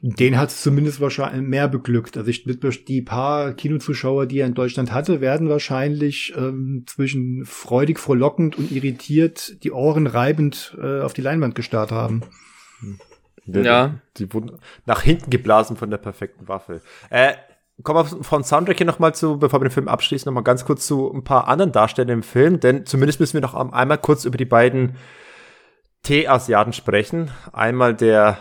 Den 0.00 0.38
hat 0.38 0.50
es 0.50 0.62
zumindest 0.62 1.00
wahrscheinlich 1.00 1.42
mehr 1.42 1.66
beglückt. 1.66 2.16
Also 2.16 2.30
ich, 2.30 2.44
die 2.84 3.02
paar 3.02 3.52
Kinozuschauer, 3.52 4.26
die 4.26 4.38
er 4.38 4.46
in 4.46 4.54
Deutschland 4.54 4.92
hatte, 4.92 5.20
werden 5.20 5.48
wahrscheinlich 5.48 6.32
ähm, 6.36 6.84
zwischen 6.86 7.44
freudig, 7.44 7.98
frohlockend 7.98 8.56
und 8.56 8.70
irritiert 8.70 9.62
die 9.64 9.72
Ohren 9.72 10.06
reibend 10.06 10.76
äh, 10.80 11.00
auf 11.00 11.14
die 11.14 11.22
Leinwand 11.22 11.56
gestarrt 11.56 11.90
haben. 11.90 12.22
Ja. 13.46 13.98
Die 14.18 14.32
wurden 14.32 14.58
nach 14.84 15.02
hinten 15.02 15.30
geblasen 15.30 15.76
von 15.76 15.90
der 15.90 15.98
perfekten 15.98 16.48
Waffe. 16.48 16.80
Äh, 17.10 17.32
kommen 17.82 18.10
wir 18.10 18.24
von 18.24 18.44
Soundtrack 18.44 18.76
hier 18.76 18.86
nochmal 18.86 19.14
zu, 19.14 19.38
bevor 19.38 19.60
wir 19.60 19.68
den 19.68 19.72
Film 19.72 19.88
abschließen, 19.88 20.28
nochmal 20.28 20.44
ganz 20.44 20.64
kurz 20.64 20.86
zu 20.86 21.12
ein 21.12 21.24
paar 21.24 21.48
anderen 21.48 21.72
Darstellern 21.72 22.18
im 22.18 22.22
Film, 22.22 22.60
denn 22.60 22.86
zumindest 22.86 23.20
müssen 23.20 23.34
wir 23.34 23.40
noch 23.40 23.54
einmal 23.54 23.98
kurz 23.98 24.24
über 24.24 24.36
die 24.36 24.44
beiden 24.44 24.96
T-Asiaten 26.02 26.72
sprechen. 26.72 27.30
Einmal 27.52 27.94
der 27.94 28.38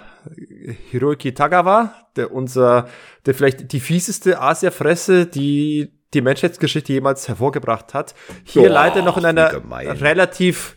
Hiroki 0.89 1.33
Tagawa, 1.33 1.93
der 2.15 2.31
unser, 2.31 2.87
der 3.25 3.33
vielleicht 3.33 3.71
die 3.71 3.79
fieseste 3.79 4.41
Asiafresse, 4.41 5.25
die 5.25 5.93
die 6.13 6.21
Menschheitsgeschichte 6.21 6.93
jemals 6.93 7.27
hervorgebracht 7.27 7.93
hat. 7.93 8.15
Hier 8.43 8.63
Boah, 8.63 8.69
leider 8.69 9.01
noch 9.01 9.17
in 9.17 9.25
einer 9.25 9.51
relativ 10.01 10.76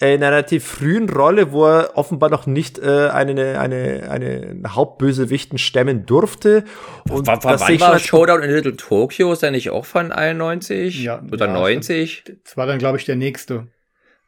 in 0.00 0.06
einer 0.06 0.32
relativ 0.32 0.64
frühen 0.64 1.08
Rolle, 1.08 1.52
wo 1.52 1.66
er 1.66 1.96
offenbar 1.96 2.28
noch 2.28 2.46
nicht 2.46 2.78
äh, 2.78 3.08
eine, 3.08 3.60
eine, 3.60 4.10
eine 4.10 4.60
Hauptbösewichten 4.68 5.58
stemmen 5.58 6.04
durfte. 6.04 6.64
Und 7.08 7.26
war, 7.26 7.42
war, 7.44 7.52
das 7.52 7.62
wann 7.62 7.80
war 7.80 7.98
Showdown 7.98 8.42
in 8.42 8.50
Little 8.50 8.76
Tokyo? 8.76 9.32
Ist 9.32 9.42
er 9.42 9.52
nicht 9.52 9.70
auch 9.70 9.84
von 9.84 10.10
91 10.10 11.02
ja, 11.02 11.22
oder 11.30 11.46
ja, 11.46 11.52
90? 11.52 12.24
Das 12.42 12.56
war 12.56 12.66
dann, 12.66 12.78
glaube 12.78 12.98
ich, 12.98 13.04
der 13.04 13.16
nächste. 13.16 13.68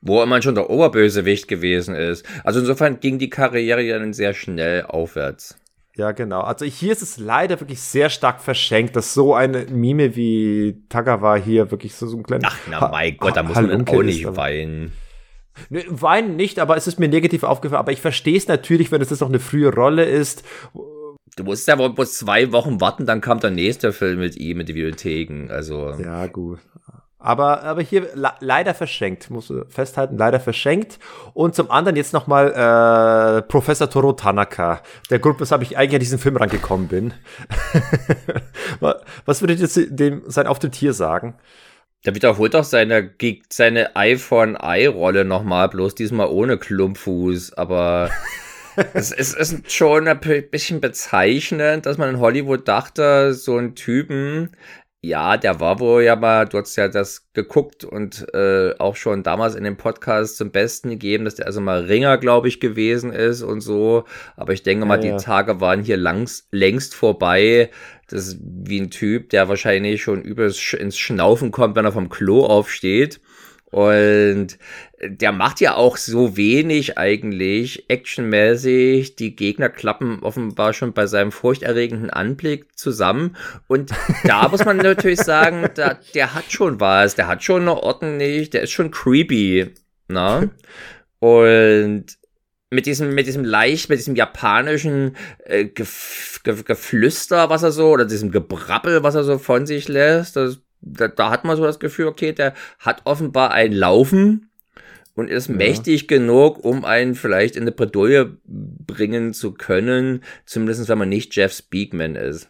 Wo 0.03 0.23
er 0.23 0.43
schon 0.43 0.55
der 0.55 0.71
Oberbösewicht 0.71 1.49
gewesen 1.49 1.97
ist. 1.97 2.25
Also 2.45 2.61
insofern 2.61 3.01
ging 3.01 3.19
die 3.19 3.31
Karriere 3.31 3.87
dann 3.89 4.13
sehr 4.13 4.35
schnell 4.35 4.85
aufwärts. 4.85 5.59
Ja, 5.97 6.13
genau. 6.13 6.43
Also 6.43 6.67
hier 6.67 6.93
ist 6.93 7.03
es 7.03 7.17
leider 7.17 7.59
wirklich 7.59 7.81
sehr 7.81 8.11
stark 8.11 8.41
verschenkt, 8.43 8.95
dass 8.95 9.15
so 9.15 9.35
eine 9.35 9.65
Mime 9.65 10.15
wie 10.15 10.85
Tagawa 10.91 11.37
hier 11.37 11.71
wirklich 11.71 11.95
so, 11.95 12.07
so 12.07 12.19
ein 12.19 12.23
kleiner. 12.23 12.49
Ach, 12.49 12.59
na 12.71 12.89
mein 12.89 13.17
Gott, 13.17 13.37
da 13.37 13.43
muss 13.43 13.57
man 13.57 13.89
auch 13.89 14.03
nicht 14.03 14.37
weinen. 14.37 14.93
Ne, 15.71 15.85
weinen 15.89 16.37
nicht, 16.37 16.59
aber 16.59 16.77
es 16.77 16.87
ist 16.87 16.99
mir 16.99 17.09
negativ 17.09 17.43
aufgefallen. 17.43 17.81
Aber 17.81 17.93
ich 17.93 18.01
verstehe 18.01 18.37
es 18.37 18.49
natürlich, 18.49 18.93
wenn 18.93 19.01
es 19.01 19.11
jetzt 19.11 19.21
noch 19.21 19.29
eine 19.29 19.41
frühe 19.41 19.73
Rolle 19.73 20.05
ist. 20.05 20.45
Du 21.37 21.45
musst 21.45 21.69
ja 21.69 21.79
wohl 21.79 21.93
bloß 21.93 22.19
zwei 22.19 22.53
Wochen 22.53 22.81
warten, 22.81 23.05
dann 23.05 23.21
kam 23.21 23.41
der 23.41 23.51
nächste 23.51 23.93
Film 23.93 24.21
mit 24.21 24.37
ihm, 24.37 24.59
mit 24.59 24.69
den 24.69 24.75
Bibliotheken. 24.75 25.51
Also. 25.51 25.91
Ja, 25.99 26.27
gut. 26.27 26.61
Aber, 27.19 27.65
aber 27.65 27.83
hier 27.83 28.09
leider 28.15 28.73
verschenkt, 28.73 29.31
muss 29.31 29.53
festhalten, 29.69 30.17
leider 30.17 30.39
verschenkt. 30.39 31.01
Und 31.35 31.57
zum 31.57 31.73
anderen 31.73 31.97
jetzt 31.97 32.13
nochmal 32.13 32.53
äh, 32.53 33.43
Professor 33.43 33.91
Toro 33.91 34.13
Tanaka, 34.13 34.81
der 35.11 35.19
Grund, 35.19 35.41
weshalb 35.41 35.63
ich 35.63 35.77
eigentlich 35.77 35.95
an 35.95 36.01
diesen 36.01 36.19
Film 36.21 36.37
rangekommen 36.37 36.87
bin. 36.87 37.15
Was 39.25 39.41
würdet 39.43 39.59
ihr 39.61 39.91
dem 39.91 40.23
sein 40.27 40.47
Auftritt 40.47 40.77
hier 40.77 40.93
sagen? 40.93 41.35
Der 42.07 42.15
wiederholt 42.15 42.55
auch 42.55 42.65
seine, 42.65 43.11
seine 43.49 43.97
Eye-for-Eye-Rolle 43.97 45.25
nochmal, 45.25 45.69
bloß 45.69 45.97
diesmal 45.97 46.29
ohne 46.29 46.57
Klumpfuß, 46.57 47.55
aber 47.55 48.11
es, 48.95 49.11
es 49.11 49.35
ist 49.35 49.73
schon 49.73 50.07
ein 50.07 50.21
bisschen 50.51 50.81
bezeichnend, 50.81 51.85
dass 51.85 51.99
man 51.99 52.11
in 52.11 52.21
Hollywood 52.21 52.69
dachte, 52.69 53.35
so 53.35 53.59
ein 53.59 53.75
Typen 53.75 54.51
ja, 55.07 55.37
der 55.37 55.61
war 55.61 55.79
wohl 55.79 56.03
ja 56.03 56.17
mal, 56.17 56.47
du 56.47 56.59
hast 56.59 56.77
ja 56.77 56.89
das 56.89 57.33
geguckt 57.33 57.85
und 57.85 58.27
äh, 58.35 58.75
auch 58.79 58.97
schon 58.97 59.23
damals 59.23 59.55
in 59.55 59.65
dem 59.65 59.77
Podcast 59.77 60.37
zum 60.37 60.51
Besten 60.51 60.91
gegeben, 60.91 61.25
dass 61.25 61.37
der 61.37 61.47
also 61.47 61.61
mal 61.61 61.85
Ringer, 61.85 62.19
glaube 62.19 62.49
ich, 62.49 62.61
gewesen 62.61 63.13
ist 63.13 63.43
und 63.43 63.61
so. 63.61 64.05
Aber 64.37 64.53
ich 64.53 64.63
denke 64.63 64.85
mal, 64.85 64.99
ja, 65.03 65.11
ja. 65.11 65.17
die 65.17 65.25
Tage 65.25 65.61
waren 65.61 65.83
hier 65.83 65.97
langs, 65.97 66.49
längst 66.51 66.95
vorbei. 66.95 67.71
Das 68.09 68.27
ist 68.27 68.41
wie 68.43 68.81
ein 68.81 68.91
Typ, 68.91 69.31
der 69.31 69.49
wahrscheinlich 69.49 70.03
schon 70.03 70.23
übelst 70.23 70.75
ins 70.75 70.99
Schnaufen 70.99 71.53
kommt, 71.53 71.77
wenn 71.77 71.85
er 71.85 71.93
vom 71.93 72.09
Klo 72.09 72.45
aufsteht. 72.45 73.21
Und 73.73 74.59
der 75.03 75.33
macht 75.33 75.61
ja 75.61 75.75
auch 75.75 75.97
so 75.97 76.37
wenig 76.37 76.99
eigentlich 76.99 77.91
actionmäßig. 77.91 79.17
Die 79.17 79.35
Gegner 79.35 79.69
klappen 79.69 80.21
offenbar 80.23 80.73
schon 80.73 80.93
bei 80.93 81.07
seinem 81.07 81.33
furchterregenden 81.33 82.11
Anblick 82.11 82.79
zusammen. 82.79 83.37
Und 83.67 83.91
da 84.25 84.49
muss 84.49 84.65
man 84.65 84.77
natürlich 84.79 85.21
sagen, 85.21 85.69
da, 85.75 85.99
der 86.15 86.35
hat 86.35 86.51
schon 86.51 86.81
was. 86.81 87.17
Der 87.17 87.27
hat 87.27 87.43
schon 87.43 87.63
eine 87.63 87.83
ordentlich, 87.83 88.51
der 88.51 88.63
ist 88.63 88.71
schon 88.71 88.91
creepy. 88.91 89.75
Na? 90.09 90.41
Ne? 90.41 90.51
Und 91.19 92.19
mit 92.71 92.87
diesem, 92.87 93.15
mit 93.15 93.27
diesem 93.27 93.45
leicht, 93.45 93.89
mit 93.89 93.99
diesem 93.99 94.17
japanischen 94.17 95.17
äh, 95.45 95.65
Gef 95.65 96.41
Ge 96.45 96.63
Geflüster, 96.63 97.49
was 97.49 97.63
er 97.63 97.73
so, 97.73 97.91
oder 97.91 98.05
diesem 98.05 98.31
Gebrabbel, 98.31 99.03
was 99.03 99.15
er 99.15 99.25
so 99.25 99.39
von 99.39 99.67
sich 99.67 99.89
lässt, 99.89 100.37
das 100.37 100.61
da, 100.81 101.09
da 101.09 101.31
hat 101.31 101.45
man 101.45 101.57
so 101.57 101.65
das 101.65 101.79
Gefühl, 101.81 102.07
okay, 102.07 102.33
der 102.33 102.55
hat 102.79 103.03
offenbar 103.05 103.53
ein 103.53 103.73
Laufen 103.73 104.51
und 105.15 105.29
ist 105.29 105.49
ja. 105.49 105.55
mächtig 105.55 106.09
genug, 106.09 106.65
um 106.65 106.85
einen 106.85 107.15
vielleicht 107.15 107.57
in 107.57 107.63
eine 107.63 107.73
Bredouille 107.73 108.37
bringen 108.45 109.33
zu 109.33 109.53
können, 109.53 110.23
zumindest 110.45 110.89
wenn 110.89 110.99
man 110.99 111.09
nicht 111.09 111.35
Jeff 111.35 111.53
Speakman 111.53 112.15
ist. 112.15 112.49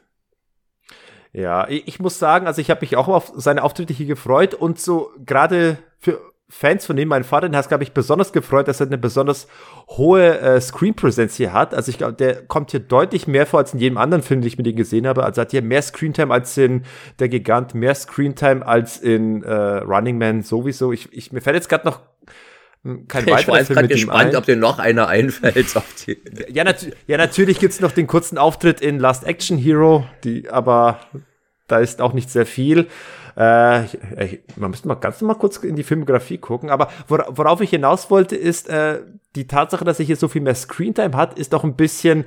Ja, 1.32 1.68
ich 1.68 2.00
muss 2.00 2.18
sagen, 2.18 2.46
also 2.46 2.62
ich 2.62 2.70
habe 2.70 2.80
mich 2.80 2.96
auch 2.96 3.08
auf 3.08 3.32
seine 3.36 3.62
Auftritte 3.62 3.92
hier 3.92 4.06
gefreut 4.06 4.54
und 4.54 4.80
so 4.80 5.10
gerade 5.24 5.76
für 5.98 6.18
Fans 6.48 6.86
von 6.86 6.96
ihm, 6.96 7.08
mein 7.08 7.24
Vater, 7.24 7.48
den 7.48 7.56
hat 7.56 7.66
glaube 7.66 7.82
ich 7.82 7.92
besonders 7.92 8.32
gefreut, 8.32 8.68
dass 8.68 8.78
er 8.78 8.86
eine 8.86 8.98
besonders 8.98 9.48
hohe 9.88 10.38
äh, 10.38 10.60
Screen-Präsenz 10.60 11.34
hier 11.34 11.52
hat. 11.52 11.74
Also 11.74 11.90
ich 11.90 11.98
glaube, 11.98 12.12
der 12.12 12.46
kommt 12.46 12.70
hier 12.70 12.78
deutlich 12.80 13.26
mehr 13.26 13.46
vor 13.46 13.58
als 13.58 13.74
in 13.74 13.80
jedem 13.80 13.98
anderen 13.98 14.22
Film, 14.22 14.40
den 14.40 14.46
ich 14.46 14.56
mit 14.56 14.66
ihm 14.66 14.76
gesehen 14.76 15.08
habe. 15.08 15.24
Also 15.24 15.40
hat 15.40 15.50
hier 15.50 15.62
mehr 15.62 15.82
Screentime 15.82 16.32
als 16.32 16.56
in 16.56 16.84
Der 17.18 17.28
Gigant, 17.28 17.74
mehr 17.74 17.96
Screentime 17.96 18.64
als 18.64 18.98
in 18.98 19.42
äh, 19.42 19.52
Running 19.52 20.18
Man 20.18 20.42
sowieso. 20.42 20.92
Ich, 20.92 21.12
ich, 21.12 21.32
mir 21.32 21.40
fällt 21.40 21.56
jetzt 21.56 21.68
gerade 21.68 21.84
noch 21.84 22.00
hm, 22.84 23.08
kein 23.08 23.26
ich 23.26 23.48
war 23.48 23.58
jetzt 23.58 23.70
gerade 23.70 23.88
gespannt, 23.88 24.30
ein. 24.30 24.36
ob 24.36 24.44
dir 24.44 24.54
noch 24.54 24.78
einer 24.78 25.08
einfällt. 25.08 25.74
ja, 26.48 26.62
nat 26.62 26.86
ja, 27.08 27.16
natürlich 27.16 27.58
gibt's 27.58 27.80
noch 27.80 27.90
den 27.90 28.06
kurzen 28.06 28.38
Auftritt 28.38 28.80
in 28.80 29.00
Last 29.00 29.24
Action 29.24 29.58
Hero, 29.58 30.06
die, 30.22 30.48
aber 30.48 31.00
da 31.66 31.80
ist 31.80 32.00
auch 32.00 32.12
nicht 32.12 32.30
sehr 32.30 32.46
viel. 32.46 32.86
Äh, 33.36 33.84
ich, 34.24 34.40
man 34.56 34.70
müsste 34.70 34.88
mal 34.88 34.94
ganz 34.94 35.20
mal 35.20 35.34
kurz 35.34 35.58
in 35.58 35.76
die 35.76 35.82
Filmografie 35.82 36.38
gucken, 36.38 36.70
aber 36.70 36.88
wora, 37.08 37.26
worauf 37.30 37.60
ich 37.60 37.70
hinaus 37.70 38.10
wollte, 38.10 38.36
ist 38.36 38.68
äh, 38.68 39.00
die 39.34 39.46
Tatsache, 39.46 39.84
dass 39.84 39.98
er 39.98 40.06
hier 40.06 40.16
so 40.16 40.28
viel 40.28 40.42
mehr 40.42 40.54
Screentime 40.54 41.16
hat, 41.16 41.38
ist 41.38 41.52
doch 41.52 41.64
ein 41.64 41.76
bisschen 41.76 42.24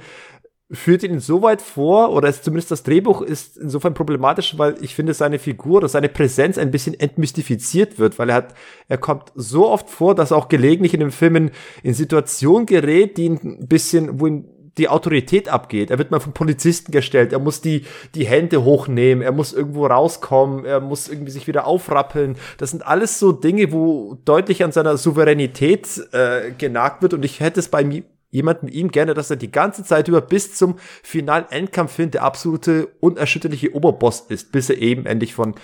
führt 0.72 1.02
ihn 1.02 1.20
so 1.20 1.42
weit 1.42 1.62
vor, 1.62 2.12
oder 2.12 2.30
ist 2.30 2.44
zumindest 2.44 2.70
das 2.70 2.84
Drehbuch 2.84 3.24
ist 3.24 3.58
insofern 3.58 3.96
problematisch, 3.96 4.58
weil 4.58 4.76
ich 4.82 4.94
finde, 4.94 5.16
seine 5.16 5.40
Figur 5.40 5.78
oder 5.78 5.88
seine 5.88 6.10
Präsenz 6.10 6.60
ein 6.60 6.70
bisschen 6.70 7.00
entmystifiziert 7.00 7.98
wird, 7.98 8.20
weil 8.20 8.30
er 8.30 8.36
hat, 8.36 8.54
er 8.88 9.00
kommt 9.00 9.32
so 9.34 9.68
oft 9.68 9.90
vor, 9.90 10.14
dass 10.14 10.30
er 10.30 10.38
auch 10.38 10.48
gelegentlich 10.48 10.94
in 10.94 11.00
den 11.00 11.12
Filmen 11.12 11.50
in 11.82 11.96
Situationen 11.96 12.68
gerät, 12.68 13.18
die 13.18 13.30
ein 13.30 13.68
bisschen, 13.68 14.20
wo 14.20 14.28
ihn 14.28 14.48
die 14.80 14.90
Autorität 14.90 15.50
abgeht. 15.50 15.92
Er 15.92 15.98
wird 15.98 16.10
mal 16.10 16.20
vom 16.20 16.34
Polizisten 16.34 16.92
gestellt. 16.92 17.34
Er 17.34 17.40
muss 17.40 17.62
die, 17.62 17.86
die 18.16 18.26
Hände 18.26 18.64
hochnehmen. 18.64 19.22
Er 19.22 19.32
muss 19.32 19.54
irgendwo 19.54 19.86
rauskommen. 19.86 20.66
Er 20.66 20.80
muss 20.80 21.10
irgendwie 21.10 21.32
sich 21.32 21.48
wieder 21.48 21.68
aufrappeln. 21.68 22.38
Das 22.58 22.72
sind 22.72 22.86
alles 22.86 23.20
so 23.20 23.32
Dinge, 23.32 23.72
wo 23.72 24.18
deutlich 24.26 24.64
an 24.64 24.72
seiner 24.72 24.98
Souveränität 24.98 25.88
äh, 26.14 26.52
genagt 26.58 27.02
wird. 27.02 27.14
Und 27.14 27.24
ich 27.24 27.40
hätte 27.40 27.60
es 27.60 27.68
bei 27.68 27.84
mir 27.84 28.04
jemand 28.32 28.64
mit 28.64 28.74
ihm 28.74 28.92
gerne, 28.92 29.14
dass 29.14 29.30
er 29.30 29.36
die 29.36 29.52
ganze 29.52 29.84
Zeit 29.84 30.08
über 30.08 30.22
bis 30.22 30.56
zum 30.56 30.78
finalen 31.04 31.46
Endkampf 31.50 31.96
hin 31.96 32.12
der 32.12 32.24
absolute 32.24 32.88
unerschütterliche 33.00 33.74
Oberboss 33.74 34.22
ist, 34.30 34.52
bis 34.52 34.70
er 34.70 34.78
eben 34.78 35.06
endlich 35.06 35.34
von 35.34 35.56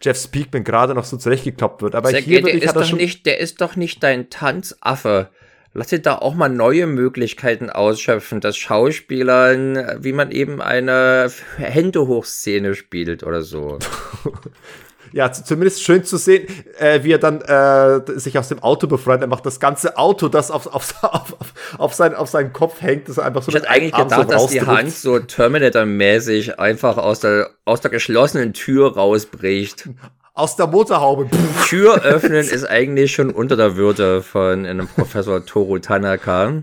Jeff 0.00 0.18
Speakman 0.18 0.64
gerade 0.64 0.94
noch 0.94 1.04
so 1.04 1.16
zurechtgekloppt 1.16 1.82
wird. 1.82 1.94
Aber 1.94 2.10
Sehr 2.10 2.20
hier 2.20 2.42
der, 2.42 2.54
ist 2.54 2.74
doch 2.74 2.92
nicht, 2.92 3.26
der 3.26 3.38
ist 3.38 3.60
doch 3.60 3.76
nicht 3.76 4.02
dein 4.02 4.30
Tanzaffe 4.30 5.30
lass 5.74 5.88
dir 5.88 6.00
da 6.00 6.16
auch 6.16 6.34
mal 6.34 6.48
neue 6.48 6.86
Möglichkeiten 6.86 7.70
ausschöpfen, 7.70 8.40
dass 8.40 8.56
Schauspielern, 8.56 9.98
wie 10.00 10.12
man 10.12 10.30
eben 10.30 10.60
eine 10.60 11.30
Hände-Hoch-Szene 11.56 12.74
spielt 12.74 13.22
oder 13.22 13.42
so. 13.42 13.78
ja, 15.12 15.30
zumindest 15.32 15.82
schön 15.82 16.04
zu 16.04 16.16
sehen, 16.16 16.46
äh, 16.78 17.02
wie 17.02 17.12
er 17.12 17.18
dann 17.18 17.40
äh, 17.40 18.18
sich 18.18 18.38
aus 18.38 18.48
dem 18.48 18.62
Auto 18.62 18.86
befreit. 18.86 19.20
Er 19.20 19.26
macht 19.26 19.46
das 19.46 19.60
ganze 19.60 19.96
Auto, 19.96 20.28
das 20.28 20.50
auf, 20.50 20.66
auf, 20.74 21.02
auf, 21.02 21.54
auf, 21.78 21.94
sein, 21.94 22.14
auf 22.14 22.28
seinen 22.28 22.52
Kopf 22.52 22.80
hängt, 22.80 23.08
das 23.08 23.18
einfach 23.18 23.42
so 23.42 23.50
Ich 23.50 23.54
hätte 23.54 23.70
eigentlich 23.70 23.92
gedacht, 23.92 24.28
so 24.28 24.32
dass 24.32 24.46
die 24.48 24.62
Hand 24.62 24.90
so 24.90 25.18
Terminator-mäßig 25.18 26.58
einfach 26.58 26.98
aus 26.98 27.20
der, 27.20 27.50
aus 27.64 27.80
der 27.80 27.90
geschlossenen 27.90 28.52
Tür 28.52 28.94
rausbricht 28.94 29.88
aus 30.34 30.56
der 30.56 30.66
Motorhaube. 30.66 31.28
Tür 31.66 32.02
öffnen 32.02 32.34
ist 32.40 32.64
eigentlich 32.64 33.12
schon 33.12 33.30
unter 33.30 33.56
der 33.56 33.76
Würde 33.76 34.22
von 34.22 34.66
einem 34.66 34.88
Professor 34.88 35.44
Toru 35.44 35.78
Tanaka. 35.78 36.62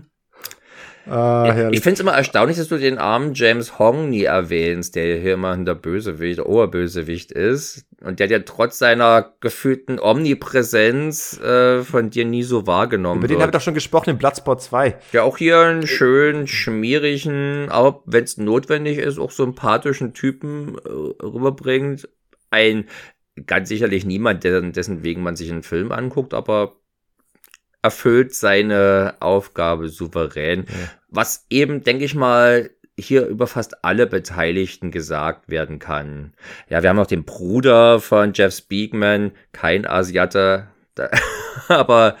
Ah, 1.06 1.70
ich 1.72 1.80
finde 1.80 1.94
es 1.94 2.00
immer 2.00 2.12
erstaunlich, 2.12 2.58
dass 2.58 2.68
du 2.68 2.78
den 2.78 2.98
armen 2.98 3.34
James 3.34 3.78
Hong 3.78 4.10
nie 4.10 4.24
erwähnst, 4.24 4.94
der 4.94 5.16
hier 5.16 5.34
immer 5.34 5.56
der 5.56 5.74
Bösewicht, 5.74 6.38
der 6.38 6.46
Oberbösewicht 6.46 7.32
ist. 7.32 7.86
Und 8.02 8.20
der 8.20 8.28
dir 8.28 8.44
trotz 8.44 8.78
seiner 8.78 9.34
gefühlten 9.40 9.98
Omnipräsenz 9.98 11.38
äh, 11.40 11.82
von 11.82 12.10
dir 12.10 12.24
nie 12.24 12.42
so 12.42 12.66
wahrgenommen 12.66 13.20
Über 13.20 13.28
den 13.28 13.40
habe 13.40 13.50
ich 13.50 13.52
doch 13.52 13.60
schon 13.60 13.74
gesprochen 13.74 14.10
in 14.10 14.18
Bloodsport 14.18 14.62
2. 14.62 14.96
Ja, 15.12 15.22
auch 15.22 15.36
hier 15.36 15.58
einen 15.58 15.86
schönen, 15.86 16.46
schmierigen, 16.46 17.68
aber 17.70 18.02
wenn 18.06 18.24
es 18.24 18.36
notwendig 18.36 18.98
ist, 18.98 19.18
auch 19.18 19.30
sympathischen 19.30 20.14
Typen 20.14 20.76
äh, 20.78 21.24
rüberbringt. 21.24 22.08
Ein 22.50 22.86
ganz 23.46 23.68
sicherlich 23.68 24.04
niemand, 24.04 24.44
dessen 24.44 25.02
wegen 25.02 25.22
man 25.22 25.36
sich 25.36 25.50
einen 25.50 25.62
Film 25.62 25.92
anguckt, 25.92 26.34
aber 26.34 26.76
erfüllt 27.82 28.34
seine 28.34 29.14
Aufgabe 29.20 29.88
souverän. 29.88 30.66
Ja. 30.68 30.74
Was 31.08 31.46
eben, 31.50 31.82
denke 31.82 32.04
ich 32.04 32.14
mal, 32.14 32.70
hier 32.98 33.26
über 33.26 33.46
fast 33.46 33.84
alle 33.84 34.06
Beteiligten 34.06 34.90
gesagt 34.90 35.48
werden 35.48 35.78
kann. 35.78 36.34
Ja, 36.68 36.82
wir 36.82 36.90
haben 36.90 36.96
noch 36.96 37.06
den 37.06 37.24
Bruder 37.24 38.00
von 38.00 38.32
Jeff 38.34 38.54
Speakman, 38.54 39.32
kein 39.52 39.86
Asiate, 39.86 40.68
aber 41.68 42.16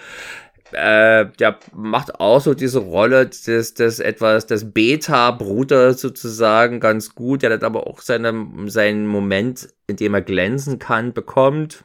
äh, 0.72 1.26
der 1.38 1.58
macht 1.74 2.20
auch 2.20 2.40
so 2.40 2.54
diese 2.54 2.80
Rolle 2.80 3.26
des, 3.26 3.74
des 3.74 4.00
etwas, 4.00 4.46
des 4.46 4.72
Beta-Bruders 4.72 6.00
sozusagen 6.00 6.80
ganz 6.80 7.14
gut. 7.14 7.42
Der 7.42 7.52
hat 7.52 7.64
aber 7.64 7.86
auch 7.86 8.00
seine, 8.00 8.48
seinen 8.66 9.06
Moment, 9.06 9.68
in 9.86 9.96
dem 9.96 10.14
er 10.14 10.22
glänzen 10.22 10.78
kann, 10.78 11.12
bekommt. 11.12 11.84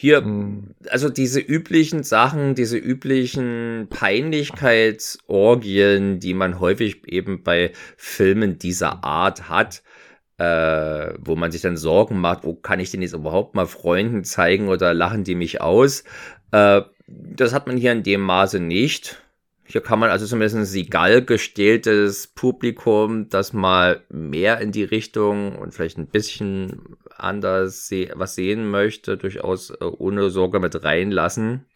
Hier, 0.00 0.20
mhm. 0.20 0.76
also 0.90 1.08
diese 1.08 1.40
üblichen 1.40 2.04
Sachen, 2.04 2.54
diese 2.54 2.78
üblichen 2.78 3.88
Peinlichkeitsorgien, 3.90 6.20
die 6.20 6.34
man 6.34 6.60
häufig 6.60 7.02
eben 7.08 7.42
bei 7.42 7.72
Filmen 7.96 8.60
dieser 8.60 9.02
Art 9.02 9.48
hat, 9.48 9.82
äh, 10.36 11.14
wo 11.18 11.34
man 11.34 11.50
sich 11.50 11.62
dann 11.62 11.76
Sorgen 11.76 12.20
macht, 12.20 12.44
wo 12.44 12.54
kann 12.54 12.78
ich 12.78 12.92
denn 12.92 13.02
jetzt 13.02 13.14
überhaupt 13.14 13.56
mal 13.56 13.66
Freunden 13.66 14.22
zeigen 14.22 14.68
oder 14.68 14.94
lachen 14.94 15.24
die 15.24 15.34
mich 15.34 15.60
aus? 15.60 16.04
Äh, 16.52 16.82
das 17.08 17.54
hat 17.54 17.66
man 17.66 17.76
hier 17.76 17.92
in 17.92 18.02
dem 18.02 18.20
Maße 18.20 18.60
nicht. 18.60 19.22
Hier 19.64 19.82
kann 19.82 19.98
man 19.98 20.10
also 20.10 20.24
zumindest 20.26 20.56
ein 20.56 20.64
Sigal 20.64 21.22
gestähltes 21.22 22.26
Publikum, 22.26 23.28
das 23.28 23.52
mal 23.52 24.02
mehr 24.08 24.60
in 24.60 24.72
die 24.72 24.84
Richtung 24.84 25.56
und 25.56 25.72
vielleicht 25.74 25.98
ein 25.98 26.06
bisschen 26.06 26.96
anders 27.16 27.86
se 27.86 28.08
was 28.14 28.34
sehen 28.34 28.70
möchte, 28.70 29.16
durchaus 29.16 29.70
äh, 29.70 29.84
ohne 29.84 30.30
Sorge 30.30 30.60
mit 30.60 30.82
reinlassen. 30.84 31.66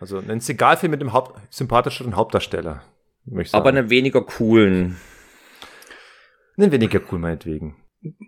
Also 0.00 0.18
ein 0.18 0.40
Seagal-Film 0.40 0.90
mit 0.90 1.00
einem 1.00 1.12
Haupt 1.12 1.40
sympathischeren 1.50 2.16
Hauptdarsteller. 2.16 2.82
Aber 3.52 3.68
einen 3.68 3.90
weniger 3.90 4.22
coolen. 4.22 4.96
Einen 6.56 6.72
weniger 6.72 7.00
cool, 7.10 7.18
meinetwegen. 7.18 7.76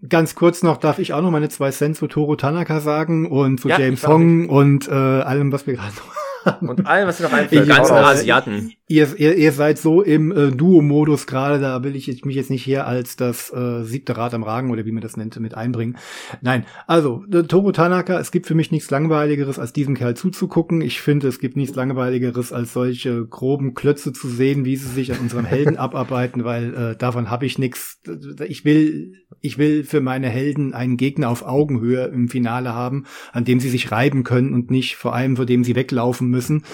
Ganz 0.08 0.34
kurz 0.34 0.62
noch 0.62 0.76
darf 0.76 0.98
ich 0.98 1.12
auch 1.12 1.22
noch 1.22 1.30
meine 1.30 1.48
zwei 1.48 1.70
Cent 1.70 1.96
zu 1.96 2.06
Toro 2.06 2.36
Tanaka 2.36 2.80
sagen 2.80 3.28
und 3.28 3.60
zu 3.60 3.68
ja, 3.68 3.78
James 3.78 4.06
Hong 4.06 4.48
und 4.48 4.88
äh, 4.88 4.92
allem, 4.92 5.50
was 5.52 5.66
wir 5.66 5.74
gerade 5.74 5.94
noch 5.96 6.23
und 6.60 6.86
allem, 6.86 7.08
was 7.08 7.20
noch 7.20 7.32
einfällt. 7.32 7.68
Ganzen 7.68 7.94
Asiaten. 7.94 8.72
Ihr, 8.86 9.08
ihr, 9.16 9.34
ihr 9.34 9.52
seid 9.52 9.78
so 9.78 10.02
im 10.02 10.30
äh, 10.30 10.50
Duo-Modus 10.50 11.26
gerade, 11.26 11.58
da 11.58 11.82
will 11.82 11.96
ich 11.96 12.24
mich 12.26 12.36
jetzt 12.36 12.50
nicht 12.50 12.62
hier 12.62 12.86
als 12.86 13.16
das 13.16 13.50
äh, 13.50 13.82
siebte 13.82 14.16
Rad 14.18 14.34
am 14.34 14.42
Ragen 14.42 14.70
oder 14.70 14.84
wie 14.84 14.92
man 14.92 15.00
das 15.00 15.16
nennt, 15.16 15.40
mit 15.40 15.54
einbringen. 15.54 15.96
Nein, 16.42 16.66
also 16.86 17.24
äh, 17.32 17.44
Toru 17.44 17.72
Tanaka, 17.72 18.20
es 18.20 18.30
gibt 18.30 18.46
für 18.46 18.54
mich 18.54 18.70
nichts 18.70 18.90
Langweiligeres, 18.90 19.58
als 19.58 19.72
diesem 19.72 19.94
Kerl 19.94 20.14
zuzugucken. 20.14 20.82
Ich 20.82 21.00
finde, 21.00 21.28
es 21.28 21.38
gibt 21.38 21.56
nichts 21.56 21.74
Langweiligeres, 21.74 22.52
als 22.52 22.74
solche 22.74 23.24
groben 23.24 23.72
Klötze 23.72 24.12
zu 24.12 24.28
sehen, 24.28 24.66
wie 24.66 24.76
sie 24.76 24.88
sich 24.88 25.12
an 25.12 25.20
unserem 25.20 25.46
Helden 25.46 25.76
abarbeiten, 25.78 26.44
weil 26.44 26.74
äh, 26.74 26.96
davon 26.96 27.30
habe 27.30 27.46
ich 27.46 27.58
nichts. 27.58 28.02
Ich 28.46 28.66
will, 28.66 29.14
ich 29.40 29.56
will 29.56 29.84
für 29.84 30.02
meine 30.02 30.28
Helden 30.28 30.74
einen 30.74 30.98
Gegner 30.98 31.30
auf 31.30 31.42
Augenhöhe 31.42 32.04
im 32.08 32.28
Finale 32.28 32.74
haben, 32.74 33.04
an 33.32 33.46
dem 33.46 33.60
sie 33.60 33.70
sich 33.70 33.90
reiben 33.90 34.24
können 34.24 34.52
und 34.52 34.70
nicht 34.70 34.96
vor 34.96 35.14
allem, 35.14 35.36
vor 35.36 35.46
dem 35.46 35.64
sie 35.64 35.74
weglaufen 35.74 36.33
müssen. 36.34 36.64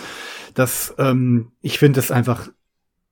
Das, 0.54 0.94
ähm, 0.98 1.52
ich 1.60 1.78
finde 1.78 2.00
es 2.00 2.10
einfach 2.10 2.48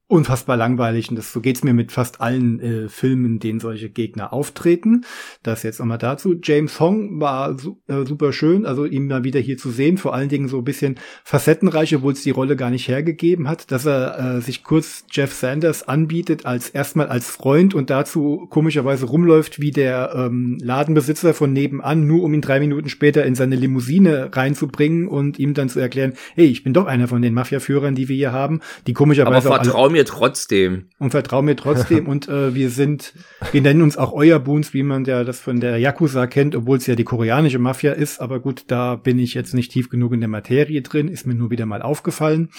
unfassbar 0.08 0.56
langweilig 0.56 1.10
und 1.10 1.16
das 1.16 1.32
so 1.32 1.42
geht's 1.42 1.62
mir 1.62 1.74
mit 1.74 1.92
fast 1.92 2.22
allen 2.22 2.60
äh, 2.60 2.88
Filmen, 2.88 3.26
in 3.26 3.38
denen 3.40 3.60
solche 3.60 3.90
Gegner 3.90 4.32
auftreten. 4.32 5.04
Das 5.42 5.62
jetzt 5.62 5.80
nochmal 5.80 5.98
dazu. 5.98 6.34
James 6.42 6.80
Hong 6.80 7.20
war 7.20 7.58
su 7.58 7.76
äh, 7.88 8.06
super 8.06 8.32
schön, 8.32 8.64
also 8.64 8.86
ihn 8.86 9.06
mal 9.06 9.22
wieder 9.22 9.38
hier 9.38 9.58
zu 9.58 9.70
sehen, 9.70 9.98
vor 9.98 10.14
allen 10.14 10.30
Dingen 10.30 10.48
so 10.48 10.58
ein 10.58 10.64
bisschen 10.64 10.98
facettenreich, 11.24 11.94
obwohl 11.94 12.14
es 12.14 12.22
die 12.22 12.30
Rolle 12.30 12.56
gar 12.56 12.70
nicht 12.70 12.88
hergegeben 12.88 13.48
hat, 13.48 13.70
dass 13.70 13.84
er 13.84 14.36
äh, 14.36 14.40
sich 14.40 14.64
kurz 14.64 15.04
Jeff 15.10 15.34
Sanders 15.34 15.86
anbietet 15.86 16.46
als 16.46 16.70
erstmal 16.70 17.08
als 17.08 17.28
Freund 17.28 17.74
und 17.74 17.90
dazu 17.90 18.46
komischerweise 18.48 19.04
rumläuft 19.04 19.60
wie 19.60 19.72
der 19.72 20.14
ähm, 20.16 20.56
Ladenbesitzer 20.62 21.34
von 21.34 21.52
nebenan, 21.52 22.06
nur 22.06 22.22
um 22.22 22.32
ihn 22.32 22.40
drei 22.40 22.60
Minuten 22.60 22.88
später 22.88 23.26
in 23.26 23.34
seine 23.34 23.56
Limousine 23.56 24.30
reinzubringen 24.32 25.06
und 25.06 25.38
ihm 25.38 25.52
dann 25.52 25.68
zu 25.68 25.80
erklären, 25.80 26.14
hey, 26.34 26.46
ich 26.46 26.64
bin 26.64 26.72
doch 26.72 26.86
einer 26.86 27.08
von 27.08 27.20
den 27.20 27.34
Mafiaführern, 27.34 27.94
die 27.94 28.08
wir 28.08 28.16
hier 28.16 28.32
haben, 28.32 28.60
die 28.86 28.94
komischerweise 28.94 29.48
Aber 29.48 29.62
vertrau 29.62 29.90
mir 29.98 30.04
trotzdem. 30.04 30.88
Und 30.98 31.10
vertrau 31.10 31.42
mir 31.42 31.56
trotzdem. 31.56 32.06
und 32.08 32.28
äh, 32.28 32.54
wir 32.54 32.70
sind, 32.70 33.14
wir 33.52 33.60
nennen 33.60 33.82
uns 33.82 33.96
auch 33.96 34.12
euer 34.12 34.38
Boons, 34.38 34.72
wie 34.72 34.82
man 34.82 35.04
ja 35.04 35.24
das 35.24 35.40
von 35.40 35.60
der 35.60 35.78
Yakuza 35.78 36.26
kennt, 36.26 36.54
obwohl 36.54 36.78
es 36.78 36.86
ja 36.86 36.94
die 36.94 37.04
koreanische 37.04 37.58
Mafia 37.58 37.92
ist. 37.92 38.20
Aber 38.20 38.40
gut, 38.40 38.64
da 38.68 38.96
bin 38.96 39.18
ich 39.18 39.34
jetzt 39.34 39.54
nicht 39.54 39.72
tief 39.72 39.88
genug 39.88 40.12
in 40.12 40.20
der 40.20 40.28
Materie 40.28 40.82
drin, 40.82 41.08
ist 41.08 41.26
mir 41.26 41.34
nur 41.34 41.50
wieder 41.50 41.66
mal 41.66 41.82
aufgefallen. 41.82 42.50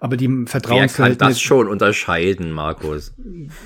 Aber 0.00 0.16
die 0.16 0.28
Vertrauensverhältnisse. 0.46 0.98
Wer 0.98 1.16
kann 1.16 1.28
das 1.28 1.40
schon 1.40 1.68
unterscheiden, 1.68 2.52
Markus? 2.52 3.14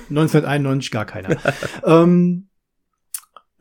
1991 0.09 0.91
gar 0.91 1.05
keiner. 1.05 1.37
ähm, 1.85 2.47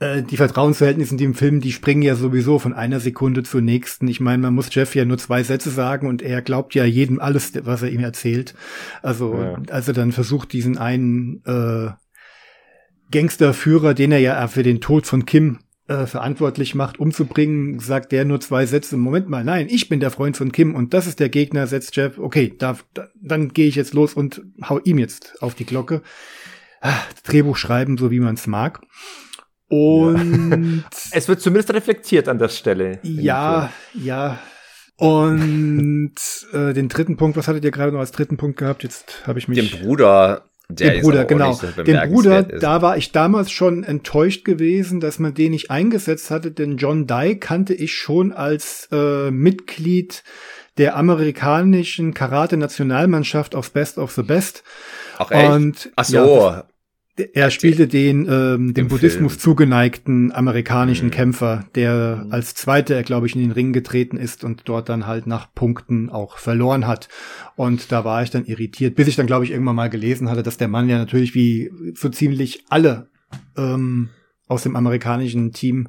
äh, 0.01 0.23
die 0.23 0.37
Vertrauensverhältnisse 0.39 1.13
in 1.13 1.19
dem 1.19 1.35
Film, 1.35 1.61
die 1.61 1.73
springen 1.73 2.03
ja 2.03 2.17
sowieso 2.17 2.59
von 2.59 2.73
einer 2.73 3.01
Sekunde 3.01 3.43
zur 3.43 3.61
nächsten. 3.61 4.09
Ich 4.09 4.19
meine, 4.19 4.43
man 4.43 4.55
muss 4.55 4.75
Jeff 4.75 4.95
ja 4.95 5.05
nur 5.05 5.19
zwei 5.19 5.43
Sätze 5.43 5.71
sagen 5.71 6.09
und 6.09 6.23
er 6.23 6.43
glaubt 6.43 6.75
ja 6.75 6.85
jedem 6.85 7.21
alles, 7.21 7.53
was 7.65 7.83
er 7.83 7.91
ihm 7.91 8.01
erzählt. 8.01 8.55
Also, 9.03 9.35
ja. 9.35 9.63
als 9.69 9.89
er 9.89 9.95
dann 9.95 10.13
versucht, 10.13 10.53
diesen 10.53 10.79
einen 10.79 11.43
äh, 11.45 11.91
Gangsterführer, 13.11 13.95
den 13.95 14.13
er 14.13 14.21
ja 14.21 14.49
für 14.49 14.63
den 14.63 14.81
Tod 14.81 15.07
von 15.07 15.27
Kim 15.27 15.59
äh, 15.87 16.07
verantwortlich 16.07 16.75
macht, 16.75 16.99
umzubringen, 16.99 17.79
sagt 17.79 18.13
der 18.13 18.25
nur 18.25 18.41
zwei 18.41 18.65
Sätze. 18.65 18.97
Moment 18.97 19.29
mal, 19.29 19.45
nein, 19.45 19.67
ich 19.69 19.91
bin 19.91 20.01
der 20.01 20.11
Freund 20.11 20.37
von 20.37 20.51
Kim 20.51 20.75
und 20.75 20.95
das 20.95 21.07
ist 21.07 21.21
der 21.21 21.29
Gegner, 21.29 21.67
setzt 21.67 21.95
Jeff. 21.97 22.17
Okay, 22.19 22.55
da, 22.57 22.79
da, 22.95 23.09
dann 23.21 23.49
gehe 23.51 23.67
ich 23.67 23.75
jetzt 23.75 23.93
los 23.93 24.15
und 24.15 24.41
hau 24.67 24.79
ihm 24.79 24.99
jetzt 24.99 25.43
auf 25.43 25.55
die 25.55 25.67
Glocke. 25.67 26.01
Ah, 26.81 26.97
Drehbuch 27.25 27.59
schreiben, 27.59 27.99
so 27.99 28.11
wie 28.11 28.21
man 28.21 28.37
es 28.37 28.47
mag. 28.47 28.81
Und 29.71 30.83
ja. 30.83 30.99
es 31.13 31.29
wird 31.29 31.41
zumindest 31.41 31.73
reflektiert 31.73 32.29
an 32.29 32.39
der 32.39 32.49
Stelle. 32.49 32.99
Ja, 33.03 33.73
ja. 33.95 34.39
Und 34.97 36.13
äh, 36.53 36.75
den 36.75 36.89
dritten 36.89 37.17
Punkt, 37.17 37.37
was 37.37 37.47
hattet 37.49 37.65
ihr 37.65 37.71
gerade 37.71 37.93
noch 37.93 38.01
als 38.01 38.11
dritten 38.11 38.37
Punkt 38.37 38.59
gehabt? 38.59 38.83
Jetzt 38.83 39.27
habe 39.27 39.39
ich 39.39 39.49
mich. 39.49 39.59
Den 39.71 39.81
Bruder. 39.81 40.45
Der 40.69 40.93
den 40.93 41.03
Bruder, 41.03 41.25
genau. 41.25 41.53
So 41.53 41.69
den 41.69 42.11
Bruder, 42.11 42.51
ist. 42.51 42.63
da 42.63 42.83
war 42.83 42.97
ich 42.97 43.13
damals 43.13 43.51
schon 43.51 43.83
enttäuscht 43.85 44.45
gewesen, 44.45 45.01
dass 45.01 45.19
man 45.19 45.35
den 45.35 45.53
nicht 45.53 45.71
eingesetzt 45.71 46.31
hatte, 46.31 46.51
denn 46.51 46.77
John 46.77 47.07
Dye 47.07 47.37
kannte 47.37 47.75
ich 47.75 47.95
schon 47.95 48.33
als 48.33 48.89
äh, 48.93 49.31
Mitglied 49.31 50.23
der 50.79 50.97
amerikanischen 50.97 52.13
Karate-Nationalmannschaft 52.13 53.55
auf 53.55 53.73
Best 53.73 53.99
of 53.99 54.13
the 54.13 54.23
Best. 54.23 54.65
Ach 55.19 55.31
echt? 55.31 55.51
Und, 55.51 55.91
Ach 55.97 56.05
so, 56.05 56.17
ja, 56.17 56.65
er 57.33 57.51
spielte 57.51 57.87
den 57.87 58.27
ähm, 58.29 58.75
dem 58.75 58.89
Buddhismus 58.89 59.33
Film. 59.33 59.41
zugeneigten 59.41 60.33
amerikanischen 60.33 61.07
mhm. 61.07 61.13
Kämpfer, 61.13 61.65
der 61.75 62.27
als 62.31 62.55
Zweiter, 62.55 63.03
glaube 63.03 63.27
ich, 63.27 63.35
in 63.35 63.41
den 63.41 63.53
Ring 63.53 63.73
getreten 63.73 64.17
ist 64.17 64.45
und 64.45 64.63
dort 64.65 64.89
dann 64.89 65.07
halt 65.07 65.27
nach 65.27 65.53
Punkten 65.55 66.11
auch 66.11 66.39
verloren 66.39 66.87
hat. 66.87 67.09
Und 67.57 67.93
da 67.93 68.05
war 68.05 68.23
ich 68.23 68.31
dann 68.31 68.45
irritiert, 68.45 68.97
bis 68.97 69.09
ich 69.09 69.17
dann, 69.17 69.27
glaube 69.27 69.45
ich, 69.45 69.51
irgendwann 69.51 69.77
mal 69.77 69.91
gelesen 69.91 70.31
hatte, 70.31 70.43
dass 70.43 70.57
der 70.57 70.69
Mann 70.69 70.89
ja 70.89 70.99
natürlich 70.99 71.35
wie 71.35 71.71
so 71.95 72.09
ziemlich 72.09 72.65
alle 72.69 73.11
ähm, 73.57 74.11
aus 74.49 74.63
dem 74.63 74.77
amerikanischen 74.77 75.53
Team 75.53 75.89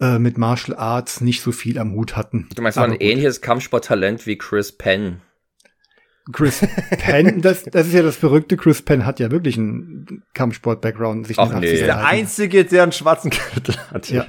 äh, 0.00 0.18
mit 0.18 0.36
Martial 0.36 0.76
Arts 0.76 1.20
nicht 1.20 1.40
so 1.42 1.52
viel 1.52 1.78
am 1.78 1.92
Hut 1.92 2.16
hatten. 2.16 2.48
Du 2.54 2.62
meinst, 2.62 2.76
war 2.76 2.84
ein 2.84 2.96
ähnliches 3.00 3.40
Kampfsporttalent 3.40 4.26
wie 4.26 4.36
Chris 4.36 4.72
Penn. 4.72 5.22
Chris 6.30 6.60
Penn, 6.98 7.40
das, 7.42 7.64
das 7.64 7.88
ist 7.88 7.94
ja 7.94 8.02
das 8.02 8.16
Verrückte. 8.16 8.56
Chris 8.56 8.82
Penn 8.82 9.04
hat 9.04 9.18
ja 9.18 9.30
wirklich 9.30 9.56
einen 9.58 10.22
Kampfsport-Background. 10.34 11.26
Sich 11.26 11.38
Ach 11.38 11.58
nee. 11.58 11.78
Der 11.78 12.06
Einzige, 12.06 12.64
der 12.64 12.84
einen 12.84 12.92
schwarzen 12.92 13.30
Gürtel 13.30 13.76
hat. 13.90 14.08
Ja. 14.10 14.26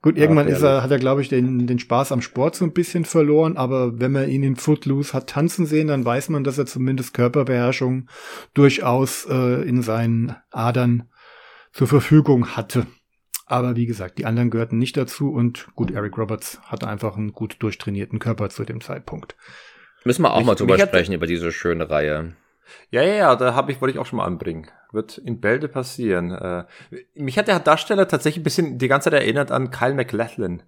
Gut, 0.00 0.16
irgendwann 0.16 0.46
Ach, 0.46 0.52
ist 0.52 0.62
er, 0.62 0.84
hat 0.84 0.92
er, 0.92 0.98
glaube 0.98 1.22
ich, 1.22 1.28
den, 1.28 1.66
den 1.66 1.80
Spaß 1.80 2.12
am 2.12 2.22
Sport 2.22 2.54
so 2.54 2.64
ein 2.64 2.72
bisschen 2.72 3.04
verloren, 3.04 3.56
aber 3.56 3.98
wenn 3.98 4.12
man 4.12 4.28
ihn 4.28 4.44
in 4.44 4.54
Footloose 4.54 5.12
hat 5.12 5.28
tanzen 5.28 5.66
sehen, 5.66 5.88
dann 5.88 6.04
weiß 6.04 6.28
man, 6.28 6.44
dass 6.44 6.56
er 6.56 6.66
zumindest 6.66 7.14
Körperbeherrschung 7.14 8.08
durchaus 8.54 9.26
äh, 9.28 9.68
in 9.68 9.82
seinen 9.82 10.36
Adern 10.52 11.08
zur 11.72 11.88
Verfügung 11.88 12.56
hatte. 12.56 12.86
Aber 13.44 13.74
wie 13.74 13.86
gesagt, 13.86 14.18
die 14.18 14.26
anderen 14.26 14.50
gehörten 14.50 14.78
nicht 14.78 14.96
dazu 14.96 15.32
und 15.32 15.68
gut, 15.74 15.90
Eric 15.90 16.16
Roberts 16.16 16.60
hatte 16.64 16.86
einfach 16.86 17.16
einen 17.16 17.32
gut 17.32 17.56
durchtrainierten 17.58 18.18
Körper 18.18 18.50
zu 18.50 18.64
dem 18.64 18.80
Zeitpunkt. 18.80 19.36
Müssen 20.08 20.22
wir 20.22 20.32
auch 20.32 20.38
mich, 20.38 20.46
mal 20.46 20.54
drüber 20.54 20.78
sprechen, 20.78 21.12
über 21.12 21.26
diese 21.26 21.52
schöne 21.52 21.90
Reihe. 21.90 22.32
Ja, 22.90 23.02
ja, 23.02 23.12
ja, 23.12 23.36
da 23.36 23.54
habe 23.54 23.70
ich, 23.70 23.82
wollte 23.82 23.92
ich 23.92 23.98
auch 23.98 24.06
schon 24.06 24.16
mal 24.16 24.24
anbringen. 24.24 24.66
Wird 24.90 25.18
in 25.18 25.38
Bälde 25.38 25.68
passieren. 25.68 26.30
Äh, 26.30 26.64
mich 27.14 27.36
hat 27.36 27.46
der 27.46 27.60
Darsteller 27.60 28.08
tatsächlich 28.08 28.40
ein 28.40 28.44
bisschen 28.44 28.78
die 28.78 28.88
ganze 28.88 29.10
Zeit 29.10 29.20
erinnert 29.20 29.50
an 29.50 29.70
Kyle 29.70 29.92
McLachlan. 29.92 30.62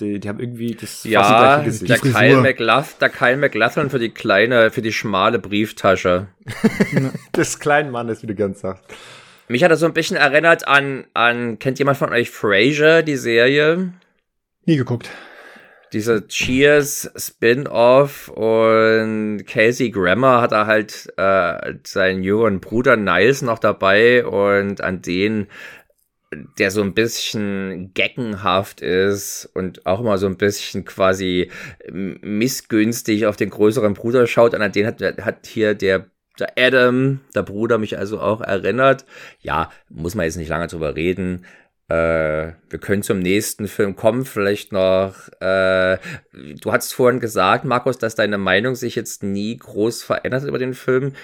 Die, 0.00 0.18
die 0.18 0.28
haben 0.28 0.40
irgendwie 0.40 0.74
das 0.74 1.04
ja, 1.04 1.60
der 1.60 1.98
Kyle, 1.98 2.40
McLaugh, 2.40 2.98
der 3.00 3.10
Kyle 3.10 3.36
McLachlan 3.36 3.90
für 3.90 4.00
die 4.00 4.10
kleine, 4.10 4.72
für 4.72 4.82
die 4.82 4.92
schmale 4.92 5.38
Brieftasche. 5.38 6.26
des 7.36 7.60
kleinen 7.60 7.92
Mannes, 7.92 8.24
wie 8.24 8.26
du 8.26 8.34
ganz 8.34 8.58
sagst. 8.58 8.82
Mich 9.46 9.62
hat 9.62 9.70
er 9.70 9.76
so 9.76 9.86
ein 9.86 9.92
bisschen 9.92 10.16
erinnert 10.16 10.66
an, 10.66 11.04
an, 11.14 11.60
kennt 11.60 11.78
jemand 11.78 11.96
von 11.96 12.12
euch 12.12 12.28
Frasier, 12.28 13.04
die 13.04 13.16
Serie? 13.16 13.92
Nie 14.64 14.76
geguckt 14.76 15.10
dieser 15.92 16.26
Cheers 16.28 17.10
Spin-off 17.16 18.28
und 18.28 19.44
Casey 19.46 19.90
Grammer 19.90 20.40
hat 20.40 20.52
er 20.52 20.66
halt 20.66 21.12
äh, 21.16 21.74
seinen 21.84 22.22
jüngeren 22.22 22.60
Bruder 22.60 22.96
Niles 22.96 23.42
noch 23.42 23.58
dabei 23.58 24.24
und 24.24 24.80
an 24.80 25.02
den 25.02 25.48
der 26.58 26.70
so 26.70 26.82
ein 26.82 26.94
bisschen 26.94 27.92
geckenhaft 27.94 28.80
ist 28.82 29.50
und 29.54 29.84
auch 29.86 30.00
immer 30.00 30.16
so 30.18 30.26
ein 30.26 30.36
bisschen 30.36 30.84
quasi 30.84 31.50
missgünstig 31.90 33.26
auf 33.26 33.36
den 33.36 33.50
größeren 33.50 33.94
Bruder 33.94 34.26
schaut. 34.26 34.54
An 34.54 34.72
den 34.72 34.86
hat, 34.86 35.00
hat 35.02 35.46
hier 35.46 35.74
der, 35.74 36.06
der 36.38 36.52
Adam, 36.56 37.20
der 37.34 37.42
Bruder, 37.42 37.78
mich 37.78 37.98
also 37.98 38.20
auch 38.20 38.40
erinnert. 38.40 39.04
Ja, 39.40 39.70
muss 39.88 40.14
man 40.14 40.24
jetzt 40.24 40.36
nicht 40.36 40.48
lange 40.48 40.68
drüber 40.68 40.94
reden. 40.94 41.44
Äh, 41.90 42.52
wir 42.70 42.78
können 42.78 43.02
zum 43.02 43.18
nächsten 43.18 43.66
Film 43.66 43.96
kommen. 43.96 44.24
Vielleicht 44.24 44.70
noch. 44.70 45.28
Äh, 45.40 45.98
du 46.32 46.72
hast 46.72 46.94
vorhin 46.94 47.18
gesagt, 47.18 47.64
Markus, 47.64 47.98
dass 47.98 48.14
deine 48.14 48.38
Meinung 48.38 48.76
sich 48.76 48.94
jetzt 48.94 49.24
nie 49.24 49.56
groß 49.56 50.04
verändert 50.04 50.44
über 50.44 50.58
den 50.58 50.74
Film. 50.74 51.14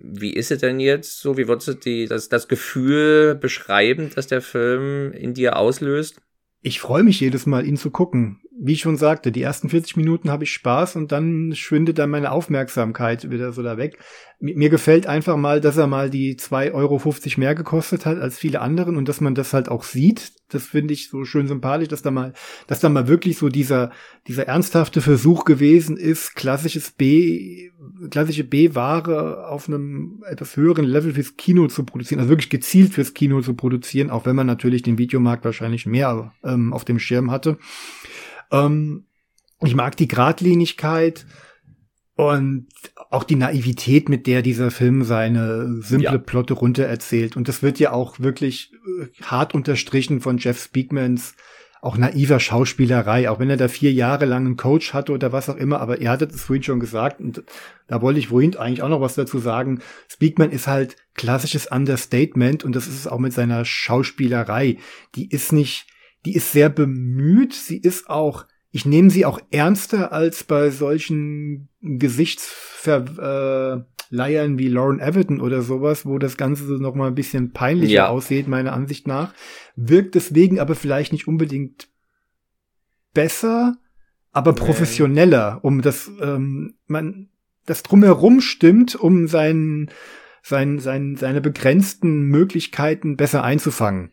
Wie 0.00 0.34
ist 0.34 0.50
es 0.50 0.58
denn 0.58 0.80
jetzt 0.80 1.20
so? 1.20 1.36
Wie 1.36 1.46
würdest 1.46 1.68
du 1.68 1.74
die, 1.74 2.06
das, 2.06 2.28
das 2.28 2.48
Gefühl 2.48 3.36
beschreiben, 3.36 4.10
dass 4.14 4.26
der 4.26 4.42
Film 4.42 5.12
in 5.12 5.32
dir 5.32 5.56
auslöst? 5.56 6.20
Ich 6.60 6.80
freue 6.80 7.04
mich 7.04 7.20
jedes 7.20 7.46
Mal, 7.46 7.64
ihn 7.64 7.76
zu 7.76 7.92
gucken 7.92 8.40
wie 8.60 8.72
ich 8.72 8.80
schon 8.80 8.96
sagte, 8.96 9.30
die 9.30 9.42
ersten 9.42 9.68
40 9.68 9.96
Minuten 9.96 10.30
habe 10.30 10.44
ich 10.44 10.52
Spaß 10.52 10.96
und 10.96 11.12
dann 11.12 11.52
schwindet 11.54 11.98
dann 11.98 12.10
meine 12.10 12.32
Aufmerksamkeit 12.32 13.30
wieder 13.30 13.52
so 13.52 13.62
da 13.62 13.76
weg. 13.76 13.98
Mir 14.40 14.68
gefällt 14.68 15.06
einfach 15.06 15.36
mal, 15.36 15.60
dass 15.60 15.76
er 15.76 15.86
mal 15.86 16.10
die 16.10 16.36
2,50 16.36 16.74
Euro 16.74 17.00
mehr 17.36 17.54
gekostet 17.54 18.04
hat 18.04 18.18
als 18.18 18.38
viele 18.38 18.60
anderen 18.60 18.96
und 18.96 19.08
dass 19.08 19.20
man 19.20 19.34
das 19.34 19.52
halt 19.52 19.68
auch 19.68 19.84
sieht. 19.84 20.32
Das 20.48 20.64
finde 20.64 20.94
ich 20.94 21.08
so 21.08 21.24
schön 21.24 21.46
sympathisch, 21.46 21.88
dass 21.88 22.02
da 22.02 22.10
mal, 22.10 22.32
dass 22.66 22.80
da 22.80 22.88
mal 22.88 23.06
wirklich 23.06 23.38
so 23.38 23.48
dieser, 23.48 23.90
dieser 24.26 24.46
ernsthafte 24.46 25.00
Versuch 25.00 25.44
gewesen 25.44 25.96
ist, 25.96 26.34
klassisches 26.34 26.90
B, 26.90 27.70
klassische 28.10 28.44
B-Ware 28.44 29.46
auf 29.48 29.68
einem 29.68 30.24
etwas 30.28 30.56
höheren 30.56 30.84
Level 30.84 31.14
fürs 31.14 31.36
Kino 31.36 31.68
zu 31.68 31.84
produzieren, 31.84 32.20
also 32.20 32.30
wirklich 32.30 32.50
gezielt 32.50 32.94
fürs 32.94 33.14
Kino 33.14 33.40
zu 33.40 33.54
produzieren, 33.54 34.10
auch 34.10 34.26
wenn 34.26 34.36
man 34.36 34.46
natürlich 34.46 34.82
den 34.82 34.98
Videomarkt 34.98 35.44
wahrscheinlich 35.44 35.86
mehr 35.86 36.32
ähm, 36.44 36.72
auf 36.72 36.84
dem 36.84 36.98
Schirm 36.98 37.30
hatte. 37.30 37.58
Ähm, 38.50 39.06
ich 39.60 39.74
mag 39.74 39.96
die 39.96 40.08
Gradlinigkeit 40.08 41.26
und 42.14 42.66
auch 43.10 43.24
die 43.24 43.36
Naivität, 43.36 44.08
mit 44.08 44.26
der 44.26 44.42
dieser 44.42 44.70
Film 44.70 45.04
seine 45.04 45.80
simple 45.82 46.12
ja. 46.12 46.18
Plotte 46.18 46.54
runter 46.54 46.84
erzählt. 46.84 47.36
Und 47.36 47.48
das 47.48 47.62
wird 47.62 47.78
ja 47.78 47.92
auch 47.92 48.20
wirklich 48.20 48.72
äh, 49.00 49.06
hart 49.22 49.54
unterstrichen 49.54 50.20
von 50.20 50.38
Jeff 50.38 50.62
Speakmans 50.62 51.34
auch 51.80 51.96
naiver 51.96 52.40
Schauspielerei, 52.40 53.30
auch 53.30 53.38
wenn 53.38 53.50
er 53.50 53.56
da 53.56 53.68
vier 53.68 53.92
Jahre 53.92 54.24
lang 54.24 54.46
einen 54.46 54.56
Coach 54.56 54.94
hatte 54.94 55.12
oder 55.12 55.32
was 55.32 55.48
auch 55.48 55.56
immer, 55.56 55.80
aber 55.80 56.00
er 56.00 56.10
hatte 56.10 56.26
das 56.26 56.42
vorhin 56.42 56.62
schon 56.62 56.80
gesagt 56.80 57.20
und 57.20 57.44
da 57.86 58.02
wollte 58.02 58.18
ich 58.18 58.28
vorhin 58.28 58.56
eigentlich 58.56 58.82
auch 58.82 58.88
noch 58.88 59.00
was 59.00 59.14
dazu 59.14 59.38
sagen. 59.38 59.80
Speakman 60.08 60.50
ist 60.50 60.66
halt 60.66 60.96
klassisches 61.14 61.66
Understatement 61.66 62.64
und 62.64 62.74
das 62.74 62.88
ist 62.88 62.96
es 62.96 63.06
auch 63.06 63.20
mit 63.20 63.32
seiner 63.32 63.64
Schauspielerei. 63.64 64.78
Die 65.14 65.28
ist 65.28 65.52
nicht, 65.52 65.86
die 66.28 66.34
ist 66.34 66.52
sehr 66.52 66.68
bemüht, 66.68 67.54
sie 67.54 67.78
ist 67.78 68.10
auch, 68.10 68.44
ich 68.70 68.84
nehme 68.84 69.08
sie 69.08 69.24
auch 69.24 69.40
ernster 69.50 70.12
als 70.12 70.44
bei 70.44 70.68
solchen 70.68 71.70
Gesichtsverleihern 71.80 73.86
äh, 74.10 74.58
wie 74.58 74.68
Lauren 74.68 75.00
Everton 75.00 75.40
oder 75.40 75.62
sowas, 75.62 76.04
wo 76.04 76.18
das 76.18 76.36
Ganze 76.36 76.66
so 76.66 76.74
noch 76.74 76.94
mal 76.94 77.06
ein 77.06 77.14
bisschen 77.14 77.52
peinlicher 77.52 77.94
ja. 77.94 78.08
aussieht, 78.08 78.46
meiner 78.46 78.74
Ansicht 78.74 79.06
nach. 79.06 79.32
Wirkt 79.74 80.16
deswegen 80.16 80.60
aber 80.60 80.74
vielleicht 80.74 81.12
nicht 81.12 81.26
unbedingt 81.26 81.88
besser, 83.14 83.78
aber 84.30 84.52
professioneller, 84.52 85.60
um 85.62 85.80
das, 85.80 86.10
ähm, 86.20 86.74
man, 86.86 87.30
das 87.64 87.82
drumherum 87.82 88.42
stimmt, 88.42 88.96
um 88.96 89.28
seinen, 89.28 89.90
sein, 90.42 90.78
sein, 90.78 91.16
seine 91.16 91.40
begrenzten 91.40 92.24
Möglichkeiten 92.24 93.16
besser 93.16 93.44
einzufangen. 93.44 94.10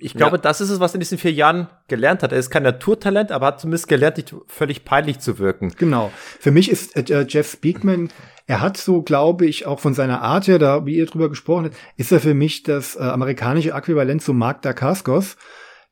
Ich 0.00 0.14
glaube, 0.14 0.36
ja. 0.36 0.42
das 0.42 0.60
ist 0.60 0.70
es, 0.70 0.80
was 0.80 0.92
er 0.92 0.96
in 0.96 1.00
diesen 1.00 1.18
vier 1.18 1.32
Jahren 1.32 1.68
gelernt 1.88 2.22
hat. 2.22 2.32
Er 2.32 2.38
ist 2.38 2.50
kein 2.50 2.62
Naturtalent, 2.62 3.32
aber 3.32 3.46
hat 3.46 3.60
zumindest 3.60 3.88
gelernt, 3.88 4.16
nicht 4.16 4.34
völlig 4.46 4.84
peinlich 4.84 5.18
zu 5.20 5.38
wirken. 5.38 5.72
Genau. 5.76 6.12
Für 6.40 6.50
mich 6.50 6.70
ist 6.70 6.96
äh, 6.96 7.26
Jeff 7.28 7.50
Speakman, 7.50 8.10
er 8.46 8.60
hat 8.60 8.76
so, 8.76 9.02
glaube 9.02 9.46
ich, 9.46 9.66
auch 9.66 9.80
von 9.80 9.94
seiner 9.94 10.20
Art 10.22 10.48
her, 10.48 10.58
da 10.58 10.84
wie 10.84 10.96
ihr 10.96 11.06
drüber 11.06 11.28
gesprochen 11.28 11.66
habt, 11.66 11.76
ist 11.96 12.12
er 12.12 12.20
für 12.20 12.34
mich 12.34 12.62
das 12.62 12.96
äh, 12.96 13.00
amerikanische 13.00 13.70
Äquivalent 13.70 14.22
zu 14.22 14.34
Mark 14.34 14.62
Dacascos 14.62 15.36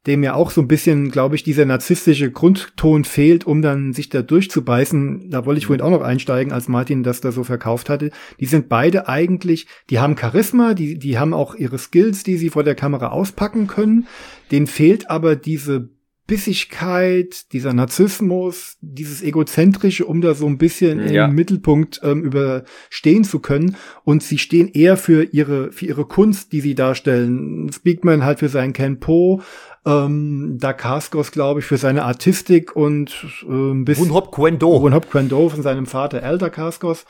dem 0.07 0.25
ja 0.25 0.35
auch 0.35 0.51
so 0.51 0.61
ein 0.61 0.69
bisschen, 0.69 1.11
glaube 1.11 1.37
ich, 1.37 1.45
dieser 1.45 1.65
narzisstische 1.65 2.31
Grundton 2.31 3.05
fehlt, 3.05 3.47
um 3.47 3.63
dann 3.63 3.93
sich 3.93 4.09
da 4.09 4.23
durchzubeißen. 4.23 5.31
Da 5.31 5.47
wollte 5.47 5.59
ich 5.59 5.67
vorhin 5.67 5.83
auch 5.83 5.91
noch 5.91 6.03
einsteigen, 6.03 6.53
als 6.53 6.69
Martin 6.69 7.03
das 7.03 7.21
da 7.21 7.31
so 7.31 7.45
verkauft 7.45 7.89
hatte. 7.89 8.11
Die 8.41 8.47
sind 8.47 8.69
beide 8.69 9.09
eigentlich, 9.09 9.67
die 9.91 10.01
haben 10.01 10.19
Charisma, 10.19 10.75
die, 10.75 10.99
die 10.99 11.19
haben 11.19 11.35
auch 11.35 11.55
ihre 11.55 11.79
Skills, 11.79 12.25
die 12.25 12.37
sie 12.37 12.51
vor 12.51 12.65
der 12.65 12.75
Kamera 12.75 13.09
auspacken 13.09 13.69
können. 13.69 14.09
Denen 14.51 14.67
fehlt 14.67 15.09
aber 15.09 15.37
diese 15.37 15.91
Bissigkeit, 16.33 17.53
dieser 17.53 17.75
Narzissmus, 17.75 18.79
dieses 18.81 19.23
Egozentrische, 19.23 20.07
um 20.07 20.23
da 20.23 20.33
so 20.33 20.47
ein 20.47 20.57
bisschen 20.57 21.13
ja. 21.13 21.27
im 21.27 21.35
Mittelpunkt 21.35 22.01
ähm, 22.03 22.25
überstehen 22.25 23.25
zu 23.25 23.39
können. 23.39 23.77
Und 24.05 24.23
sie 24.23 24.39
stehen 24.39 24.69
eher 24.73 24.97
für 24.97 25.25
ihre, 25.25 25.73
für 25.73 25.85
ihre 25.85 26.07
Kunst, 26.07 26.53
die 26.53 26.63
sie 26.63 26.75
darstellen. 26.75 27.71
Speakman 27.71 28.25
halt 28.25 28.39
für 28.39 28.49
seinen 28.49 28.73
Ken 28.73 28.99
Po, 28.99 29.43
ähm, 29.85 30.57
Dacascos, 30.59 31.33
glaube 31.33 31.61
ich, 31.61 31.67
für 31.67 31.77
seine 31.77 32.03
Artistik 32.05 32.75
und 32.75 33.11
äh, 33.43 33.75
bis 33.85 33.99
Wunhop 33.99 34.35
Quendo. 34.35 34.81
Wunhop 34.81 35.11
Quendo 35.11 35.51
von 35.51 35.61
seinem 35.61 35.85
Vater 35.85 36.23
El 36.23 36.39
Dacascos. 36.39 37.05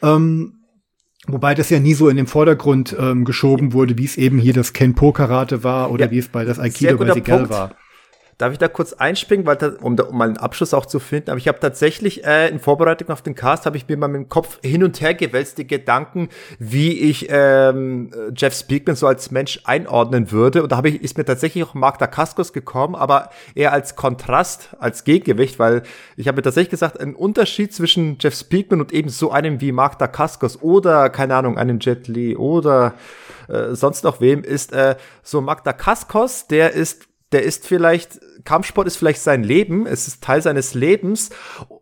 Ähm, 0.00 0.54
Wobei 1.28 1.54
das 1.54 1.70
ja 1.70 1.80
nie 1.80 1.94
so 1.94 2.08
in 2.08 2.16
den 2.16 2.28
Vordergrund 2.28 2.96
ähm, 2.98 3.24
geschoben 3.24 3.72
wurde, 3.72 3.98
wie 3.98 4.04
es 4.04 4.16
eben 4.16 4.38
hier 4.38 4.52
das 4.52 4.72
Ken 4.72 4.94
Po 4.94 5.12
Karate 5.12 5.62
war 5.64 5.90
oder 5.90 6.06
ja, 6.06 6.10
wie 6.12 6.18
es 6.18 6.28
bei 6.28 6.44
das 6.44 6.60
Aikido 6.60 6.96
bei 6.96 7.12
Sigel 7.12 7.50
war. 7.50 7.74
Darf 8.38 8.52
ich 8.52 8.58
da 8.58 8.68
kurz 8.68 8.92
einspringen, 8.92 9.46
weil 9.46 9.56
da, 9.56 9.72
um, 9.80 9.96
da, 9.96 10.04
um 10.04 10.18
mal 10.18 10.28
einen 10.28 10.36
Abschluss 10.36 10.74
auch 10.74 10.84
zu 10.84 10.98
finden? 10.98 11.30
Aber 11.30 11.38
ich 11.38 11.48
habe 11.48 11.58
tatsächlich 11.58 12.22
äh, 12.26 12.48
in 12.48 12.60
Vorbereitung 12.60 13.08
auf 13.08 13.22
den 13.22 13.34
Cast 13.34 13.64
habe 13.64 13.78
ich 13.78 13.88
mir 13.88 13.96
mal 13.96 14.08
mit 14.08 14.20
dem 14.20 14.28
Kopf 14.28 14.58
hin 14.62 14.84
und 14.84 15.00
her 15.00 15.14
gewälzt 15.14 15.56
die 15.56 15.66
Gedanken, 15.66 16.28
wie 16.58 16.92
ich 16.92 17.28
ähm, 17.30 18.10
Jeff 18.36 18.54
Speakman 18.54 18.94
so 18.94 19.06
als 19.06 19.30
Mensch 19.30 19.60
einordnen 19.64 20.30
würde. 20.32 20.62
Und 20.62 20.72
da 20.72 20.76
habe 20.76 20.90
ich 20.90 21.02
ist 21.02 21.16
mir 21.16 21.24
tatsächlich 21.24 21.64
auch 21.64 21.72
Mark 21.72 21.98
Dacascos 21.98 22.52
gekommen, 22.52 22.94
aber 22.94 23.30
eher 23.54 23.72
als 23.72 23.96
Kontrast, 23.96 24.76
als 24.78 25.04
Gegengewicht, 25.04 25.58
weil 25.58 25.82
ich 26.18 26.28
habe 26.28 26.36
mir 26.36 26.42
tatsächlich 26.42 26.70
gesagt, 26.70 27.00
ein 27.00 27.14
Unterschied 27.14 27.72
zwischen 27.72 28.18
Jeff 28.20 28.34
Speakman 28.34 28.82
und 28.82 28.92
eben 28.92 29.08
so 29.08 29.30
einem 29.30 29.62
wie 29.62 29.72
Mark 29.72 29.98
Dacascos 29.98 30.60
oder 30.60 31.08
keine 31.08 31.36
Ahnung 31.36 31.56
einem 31.56 31.78
Jet 31.80 32.06
Li 32.06 32.36
oder 32.36 32.92
äh, 33.48 33.74
sonst 33.74 34.04
noch 34.04 34.20
wem 34.20 34.42
ist 34.42 34.74
äh, 34.74 34.96
so 35.22 35.40
Mark 35.40 35.64
Dacascos, 35.64 36.48
der 36.48 36.72
ist 36.72 37.08
der 37.32 37.42
ist 37.42 37.66
vielleicht, 37.66 38.20
Kampfsport 38.44 38.86
ist 38.86 38.96
vielleicht 38.96 39.20
sein 39.20 39.42
Leben, 39.42 39.86
es 39.86 40.06
ist 40.06 40.22
Teil 40.22 40.42
seines 40.42 40.74
Lebens 40.74 41.30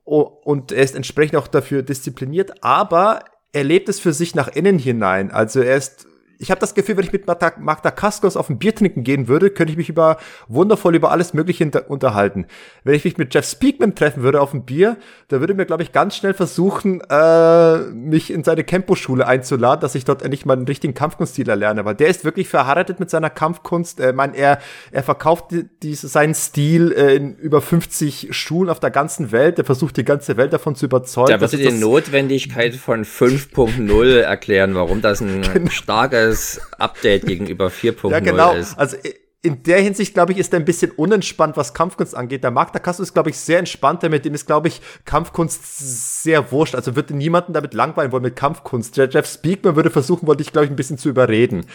und 0.04 0.72
er 0.72 0.82
ist 0.82 0.94
entsprechend 0.94 1.36
auch 1.36 1.48
dafür 1.48 1.82
diszipliniert, 1.82 2.64
aber 2.64 3.24
er 3.52 3.64
lebt 3.64 3.88
es 3.88 4.00
für 4.00 4.12
sich 4.12 4.34
nach 4.34 4.48
innen 4.48 4.78
hinein. 4.78 5.30
Also 5.30 5.60
er 5.60 5.76
ist 5.76 6.06
ich 6.44 6.50
habe 6.50 6.60
das 6.60 6.74
Gefühl, 6.74 6.98
wenn 6.98 7.06
ich 7.06 7.12
mit 7.12 7.26
Magda, 7.26 7.90
Kaskos 7.90 8.36
auf 8.36 8.50
ein 8.50 8.58
Bier 8.58 8.74
trinken 8.74 9.02
gehen 9.02 9.28
würde, 9.28 9.48
könnte 9.48 9.70
ich 9.72 9.78
mich 9.78 9.88
über 9.88 10.18
wundervoll 10.46 10.94
über 10.94 11.10
alles 11.10 11.32
Mögliche 11.32 11.64
unterhalten. 11.88 12.44
Wenn 12.84 12.94
ich 12.94 13.04
mich 13.04 13.16
mit 13.16 13.32
Jeff 13.32 13.48
Speakman 13.48 13.94
treffen 13.94 14.22
würde 14.22 14.42
auf 14.42 14.52
ein 14.52 14.66
Bier, 14.66 14.98
da 15.28 15.40
würde 15.40 15.54
mir, 15.54 15.64
glaube 15.64 15.82
ich, 15.82 15.92
ganz 15.92 16.16
schnell 16.16 16.34
versuchen, 16.34 17.00
äh, 17.08 17.78
mich 17.78 18.30
in 18.30 18.44
seine 18.44 18.62
Campo-Schule 18.62 19.26
einzuladen, 19.26 19.80
dass 19.80 19.94
ich 19.94 20.04
dort 20.04 20.20
endlich 20.20 20.44
mal 20.44 20.52
einen 20.52 20.66
richtigen 20.66 20.92
Kampfkunststil 20.92 21.48
erlerne. 21.48 21.86
Weil 21.86 21.94
der 21.94 22.08
ist 22.08 22.26
wirklich 22.26 22.48
verheiratet 22.48 23.00
mit 23.00 23.08
seiner 23.08 23.30
Kampfkunst. 23.30 24.00
Äh, 24.00 24.12
mein, 24.12 24.34
er, 24.34 24.58
er 24.92 25.02
verkauft 25.02 25.50
die, 25.50 25.64
diese, 25.82 26.08
seinen 26.08 26.34
Stil 26.34 26.92
äh, 26.92 27.16
in 27.16 27.36
über 27.36 27.62
50 27.62 28.28
Schulen 28.32 28.68
auf 28.68 28.80
der 28.80 28.90
ganzen 28.90 29.32
Welt. 29.32 29.58
Er 29.58 29.64
versucht 29.64 29.96
die 29.96 30.04
ganze 30.04 30.36
Welt 30.36 30.52
davon 30.52 30.74
zu 30.74 30.84
überzeugen. 30.84 31.30
Da 31.30 31.40
wirst 31.40 31.54
du 31.54 31.56
die 31.56 31.72
Notwendigkeit 31.72 32.74
von 32.74 33.06
5.0 33.06 34.18
erklären, 34.18 34.74
warum 34.74 35.00
das 35.00 35.22
ein 35.22 35.40
genau. 35.54 35.70
starker 35.70 36.34
das 36.35 36.61
Update 36.78 37.27
gegenüber 37.27 37.69
4.0 37.69 38.11
ja, 38.11 38.20
genau. 38.20 38.55
ist. 38.55 38.77
Also 38.78 38.97
in 39.44 39.62
der 39.62 39.78
Hinsicht, 39.82 40.14
glaube 40.14 40.32
ich, 40.32 40.38
ist 40.38 40.54
er 40.54 40.58
ein 40.58 40.64
bisschen 40.64 40.90
unentspannt, 40.90 41.58
was 41.58 41.74
Kampfkunst 41.74 42.16
angeht. 42.16 42.42
Der 42.42 42.50
Marc 42.50 42.72
Dacasco 42.72 43.02
ist, 43.02 43.12
glaube 43.12 43.28
ich, 43.28 43.36
sehr 43.36 43.58
entspannt. 43.58 44.02
Mit 44.02 44.24
dem 44.24 44.32
ist, 44.32 44.46
glaube 44.46 44.68
ich, 44.68 44.80
Kampfkunst 45.04 46.22
sehr 46.22 46.50
wurscht. 46.50 46.74
Also 46.74 46.96
würde 46.96 47.14
niemanden 47.14 47.52
damit 47.52 47.74
langweilen 47.74 48.10
wollen 48.10 48.22
mit 48.22 48.36
Kampfkunst. 48.36 48.96
Jeff 48.96 49.26
Speakman 49.26 49.76
würde 49.76 49.90
versuchen, 49.90 50.26
wollte 50.26 50.42
ich, 50.42 50.50
glaube 50.50 50.64
ich, 50.64 50.70
ein 50.70 50.76
bisschen 50.76 50.96
zu 50.96 51.10
überreden. 51.10 51.66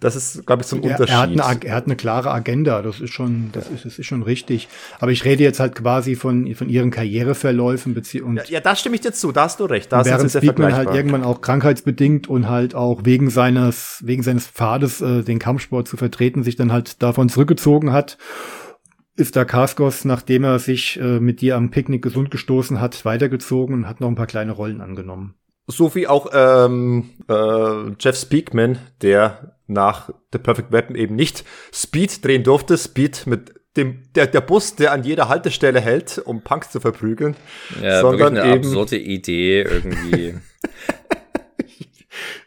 Das 0.00 0.16
ist, 0.16 0.44
glaube 0.44 0.62
ich, 0.62 0.68
so 0.68 0.76
ein 0.76 0.82
er, 0.82 0.90
Unterschied. 0.90 1.14
Er 1.14 1.48
hat, 1.48 1.56
eine, 1.56 1.64
er 1.64 1.74
hat 1.74 1.86
eine 1.86 1.96
klare 1.96 2.30
Agenda. 2.30 2.82
Das 2.82 3.00
ist 3.00 3.14
schon, 3.14 3.48
das 3.52 3.70
ist, 3.70 3.86
das 3.86 3.98
ist 3.98 4.04
schon 4.04 4.22
richtig. 4.22 4.68
Aber 5.00 5.10
ich 5.10 5.24
rede 5.24 5.42
jetzt 5.42 5.60
halt 5.60 5.74
quasi 5.74 6.16
von, 6.16 6.54
von 6.54 6.68
ihren 6.68 6.90
Karriereverläufen. 6.90 7.96
Und 8.22 8.36
ja, 8.36 8.42
ja, 8.48 8.60
da 8.60 8.76
stimme 8.76 8.96
ich 8.96 9.00
dir 9.00 9.12
zu. 9.12 9.32
Da 9.32 9.44
hast 9.44 9.60
du 9.60 9.64
recht. 9.64 9.90
Da 9.90 10.04
während 10.04 10.30
Speakman 10.30 10.76
halt 10.76 10.94
irgendwann 10.94 11.24
auch 11.24 11.40
krankheitsbedingt 11.40 12.28
und 12.28 12.50
halt 12.50 12.74
auch 12.74 13.06
wegen 13.06 13.30
seines, 13.30 14.02
wegen 14.04 14.22
seines 14.22 14.46
Pfades, 14.46 15.00
äh, 15.00 15.22
den 15.22 15.38
Kampfsport 15.38 15.88
zu 15.88 15.96
vertreten, 15.96 16.42
sich 16.42 16.56
dann 16.56 16.70
halt 16.70 17.02
da 17.02 17.13
davon 17.14 17.28
zurückgezogen 17.28 17.92
hat, 17.92 18.18
ist 19.16 19.36
da 19.36 19.44
Kaskos, 19.44 20.04
nachdem 20.04 20.42
er 20.42 20.58
sich 20.58 20.98
äh, 21.00 21.20
mit 21.20 21.40
dir 21.40 21.56
am 21.56 21.70
Picknick 21.70 22.02
gesund 22.02 22.32
gestoßen 22.32 22.80
hat, 22.80 23.04
weitergezogen 23.04 23.74
und 23.74 23.88
hat 23.88 24.00
noch 24.00 24.08
ein 24.08 24.16
paar 24.16 24.26
kleine 24.26 24.52
Rollen 24.52 24.80
angenommen. 24.80 25.34
So 25.68 25.94
wie 25.94 26.08
auch 26.08 26.30
ähm, 26.34 27.10
äh, 27.28 27.92
Jeff 28.00 28.18
Speakman, 28.18 28.78
der 29.00 29.56
nach 29.66 30.10
The 30.32 30.38
Perfect 30.38 30.72
Weapon 30.72 30.96
eben 30.96 31.14
nicht 31.14 31.44
Speed 31.72 32.24
drehen 32.24 32.42
durfte. 32.42 32.76
Speed 32.76 33.26
mit 33.26 33.54
dem, 33.76 34.02
der, 34.14 34.26
der 34.26 34.40
Bus, 34.40 34.74
der 34.74 34.92
an 34.92 35.04
jeder 35.04 35.28
Haltestelle 35.28 35.80
hält, 35.80 36.20
um 36.24 36.42
Punks 36.42 36.70
zu 36.70 36.80
verprügeln. 36.80 37.36
Ja, 37.80 38.00
sondern 38.00 38.34
wirklich 38.34 38.44
eine 38.44 38.54
eben 38.56 38.66
absurde 38.66 38.98
Idee 38.98 39.62
irgendwie. 39.62 40.34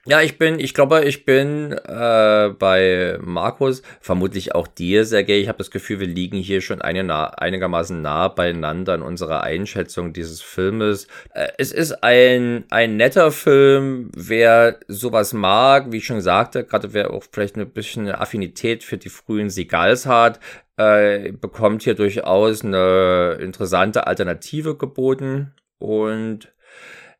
Ja, 0.09 0.21
ich 0.21 0.37
bin, 0.37 0.57
ich 0.57 0.73
glaube, 0.73 1.03
ich 1.03 1.25
bin 1.25 1.73
äh, 1.73 2.49
bei 2.57 3.17
Markus, 3.21 3.81
vermutlich 3.99 4.55
auch 4.55 4.65
dir, 4.65 5.03
Sergej. 5.03 5.41
Ich 5.41 5.49
habe 5.49 5.57
das 5.57 5.69
Gefühl, 5.69 5.99
wir 5.99 6.07
liegen 6.07 6.37
hier 6.37 6.61
schon 6.61 6.81
eine, 6.81 7.37
einigermaßen 7.37 8.01
nah 8.01 8.29
beieinander 8.29 8.95
in 8.95 9.01
unserer 9.01 9.43
Einschätzung 9.43 10.13
dieses 10.13 10.41
Filmes. 10.41 11.07
Äh, 11.33 11.49
es 11.57 11.73
ist 11.73 12.05
ein, 12.05 12.63
ein 12.69 12.95
netter 12.95 13.31
Film. 13.33 14.09
Wer 14.15 14.79
sowas 14.87 15.33
mag, 15.33 15.91
wie 15.91 15.97
ich 15.97 16.05
schon 16.05 16.21
sagte, 16.21 16.63
gerade 16.63 16.93
wer 16.93 17.11
auch 17.11 17.25
vielleicht 17.29 17.57
ein 17.57 17.69
bisschen 17.69 18.03
eine 18.03 18.21
Affinität 18.21 18.85
für 18.85 18.97
die 18.97 19.09
frühen 19.09 19.49
Seagulls 19.49 20.05
hat, 20.05 20.39
äh, 20.77 21.33
bekommt 21.33 21.83
hier 21.83 21.95
durchaus 21.95 22.63
eine 22.63 23.39
interessante 23.41 24.07
Alternative 24.07 24.77
geboten. 24.77 25.53
Und 25.79 26.53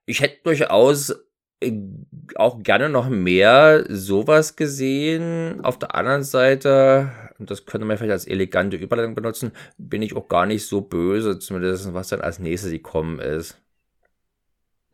ich 0.06 0.22
hätte 0.22 0.38
durchaus 0.44 1.14
auch 2.36 2.62
gerne 2.62 2.90
noch 2.90 3.10
mehr 3.10 3.86
sowas 3.90 4.56
gesehen. 4.56 5.64
Auf 5.64 5.80
der 5.80 5.96
anderen 5.96 6.24
Seite, 6.24 7.12
das 7.40 7.66
könnte 7.66 7.86
man 7.86 7.98
vielleicht 7.98 8.12
als 8.12 8.28
elegante 8.28 8.78
Überleitung 8.78 9.16
benutzen, 9.16 9.52
bin 9.78 10.02
ich 10.02 10.16
auch 10.16 10.28
gar 10.28 10.46
nicht 10.46 10.68
so 10.68 10.82
böse, 10.82 11.40
zumindest 11.40 11.94
was 11.94 12.10
dann 12.10 12.22
als 12.22 12.40
nächstes 12.40 12.72
gekommen 12.72 13.20
ist. 13.20 13.60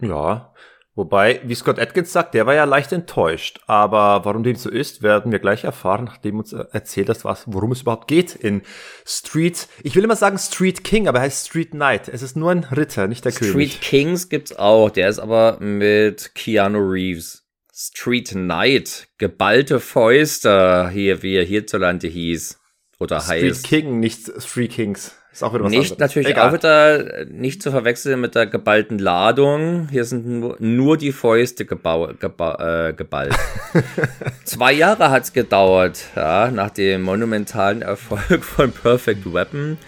Ja, 0.01 0.53
Wobei, 0.95 1.41
wie 1.43 1.55
Scott 1.55 1.79
Atkins 1.79 2.13
sagt, 2.13 2.35
der 2.35 2.45
war 2.45 2.53
ja 2.53 2.65
leicht 2.65 2.91
enttäuscht. 2.91 3.61
Aber 3.65 4.25
warum 4.25 4.43
dem 4.43 4.55
so 4.55 4.69
ist, 4.69 5.01
werden 5.01 5.31
wir 5.31 5.39
gleich 5.39 5.63
erfahren, 5.63 6.05
nachdem 6.05 6.37
uns 6.37 6.53
erzählt 6.53 7.09
hast, 7.09 7.25
was, 7.25 7.45
worum 7.47 7.71
es 7.71 7.81
überhaupt 7.81 8.07
geht 8.07 8.35
in 8.35 8.61
Street. 9.03 9.67
Ich 9.81 9.95
will 9.95 10.03
immer 10.03 10.15
sagen 10.15 10.37
Street 10.37 10.83
King, 10.83 11.07
aber 11.07 11.17
er 11.17 11.23
heißt 11.23 11.47
Street 11.47 11.71
Knight. 11.71 12.09
Es 12.09 12.21
ist 12.21 12.37
nur 12.37 12.51
ein 12.51 12.63
Ritter, 12.65 13.07
nicht 13.07 13.25
der 13.25 13.31
Street 13.31 13.51
König. 13.53 13.71
Street 13.73 13.81
Kings 13.81 14.29
gibt's 14.29 14.55
auch. 14.55 14.91
Der 14.91 15.09
ist 15.09 15.17
aber 15.17 15.57
mit 15.59 16.35
Keanu 16.35 16.77
Reeves. 16.77 17.43
Street 17.75 18.29
Knight, 18.29 19.07
geballte 19.17 19.79
Fäuste, 19.79 20.91
hier, 20.93 21.23
wie 21.23 21.35
er 21.37 21.43
hierzulande 21.43 22.07
hieß. 22.07 22.59
Oder 22.99 23.19
Street 23.19 23.45
heißt. 23.45 23.65
Street 23.65 23.83
King, 23.83 23.99
nicht 23.99 24.31
Street 24.43 24.71
Kings. 24.73 25.15
Ist 25.33 25.43
auch 25.43 25.51
wieder 25.51 25.63
was 25.63 25.71
Nicht, 25.71 25.93
anderes. 25.93 25.99
natürlich 25.99 26.29
Egal. 26.29 26.49
auch 26.49 26.53
wieder 26.53 27.25
nicht 27.25 27.63
zu 27.63 27.71
verwechseln 27.71 28.21
mit 28.21 28.35
der 28.35 28.45
geballten 28.45 28.99
Ladung. 28.99 29.87
Hier 29.89 30.05
sind 30.05 30.27
nur, 30.27 30.57
nur 30.59 30.95
die 30.95 31.11
Fäuste 31.11 31.65
gebau, 31.65 32.11
geba, 32.19 32.89
äh, 32.89 32.93
geballt. 32.93 33.35
Zwei 34.45 34.73
Jahre 34.73 35.09
hat's 35.09 35.33
gedauert, 35.33 36.03
ja, 36.15 36.51
nach 36.51 36.69
dem 36.69 37.01
monumentalen 37.01 37.81
Erfolg 37.81 38.43
von 38.43 38.71
Perfect 38.71 39.33
Weapon 39.33 39.79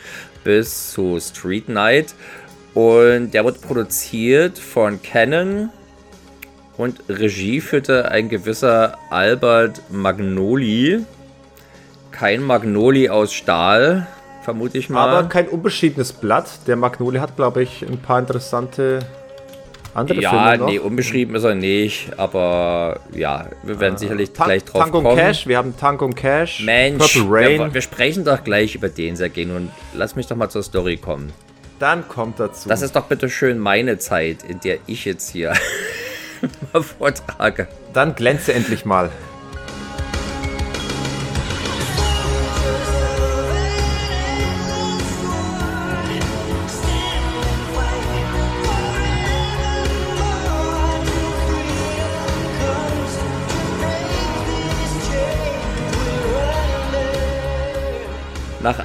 bis 0.43 0.91
zu 0.93 1.19
Street 1.19 1.69
Night. 1.69 2.15
Und 2.73 3.31
der 3.35 3.43
wurde 3.43 3.59
produziert 3.59 4.57
von 4.57 4.99
Canon 5.03 5.69
und 6.75 7.03
Regie 7.07 7.61
führte 7.61 8.09
ein 8.09 8.29
gewisser 8.29 8.97
Albert 9.11 9.79
Magnoli. 9.91 11.05
Kein 12.11 12.41
Magnoli 12.41 13.09
aus 13.09 13.31
Stahl, 13.31 14.07
vermute 14.45 14.77
ich 14.77 14.89
mal. 14.89 15.09
Aber 15.09 15.27
kein 15.27 15.49
unbeschriebenes 15.49 16.13
Blatt. 16.13 16.47
Der 16.67 16.77
Magnoli 16.77 17.19
hat, 17.19 17.35
glaube 17.35 17.63
ich, 17.63 17.81
ein 17.81 17.97
paar 17.97 18.19
interessante 18.19 18.99
andere 19.93 20.21
ja, 20.21 20.29
Filme 20.29 20.57
noch. 20.57 20.67
nee, 20.67 20.79
unbeschrieben 20.79 21.35
ist 21.35 21.43
er 21.45 21.55
nicht, 21.55 22.11
aber 22.17 22.99
ja, 23.13 23.47
wir 23.63 23.79
werden 23.79 23.95
ah. 23.95 23.97
sicherlich 23.97 24.31
Ta 24.31 24.45
gleich 24.45 24.65
drauf 24.65 24.83
Tango 24.83 25.01
kommen. 25.01 25.17
Cash, 25.17 25.47
wir 25.47 25.57
haben 25.57 25.75
Tango 25.77 26.09
Cash, 26.09 26.63
Mensch, 26.63 27.13
Purple 27.13 27.25
Rain. 27.29 27.59
Wir, 27.59 27.73
wir, 27.73 27.81
sprechen 27.81 28.25
doch 28.25 28.43
gleich 28.43 28.75
über 28.75 28.89
den 28.89 29.15
Sergej 29.15 29.49
und 29.51 29.71
lass 29.93 30.15
mich 30.15 30.27
doch 30.27 30.35
mal 30.35 30.49
zur 30.49 30.63
Story 30.63 30.97
kommen. 30.97 31.31
Dann 31.79 32.07
kommt 32.07 32.39
dazu. 32.39 32.69
Das 32.69 32.81
ist 32.81 32.95
doch 32.95 33.05
bitte 33.05 33.29
schön 33.29 33.57
meine 33.57 33.97
Zeit, 33.97 34.43
in 34.43 34.59
der 34.59 34.79
ich 34.85 35.05
jetzt 35.05 35.29
hier 35.29 35.53
mal 36.73 36.83
vortrage. 36.83 37.67
Dann 37.93 38.15
glänze 38.15 38.53
endlich 38.53 38.85
mal. 38.85 39.11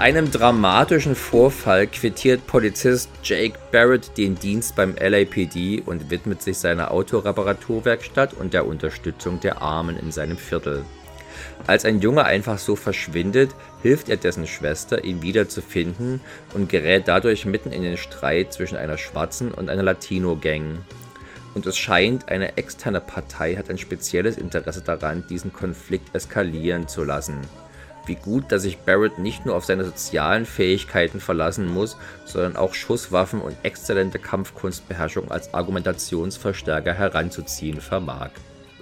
Einem 0.01 0.31
dramatischen 0.31 1.14
Vorfall 1.14 1.86
quittiert 1.86 2.47
Polizist 2.47 3.10
Jake 3.22 3.59
Barrett 3.70 4.16
den 4.16 4.35
Dienst 4.35 4.74
beim 4.74 4.97
LAPD 4.98 5.82
und 5.85 6.10
widmet 6.10 6.40
sich 6.40 6.56
seiner 6.56 6.90
Autoreparaturwerkstatt 6.90 8.32
und 8.32 8.55
der 8.55 8.66
Unterstützung 8.66 9.40
der 9.40 9.60
Armen 9.60 9.98
in 9.98 10.10
seinem 10.10 10.39
Viertel. 10.39 10.86
Als 11.66 11.85
ein 11.85 12.01
Junge 12.01 12.24
einfach 12.24 12.56
so 12.56 12.77
verschwindet, 12.77 13.55
hilft 13.82 14.09
er 14.09 14.16
dessen 14.16 14.47
Schwester, 14.47 15.05
ihn 15.05 15.20
wiederzufinden 15.20 16.22
und 16.55 16.70
gerät 16.70 17.06
dadurch 17.06 17.44
mitten 17.44 17.70
in 17.70 17.82
den 17.82 17.98
Streit 17.98 18.55
zwischen 18.55 18.78
einer 18.78 18.97
schwarzen 18.97 19.52
und 19.52 19.68
einer 19.68 19.82
Latino-Gang. 19.82 20.78
Und 21.55 21.66
es 21.66 21.77
scheint, 21.77 22.31
eine 22.31 22.56
externe 22.56 23.02
Partei 23.02 23.55
hat 23.55 23.68
ein 23.68 23.77
spezielles 23.77 24.39
Interesse 24.39 24.81
daran, 24.81 25.24
diesen 25.28 25.52
Konflikt 25.52 26.14
eskalieren 26.14 26.89
zu 26.89 27.05
lassen 27.05 27.43
wie 28.06 28.14
gut, 28.14 28.51
dass 28.51 28.62
sich 28.62 28.78
Barrett 28.78 29.18
nicht 29.18 29.47
nur 29.47 29.56
auf 29.56 29.64
seine 29.64 29.85
sozialen 29.85 30.47
Fähigkeiten 30.47 31.20
verlassen 31.20 31.72
muss, 31.72 31.97
sondern 32.24 32.56
auch 32.56 32.74
Schusswaffen 32.74 33.40
und 33.40 33.56
exzellente 33.62 34.18
Kampfkunstbeherrschung 34.18 35.31
als 35.31 35.52
Argumentationsverstärker 35.55 36.93
heranzuziehen 36.93 37.81
vermag. 37.81 38.31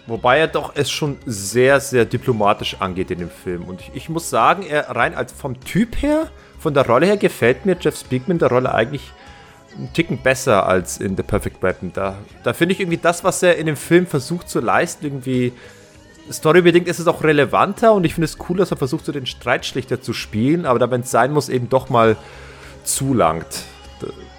Wobei 0.06 0.38
er 0.38 0.48
doch 0.48 0.72
es 0.74 0.90
schon 0.90 1.18
sehr, 1.26 1.80
sehr 1.80 2.06
diplomatisch 2.06 2.76
angeht 2.80 3.10
in 3.10 3.18
dem 3.18 3.30
Film. 3.30 3.64
Und 3.64 3.82
ich, 3.82 3.90
ich 3.92 4.08
muss 4.08 4.30
sagen, 4.30 4.62
er 4.62 4.88
rein 4.96 5.14
als 5.14 5.32
vom 5.32 5.60
Typ 5.60 6.00
her, 6.00 6.30
von 6.58 6.72
der 6.72 6.86
Rolle 6.86 7.06
her, 7.06 7.18
gefällt 7.18 7.66
mir 7.66 7.76
Jeff 7.78 7.98
Speakman 7.98 8.38
der 8.38 8.48
Rolle 8.48 8.74
eigentlich 8.74 9.12
einen 9.76 9.92
Ticken 9.92 10.22
besser 10.22 10.66
als 10.66 10.98
in 10.98 11.14
The 11.14 11.22
Perfect 11.22 11.62
Weapon. 11.62 11.92
Da, 11.92 12.16
da 12.42 12.54
finde 12.54 12.72
ich 12.72 12.80
irgendwie 12.80 12.96
das, 12.96 13.22
was 13.22 13.42
er 13.42 13.56
in 13.56 13.66
dem 13.66 13.76
Film 13.76 14.06
versucht 14.06 14.48
zu 14.48 14.60
leisten, 14.60 15.04
irgendwie 15.04 15.52
storybedingt 16.30 16.88
ist 16.88 16.98
es 16.98 17.06
auch 17.06 17.22
relevanter 17.22 17.92
und 17.92 18.04
ich 18.04 18.14
finde 18.14 18.26
es 18.26 18.36
cool, 18.48 18.56
dass 18.56 18.70
er 18.70 18.76
versucht, 18.76 19.04
so 19.04 19.12
den 19.12 19.26
Streitschlichter 19.26 20.00
zu 20.00 20.12
spielen, 20.12 20.66
aber 20.66 20.78
da, 20.78 20.90
wenn 20.90 21.02
es 21.02 21.10
sein 21.10 21.32
muss, 21.32 21.48
eben 21.48 21.68
doch 21.68 21.88
mal 21.88 22.16
zulangt. 22.84 23.64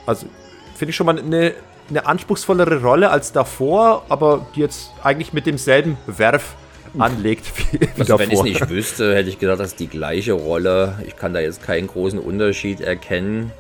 Also 0.06 0.28
finde 0.76 0.92
ich 0.92 0.96
schon 0.96 1.06
mal 1.06 1.20
eine, 1.20 1.54
eine 1.90 2.06
anspruchsvollere 2.06 2.82
Rolle 2.82 3.12
als 3.12 3.32
davor, 3.32 4.06
aber 4.10 4.48
die 4.56 4.62
jetzt 4.62 4.92
eigentlich 5.04 5.34
mit 5.34 5.46
demselben 5.46 5.98
Werf 6.08 6.56
anlegt 6.98 7.46
wie, 7.58 7.88
also, 7.88 8.04
davor. 8.04 8.20
Wenn 8.20 8.32
ich 8.32 8.38
es 8.38 8.44
nicht 8.44 8.70
wüsste, 8.70 9.16
hätte 9.16 9.30
ich 9.30 9.40
gedacht, 9.40 9.60
das 9.60 9.70
ist 9.70 9.80
die 9.80 9.88
gleiche 9.88 10.34
Rolle. 10.34 11.00
Ich 11.06 11.16
kann 11.16 11.34
da 11.34 11.40
jetzt 11.40 11.62
keinen 11.62 11.88
großen 11.88 12.20
Unterschied 12.20 12.82
erkennen. 12.82 13.52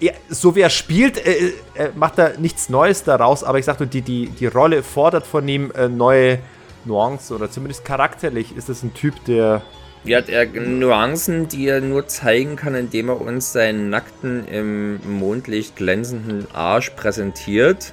Ja, 0.00 0.12
so 0.30 0.56
wie 0.56 0.60
er 0.60 0.70
spielt, 0.70 1.24
äh, 1.24 1.52
äh, 1.74 1.90
macht 1.94 2.18
er 2.18 2.38
nichts 2.38 2.70
Neues 2.70 3.04
daraus, 3.04 3.44
aber 3.44 3.58
ich 3.58 3.66
sagte, 3.66 3.86
die, 3.86 4.00
die, 4.00 4.30
die 4.30 4.46
Rolle 4.46 4.82
fordert 4.82 5.26
von 5.26 5.46
ihm 5.46 5.70
äh, 5.72 5.88
neue 5.88 6.38
Nuance 6.86 7.34
oder 7.34 7.50
zumindest 7.50 7.84
charakterlich 7.84 8.56
ist 8.56 8.68
es 8.68 8.82
ein 8.82 8.94
Typ, 8.94 9.14
der. 9.26 9.62
Ja, 10.04 10.20
der 10.20 10.46
Nuancen, 10.46 11.48
die 11.48 11.66
er 11.66 11.80
nur 11.80 12.06
zeigen 12.06 12.54
kann, 12.54 12.76
indem 12.76 13.08
er 13.08 13.20
uns 13.20 13.52
seinen 13.52 13.90
nackten, 13.90 14.46
im 14.46 15.00
Mondlicht 15.18 15.74
glänzenden 15.74 16.46
Arsch 16.54 16.90
präsentiert. 16.90 17.92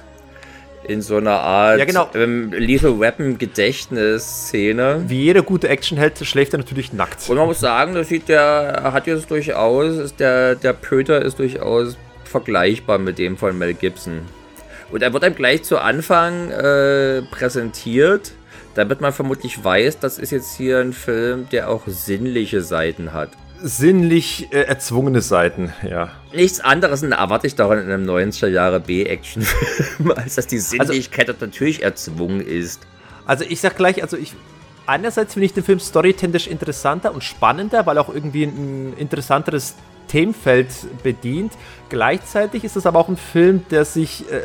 In 0.86 1.02
so 1.02 1.16
einer 1.16 1.40
Art 1.40 1.78
ja, 1.78 1.86
genau. 1.86 2.10
ähm, 2.14 2.52
Lethal 2.52 3.00
Weapon 3.00 3.38
Gedächtnis-Szene. 3.38 5.04
Wie 5.08 5.24
jeder 5.24 5.42
gute 5.42 5.68
Actionheld 5.68 6.18
schläft 6.24 6.52
er 6.52 6.58
natürlich 6.58 6.92
nackt. 6.92 7.28
Und 7.28 7.36
man 7.36 7.46
muss 7.46 7.58
sagen, 7.58 7.94
das 7.94 8.10
sieht 8.10 8.28
der, 8.28 8.90
hat 8.92 9.06
jetzt 9.06 9.30
durchaus, 9.30 9.96
ist 9.96 10.20
der, 10.20 10.54
der 10.54 10.74
Pöter 10.74 11.22
ist 11.22 11.38
durchaus 11.38 11.96
vergleichbar 12.24 12.98
mit 12.98 13.18
dem 13.18 13.36
von 13.36 13.56
Mel 13.56 13.74
Gibson. 13.74 14.20
Und 14.92 15.02
er 15.02 15.12
wird 15.12 15.24
einem 15.24 15.34
gleich 15.34 15.62
zu 15.62 15.78
Anfang 15.78 16.50
äh, 16.50 17.22
präsentiert 17.30 18.32
damit 18.74 19.00
man 19.00 19.12
vermutlich 19.12 19.62
weiß, 19.62 19.98
das 19.98 20.18
ist 20.18 20.30
jetzt 20.30 20.56
hier 20.56 20.78
ein 20.78 20.92
Film, 20.92 21.48
der 21.50 21.70
auch 21.70 21.82
sinnliche 21.86 22.60
Seiten 22.62 23.12
hat. 23.12 23.30
Sinnlich 23.62 24.52
äh, 24.52 24.62
erzwungene 24.62 25.20
Seiten, 25.20 25.72
ja. 25.88 26.10
Nichts 26.32 26.60
anderes 26.60 27.02
erwarte 27.02 27.46
ich 27.46 27.54
daran 27.54 27.78
in 27.78 27.90
einem 27.90 28.08
90er 28.08 28.48
Jahre 28.48 28.80
B-Action-Film, 28.80 30.10
als 30.16 30.34
dass 30.34 30.46
die 30.46 30.56
also 30.56 30.76
Sinnlichkeit 30.76 31.28
also, 31.28 31.46
natürlich 31.46 31.82
erzwungen 31.82 32.40
ist. 32.40 32.86
Also 33.24 33.44
ich 33.48 33.60
sag 33.60 33.76
gleich, 33.76 34.02
also 34.02 34.16
ich 34.16 34.34
einerseits 34.86 35.34
finde 35.34 35.46
ich 35.46 35.54
den 35.54 35.64
Film 35.64 35.80
storytechnisch 35.80 36.46
interessanter 36.46 37.14
und 37.14 37.24
spannender, 37.24 37.86
weil 37.86 37.98
auch 37.98 38.12
irgendwie 38.12 38.44
ein 38.44 38.94
interessanteres 38.98 39.76
Themenfeld 40.08 40.68
bedient. 41.02 41.52
Gleichzeitig 41.88 42.64
ist 42.64 42.76
es 42.76 42.86
aber 42.86 42.98
auch 42.98 43.08
ein 43.08 43.16
Film, 43.16 43.64
der 43.70 43.84
sich 43.84 44.30
äh, 44.30 44.42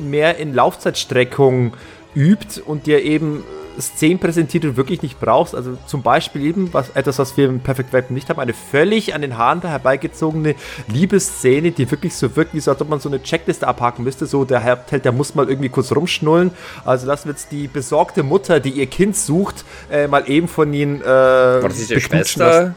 mehr 0.00 0.36
in 0.38 0.54
Laufzeitstreckung 0.54 1.72
übt 2.14 2.60
und 2.64 2.86
dir 2.86 3.02
eben 3.02 3.44
Szenen 3.80 4.18
präsentiert, 4.18 4.64
die 4.64 4.68
du 4.68 4.76
wirklich 4.76 5.02
nicht 5.02 5.20
brauchst. 5.20 5.54
Also 5.54 5.76
zum 5.86 6.02
Beispiel 6.02 6.44
eben 6.44 6.72
was, 6.72 6.90
etwas, 6.90 7.18
was 7.18 7.36
wir 7.36 7.48
im 7.48 7.60
Perfect 7.60 7.92
Weapon 7.92 8.14
nicht 8.14 8.28
haben, 8.28 8.40
eine 8.40 8.54
völlig 8.54 9.14
an 9.14 9.22
den 9.22 9.38
Haaren 9.38 9.62
herbeigezogene 9.62 10.54
Liebesszene, 10.88 11.70
die 11.70 11.90
wirklich 11.90 12.14
so 12.14 12.34
wirkt, 12.36 12.54
wie 12.54 12.60
so, 12.60 12.70
als 12.70 12.80
ob 12.80 12.88
man 12.88 13.00
so 13.00 13.08
eine 13.08 13.22
Checkliste 13.22 13.66
abhaken 13.66 14.04
müsste. 14.04 14.26
So, 14.26 14.44
der 14.44 14.64
Hauptheld, 14.64 15.04
der 15.04 15.12
muss 15.12 15.34
mal 15.34 15.48
irgendwie 15.48 15.68
kurz 15.68 15.92
rumschnullen. 15.92 16.50
Also 16.84 17.06
lassen 17.06 17.26
wir 17.26 17.32
jetzt 17.32 17.52
die 17.52 17.68
besorgte 17.68 18.22
Mutter, 18.22 18.60
die 18.60 18.70
ihr 18.70 18.86
Kind 18.86 19.16
sucht, 19.16 19.64
äh, 19.90 20.08
mal 20.08 20.28
eben 20.28 20.48
von 20.48 20.72
ihnen. 20.72 21.00
Äh, 21.00 21.04
War 21.04 21.62
das 21.62 21.86
die 21.86 22.00
Schwester? 22.00 22.74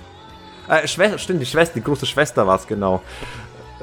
Äh, 0.67 0.87
Schwester, 0.87 1.17
stimmt, 1.17 1.41
die 1.41 1.45
Schwester, 1.45 1.73
die 1.75 1.83
große 1.83 2.05
Schwester 2.05 2.45
war 2.45 2.57
es, 2.57 2.67
genau. 2.67 3.01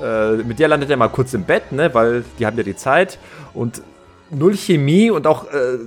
Äh, 0.00 0.36
mit 0.44 0.58
der 0.58 0.68
landet 0.68 0.90
er 0.90 0.96
mal 0.96 1.08
kurz 1.08 1.34
im 1.34 1.42
Bett, 1.42 1.72
ne, 1.72 1.92
weil 1.92 2.24
die 2.38 2.46
haben 2.46 2.56
ja 2.56 2.62
die 2.62 2.76
Zeit 2.76 3.18
und 3.52 3.82
null 4.30 4.56
Chemie 4.56 5.10
und 5.10 5.26
auch 5.26 5.50
äh, 5.52 5.78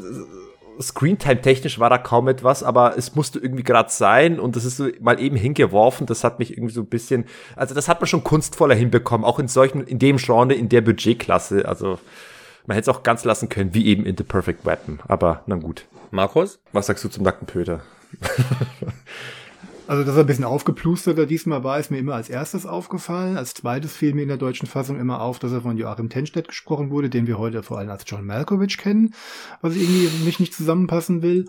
Screentime-technisch 0.81 1.79
war 1.79 1.89
da 1.89 1.97
kaum 1.97 2.27
etwas, 2.27 2.63
aber 2.63 2.97
es 2.97 3.15
musste 3.15 3.39
irgendwie 3.39 3.63
gerade 3.63 3.91
sein 3.91 4.39
und 4.39 4.55
das 4.55 4.65
ist 4.65 4.77
so 4.77 4.87
mal 4.99 5.19
eben 5.19 5.35
hingeworfen. 5.35 6.07
Das 6.07 6.23
hat 6.23 6.39
mich 6.39 6.57
irgendwie 6.57 6.73
so 6.73 6.81
ein 6.81 6.87
bisschen, 6.87 7.25
also 7.55 7.75
das 7.75 7.87
hat 7.87 8.01
man 8.01 8.07
schon 8.07 8.23
kunstvoller 8.23 8.75
hinbekommen, 8.75 9.25
auch 9.25 9.39
in 9.39 9.47
solchen, 9.47 9.85
in 9.85 9.99
dem 9.99 10.17
Genre, 10.17 10.53
in 10.53 10.69
der 10.69 10.81
Budgetklasse. 10.81 11.67
Also 11.67 11.99
man 12.65 12.75
hätte 12.75 12.89
es 12.89 12.95
auch 12.95 13.03
ganz 13.03 13.23
lassen 13.25 13.49
können, 13.49 13.73
wie 13.73 13.85
eben 13.87 14.05
in 14.05 14.17
The 14.17 14.23
Perfect 14.23 14.65
Weapon. 14.65 14.99
Aber 15.07 15.43
na 15.45 15.55
gut. 15.55 15.85
Markus? 16.11 16.59
Was 16.73 16.87
sagst 16.87 17.03
du 17.03 17.09
zum 17.09 17.23
nackten 17.23 17.47
Pöter? 17.47 17.81
Also, 19.91 20.05
dass 20.05 20.15
er 20.15 20.21
ein 20.21 20.25
bisschen 20.25 20.45
aufgeplusterter 20.45 21.25
diesmal 21.25 21.65
war, 21.65 21.77
ist 21.77 21.91
mir 21.91 21.97
immer 21.97 22.15
als 22.15 22.29
erstes 22.29 22.65
aufgefallen. 22.65 23.35
Als 23.35 23.53
zweites 23.53 23.93
fiel 23.97 24.13
mir 24.13 24.21
in 24.21 24.29
der 24.29 24.37
deutschen 24.37 24.65
Fassung 24.65 24.97
immer 24.97 25.19
auf, 25.19 25.37
dass 25.37 25.51
er 25.51 25.59
von 25.59 25.75
Joachim 25.75 26.07
Tenstedt 26.07 26.47
gesprochen 26.47 26.91
wurde, 26.91 27.09
den 27.09 27.27
wir 27.27 27.37
heute 27.37 27.61
vor 27.61 27.77
allem 27.77 27.89
als 27.89 28.05
John 28.07 28.25
Malkovich 28.25 28.77
kennen, 28.77 29.13
was 29.59 29.75
irgendwie 29.75 30.07
mich 30.23 30.39
nicht 30.39 30.53
zusammenpassen 30.53 31.21
will. 31.23 31.43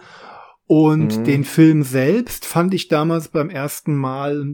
Und 0.66 1.19
mhm. 1.19 1.23
den 1.23 1.44
Film 1.44 1.85
selbst 1.85 2.44
fand 2.44 2.74
ich 2.74 2.89
damals 2.89 3.28
beim 3.28 3.48
ersten 3.48 3.94
Mal, 3.94 4.44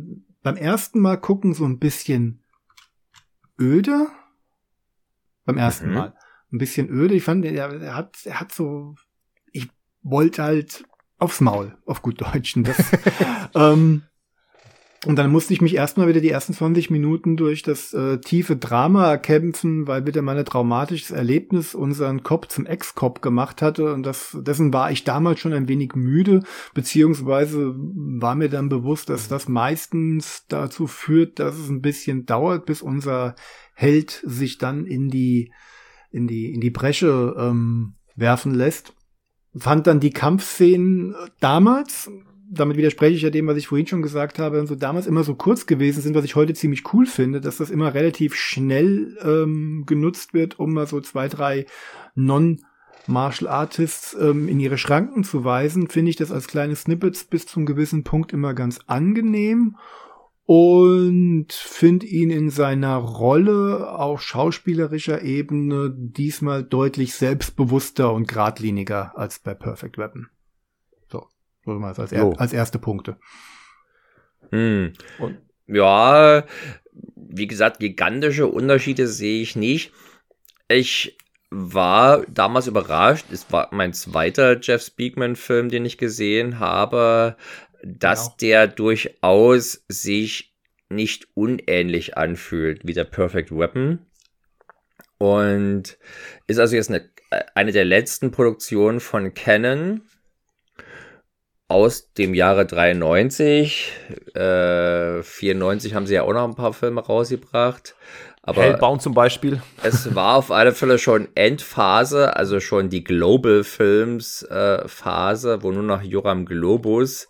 beim 0.42 0.58
ersten 0.58 1.00
Mal 1.00 1.16
gucken 1.16 1.54
so 1.54 1.64
ein 1.64 1.78
bisschen 1.78 2.42
öde. 3.58 4.08
Beim 5.46 5.56
ersten 5.56 5.88
mhm. 5.88 5.94
Mal. 5.94 6.14
Ein 6.52 6.58
bisschen 6.58 6.90
öde. 6.90 7.14
Ich 7.14 7.24
fand, 7.24 7.42
er, 7.46 7.72
er 7.72 7.96
hat, 7.96 8.18
er 8.26 8.38
hat 8.38 8.52
so, 8.52 8.96
ich 9.50 9.70
wollte 10.02 10.42
halt 10.42 10.84
aufs 11.18 11.40
Maul, 11.40 11.76
auf 11.84 12.02
gut 12.02 12.20
Deutsch. 12.20 12.56
Und, 12.56 12.68
das, 12.68 12.78
ähm, 13.54 14.02
und 15.06 15.16
dann 15.16 15.30
musste 15.30 15.52
ich 15.52 15.60
mich 15.60 15.74
erstmal 15.74 16.08
wieder 16.08 16.20
die 16.20 16.30
ersten 16.30 16.52
20 16.52 16.90
Minuten 16.90 17.36
durch 17.36 17.62
das 17.62 17.92
äh, 17.92 18.18
tiefe 18.18 18.56
Drama 18.56 19.16
kämpfen, 19.16 19.86
weil 19.86 20.06
wieder 20.06 20.22
mal 20.22 20.36
ein 20.36 20.44
traumatisches 20.44 21.12
Erlebnis 21.12 21.74
unseren 21.74 22.22
Kopf 22.24 22.48
zum 22.48 22.66
Ex-Cop 22.66 23.22
gemacht 23.22 23.62
hatte. 23.62 23.92
Und 23.92 24.04
das, 24.04 24.36
dessen 24.40 24.72
war 24.72 24.90
ich 24.90 25.04
damals 25.04 25.38
schon 25.40 25.52
ein 25.52 25.68
wenig 25.68 25.94
müde, 25.94 26.42
beziehungsweise 26.74 27.74
war 27.76 28.34
mir 28.34 28.48
dann 28.48 28.68
bewusst, 28.68 29.08
dass 29.08 29.28
das 29.28 29.48
meistens 29.48 30.44
dazu 30.48 30.86
führt, 30.86 31.38
dass 31.38 31.56
es 31.56 31.68
ein 31.68 31.82
bisschen 31.82 32.26
dauert, 32.26 32.66
bis 32.66 32.82
unser 32.82 33.36
Held 33.74 34.22
sich 34.24 34.58
dann 34.58 34.84
in 34.84 35.08
die, 35.08 35.52
in 36.10 36.26
die, 36.26 36.52
in 36.52 36.60
die 36.60 36.70
Bresche 36.70 37.36
ähm, 37.38 37.94
werfen 38.16 38.52
lässt 38.52 38.94
fand 39.58 39.86
dann 39.86 40.00
die 40.00 40.10
Kampfszenen 40.10 41.14
damals, 41.40 42.10
damit 42.50 42.76
widerspreche 42.76 43.16
ich 43.16 43.22
ja 43.22 43.30
dem, 43.30 43.46
was 43.46 43.56
ich 43.56 43.68
vorhin 43.68 43.86
schon 43.86 44.02
gesagt 44.02 44.38
habe, 44.38 44.66
so 44.66 44.74
damals 44.74 45.06
immer 45.06 45.24
so 45.24 45.34
kurz 45.34 45.66
gewesen 45.66 46.02
sind, 46.02 46.14
was 46.14 46.24
ich 46.24 46.34
heute 46.34 46.54
ziemlich 46.54 46.92
cool 46.92 47.06
finde, 47.06 47.40
dass 47.40 47.58
das 47.58 47.70
immer 47.70 47.94
relativ 47.94 48.34
schnell 48.34 49.16
ähm, 49.22 49.84
genutzt 49.86 50.34
wird, 50.34 50.58
um 50.58 50.72
mal 50.72 50.86
so 50.86 51.00
zwei, 51.00 51.28
drei 51.28 51.66
Non- 52.14 52.60
Martial 53.08 53.50
Artists 53.50 54.14
ähm, 54.20 54.48
in 54.48 54.60
ihre 54.60 54.76
Schranken 54.76 55.24
zu 55.24 55.42
weisen, 55.42 55.88
finde 55.88 56.10
ich 56.10 56.16
das 56.16 56.30
als 56.30 56.46
kleine 56.46 56.76
Snippets 56.76 57.24
bis 57.24 57.46
zum 57.46 57.64
gewissen 57.64 58.04
Punkt 58.04 58.32
immer 58.32 58.52
ganz 58.52 58.80
angenehm 58.86 59.76
und 60.50 61.52
finde 61.52 62.06
ihn 62.06 62.30
in 62.30 62.48
seiner 62.48 62.96
Rolle 62.96 63.90
auf 63.90 64.22
schauspielerischer 64.22 65.20
Ebene 65.20 65.92
diesmal 65.94 66.64
deutlich 66.64 67.12
selbstbewusster 67.12 68.14
und 68.14 68.28
geradliniger 68.28 69.12
als 69.18 69.40
bei 69.40 69.52
Perfect 69.52 69.98
Weapon. 69.98 70.28
So, 71.12 71.26
so 71.66 71.72
mal 71.72 71.92
als, 71.92 72.12
er, 72.12 72.40
als 72.40 72.54
erste 72.54 72.78
Punkte. 72.78 73.18
Hm. 74.50 74.94
Und? 75.18 75.36
Ja, 75.66 76.46
wie 77.14 77.46
gesagt, 77.46 77.78
gigantische 77.78 78.46
Unterschiede 78.46 79.06
sehe 79.06 79.42
ich 79.42 79.54
nicht. 79.54 79.92
Ich 80.66 81.18
war 81.50 82.24
damals 82.26 82.68
überrascht. 82.68 83.26
Es 83.30 83.52
war 83.52 83.68
mein 83.70 83.92
zweiter 83.92 84.58
Jeff 84.58 84.82
Speakman-Film, 84.82 85.68
den 85.68 85.84
ich 85.84 85.98
gesehen 85.98 86.58
habe 86.58 87.36
dass 87.82 88.24
genau. 88.24 88.36
der 88.40 88.66
durchaus 88.66 89.84
sich 89.88 90.54
nicht 90.88 91.28
unähnlich 91.34 92.16
anfühlt 92.16 92.86
wie 92.86 92.94
der 92.94 93.04
Perfect 93.04 93.50
Weapon. 93.50 94.00
Und 95.18 95.98
ist 96.46 96.58
also 96.58 96.76
jetzt 96.76 96.90
eine, 96.90 97.08
eine 97.54 97.72
der 97.72 97.84
letzten 97.84 98.30
Produktionen 98.30 99.00
von 99.00 99.34
Canon 99.34 100.02
aus 101.66 102.12
dem 102.14 102.34
Jahre 102.34 102.64
93. 102.64 103.92
Äh, 104.34 105.22
94 105.22 105.94
haben 105.94 106.06
sie 106.06 106.14
ja 106.14 106.22
auch 106.22 106.32
noch 106.32 106.44
ein 106.44 106.54
paar 106.54 106.72
Filme 106.72 107.04
rausgebracht. 107.04 107.94
Aber 108.42 108.62
Hellbound 108.62 109.02
zum 109.02 109.12
Beispiel. 109.12 109.60
Es 109.82 110.14
war 110.14 110.36
auf 110.36 110.50
alle 110.50 110.72
Fälle 110.72 110.98
schon 110.98 111.28
Endphase, 111.34 112.34
also 112.34 112.60
schon 112.60 112.88
die 112.88 113.04
Global 113.04 113.62
Films 113.62 114.42
äh, 114.44 114.88
Phase, 114.88 115.62
wo 115.62 115.70
nur 115.70 115.82
noch 115.82 116.02
Joram 116.02 116.46
Globus 116.46 117.28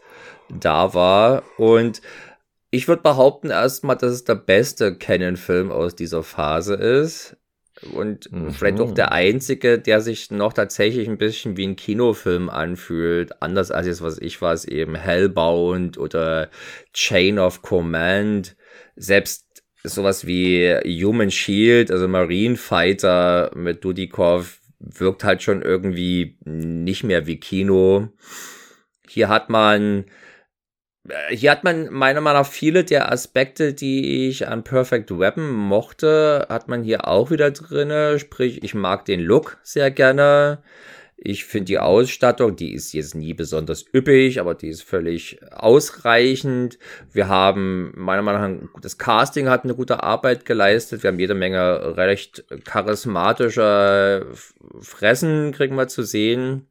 da 0.50 0.94
war. 0.94 1.42
Und 1.56 2.00
ich 2.70 2.88
würde 2.88 3.02
behaupten 3.02 3.50
erstmal, 3.50 3.96
dass 3.96 4.12
es 4.12 4.24
der 4.24 4.34
beste 4.34 4.94
Canon-Film 4.94 5.70
aus 5.70 5.94
dieser 5.94 6.22
Phase 6.22 6.74
ist. 6.74 7.36
Und 7.92 8.32
mhm. 8.32 8.50
vielleicht 8.50 8.80
auch 8.80 8.92
der 8.92 9.12
einzige, 9.12 9.78
der 9.78 10.00
sich 10.00 10.30
noch 10.30 10.52
tatsächlich 10.52 11.08
ein 11.08 11.18
bisschen 11.18 11.56
wie 11.56 11.66
ein 11.66 11.76
Kinofilm 11.76 12.50
anfühlt. 12.50 13.40
Anders 13.40 13.70
als 13.70 13.86
jetzt, 13.86 14.02
was 14.02 14.18
ich 14.18 14.42
was, 14.42 14.64
eben 14.64 14.96
Hellbound 14.96 15.96
oder 15.96 16.50
Chain 16.92 17.38
of 17.38 17.62
Command. 17.62 18.56
Selbst 18.96 19.46
sowas 19.84 20.26
wie 20.26 20.74
Human 20.84 21.30
Shield, 21.30 21.90
also 21.90 22.08
Marine 22.08 22.56
Fighter 22.56 23.52
mit 23.54 23.84
Dudikov, 23.84 24.58
wirkt 24.80 25.24
halt 25.24 25.42
schon 25.42 25.62
irgendwie 25.62 26.36
nicht 26.44 27.04
mehr 27.04 27.26
wie 27.26 27.38
Kino. 27.38 28.08
Hier 29.08 29.28
hat 29.28 29.50
man 29.50 30.04
hier 31.30 31.50
hat 31.50 31.64
man 31.64 31.92
meiner 31.92 32.20
Meinung 32.20 32.42
nach 32.42 32.48
viele 32.48 32.84
der 32.84 33.10
Aspekte, 33.10 33.74
die 33.74 34.28
ich 34.28 34.48
an 34.48 34.64
Perfect 34.64 35.10
Weapon 35.10 35.50
mochte, 35.50 36.46
hat 36.48 36.68
man 36.68 36.82
hier 36.82 37.08
auch 37.08 37.30
wieder 37.30 37.50
drinne. 37.50 38.18
Sprich, 38.18 38.62
ich 38.62 38.74
mag 38.74 39.04
den 39.04 39.20
Look 39.20 39.58
sehr 39.62 39.90
gerne. 39.90 40.62
Ich 41.20 41.46
finde 41.46 41.64
die 41.64 41.80
Ausstattung, 41.80 42.54
die 42.54 42.72
ist 42.72 42.92
jetzt 42.92 43.16
nie 43.16 43.34
besonders 43.34 43.84
üppig, 43.92 44.38
aber 44.38 44.54
die 44.54 44.68
ist 44.68 44.84
völlig 44.84 45.40
ausreichend. 45.50 46.78
Wir 47.12 47.26
haben 47.26 47.92
meiner 47.96 48.22
Meinung 48.22 48.70
nach, 48.72 48.80
das 48.80 48.98
Casting 48.98 49.48
hat 49.48 49.64
eine 49.64 49.74
gute 49.74 50.04
Arbeit 50.04 50.44
geleistet. 50.44 51.02
Wir 51.02 51.08
haben 51.08 51.18
jede 51.18 51.34
Menge 51.34 51.96
recht 51.96 52.44
charismatischer 52.64 54.26
Fressen, 54.80 55.50
kriegen 55.50 55.74
wir 55.74 55.88
zu 55.88 56.04
sehen. 56.04 56.68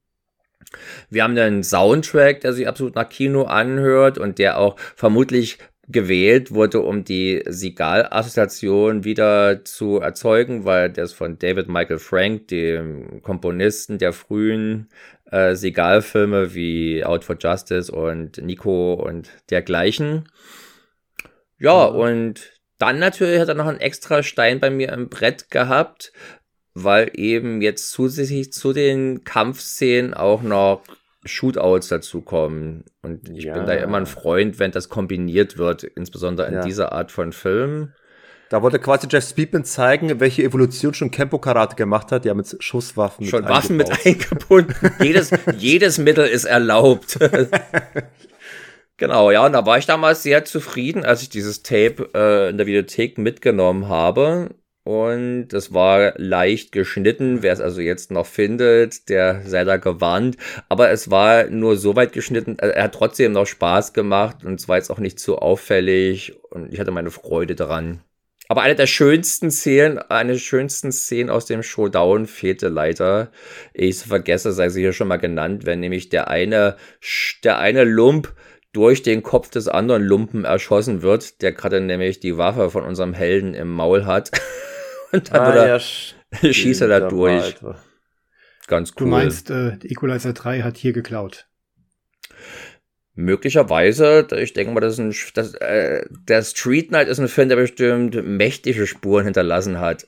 Wir 1.10 1.23
haben 1.23 1.38
einen 1.38 1.64
Soundtrack, 1.64 2.41
der 2.41 2.53
sich 2.53 2.68
absolut 2.68 2.95
nach 2.95 3.10
Kino 3.10 3.44
anhört 3.44 4.18
und 4.18 4.39
der 4.39 4.57
auch 4.57 4.77
vermutlich 4.95 5.57
gewählt 5.88 6.52
wurde, 6.52 6.81
um 6.81 7.06
die 7.06 7.44
Sigal-Assoziation 7.48 9.06
wieder 9.06 9.64
zu 9.64 9.99
erzeugen, 9.99 10.65
weil 10.65 10.91
der 10.91 11.06
ist 11.06 11.14
von 11.14 11.39
David 11.39 11.69
Michael 11.69 11.99
Frank, 11.99 12.49
dem 12.49 13.22
Komponisten 13.22 13.98
der 13.98 14.11
frühen 14.11 14.89
äh, 15.31 15.56
Sigal-Filme 15.56 16.53
wie 16.53 17.06
Out 17.06 17.23
for 17.23 17.38
Justice 17.39 17.91
und 17.91 18.38
Nico 18.38 18.95
und 18.95 19.30
dergleichen. 19.49 20.27
Ja, 21.57 21.89
mhm. 21.89 21.99
und 21.99 22.52
dann 22.80 22.99
natürlich 22.99 23.39
hat 23.39 23.48
er 23.48 23.56
noch 23.56 23.65
einen 23.65 23.80
extra 23.80 24.22
Stein 24.22 24.60
bei 24.60 24.69
mir 24.69 24.89
im 24.89 25.10
Brett 25.10 25.49
gehabt, 25.49 26.11
weil 26.84 27.12
eben 27.14 27.62
jetzt 27.62 27.91
zusätzlich 27.91 28.54
zu 28.54 28.72
den 28.72 29.24
Kampfszenen 29.24 30.14
auch 30.14 30.44
noch 30.44 30.84
Shootouts 31.26 31.88
dazukommen. 31.88 32.86
Und 33.02 33.30
ich 33.30 33.45
ja. 33.45 33.54
bin 33.54 33.66
da 33.66 33.74
immer 33.74 33.98
ein 33.98 34.06
Freund, 34.06 34.60
wenn 34.60 34.72
das 34.72 34.88
kombiniert 34.88 35.58
wird, 35.58 35.84
insbesondere 35.84 36.48
in 36.48 36.54
ja. 36.56 36.62
dieser 36.62 36.91
Art 36.91 37.12
von 37.12 37.34
Film. 37.34 37.94
Da 38.49 38.62
wollte 38.62 38.80
quasi 38.80 39.08
Jeff 39.10 39.28
Speedman 39.28 39.66
zeigen, 39.66 40.20
welche 40.20 40.44
Evolution 40.44 40.94
schon 40.94 41.12
Kempo 41.12 41.38
Karate 41.40 41.76
gemacht 41.76 42.12
hat, 42.12 42.24
ja 42.24 42.34
mit 42.34 42.56
Schusswaffen. 42.60 43.26
Schon 43.26 43.41
mit 43.41 43.49
Waffen 43.49 43.76
mit 43.76 43.90
eingebunden. 44.06 44.74
jedes, 45.04 45.32
jedes 45.58 45.98
Mittel 45.98 46.28
ist 46.28 46.45
erlaubt. 46.45 47.20
genau, 48.98 49.32
ja, 49.32 49.45
und 49.45 49.54
da 49.54 49.66
war 49.66 49.80
ich 49.80 49.86
damals 49.86 50.24
sehr 50.24 50.45
zufrieden, 50.45 51.04
als 51.04 51.24
ich 51.24 51.30
dieses 51.30 51.64
Tape 51.64 52.10
äh, 52.14 52.49
in 52.49 52.58
der 52.58 52.68
Videothek 52.68 53.18
mitgenommen 53.18 53.90
habe 53.90 54.52
und 54.88 55.51
es 55.51 55.73
war 55.73 56.14
leicht 56.15 56.72
geschnitten. 56.72 57.43
Wer 57.43 57.51
es 57.51 57.59
also 57.59 57.81
jetzt 57.81 58.09
noch 58.09 58.26
findet, 58.26 59.09
der 59.09 59.41
sei 59.45 59.65
da 59.65 59.76
gewarnt. 59.76 60.38
Aber 60.69 60.91
es 60.91 61.11
war 61.11 61.47
nur 61.47 61.76
so 61.76 61.97
weit 61.97 62.14
geschnitten, 62.14 62.57
äh, 62.57 62.69
er 62.69 62.85
hat 62.85 62.95
trotzdem 62.95 63.34
noch 63.34 63.45
Spaß 63.45 63.91
gemacht 63.91 64.45
und 64.45 64.61
es 64.61 64.69
war 64.69 64.77
jetzt 64.77 64.89
auch 64.89 64.99
nicht 64.99 65.19
zu 65.19 65.39
auffällig 65.39 66.38
und 66.51 66.72
ich 66.72 66.80
hatte 66.80 66.91
meine 66.91 67.11
Freude 67.11 67.53
daran. 67.53 67.99
Aber 68.47 68.61
eine 68.61 68.76
der 68.76 68.88
schönsten 68.88 69.51
Szenen, 69.51 69.97
eine 69.97 70.31
der 70.31 70.39
schönsten 70.39 70.93
Szenen 70.93 71.30
aus 71.30 71.45
dem 71.47 71.64
Showdown 71.64 72.26
fehlte 72.26 72.69
leider. 72.69 73.30
Ich 73.73 73.97
vergesse, 73.97 74.53
sei 74.53 74.69
sie 74.69 74.80
hier 74.80 74.93
schon 74.93 75.09
mal 75.09 75.18
genannt, 75.18 75.65
wenn 75.65 75.81
nämlich 75.81 76.07
der 76.07 76.30
eine, 76.30 76.77
der 77.43 77.59
eine 77.59 77.84
Lump 77.84 78.34
durch 78.72 79.03
den 79.03 79.22
Kopf 79.22 79.49
des 79.49 79.68
anderen 79.68 80.03
Lumpen 80.03 80.45
erschossen 80.45 81.01
wird, 81.01 81.41
der 81.41 81.51
gerade 81.51 81.81
nämlich 81.81 82.22
die 82.22 82.38
Waffe 82.38 82.69
von 82.69 82.85
unserem 82.85 83.14
Helden 83.14 83.53
im 83.53 83.69
Maul 83.69 84.05
hat. 84.05 84.31
Und 85.12 85.34
dann 85.34 85.58
ah, 85.58 85.68
ja, 85.68 85.80
schießt 86.54 86.82
er 86.82 86.88
da 86.88 87.08
durch. 87.08 87.56
Ganz 88.68 88.92
cool. 88.92 88.96
Du 88.98 89.06
meinst, 89.08 89.50
äh, 89.50 89.78
Equalizer 89.84 90.34
3 90.34 90.62
hat 90.62 90.78
hier 90.78 90.94
geklaut. 90.94 91.48
Möglicherweise, 93.14 94.28
ich 94.38 94.54
denke 94.54 94.74
mal, 94.74 94.82
das 94.82 94.94
ist 94.94 95.00
ein, 95.00 95.16
das, 95.34 95.54
äh, 95.56 96.06
der 96.10 96.44
Street 96.44 96.92
Night 96.92 97.08
ist 97.08 97.20
ein 97.20 97.30
Film, 97.30 97.50
der 97.50 97.56
bestimmt 97.56 98.16
mächtige 98.24 98.86
Spuren 98.86 99.26
hinterlassen 99.26 99.80
hat 99.80 100.08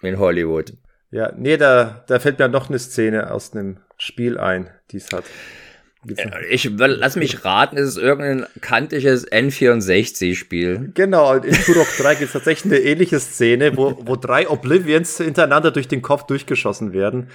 in 0.00 0.18
Hollywood. 0.18 0.72
Ja, 1.10 1.32
nee, 1.36 1.56
da, 1.56 2.04
da 2.08 2.18
fällt 2.18 2.38
mir 2.38 2.48
noch 2.48 2.68
eine 2.68 2.78
Szene 2.78 3.30
aus 3.30 3.52
einem 3.52 3.78
Spiel 3.98 4.38
ein, 4.38 4.70
die 4.90 4.96
es 4.96 5.12
hat. 5.12 5.24
Äh, 6.08 6.46
ich 6.50 6.68
lass 6.76 7.16
mich 7.16 7.44
raten, 7.44 7.76
es 7.76 7.90
ist 7.90 7.96
irgendein 7.96 8.46
kantiges 8.60 9.30
N64-Spiel. 9.30 10.92
Genau, 10.94 11.34
in 11.34 11.54
Turok 11.54 11.88
3 11.98 12.14
gibt 12.16 12.26
es 12.26 12.32
tatsächlich 12.32 12.72
eine 12.72 12.82
ähnliche 12.82 13.20
Szene, 13.20 13.76
wo, 13.76 13.96
wo 14.04 14.16
drei 14.16 14.48
Oblivions 14.48 15.18
hintereinander 15.18 15.70
durch 15.70 15.88
den 15.88 16.02
Kopf 16.02 16.24
durchgeschossen 16.24 16.92
werden. 16.92 17.28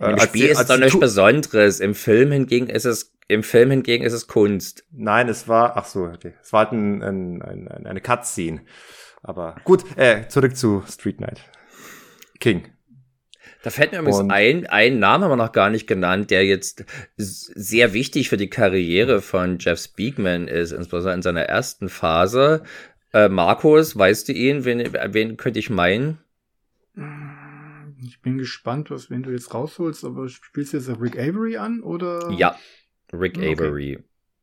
Im 0.00 0.14
äh, 0.14 0.20
Spiel 0.20 0.46
ist 0.46 0.60
es 0.60 0.66
doch 0.66 0.78
nichts 0.78 0.98
Besonderes. 0.98 1.80
Im 1.80 1.94
Film 1.94 2.32
hingegen 2.32 2.68
ist 2.68 2.86
es, 2.86 3.12
im 3.28 3.42
Film 3.42 3.70
hingegen 3.70 4.04
ist 4.04 4.14
es 4.14 4.26
Kunst. 4.26 4.84
Nein, 4.90 5.28
es 5.28 5.46
war, 5.46 5.76
ach 5.76 5.84
so, 5.84 6.04
okay. 6.04 6.32
es 6.42 6.52
war 6.52 6.64
halt 6.64 6.72
ein, 6.72 7.02
ein, 7.02 7.42
ein, 7.42 7.86
eine 7.86 8.00
Cutscene. 8.00 8.62
Aber 9.22 9.56
gut, 9.64 9.84
äh, 9.96 10.26
zurück 10.28 10.56
zu 10.56 10.82
Street 10.88 11.18
Knight. 11.18 11.40
King. 12.38 12.72
Da 13.62 13.70
fällt 13.70 13.92
mir 13.92 13.98
übrigens 13.98 14.30
ein, 14.30 14.66
ein 14.66 14.98
Name 14.98 15.24
haben 15.24 15.32
wir 15.32 15.36
noch 15.36 15.52
gar 15.52 15.68
nicht 15.68 15.86
genannt, 15.86 16.30
der 16.30 16.46
jetzt 16.46 16.84
sehr 17.16 17.92
wichtig 17.92 18.28
für 18.28 18.38
die 18.38 18.48
Karriere 18.48 19.20
von 19.20 19.58
Jeff 19.58 19.78
Speakman 19.78 20.48
ist, 20.48 20.72
insbesondere 20.72 21.14
in 21.14 21.22
seiner 21.22 21.42
ersten 21.42 21.88
Phase. 21.88 22.62
Äh, 23.12 23.28
Markus, 23.28 23.96
weißt 23.96 24.28
du 24.28 24.32
ihn? 24.32 24.64
Wen, 24.64 24.92
wen 24.92 25.36
könnte 25.36 25.58
ich 25.58 25.68
meinen? 25.68 26.18
Ich 28.02 28.20
bin 28.22 28.38
gespannt, 28.38 28.90
was, 28.90 29.10
wenn 29.10 29.22
du 29.22 29.30
jetzt 29.30 29.52
rausholst, 29.52 30.04
aber 30.04 30.28
spielst 30.28 30.72
du 30.72 30.78
jetzt 30.78 30.88
Rick 31.00 31.18
Avery 31.18 31.56
an 31.56 31.82
oder? 31.82 32.30
Ja, 32.30 32.58
Rick 33.12 33.36
okay. 33.36 33.52
Avery. 33.52 33.98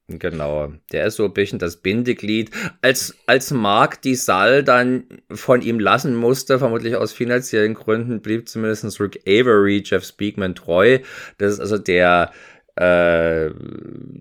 Genau, 0.09 0.71
der 0.93 1.07
ist 1.07 1.17
so 1.17 1.25
ein 1.25 1.33
bisschen 1.33 1.59
das 1.59 1.75
Bindeglied. 1.77 2.51
Als, 2.81 3.17
als 3.25 3.51
Mark 3.51 4.01
die 4.01 4.15
Saal 4.15 4.63
dann 4.63 5.03
von 5.29 5.61
ihm 5.61 5.81
lassen 5.81 6.15
musste, 6.15 6.59
vermutlich 6.59 6.95
aus 6.95 7.11
finanziellen 7.11 7.73
Gründen, 7.73 8.21
blieb 8.21 8.47
zumindest 8.47 9.01
Rick 9.01 9.21
Avery, 9.27 9.83
Jeff 9.85 10.05
Speakman 10.05 10.55
treu. 10.55 10.99
Das 11.39 11.51
ist 11.53 11.59
also 11.59 11.77
der 11.77 12.31
äh, 12.77 13.49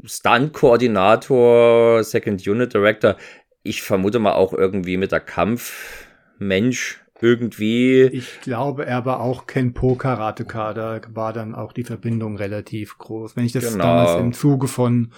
Stunt-Koordinator, 0.04 2.02
Second 2.02 2.44
Unit 2.44 2.74
Director. 2.74 3.16
Ich 3.62 3.82
vermute 3.82 4.18
mal 4.18 4.32
auch 4.32 4.52
irgendwie 4.52 4.96
mit 4.96 5.12
der 5.12 5.20
Kampfmensch 5.20 7.00
irgendwie. 7.20 8.02
Ich 8.04 8.40
glaube, 8.40 8.86
er 8.86 9.04
war 9.04 9.20
auch 9.20 9.46
Kenpo 9.46 9.94
Karateka, 9.94 10.74
da 10.74 11.00
war 11.12 11.32
dann 11.32 11.54
auch 11.54 11.72
die 11.72 11.84
Verbindung 11.84 12.36
relativ 12.36 12.98
groß. 12.98 13.36
Wenn 13.36 13.44
ich 13.44 13.52
das 13.52 13.72
genau. 13.72 13.84
damals 13.84 14.20
im 14.20 14.32
Zuge 14.32 14.68
von 14.68 15.12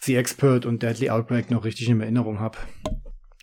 The 0.00 0.16
Expert 0.16 0.66
und 0.66 0.82
Deadly 0.82 1.10
Outbreak 1.10 1.50
noch 1.50 1.64
richtig 1.64 1.88
in 1.88 2.00
Erinnerung 2.00 2.40
habe. 2.40 2.58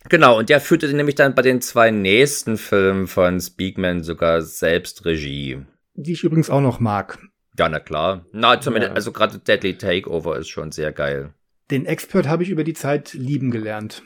Genau, 0.08 0.38
und 0.38 0.48
der 0.48 0.60
führte 0.60 0.92
nämlich 0.92 1.14
dann 1.14 1.34
bei 1.34 1.42
den 1.42 1.60
zwei 1.60 1.90
nächsten 1.90 2.56
Filmen 2.56 3.06
von 3.06 3.40
Speakman 3.40 4.02
sogar 4.02 4.42
selbst 4.42 5.04
Regie. 5.04 5.58
Die 5.94 6.12
ich 6.12 6.24
übrigens 6.24 6.50
auch 6.50 6.62
noch 6.62 6.80
mag. 6.80 7.18
Ja, 7.58 7.68
na 7.68 7.80
klar. 7.80 8.24
Na, 8.32 8.60
zumindest, 8.60 8.90
ja. 8.90 8.94
also 8.94 9.12
gerade 9.12 9.38
Deadly 9.38 9.76
Takeover 9.76 10.38
ist 10.38 10.48
schon 10.48 10.72
sehr 10.72 10.92
geil. 10.92 11.34
Den 11.70 11.84
Expert 11.86 12.26
habe 12.26 12.42
ich 12.42 12.48
über 12.48 12.64
die 12.64 12.72
Zeit 12.72 13.12
lieben 13.12 13.50
gelernt 13.50 14.02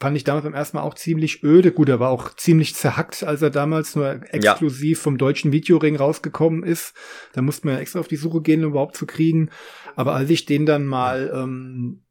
fand 0.00 0.16
ich 0.16 0.24
damals 0.24 0.44
beim 0.44 0.54
ersten 0.54 0.76
Mal 0.76 0.82
auch 0.82 0.94
ziemlich 0.94 1.42
öde. 1.42 1.72
Gut, 1.72 1.88
er 1.88 2.00
war 2.00 2.10
auch 2.10 2.34
ziemlich 2.34 2.74
zerhackt, 2.74 3.24
als 3.24 3.42
er 3.42 3.50
damals 3.50 3.96
nur 3.96 4.20
exklusiv 4.32 4.98
ja. 4.98 5.02
vom 5.02 5.18
deutschen 5.18 5.52
Videoring 5.52 5.96
rausgekommen 5.96 6.62
ist. 6.62 6.94
Da 7.32 7.42
musste 7.42 7.66
man 7.66 7.76
ja 7.76 7.80
extra 7.80 8.00
auf 8.00 8.08
die 8.08 8.16
Suche 8.16 8.40
gehen, 8.40 8.64
um 8.64 8.70
überhaupt 8.70 8.96
zu 8.96 9.06
kriegen. 9.06 9.50
Aber 9.96 10.14
als 10.14 10.30
ich 10.30 10.46
den 10.46 10.66
dann 10.66 10.86
mal 10.86 11.32
ähm, 11.34 12.02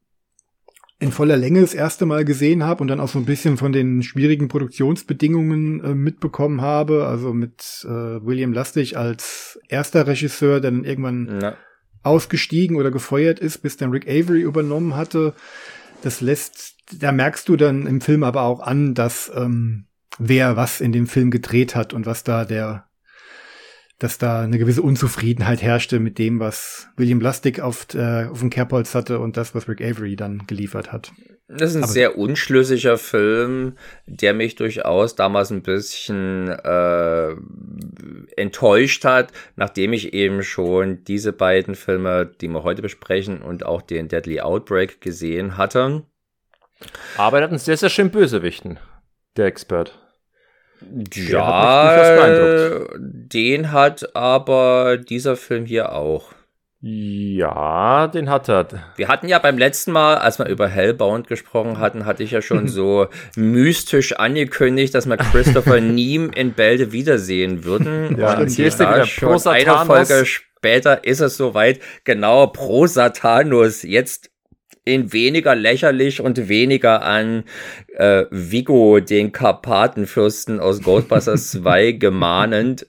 in 1.00 1.12
voller 1.12 1.38
Länge 1.38 1.62
das 1.62 1.74
erste 1.74 2.06
Mal 2.06 2.26
gesehen 2.26 2.64
habe 2.64 2.82
und 2.82 2.88
dann 2.88 3.00
auch 3.00 3.08
so 3.08 3.20
ein 3.20 3.26
bisschen 3.26 3.58
von 3.58 3.72
den 3.72 4.02
schwierigen 4.02 4.48
Produktionsbedingungen 4.48 5.84
äh, 5.84 5.94
mitbekommen 5.94 6.62
habe, 6.62 7.06
also 7.08 7.34
mit 7.34 7.86
äh, 7.86 7.88
William 7.88 8.52
Lustig 8.52 8.98
als 8.98 9.60
erster 9.70 10.08
Regisseur, 10.08 10.60
der 10.60 10.72
dann 10.72 10.84
irgendwann 10.84 11.40
ja. 11.42 11.58
ausgestiegen 12.02 12.78
oder 12.78 12.90
gefeuert 12.90 13.40
ist, 13.40 13.60
bis 13.60 13.78
dann 13.78 13.92
Rick 13.92 14.08
Avery 14.08 14.42
übernommen 14.42 14.96
hatte, 14.96 15.36
das 16.02 16.20
lässt 16.20 16.77
da 16.92 17.12
merkst 17.12 17.48
du 17.50 17.56
dann 17.56 17.86
im 17.86 18.02
Film 18.02 18.24
aber 18.24 18.44
auch 18.44 18.60
an, 18.60 18.94
dass 18.94 19.32
ähm, 19.36 19.86
wer 20.18 20.56
was 20.56 20.82
in 20.82 20.92
dem 20.92 21.08
Film 21.08 21.32
gedreht 21.32 21.76
hat 21.76 21.94
und 21.94 22.06
was 22.06 22.24
da 22.24 22.46
der 22.46 22.88
dass 24.00 24.20
da 24.20 24.42
eine 24.42 24.60
gewisse 24.60 24.84
Unzufriedenheit 24.84 25.64
herrschte 25.64 26.00
mit 26.00 26.20
dem, 26.20 26.40
was 26.40 26.88
William 26.98 27.20
Lustig 27.20 27.62
auf, 27.62 27.88
äh, 27.96 28.26
auf 28.26 28.40
dem 28.42 28.52
Kerbholz 28.52 28.94
hatte 28.94 29.20
und 29.20 29.38
das, 29.38 29.56
was 29.56 29.68
Rick 29.68 29.82
Avery 29.82 30.16
dann 30.16 30.46
geliefert 30.46 30.92
hat. 30.92 31.12
Das 31.48 31.72
ist 31.72 31.78
ein 31.78 31.84
Aber 31.84 31.92
sehr 31.92 32.18
unschlüssiger 32.18 32.98
Film, 32.98 33.78
der 34.06 34.34
mich 34.34 34.56
durchaus 34.56 35.16
damals 35.16 35.50
ein 35.50 35.64
bisschen 35.64 36.50
äh, 36.50 37.36
enttäuscht 38.36 39.06
hat, 39.06 39.32
nachdem 39.56 39.94
ich 39.94 40.14
eben 40.14 40.44
schon 40.44 41.04
diese 41.06 41.32
beiden 41.32 41.74
Filme, 41.76 42.30
die 42.42 42.50
wir 42.50 42.64
heute 42.64 42.82
besprechen, 42.82 43.42
und 43.42 43.66
auch 43.66 43.82
den 43.82 44.10
Deadly 44.10 44.42
Outbreak 44.42 45.00
gesehen 45.00 45.58
hatte. 45.58 46.04
Aber 47.18 47.38
er 47.38 47.44
hat 47.44 47.49
einen 47.49 47.60
sehr, 47.60 47.78
sehr 47.78 47.90
schön 47.90 48.12
Bösewichten, 48.12 48.80
der 49.36 49.45
Expert. 49.45 49.98
Ja, 51.14 52.86
den 52.99 53.72
hat 53.72 54.16
aber 54.16 54.98
dieser 54.98 55.36
Film 55.36 55.66
hier 55.66 55.94
auch. 55.94 56.34
Ja, 56.80 58.08
den 58.08 58.30
hat 58.30 58.48
er. 58.49 58.68
Wir 58.95 59.08
hatten 59.08 59.28
ja 59.28 59.40
beim 59.40 59.58
letzten 59.58 59.91
Mal, 59.91 60.18
als 60.18 60.38
wir 60.38 60.45
über 60.45 60.68
Hellbound 60.68 61.28
gesprochen 61.28 61.80
hatten, 61.80 62.06
hatte 62.06 62.22
ich 62.22 62.32
ja 62.32 62.44
schon 62.44 62.68
so 62.68 63.08
mystisch 63.36 64.14
angekündigt, 64.14 64.94
dass 64.94 65.08
wir 65.08 65.18
Christopher 65.18 65.82
Neem 65.82 66.30
in 66.30 66.54
Bälde 66.54 66.91
wiedersehen 66.91 67.64
würden. 67.64 68.20
Ja, 68.20 68.38
und 68.38 68.49
hier 68.49 68.68
ist 68.68 68.80
er 68.80 68.94
wieder 68.94 69.06
schon 69.06 69.41
eine 69.48 69.86
Folge 69.86 70.26
später 70.26 71.04
ist 71.04 71.20
es 71.20 71.38
soweit. 71.38 71.80
Genau, 72.04 72.48
pro 72.48 72.86
Satanus. 72.86 73.84
Jetzt 73.84 74.30
in 74.88 75.12
weniger 75.12 75.54
lächerlich 75.54 76.22
und 76.22 76.48
weniger 76.48 77.02
an 77.02 77.44
äh, 77.96 78.26
Vigo, 78.32 79.00
den 79.02 79.34
Karpatenfürsten 79.34 80.60
aus 80.60 80.82
Ghostbusters 80.82 81.52
2 81.64 81.92
gemahnend. 81.94 82.88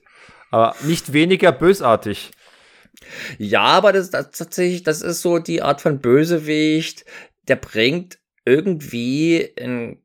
Aber 0.49 0.75
nicht 0.83 1.11
weniger 1.13 1.51
bösartig. 1.51 2.31
Ja, 3.37 3.63
aber 3.63 3.91
das, 3.91 4.09
das 4.09 4.31
tatsächlich, 4.31 4.83
das 4.83 5.01
ist 5.01 5.21
so 5.21 5.39
die 5.39 5.61
Art 5.61 5.81
von 5.81 5.99
Bösewicht, 5.99 7.05
der 7.47 7.57
bringt 7.57 8.19
irgendwie 8.45 9.51
ein 9.59 10.01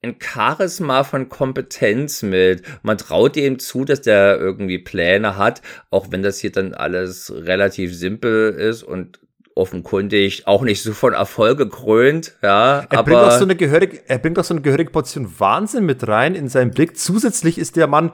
ein 0.00 0.16
Charisma 0.20 1.02
von 1.02 1.28
Kompetenz 1.28 2.22
mit. 2.22 2.62
Man 2.82 2.98
traut 2.98 3.36
ihm 3.36 3.58
zu, 3.58 3.84
dass 3.84 4.00
der 4.00 4.38
irgendwie 4.38 4.78
Pläne 4.78 5.36
hat, 5.36 5.60
auch 5.90 6.12
wenn 6.12 6.22
das 6.22 6.38
hier 6.38 6.52
dann 6.52 6.72
alles 6.72 7.32
relativ 7.34 7.92
simpel 7.92 8.52
ist 8.52 8.84
und 8.84 9.18
offenkundig 9.58 10.46
auch 10.46 10.62
nicht 10.62 10.82
so 10.82 10.92
von 10.92 11.12
Erfolg 11.12 11.58
gekrönt, 11.58 12.34
ja. 12.42 12.86
Er 12.88 13.02
bringt 13.02 13.20
auch 13.20 13.32
so 13.32 13.44
eine 13.44 13.56
gehörige, 13.56 14.00
er 14.08 14.18
bringt 14.18 14.38
auch 14.38 14.44
so 14.44 14.54
eine 14.54 14.62
gehörige 14.62 14.90
Portion 14.90 15.32
Wahnsinn 15.38 15.84
mit 15.84 16.06
rein 16.06 16.34
in 16.34 16.48
seinen 16.48 16.70
Blick. 16.70 16.96
Zusätzlich 16.96 17.58
ist 17.58 17.76
der 17.76 17.86
Mann 17.86 18.12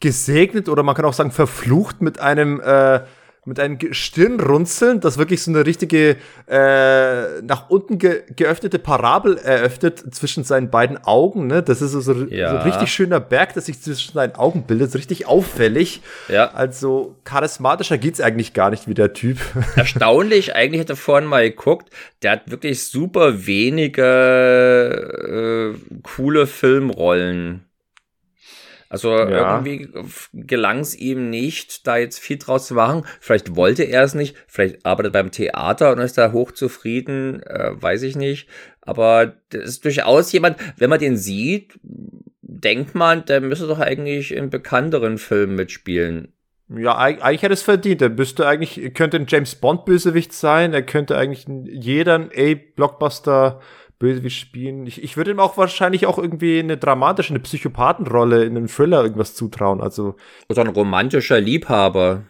gesegnet 0.00 0.68
oder 0.68 0.82
man 0.82 0.94
kann 0.94 1.04
auch 1.04 1.14
sagen 1.14 1.30
verflucht 1.30 2.02
mit 2.02 2.20
einem 2.20 2.60
äh, 2.60 3.00
mit 3.44 3.58
einem 3.58 3.76
Stirnrunzeln, 3.92 5.00
das 5.00 5.18
wirklich 5.18 5.42
so 5.42 5.50
eine 5.50 5.66
richtige 5.66 6.16
äh, 6.48 7.42
nach 7.42 7.70
unten 7.70 7.98
ge 7.98 8.22
geöffnete 8.36 8.78
Parabel 8.78 9.36
eröffnet 9.36 10.14
zwischen 10.14 10.44
seinen 10.44 10.70
beiden 10.70 11.02
Augen. 11.04 11.48
Ne? 11.48 11.60
Das 11.60 11.82
ist 11.82 11.90
so, 11.90 12.00
so, 12.00 12.12
ja. 12.12 12.50
so 12.50 12.56
ein 12.58 12.62
richtig 12.62 12.92
schöner 12.92 13.18
Berg, 13.18 13.54
das 13.54 13.66
sich 13.66 13.82
zwischen 13.82 14.14
seinen 14.14 14.36
Augen 14.36 14.62
bildet, 14.62 14.92
so 14.92 14.98
richtig 14.98 15.26
auffällig. 15.26 16.02
Ja. 16.28 16.52
Also 16.52 17.16
charismatischer 17.24 17.98
geht's 17.98 18.20
eigentlich 18.20 18.52
gar 18.52 18.70
nicht 18.70 18.86
wie 18.86 18.94
der 18.94 19.12
Typ. 19.12 19.38
Erstaunlich, 19.76 20.54
eigentlich 20.54 20.80
hätte 20.80 20.94
vorhin 20.94 21.28
mal 21.28 21.42
geguckt, 21.48 21.90
der 22.22 22.32
hat 22.32 22.48
wirklich 22.50 22.84
super 22.84 23.44
wenige 23.46 24.04
äh, 25.74 25.98
coole 26.02 26.46
Filmrollen. 26.46 27.64
Also 28.92 29.16
ja. 29.16 29.56
irgendwie 29.56 29.88
gelang 30.34 30.80
es 30.80 30.94
ihm 30.94 31.30
nicht, 31.30 31.86
da 31.86 31.96
jetzt 31.96 32.18
viel 32.18 32.36
draus 32.36 32.66
zu 32.66 32.74
machen. 32.74 33.06
Vielleicht 33.20 33.56
wollte 33.56 33.84
er 33.84 34.02
es 34.02 34.12
nicht, 34.12 34.36
vielleicht 34.46 34.84
arbeitet 34.84 35.14
beim 35.14 35.30
Theater 35.30 35.92
und 35.92 35.98
ist 35.98 36.18
da 36.18 36.32
hochzufrieden, 36.32 37.42
äh, 37.42 37.70
weiß 37.72 38.02
ich 38.02 38.16
nicht. 38.16 38.50
Aber 38.82 39.32
das 39.48 39.64
ist 39.64 39.84
durchaus 39.86 40.30
jemand, 40.32 40.58
wenn 40.76 40.90
man 40.90 40.98
den 40.98 41.16
sieht, 41.16 41.80
denkt 42.42 42.94
man, 42.94 43.24
der 43.24 43.40
müsste 43.40 43.66
doch 43.66 43.78
eigentlich 43.78 44.30
in 44.34 44.50
bekannteren 44.50 45.16
Filmen 45.16 45.54
mitspielen. 45.54 46.34
Ja, 46.68 46.98
eigentlich 46.98 47.42
hätte 47.42 47.54
es 47.54 47.62
verdient. 47.62 48.02
Er 48.02 48.10
müsste 48.10 48.46
eigentlich, 48.46 48.92
könnte 48.92 49.16
ein 49.16 49.26
James 49.26 49.54
Bond 49.54 49.86
Bösewicht 49.86 50.34
sein. 50.34 50.74
Er 50.74 50.82
könnte 50.82 51.16
eigentlich 51.16 51.46
jeder 51.64 52.28
A-Blockbuster 52.36 53.60
Bösewicht 54.02 54.40
spielen. 54.40 54.84
Ich, 54.88 55.00
ich 55.00 55.16
würde 55.16 55.30
ihm 55.30 55.38
auch 55.38 55.56
wahrscheinlich 55.56 56.06
auch 56.06 56.18
irgendwie 56.18 56.58
eine 56.58 56.76
dramatische, 56.76 57.30
eine 57.30 57.38
Psychopathenrolle 57.38 58.44
in 58.44 58.56
einem 58.56 58.66
Thriller 58.66 59.00
irgendwas 59.00 59.36
zutrauen. 59.36 59.80
Also. 59.80 60.16
Oder 60.48 60.62
ein 60.62 60.70
romantischer 60.70 61.40
Liebhaber. 61.40 62.24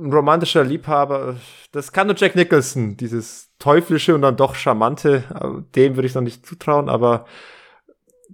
Ein 0.00 0.12
romantischer 0.12 0.62
Liebhaber. 0.62 1.34
Das 1.72 1.92
kann 1.92 2.06
nur 2.06 2.14
Jack 2.16 2.36
Nicholson. 2.36 2.96
Dieses 2.96 3.50
teuflische 3.58 4.14
und 4.14 4.22
dann 4.22 4.36
doch 4.36 4.54
charmante. 4.54 5.24
Dem 5.74 5.96
würde 5.96 6.06
ich 6.06 6.14
noch 6.14 6.22
nicht 6.22 6.46
zutrauen, 6.46 6.88
aber 6.88 7.26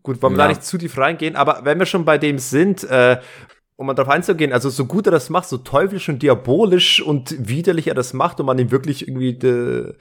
gut, 0.02 0.20
wollen 0.20 0.34
wir 0.34 0.40
ja. 0.40 0.44
da 0.44 0.48
nicht 0.48 0.62
zu 0.62 0.76
tief 0.76 0.98
reingehen. 0.98 1.36
Aber 1.36 1.60
wenn 1.64 1.78
wir 1.78 1.86
schon 1.86 2.04
bei 2.04 2.18
dem 2.18 2.38
sind, 2.38 2.84
äh, 2.84 3.18
um 3.76 3.86
mal 3.86 3.94
darauf 3.94 4.12
einzugehen, 4.12 4.52
also 4.52 4.68
so 4.68 4.84
gut 4.84 5.06
er 5.06 5.12
das 5.12 5.30
macht, 5.30 5.48
so 5.48 5.56
teuflisch 5.56 6.10
und 6.10 6.22
diabolisch 6.22 7.00
und 7.00 7.34
widerlich 7.48 7.88
er 7.88 7.94
das 7.94 8.12
macht 8.12 8.40
und 8.40 8.46
man 8.46 8.58
ihm 8.58 8.70
wirklich 8.70 9.08
irgendwie 9.08 9.38
de, 9.38 9.94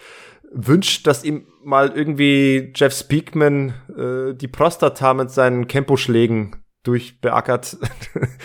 wünscht, 0.55 1.05
dass 1.05 1.23
ihm 1.23 1.47
mal 1.63 1.91
irgendwie 1.93 2.71
Jeff 2.75 2.93
Speakman 2.93 3.73
äh, 3.95 4.33
die 4.33 4.47
Prostata 4.47 5.13
mit 5.13 5.29
seinen 5.29 5.67
Kempo-Schlägen 5.67 6.63
durchbeackert. 6.83 7.77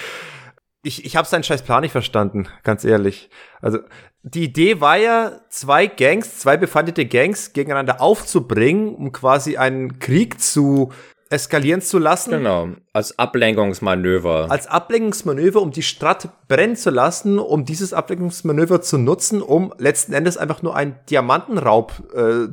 ich 0.83 1.05
ich 1.05 1.17
habe 1.17 1.29
seinen 1.29 1.45
scheiß 1.45 1.63
Plan 1.63 1.83
nicht 1.83 1.93
verstanden, 1.93 2.49
ganz 2.65 2.85
ehrlich. 2.85 3.31
Also 3.61 3.79
die 4.23 4.45
Idee 4.45 4.81
war 4.81 4.99
ja, 4.99 5.41
zwei 5.49 5.87
Gangs, 5.87 6.39
zwei 6.39 6.57
befeindete 6.57 7.07
Gangs 7.07 7.55
gegeneinander 7.55 8.03
aufzubringen, 8.03 8.95
um 8.95 9.13
quasi 9.13 9.57
einen 9.57 9.99
Krieg 9.99 10.41
zu 10.41 10.93
eskalieren 11.31 11.81
zu 11.81 11.99
lassen. 11.99 12.33
Genau, 12.33 12.71
als 12.93 13.19
Ablenkungsmanöver. 13.19 14.51
Als 14.51 14.67
Ablenkungsmanöver, 14.67 15.63
um 15.63 15.71
die 15.71 15.83
Stadt 15.83 16.29
brennen 16.49 16.77
zu 16.77 16.91
lassen, 16.91 17.39
um 17.39 17.65
dieses 17.65 17.93
Ablenkungsmanöver 17.93 18.83
zu 18.83 18.99
nutzen, 18.99 19.41
um 19.41 19.73
letzten 19.79 20.13
Endes 20.13 20.37
einfach 20.37 20.63
nur 20.63 20.75
einen 20.75 20.97
Diamantenraub 21.09 22.13
äh, 22.15 22.49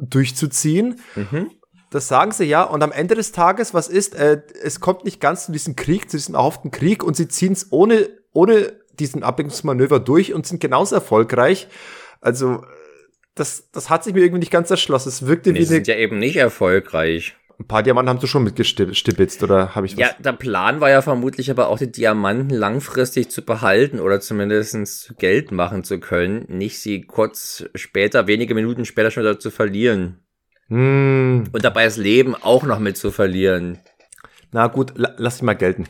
durchzuziehen. 0.00 1.00
Mhm. 1.16 1.50
Das 1.90 2.06
sagen 2.06 2.32
sie 2.32 2.44
ja. 2.44 2.64
Und 2.64 2.82
am 2.82 2.92
Ende 2.92 3.14
des 3.14 3.32
Tages, 3.32 3.72
was 3.72 3.88
ist? 3.88 4.14
Äh, 4.14 4.42
es 4.62 4.80
kommt 4.80 5.06
nicht 5.06 5.20
ganz 5.20 5.46
zu 5.46 5.52
diesem 5.52 5.74
Krieg, 5.74 6.10
zu 6.10 6.18
diesem 6.18 6.34
erhofften 6.34 6.70
Krieg, 6.70 7.02
und 7.02 7.16
sie 7.16 7.28
ziehen 7.28 7.54
es 7.54 7.72
ohne, 7.72 8.10
ohne 8.32 8.74
diesen 8.92 9.22
Ablenkungsmanöver 9.22 10.00
durch 10.00 10.34
und 10.34 10.46
sind 10.46 10.60
genauso 10.60 10.96
erfolgreich. 10.96 11.68
Also, 12.20 12.62
das, 13.34 13.70
das 13.72 13.88
hat 13.88 14.04
sich 14.04 14.12
mir 14.12 14.20
irgendwie 14.20 14.40
nicht 14.40 14.52
ganz 14.52 14.70
erschlossen. 14.70 15.08
Es 15.08 15.26
wirkte 15.26 15.52
nee, 15.52 15.60
wie. 15.60 15.64
Sie 15.64 15.74
sind 15.74 15.86
ja 15.86 15.96
eben 15.96 16.18
nicht 16.18 16.36
erfolgreich 16.36 17.36
ein 17.60 17.66
paar 17.66 17.82
Diamanten 17.82 18.08
haben 18.08 18.20
sie 18.20 18.28
schon 18.28 18.44
mitgestibitzt, 18.44 19.42
oder 19.42 19.74
habe 19.74 19.86
ich 19.86 19.96
was? 19.96 20.00
Ja, 20.00 20.10
der 20.18 20.32
Plan 20.32 20.80
war 20.80 20.90
ja 20.90 21.02
vermutlich 21.02 21.50
aber 21.50 21.68
auch, 21.68 21.78
die 21.78 21.90
Diamanten 21.90 22.50
langfristig 22.50 23.30
zu 23.30 23.44
behalten 23.44 23.98
oder 23.98 24.20
zumindest 24.20 25.18
Geld 25.18 25.50
machen 25.50 25.82
zu 25.82 25.98
können, 25.98 26.44
nicht 26.48 26.78
sie 26.78 27.02
kurz 27.02 27.64
später, 27.74 28.28
wenige 28.28 28.54
Minuten 28.54 28.84
später 28.84 29.10
schon 29.10 29.24
wieder 29.24 29.40
zu 29.40 29.50
verlieren. 29.50 30.20
Hm. 30.68 31.48
Und 31.50 31.64
dabei 31.64 31.84
das 31.84 31.96
Leben 31.96 32.36
auch 32.36 32.62
noch 32.62 32.78
mit 32.78 32.96
zu 32.96 33.10
verlieren. 33.10 33.78
Na 34.52 34.68
gut, 34.68 34.92
la 34.96 35.14
lass 35.16 35.36
ich 35.36 35.42
mal 35.42 35.54
gelten. 35.54 35.86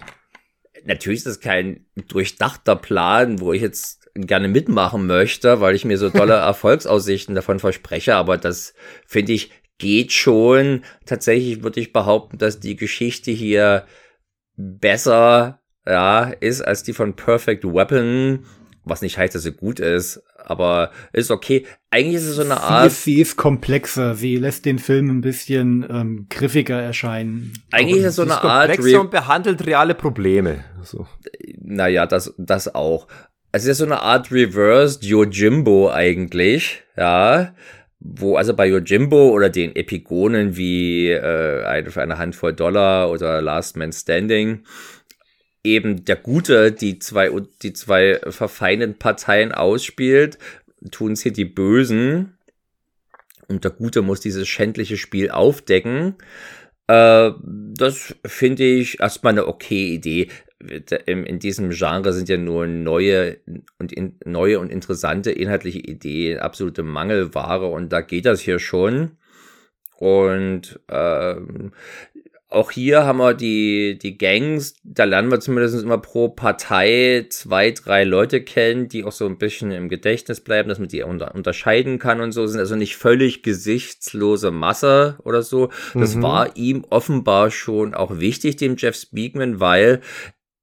Natürlich 0.85 1.19
ist 1.19 1.27
das 1.27 1.41
kein 1.41 1.85
durchdachter 2.09 2.77
Plan, 2.77 3.41
wo 3.41 3.53
ich 3.53 3.61
jetzt 3.61 4.09
gerne 4.15 4.49
mitmachen 4.49 5.07
möchte, 5.07 5.61
weil 5.61 5.75
ich 5.75 5.85
mir 5.85 5.99
so 5.99 6.09
tolle 6.09 6.35
Erfolgsaussichten 6.35 7.35
davon 7.35 7.59
verspreche, 7.59 8.15
aber 8.15 8.39
das 8.39 8.73
finde 9.07 9.33
ich 9.33 9.53
geht 9.79 10.13
schon. 10.13 10.83
Tatsächlich 11.07 11.63
würde 11.63 11.81
ich 11.81 11.93
behaupten, 11.93 12.39
dass 12.39 12.61
die 12.61 12.77
Geschichte 12.77 13.31
hier 13.31 13.87
besser 14.57 15.61
ja, 15.87 16.25
ist 16.41 16.61
als 16.61 16.83
die 16.83 16.93
von 16.93 17.15
Perfect 17.15 17.65
Weapon, 17.65 18.45
was 18.85 19.01
nicht 19.01 19.17
heißt, 19.17 19.35
dass 19.35 19.43
sie 19.43 19.53
gut 19.53 19.81
ist, 19.81 20.23
aber 20.37 20.91
ist 21.13 21.31
okay. 21.31 21.67
Eigentlich 21.91 22.17
ist 22.17 22.27
es 22.27 22.37
so 22.37 22.43
eine 22.43 22.61
Art. 22.61 22.91
Sie, 22.91 23.15
sie 23.15 23.21
ist 23.21 23.37
komplexer, 23.37 24.15
sie 24.15 24.37
lässt 24.37 24.67
den 24.67 24.79
Film 24.79 25.09
ein 25.09 25.21
bisschen 25.21 25.87
ähm, 25.89 26.27
griffiger 26.29 26.81
erscheinen. 26.81 27.53
Eigentlich 27.71 28.01
ist 28.01 28.07
es 28.07 28.17
so 28.17 28.23
eine 28.23 28.33
ist 28.33 28.45
Art. 28.45 28.69
Komplexer 28.69 29.01
und 29.01 29.11
behandelt 29.11 29.67
reale 29.67 29.95
Probleme. 29.95 30.65
So. 30.83 31.07
Naja, 31.61 32.07
das, 32.07 32.35
das 32.37 32.75
auch. 32.75 33.09
Es 33.51 33.65
ist 33.65 33.79
so 33.79 33.85
eine 33.85 34.03
Art 34.03 34.31
Reversed 34.31 35.05
Yojimbo 35.05 35.91
eigentlich, 35.91 36.83
ja 36.97 37.55
wo 38.01 38.37
also 38.37 38.55
bei 38.55 38.67
Yojimbo 38.67 39.31
oder 39.31 39.51
den 39.51 39.75
Epigonen 39.75 40.57
wie 40.57 41.11
äh, 41.11 41.65
eine 41.65 41.91
für 41.91 42.03
eine 42.03 42.19
Handvoll 42.19 42.53
Dollar 42.53 43.11
oder 43.11 43.43
Last 43.43 43.77
Man 43.77 43.93
Standing 43.93 44.63
eben 45.65 46.05
der 46.05 46.17
Gute 46.17 46.73
die 46.73 46.99
zwei 46.99 47.31
die 47.63 47.73
zwei 47.73 48.21
verfeindeten 48.29 48.99
Parteien 48.99 49.53
ausspielt, 49.53 50.39
tun 50.91 51.17
sie 51.17 51.33
die 51.33 51.45
Bösen 51.45 52.39
und 53.49 53.65
der 53.65 53.71
Gute 53.71 54.03
muss 54.03 54.21
dieses 54.21 54.47
schändliche 54.47 54.97
Spiel 54.97 55.31
aufdecken. 55.31 56.15
Äh, 56.89 57.33
das 57.41 58.17
finde 58.25 58.65
ich 58.65 59.01
erstmal 59.01 59.35
eine 59.35 59.47
okay 59.47 59.95
Idee 59.95 60.29
in 61.07 61.39
diesem 61.39 61.71
Genre 61.71 62.13
sind 62.13 62.29
ja 62.29 62.37
nur 62.37 62.67
neue 62.67 63.39
und 63.79 63.93
in, 63.93 64.19
neue 64.25 64.59
und 64.59 64.71
interessante 64.71 65.31
inhaltliche 65.31 65.79
Ideen 65.79 66.41
absolute 66.41 66.83
Mangelware 66.83 67.67
und 67.69 67.93
da 67.93 68.01
geht 68.01 68.27
das 68.27 68.41
hier 68.41 68.59
schon. 68.59 69.13
Und 69.99 70.81
ähm, 70.89 71.73
auch 72.51 72.71
hier 72.71 73.05
haben 73.05 73.19
wir 73.19 73.35
die, 73.35 73.99
die 73.99 74.17
Gangs, 74.17 74.77
da 74.83 75.05
lernen 75.05 75.31
wir 75.31 75.39
zumindest 75.39 75.83
immer 75.83 75.99
pro 75.99 76.31
Partei 76.31 77.27
zwei, 77.29 77.73
drei 77.73 78.05
Leute 78.05 78.43
kennen, 78.43 78.89
die 78.89 79.05
auch 79.05 79.13
so 79.13 79.27
ein 79.27 79.37
bisschen 79.37 79.71
im 79.71 79.91
Gedächtnis 79.91 80.41
bleiben, 80.41 80.69
dass 80.69 80.79
man 80.79 80.89
die 80.89 81.03
unter, 81.03 81.35
unterscheiden 81.35 81.99
kann 81.99 82.23
und 82.23 82.33
so, 82.33 82.47
sind 82.47 82.61
also 82.61 82.75
nicht 82.75 82.97
völlig 82.97 83.43
gesichtslose 83.43 84.51
Masse 84.51 85.19
oder 85.25 85.43
so. 85.43 85.69
Das 85.93 86.15
mhm. 86.15 86.23
war 86.23 86.57
ihm 86.57 86.87
offenbar 86.89 87.51
schon 87.51 87.93
auch 87.93 88.19
wichtig, 88.19 88.57
dem 88.57 88.77
Jeff 88.77 88.97
Speakman, 88.97 89.61
weil 89.61 90.01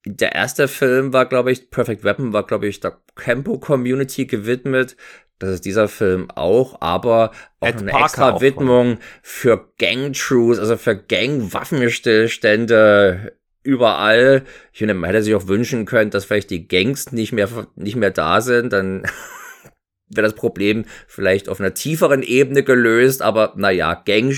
der 0.06 0.34
erste 0.34 0.68
Film 0.68 1.14
war, 1.14 1.28
glaube 1.28 1.52
ich, 1.52 1.70
Perfect 1.70 2.04
Weapon 2.04 2.34
war, 2.34 2.46
glaube 2.46 2.68
ich, 2.68 2.80
der 2.80 3.00
Campo-Community 3.16 4.26
gewidmet. 4.26 4.96
Das 5.40 5.50
ist 5.50 5.66
dieser 5.66 5.90
Film 5.90 6.32
auch, 6.32 6.82
aber 6.82 7.32
auch 7.60 7.68
Ed 7.68 7.78
eine 7.78 7.92
Parker 7.92 8.06
extra 8.06 8.40
Widmung 8.42 9.00
für 9.22 9.70
Gang-Trues, 9.78 10.58
also 10.60 10.78
für 10.78 10.96
Gang-Waffenstillstände 10.96 13.34
überall. 13.62 14.44
Ich 14.72 14.80
finde, 14.80 14.94
man 14.94 15.10
hätte 15.10 15.24
sich 15.24 15.36
auch 15.36 15.48
wünschen 15.48 15.86
können, 15.86 16.12
dass 16.12 16.24
vielleicht 16.26 16.52
die 16.52 16.68
Gangs 16.68 17.12
nicht 17.12 17.34
mehr, 17.34 17.50
nicht 17.76 17.98
mehr 17.98 18.12
da 18.12 18.40
sind, 18.40 18.72
dann 18.72 19.04
wäre 20.08 20.28
das 20.28 20.36
Problem 20.36 20.86
vielleicht 21.08 21.50
auf 21.50 21.60
einer 21.60 21.74
tieferen 21.74 22.24
Ebene 22.24 22.64
gelöst, 22.64 23.22
aber 23.22 23.54
naja, 23.58 24.02
Gang, 24.06 24.34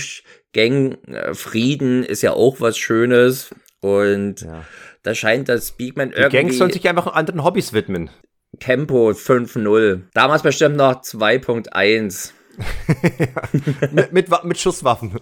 Gang-Frieden 0.52 2.02
ist 2.02 2.22
ja 2.22 2.32
auch 2.32 2.60
was 2.60 2.76
Schönes 2.76 3.54
und 3.80 4.40
ja. 4.40 4.64
Da 5.02 5.14
scheint 5.14 5.48
das 5.48 5.68
Speakman 5.68 6.10
irgendwie. 6.10 6.28
Die 6.28 6.36
Gangs 6.36 6.58
sollen 6.58 6.70
sich 6.70 6.88
einfach 6.88 7.14
anderen 7.14 7.44
Hobbys 7.44 7.72
widmen. 7.72 8.10
Tempo 8.58 9.10
5.0. 9.10 10.02
Damals 10.14 10.42
bestimmt 10.42 10.76
noch 10.76 11.02
2.1. 11.02 12.32
mit, 13.92 14.12
mit, 14.12 14.44
mit 14.44 14.58
Schusswaffen. 14.58 15.18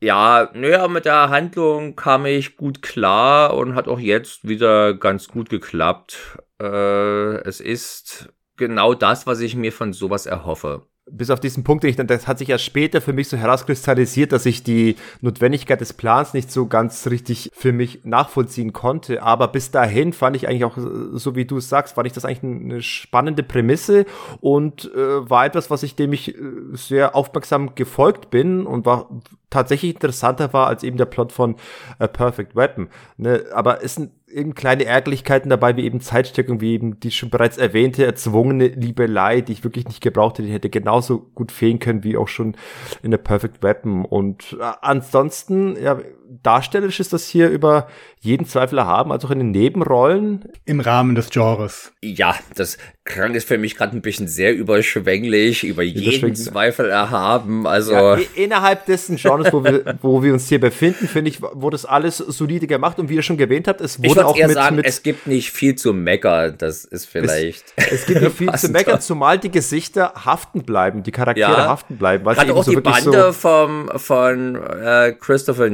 Ja, 0.00 0.50
naja, 0.54 0.86
mit 0.88 1.04
der 1.04 1.28
Handlung 1.30 1.96
kam 1.96 2.26
ich 2.26 2.56
gut 2.56 2.82
klar 2.82 3.54
und 3.54 3.74
hat 3.74 3.88
auch 3.88 3.98
jetzt 3.98 4.46
wieder 4.46 4.94
ganz 4.94 5.28
gut 5.28 5.50
geklappt. 5.50 6.38
Äh, 6.60 7.36
es 7.42 7.60
ist 7.60 8.28
genau 8.56 8.94
das, 8.94 9.26
was 9.26 9.40
ich 9.40 9.56
mir 9.56 9.72
von 9.72 9.92
sowas 9.92 10.26
erhoffe 10.26 10.86
bis 11.10 11.30
auf 11.30 11.40
diesen 11.40 11.64
Punkt, 11.64 11.84
ich, 11.84 11.96
das 11.96 12.26
hat 12.26 12.38
sich 12.38 12.48
erst 12.48 12.64
später 12.64 13.00
für 13.00 13.12
mich 13.12 13.28
so 13.28 13.36
herauskristallisiert, 13.36 14.32
dass 14.32 14.46
ich 14.46 14.62
die 14.62 14.96
Notwendigkeit 15.20 15.80
des 15.80 15.92
Plans 15.92 16.34
nicht 16.34 16.50
so 16.50 16.66
ganz 16.66 17.06
richtig 17.06 17.50
für 17.54 17.72
mich 17.72 18.04
nachvollziehen 18.04 18.72
konnte. 18.72 19.22
Aber 19.22 19.48
bis 19.48 19.70
dahin 19.70 20.12
fand 20.12 20.36
ich 20.36 20.48
eigentlich 20.48 20.64
auch, 20.64 20.76
so 20.76 21.34
wie 21.34 21.44
du 21.44 21.58
es 21.58 21.68
sagst, 21.68 21.94
fand 21.94 22.06
ich 22.06 22.12
das 22.12 22.24
eigentlich 22.24 22.42
eine 22.42 22.82
spannende 22.82 23.42
Prämisse 23.42 24.06
und 24.40 24.92
äh, 24.94 25.28
war 25.28 25.46
etwas, 25.46 25.70
was 25.70 25.82
ich 25.82 25.94
dem 25.94 26.12
ich 26.12 26.34
äh, 26.34 26.40
sehr 26.72 27.14
aufmerksam 27.14 27.74
gefolgt 27.74 28.30
bin 28.30 28.66
und 28.66 28.86
war 28.86 29.08
tatsächlich 29.50 29.94
interessanter 29.94 30.52
war 30.52 30.66
als 30.66 30.82
eben 30.82 30.98
der 30.98 31.06
Plot 31.06 31.32
von 31.32 31.56
äh, 31.98 32.08
Perfect 32.08 32.54
Weapon. 32.54 32.88
Ne? 33.16 33.44
Aber 33.52 33.82
es 33.82 33.94
sind 33.94 34.10
eben 34.30 34.54
kleine 34.54 34.84
Ärgerlichkeiten 34.84 35.50
dabei, 35.50 35.76
wie 35.76 35.84
eben 35.84 36.00
Zeitstückung, 36.00 36.60
wie 36.60 36.74
eben 36.74 37.00
die 37.00 37.10
schon 37.10 37.30
bereits 37.30 37.58
erwähnte 37.58 38.04
erzwungene 38.04 38.68
Liebelei, 38.68 39.40
die 39.40 39.52
ich 39.52 39.64
wirklich 39.64 39.86
nicht 39.86 40.00
gebraucht 40.00 40.38
hätte, 40.38 40.48
die 40.48 40.52
hätte 40.52 40.70
genauso 40.70 41.30
gut 41.34 41.52
fehlen 41.52 41.78
können 41.78 42.04
wie 42.04 42.16
auch 42.16 42.28
schon 42.28 42.56
in 43.02 43.10
der 43.10 43.18
Perfect 43.18 43.62
Weapon. 43.62 44.04
Und 44.04 44.56
äh, 44.60 44.64
ansonsten, 44.82 45.76
ja, 45.82 45.98
darstellerisch 46.42 47.00
ist 47.00 47.12
das 47.12 47.26
hier 47.26 47.48
über 47.48 47.88
jeden 48.20 48.46
Zweifel 48.46 48.78
erhaben, 48.78 49.12
also 49.12 49.28
auch 49.28 49.30
in 49.30 49.38
den 49.38 49.50
Nebenrollen. 49.52 50.44
Im 50.64 50.80
Rahmen 50.80 51.14
des 51.14 51.30
Genres. 51.30 51.92
Ja, 52.02 52.34
das 52.56 52.78
klang 53.04 53.34
ist 53.34 53.46
für 53.46 53.58
mich 53.58 53.76
gerade 53.76 53.96
ein 53.96 54.02
bisschen 54.02 54.26
sehr 54.26 54.54
überschwänglich, 54.54 55.64
über 55.64 55.82
jeden 55.82 56.34
Zweifel 56.34 56.90
erhaben. 56.90 57.66
Also 57.66 57.92
ja, 57.92 58.18
innerhalb 58.34 58.86
dessen 58.86 59.16
Genres, 59.16 59.52
wo 59.52 59.62
wir, 59.62 59.98
wo 60.02 60.22
wir 60.22 60.32
uns 60.32 60.48
hier 60.48 60.60
befinden, 60.60 61.06
finde 61.06 61.30
ich, 61.30 61.40
wurde 61.40 61.74
das 61.74 61.84
alles 61.84 62.18
solide 62.18 62.66
gemacht 62.66 62.98
und 62.98 63.08
wie 63.08 63.14
ihr 63.14 63.22
schon 63.22 63.38
erwähnt 63.38 63.68
habt, 63.68 63.80
es 63.80 64.02
wurde 64.02 64.26
auch 64.26 64.36
eher 64.36 64.48
mit, 64.48 64.56
sagen, 64.56 64.76
mit 64.76 64.86
es 64.86 65.02
gibt 65.02 65.26
nicht 65.28 65.52
viel 65.52 65.76
zu 65.76 65.92
meckern. 65.92 66.56
Das 66.58 66.84
ist 66.84 67.06
vielleicht. 67.06 67.72
Es, 67.76 67.92
es 67.92 68.06
gibt 68.06 68.20
nicht 68.20 68.36
viel 68.36 68.52
zu 68.56 68.68
meckern, 68.68 69.00
zumal 69.00 69.38
die 69.38 69.50
Gesichter 69.50 70.12
haften 70.24 70.64
bleiben, 70.64 71.02
die 71.04 71.12
Charaktere 71.12 71.52
ja. 71.52 71.68
haften 71.68 71.96
bleiben. 71.96 72.24
Gerade 72.24 72.54
auch 72.54 72.64
so 72.64 72.72
die 72.72 72.80
Bande 72.80 73.26
so 73.26 73.32
vom, 73.32 73.90
von 73.94 74.56
äh, 74.56 75.14
Christopher 75.18 75.70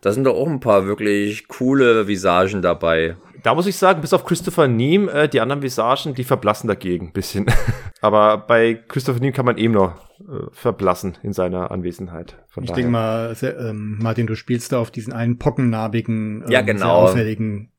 Da 0.00 0.12
sind 0.12 0.24
doch 0.24 0.34
auch 0.34 0.48
ein 0.48 0.60
paar 0.60 0.86
wirklich 0.86 1.48
coole 1.48 2.06
Visagen 2.06 2.62
dabei. 2.62 3.16
Da 3.42 3.54
muss 3.54 3.66
ich 3.66 3.76
sagen, 3.76 4.00
bis 4.00 4.12
auf 4.12 4.24
Christopher 4.24 4.68
Neame, 4.68 5.10
äh, 5.12 5.28
die 5.28 5.40
anderen 5.40 5.62
Visagen, 5.62 6.14
die 6.14 6.24
verblassen 6.24 6.68
dagegen 6.68 7.08
ein 7.08 7.12
bisschen. 7.12 7.46
Aber 8.00 8.38
bei 8.38 8.74
Christopher 8.74 9.20
Neame 9.20 9.32
kann 9.32 9.44
man 9.44 9.58
eben 9.58 9.74
noch 9.74 9.96
äh, 10.20 10.46
verblassen 10.52 11.18
in 11.22 11.32
seiner 11.32 11.70
Anwesenheit. 11.70 12.36
Von 12.48 12.64
ich 12.64 12.70
denke 12.70 12.90
mal, 12.90 13.34
sehr, 13.34 13.58
ähm, 13.58 13.98
Martin, 14.00 14.26
du 14.26 14.34
spielst 14.34 14.72
da 14.72 14.78
auf 14.78 14.90
diesen 14.90 15.12
einen 15.12 15.38
pockennarbigen, 15.38 16.42
ähm, 16.42 16.50
ja, 16.50 16.62
genau. 16.62 16.78
sehr 16.78 16.92
auffälligen 16.92 17.70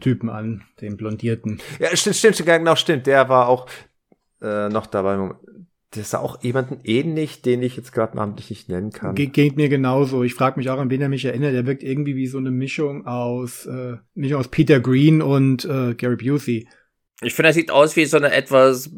Typen 0.00 0.30
an, 0.30 0.62
den 0.80 0.96
blondierten. 0.96 1.60
Ja, 1.78 1.94
stimmt, 1.94 2.16
stimmt, 2.16 2.46
genau, 2.46 2.74
stimmt. 2.76 3.06
Der 3.06 3.28
war 3.28 3.48
auch 3.48 3.66
äh, 4.40 4.68
noch 4.68 4.86
dabei 4.86 5.30
das 5.92 6.06
ist 6.06 6.14
auch 6.14 6.42
jemanden 6.42 6.80
ähnlich, 6.84 7.42
den 7.42 7.62
ich 7.62 7.76
jetzt 7.76 7.92
gerade 7.92 8.16
namentlich 8.16 8.48
nicht 8.48 8.68
nennen 8.70 8.92
kann. 8.92 9.14
Ge 9.14 9.26
geht 9.26 9.56
mir 9.56 9.68
genauso. 9.68 10.22
Ich 10.22 10.34
frage 10.34 10.58
mich 10.58 10.70
auch, 10.70 10.78
an 10.78 10.88
wen 10.88 11.02
er 11.02 11.10
mich 11.10 11.26
erinnert. 11.26 11.52
Der 11.52 11.66
wirkt 11.66 11.82
irgendwie 11.82 12.16
wie 12.16 12.26
so 12.26 12.38
eine 12.38 12.50
Mischung 12.50 13.06
aus, 13.06 13.66
äh, 13.66 13.96
Mischung 14.14 14.40
aus 14.40 14.48
Peter 14.48 14.80
Green 14.80 15.20
und 15.20 15.66
äh, 15.66 15.94
Gary 15.94 16.16
Busey. 16.16 16.66
Ich 17.20 17.34
finde, 17.34 17.50
er 17.50 17.52
sieht 17.52 17.70
aus 17.70 17.94
wie 17.94 18.06
so 18.06 18.16
eine 18.16 18.32
etwas 18.32 18.90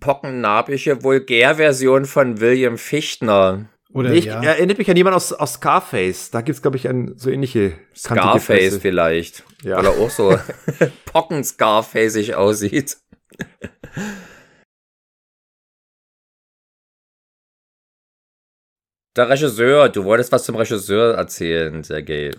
pockennarbige 0.00 1.02
Vulgärversion 1.02 2.04
von 2.04 2.40
William 2.40 2.76
Fichtner. 2.76 3.70
Oder 3.90 4.12
ich, 4.12 4.26
ja. 4.26 4.42
erinnert 4.42 4.76
mich 4.76 4.90
an 4.90 4.96
jemanden 4.96 5.16
aus, 5.16 5.32
aus 5.32 5.54
Scarface. 5.54 6.30
Da 6.30 6.42
gibt's 6.42 6.60
glaube 6.60 6.76
ich, 6.76 6.88
ein, 6.88 7.14
so 7.16 7.30
ähnliche 7.30 7.72
Scarface 7.96 8.76
vielleicht. 8.76 9.44
Ja. 9.62 9.78
Weil 9.78 9.86
er 9.86 9.92
auch 9.92 10.10
so 10.10 10.38
pocken-Scarfaceig 11.06 12.34
aussieht. 12.34 12.98
Der 19.16 19.28
Regisseur, 19.28 19.88
du 19.88 20.04
wolltest 20.04 20.32
was 20.32 20.44
zum 20.44 20.56
Regisseur 20.56 21.14
erzählen, 21.14 21.82
Sergej. 21.84 22.32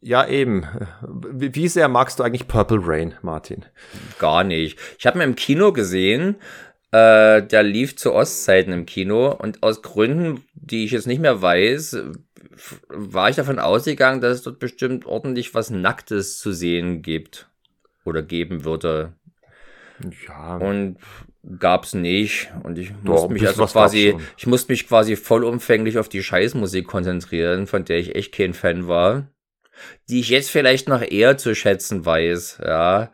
Ja, 0.00 0.26
eben. 0.26 0.66
Wie 1.00 1.68
sehr 1.68 1.88
magst 1.88 2.18
du 2.18 2.24
eigentlich 2.24 2.48
Purple 2.48 2.80
Rain, 2.82 3.14
Martin? 3.22 3.64
Gar 4.18 4.42
nicht. 4.42 4.78
Ich 4.98 5.06
habe 5.06 5.18
ihn 5.18 5.22
im 5.22 5.36
Kino 5.36 5.72
gesehen. 5.72 6.36
Äh, 6.90 7.42
der 7.42 7.62
lief 7.62 7.96
zu 7.96 8.12
Ostzeiten 8.12 8.72
im 8.72 8.84
Kino 8.84 9.32
und 9.32 9.62
aus 9.62 9.80
Gründen, 9.80 10.44
die 10.54 10.84
ich 10.84 10.90
jetzt 10.90 11.06
nicht 11.06 11.22
mehr 11.22 11.40
weiß, 11.40 12.04
war 12.88 13.30
ich 13.30 13.36
davon 13.36 13.58
ausgegangen, 13.58 14.20
dass 14.20 14.38
es 14.38 14.42
dort 14.42 14.58
bestimmt 14.58 15.06
ordentlich 15.06 15.54
was 15.54 15.70
Nacktes 15.70 16.38
zu 16.38 16.52
sehen 16.52 17.00
gibt 17.00 17.48
oder 18.04 18.22
geben 18.22 18.64
würde. 18.64 19.14
Ja. 20.26 20.56
Und 20.56 20.98
gab's 21.58 21.94
nicht. 21.94 22.50
Und 22.62 22.78
ich 22.78 22.92
musste 23.02 23.32
mich 23.32 23.46
also 23.46 23.66
quasi 23.66 24.16
ich 24.36 24.46
musste 24.46 24.72
mich 24.72 24.86
quasi 24.86 25.16
vollumfänglich 25.16 25.98
auf 25.98 26.08
die 26.08 26.22
Scheißmusik 26.22 26.86
konzentrieren, 26.86 27.66
von 27.66 27.84
der 27.84 27.98
ich 27.98 28.14
echt 28.14 28.32
kein 28.34 28.54
Fan 28.54 28.88
war, 28.88 29.26
die 30.08 30.20
ich 30.20 30.28
jetzt 30.28 30.50
vielleicht 30.50 30.88
noch 30.88 31.02
eher 31.02 31.36
zu 31.38 31.54
schätzen 31.54 32.04
weiß, 32.04 32.60
ja, 32.64 33.12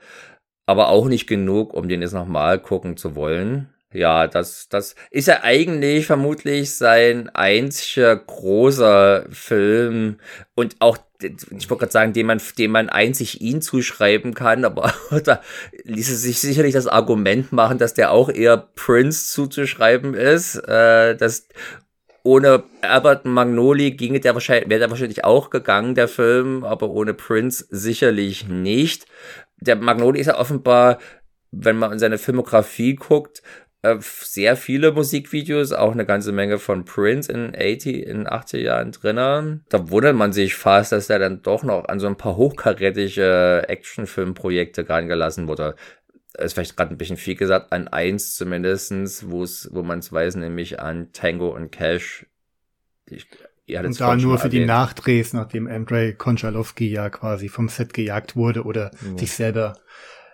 aber 0.66 0.88
auch 0.88 1.06
nicht 1.06 1.26
genug, 1.26 1.72
um 1.72 1.88
den 1.88 2.02
jetzt 2.02 2.12
nochmal 2.12 2.60
gucken 2.60 2.96
zu 2.96 3.14
wollen. 3.14 3.72
Ja, 3.90 4.26
das, 4.26 4.68
das 4.68 4.94
ist 5.10 5.28
ja 5.28 5.42
eigentlich 5.42 6.04
vermutlich 6.04 6.74
sein 6.74 7.30
einziger 7.30 8.14
großer 8.16 9.24
Film. 9.30 10.18
Und 10.54 10.76
auch, 10.80 10.98
ich 11.20 11.68
wollte 11.68 11.80
gerade 11.80 11.92
sagen, 11.92 12.12
den 12.12 12.26
man, 12.26 12.40
dem 12.58 12.70
man 12.70 12.88
einzig 12.88 13.40
ihn 13.40 13.60
zuschreiben 13.60 14.34
kann, 14.34 14.64
aber 14.64 14.92
da 15.24 15.40
ließe 15.84 16.14
sich 16.14 16.40
sicherlich 16.40 16.74
das 16.74 16.86
Argument 16.86 17.52
machen, 17.52 17.78
dass 17.78 17.94
der 17.94 18.12
auch 18.12 18.28
eher 18.28 18.56
Prince 18.56 19.32
zuzuschreiben 19.32 20.14
ist, 20.14 20.56
äh, 20.56 21.16
dass 21.16 21.48
ohne 22.22 22.64
Albert 22.82 23.24
Magnoli 23.24 23.92
ginge 23.92 24.20
der 24.20 24.34
wahrscheinlich, 24.34 24.68
wäre 24.68 24.80
der 24.80 24.90
wahrscheinlich 24.90 25.24
auch 25.24 25.50
gegangen, 25.50 25.94
der 25.94 26.08
Film, 26.08 26.64
aber 26.64 26.90
ohne 26.90 27.14
Prince 27.14 27.66
sicherlich 27.70 28.46
nicht. 28.46 29.06
Der 29.60 29.76
Magnoli 29.76 30.20
ist 30.20 30.26
ja 30.26 30.38
offenbar 30.38 30.98
wenn 31.50 31.78
man 31.78 31.92
in 31.92 31.98
seine 31.98 32.18
Filmografie 32.18 32.94
guckt, 32.94 33.42
sehr 34.00 34.56
viele 34.56 34.92
Musikvideos, 34.92 35.72
auch 35.72 35.92
eine 35.92 36.04
ganze 36.04 36.32
Menge 36.32 36.58
von 36.58 36.84
Prince 36.84 37.30
in 37.30 37.54
80, 37.54 38.06
in 38.06 38.26
80 38.26 38.64
Jahren 38.64 38.90
drinnen. 38.90 39.64
Da 39.68 39.90
wundert 39.90 40.16
man 40.16 40.32
sich 40.32 40.54
fast, 40.56 40.90
dass 40.90 41.08
er 41.08 41.20
dann 41.20 41.42
doch 41.42 41.62
noch 41.62 41.84
an 41.84 42.00
so 42.00 42.08
ein 42.08 42.16
paar 42.16 42.36
hochkarätige 42.36 43.64
Actionfilmprojekte 43.68 44.84
gelassen 44.84 45.46
wurde. 45.46 45.76
Ist 46.36 46.54
vielleicht 46.54 46.76
gerade 46.76 46.92
ein 46.92 46.98
bisschen 46.98 47.16
viel 47.16 47.36
gesagt, 47.36 47.72
an 47.72 47.88
eins 47.88 48.34
zumindestens, 48.34 49.30
wo 49.30 49.44
es, 49.44 49.68
wo 49.72 49.82
man 49.82 50.00
es 50.00 50.12
weiß, 50.12 50.36
nämlich 50.36 50.80
an 50.80 51.12
Tango 51.12 51.48
und 51.48 51.70
Cash. 51.70 52.26
Ich, 53.06 53.26
und 53.68 54.00
da 54.00 54.16
nur 54.16 54.38
für 54.38 54.46
erwähnt. 54.46 54.62
die 54.62 54.66
Nachdrehs, 54.66 55.32
nachdem 55.34 55.66
Andrei 55.66 56.12
Konchalowski 56.12 56.90
ja 56.90 57.10
quasi 57.10 57.48
vom 57.48 57.68
Set 57.68 57.94
gejagt 57.94 58.34
wurde 58.34 58.64
oder 58.64 58.90
ja. 59.08 59.18
sich 59.18 59.32
selber 59.32 59.74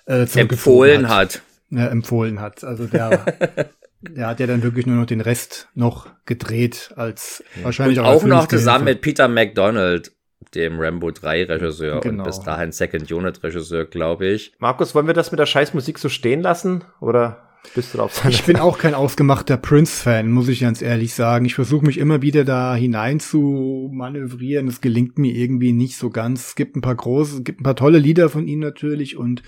äh, 0.07 0.27
empfohlen 0.35 1.09
hat. 1.09 1.37
hat 1.37 1.43
äh, 1.73 1.87
empfohlen 1.87 2.41
hat. 2.41 2.65
Also 2.65 2.87
der, 2.87 3.25
der 4.01 4.27
hat 4.27 4.41
ja 4.41 4.47
dann 4.47 4.63
wirklich 4.63 4.87
nur 4.87 4.97
noch 4.97 5.07
den 5.07 5.21
Rest 5.21 5.69
noch 5.75 6.09
gedreht 6.27 6.93
als 6.97 7.45
wahrscheinlich 7.63 7.99
und 7.99 8.05
auch, 8.05 8.23
auch 8.23 8.25
noch 8.25 8.49
zusammen 8.49 8.85
mit 8.85 9.01
Peter 9.01 9.29
McDonald 9.29 10.13
dem 10.55 10.79
Rambo 10.79 11.11
3 11.11 11.45
Regisseur 11.45 12.01
genau. 12.01 12.23
und 12.23 12.29
bis 12.29 12.41
dahin 12.41 12.71
Second 12.71 13.11
Unit 13.11 13.43
Regisseur, 13.43 13.87
glaube 13.87 14.27
ich. 14.27 14.53
Markus, 14.59 14.95
wollen 14.95 15.07
wir 15.07 15.15
das 15.15 15.33
mit 15.33 15.41
der 15.41 15.47
Scheißmusik 15.47 15.99
so 15.99 16.09
stehen 16.09 16.43
lassen 16.43 16.85
oder 17.01 17.45
bist 17.75 17.95
du 17.95 17.99
drauf? 17.99 18.25
Ich 18.29 18.45
bin 18.45 18.57
auch 18.57 18.79
kein 18.79 18.95
ausgemachter 18.95 19.57
Prince-Fan, 19.57 20.31
muss 20.31 20.49
ich 20.49 20.61
ganz 20.61 20.83
ehrlich 20.83 21.15
sagen. 21.15 21.47
Ich 21.47 21.55
versuche 21.55 21.87
mich 21.87 21.99
immer 21.99 22.21
wieder 22.23 22.45
da 22.45 22.75
hinein 22.75 23.21
zu 23.21 23.91
manövrieren. 23.93 24.69
Es 24.69 24.81
gelingt 24.81 25.19
mir 25.19 25.33
irgendwie 25.33 25.73
nicht 25.73 25.97
so 25.97 26.11
ganz. 26.11 26.49
Es 26.49 26.55
gibt 26.57 26.77
ein 26.77 26.83
paar 26.83 26.95
große, 26.95 27.39
es 27.39 27.45
gibt 27.45 27.61
ein 27.61 27.65
paar 27.65 27.77
tolle 27.77 27.99
Lieder 27.99 28.29
von 28.29 28.47
ihm 28.47 28.61
natürlich 28.61 29.17
und 29.17 29.43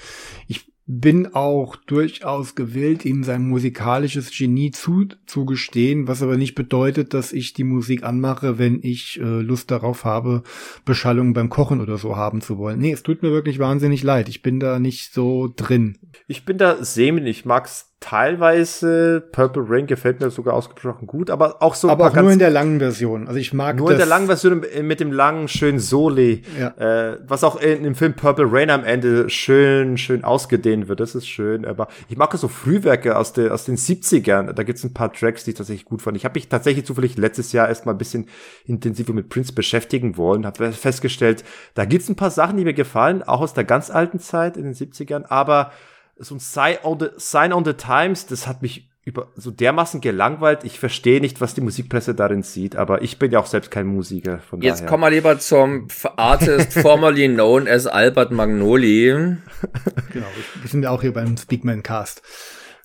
ich 0.49 0.73
bin 0.87 1.35
auch 1.35 1.75
durchaus 1.75 2.55
gewillt, 2.55 3.05
ihm 3.05 3.25
sein 3.25 3.49
musikalisches 3.49 4.31
Genie 4.31 4.71
zuzugestehen, 4.71 6.07
was 6.07 6.23
aber 6.23 6.37
nicht 6.37 6.55
bedeutet, 6.55 7.13
dass 7.13 7.33
ich 7.33 7.55
die 7.55 7.65
Musik 7.65 8.05
anmache, 8.05 8.59
wenn 8.59 8.79
ich 8.83 9.19
äh, 9.21 9.41
Lust 9.41 9.73
darauf 9.73 10.05
habe, 10.05 10.45
Beschallung 10.85 11.35
beim 11.35 11.49
Kochen 11.49 11.81
oder 11.81 11.99
so 11.99 12.17
haben 12.17 12.41
zu 12.41 12.57
wollen. 12.57 12.79
Nee, 12.79 12.93
es 12.93 13.03
tut 13.03 13.23
mir 13.23 13.33
wirklich 13.33 13.59
wahnsinnig 13.59 14.05
leid. 14.05 14.29
Ich 14.29 14.43
bin 14.43 14.61
da 14.61 14.79
nicht 14.79 15.13
so 15.13 15.53
drin. 15.55 15.99
Ich 16.29 16.45
bin 16.45 16.57
da 16.57 16.85
semi, 16.85 17.21
ich 17.23 17.45
mag's 17.45 17.96
teilweise. 18.01 19.25
Purple 19.33 19.65
Rain 19.67 19.87
gefällt 19.87 20.21
mir 20.21 20.31
sogar 20.31 20.55
ausgesprochen 20.55 21.07
gut, 21.07 21.31
aber 21.31 21.63
auch 21.63 21.75
so. 21.75 21.89
Aber 21.89 22.07
auch 22.07 22.15
nur 22.15 22.31
in 22.31 22.39
der 22.39 22.51
langen 22.51 22.79
Version. 22.79 23.27
Also 23.27 23.39
ich 23.39 23.53
mag 23.53 23.77
nur 23.77 23.91
in 23.91 23.97
der 23.97 24.07
langen 24.07 24.27
Version 24.27 24.65
mit 24.83 25.01
dem 25.01 25.13
langen 25.13 25.49
schönen 25.49 25.79
Soli, 25.79 26.43
ja. 26.59 26.69
äh, 26.77 27.19
was 27.27 27.43
auch 27.43 27.61
in, 27.61 27.83
dem 27.83 27.95
Film 27.95 28.15
Purple 28.15 28.47
Rain 28.51 28.71
am 28.71 28.85
Ende 28.85 29.29
schön 29.31 29.97
schön 29.97 30.25
ausgedehnt 30.25 30.89
wird. 30.89 31.01
Das 31.01 31.15
ist 31.15 31.27
schön. 31.27 31.65
Aber 31.65 31.89
ich 32.09 32.17
mag 32.17 32.33
so 32.37 32.49
Frühwerke 32.49 33.17
aus, 33.17 33.33
der, 33.33 33.53
aus 33.53 33.65
den 33.65 33.77
70ern. 33.77 34.53
Da 34.53 34.63
gibt's 34.63 34.85
ein 34.85 34.93
paar 34.93 35.13
Tracks, 35.13 35.45
die 35.45 35.51
ich 35.51 35.57
tatsächlich 35.57 35.87
gut 35.87 36.03
fand. 36.03 36.17
Ich 36.17 36.25
habe 36.25 36.35
mich 36.35 36.49
tatsächlich 36.49 36.85
zufällig 36.85 37.17
letztes 37.17 37.53
Jahr 37.53 37.69
erstmal 37.69 37.95
ein 37.95 37.99
bisschen 37.99 38.27
intensiver 38.67 39.15
mit 39.15 39.31
Prince 39.31 39.55
beschäftigen 39.55 40.17
wollen. 40.17 40.45
Habe 40.45 40.73
festgestellt, 40.73 41.45
da 41.75 41.85
gibt's 41.87 42.09
ein 42.09 42.17
paar 42.17 42.31
Sachen, 42.31 42.59
die 42.59 42.65
mir 42.65 42.75
gefallen, 42.75 43.23
auch 43.23 43.41
aus 43.41 43.55
der 43.55 43.65
ganz 43.65 43.91
alten 43.91 44.19
Zeit 44.19 44.57
in 44.57 44.65
den 44.65 44.75
70ern. 44.75 45.25
Aber 45.29 45.73
so 46.19 46.35
ein 46.35 46.39
Sign 46.39 46.79
on 46.83 46.99
the, 46.99 47.09
Sign 47.17 47.53
on 47.53 47.65
the 47.65 47.75
Times, 47.75 48.27
das 48.27 48.47
hat 48.47 48.63
mich 48.63 48.89
über 49.05 49.29
so 49.37 49.53
dermaßen 49.53 50.01
gelangweilt. 50.01 50.65
Ich 50.65 50.81
verstehe 50.81 51.21
nicht, 51.21 51.41
was 51.41 51.55
die 51.55 51.61
Musikpresse 51.61 52.15
darin 52.15 52.43
sieht, 52.43 52.75
aber 52.75 53.03
ich 53.03 53.21
bin 53.21 53.31
ja 53.31 53.39
auch 53.39 53.47
selbst 53.47 53.71
kein 53.71 53.87
Musiker. 53.87 54.41
Von 54.41 54.61
Jetzt 54.61 54.81
daher. 54.81 54.89
kommen 54.89 55.05
wir 55.05 55.11
lieber 55.11 55.39
zum 55.39 55.87
Artist 56.17 56.73
formerly 56.81 57.29
known 57.29 57.69
as 57.69 57.87
Albert 57.87 58.33
Magnoli. 58.33 59.11
genau, 60.13 60.27
wir 60.61 60.69
sind 60.69 60.83
ja 60.83 60.91
auch 60.91 61.03
hier 61.03 61.13
beim 61.13 61.37
Speakman 61.37 61.85
Cast. 61.85 62.23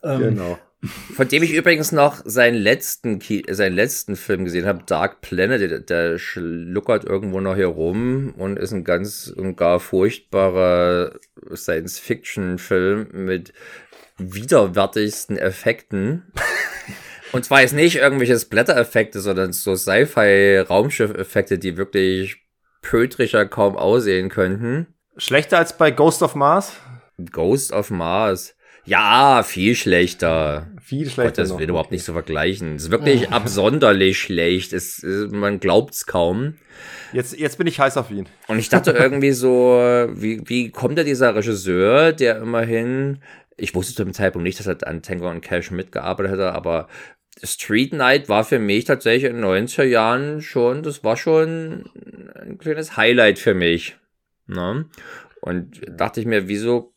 Ähm, 0.03 0.19
genau. 0.19 0.59
Von 0.83 1.27
dem 1.27 1.43
ich 1.43 1.53
übrigens 1.53 1.91
noch 1.91 2.21
seinen 2.25 2.55
letzten, 2.55 3.19
seinen 3.49 3.75
letzten 3.75 4.15
Film 4.15 4.45
gesehen 4.45 4.65
habe, 4.65 4.81
Dark 4.83 5.21
Planet, 5.21 5.61
der, 5.61 5.79
der 5.79 6.17
schluckert 6.17 7.05
irgendwo 7.05 7.39
noch 7.39 7.55
hier 7.55 7.67
rum 7.67 8.33
und 8.35 8.57
ist 8.57 8.71
ein 8.71 8.83
ganz 8.83 9.27
und 9.27 9.55
gar 9.57 9.79
furchtbarer 9.79 11.19
Science-Fiction-Film 11.53 13.09
mit 13.11 13.53
widerwärtigsten 14.17 15.37
Effekten. 15.37 16.31
und 17.31 17.45
zwar 17.45 17.61
jetzt 17.61 17.73
nicht 17.73 17.97
irgendwelche 17.97 18.39
Splatter-Effekte, 18.39 19.19
sondern 19.19 19.53
so 19.53 19.75
Sci-Fi-Raumschiff-Effekte, 19.75 21.59
die 21.59 21.77
wirklich 21.77 22.37
pötrischer 22.81 23.45
kaum 23.45 23.77
aussehen 23.77 24.29
könnten. 24.29 24.87
Schlechter 25.15 25.59
als 25.59 25.77
bei 25.77 25.91
Ghost 25.91 26.23
of 26.23 26.33
Mars? 26.33 26.73
Ghost 27.31 27.71
of 27.71 27.91
Mars. 27.91 28.55
Ja, 28.85 29.43
viel 29.43 29.75
schlechter. 29.75 30.67
Viel 30.81 31.09
schlechter. 31.09 31.23
Gott, 31.23 31.37
das 31.37 31.57
will 31.57 31.69
überhaupt 31.69 31.91
nicht 31.91 32.03
so 32.03 32.13
vergleichen. 32.13 32.75
Es 32.75 32.83
ist 32.83 32.91
wirklich 32.91 33.27
oh. 33.29 33.31
absonderlich 33.31 34.17
schlecht. 34.17 34.73
Es, 34.73 35.03
man 35.03 35.59
glaubt's 35.59 36.05
kaum. 36.05 36.55
Jetzt, 37.13 37.37
jetzt 37.37 37.57
bin 37.57 37.67
ich 37.67 37.79
heiß 37.79 37.97
auf 37.97 38.09
ihn. 38.09 38.27
Und 38.47 38.59
ich 38.59 38.69
dachte 38.69 38.91
irgendwie 38.91 39.31
so, 39.31 40.09
wie, 40.13 40.41
wie 40.45 40.71
kommt 40.71 40.97
da 40.97 41.03
dieser 41.03 41.35
Regisseur, 41.35 42.13
der 42.13 42.37
immerhin, 42.37 43.21
ich 43.57 43.75
wusste 43.75 43.93
zu 43.93 44.03
dem 44.03 44.13
Zeitpunkt 44.13 44.43
nicht, 44.43 44.59
dass 44.59 44.67
er 44.67 44.87
an 44.87 45.03
Tango 45.03 45.29
und 45.29 45.41
Cash 45.41 45.71
mitgearbeitet 45.71 46.33
hätte, 46.33 46.53
aber 46.53 46.87
Street 47.43 47.93
Night 47.93 48.29
war 48.29 48.43
für 48.43 48.59
mich 48.59 48.85
tatsächlich 48.85 49.29
in 49.29 49.37
den 49.37 49.45
90er 49.45 49.83
Jahren 49.83 50.41
schon, 50.41 50.83
das 50.83 51.03
war 51.03 51.17
schon 51.17 51.89
ein 52.35 52.57
kleines 52.57 52.97
Highlight 52.97 53.39
für 53.39 53.53
mich. 53.53 53.97
Ne? 54.47 54.85
Und 55.41 55.81
dachte 55.87 56.19
ich 56.19 56.25
mir, 56.25 56.47
wieso 56.47 56.93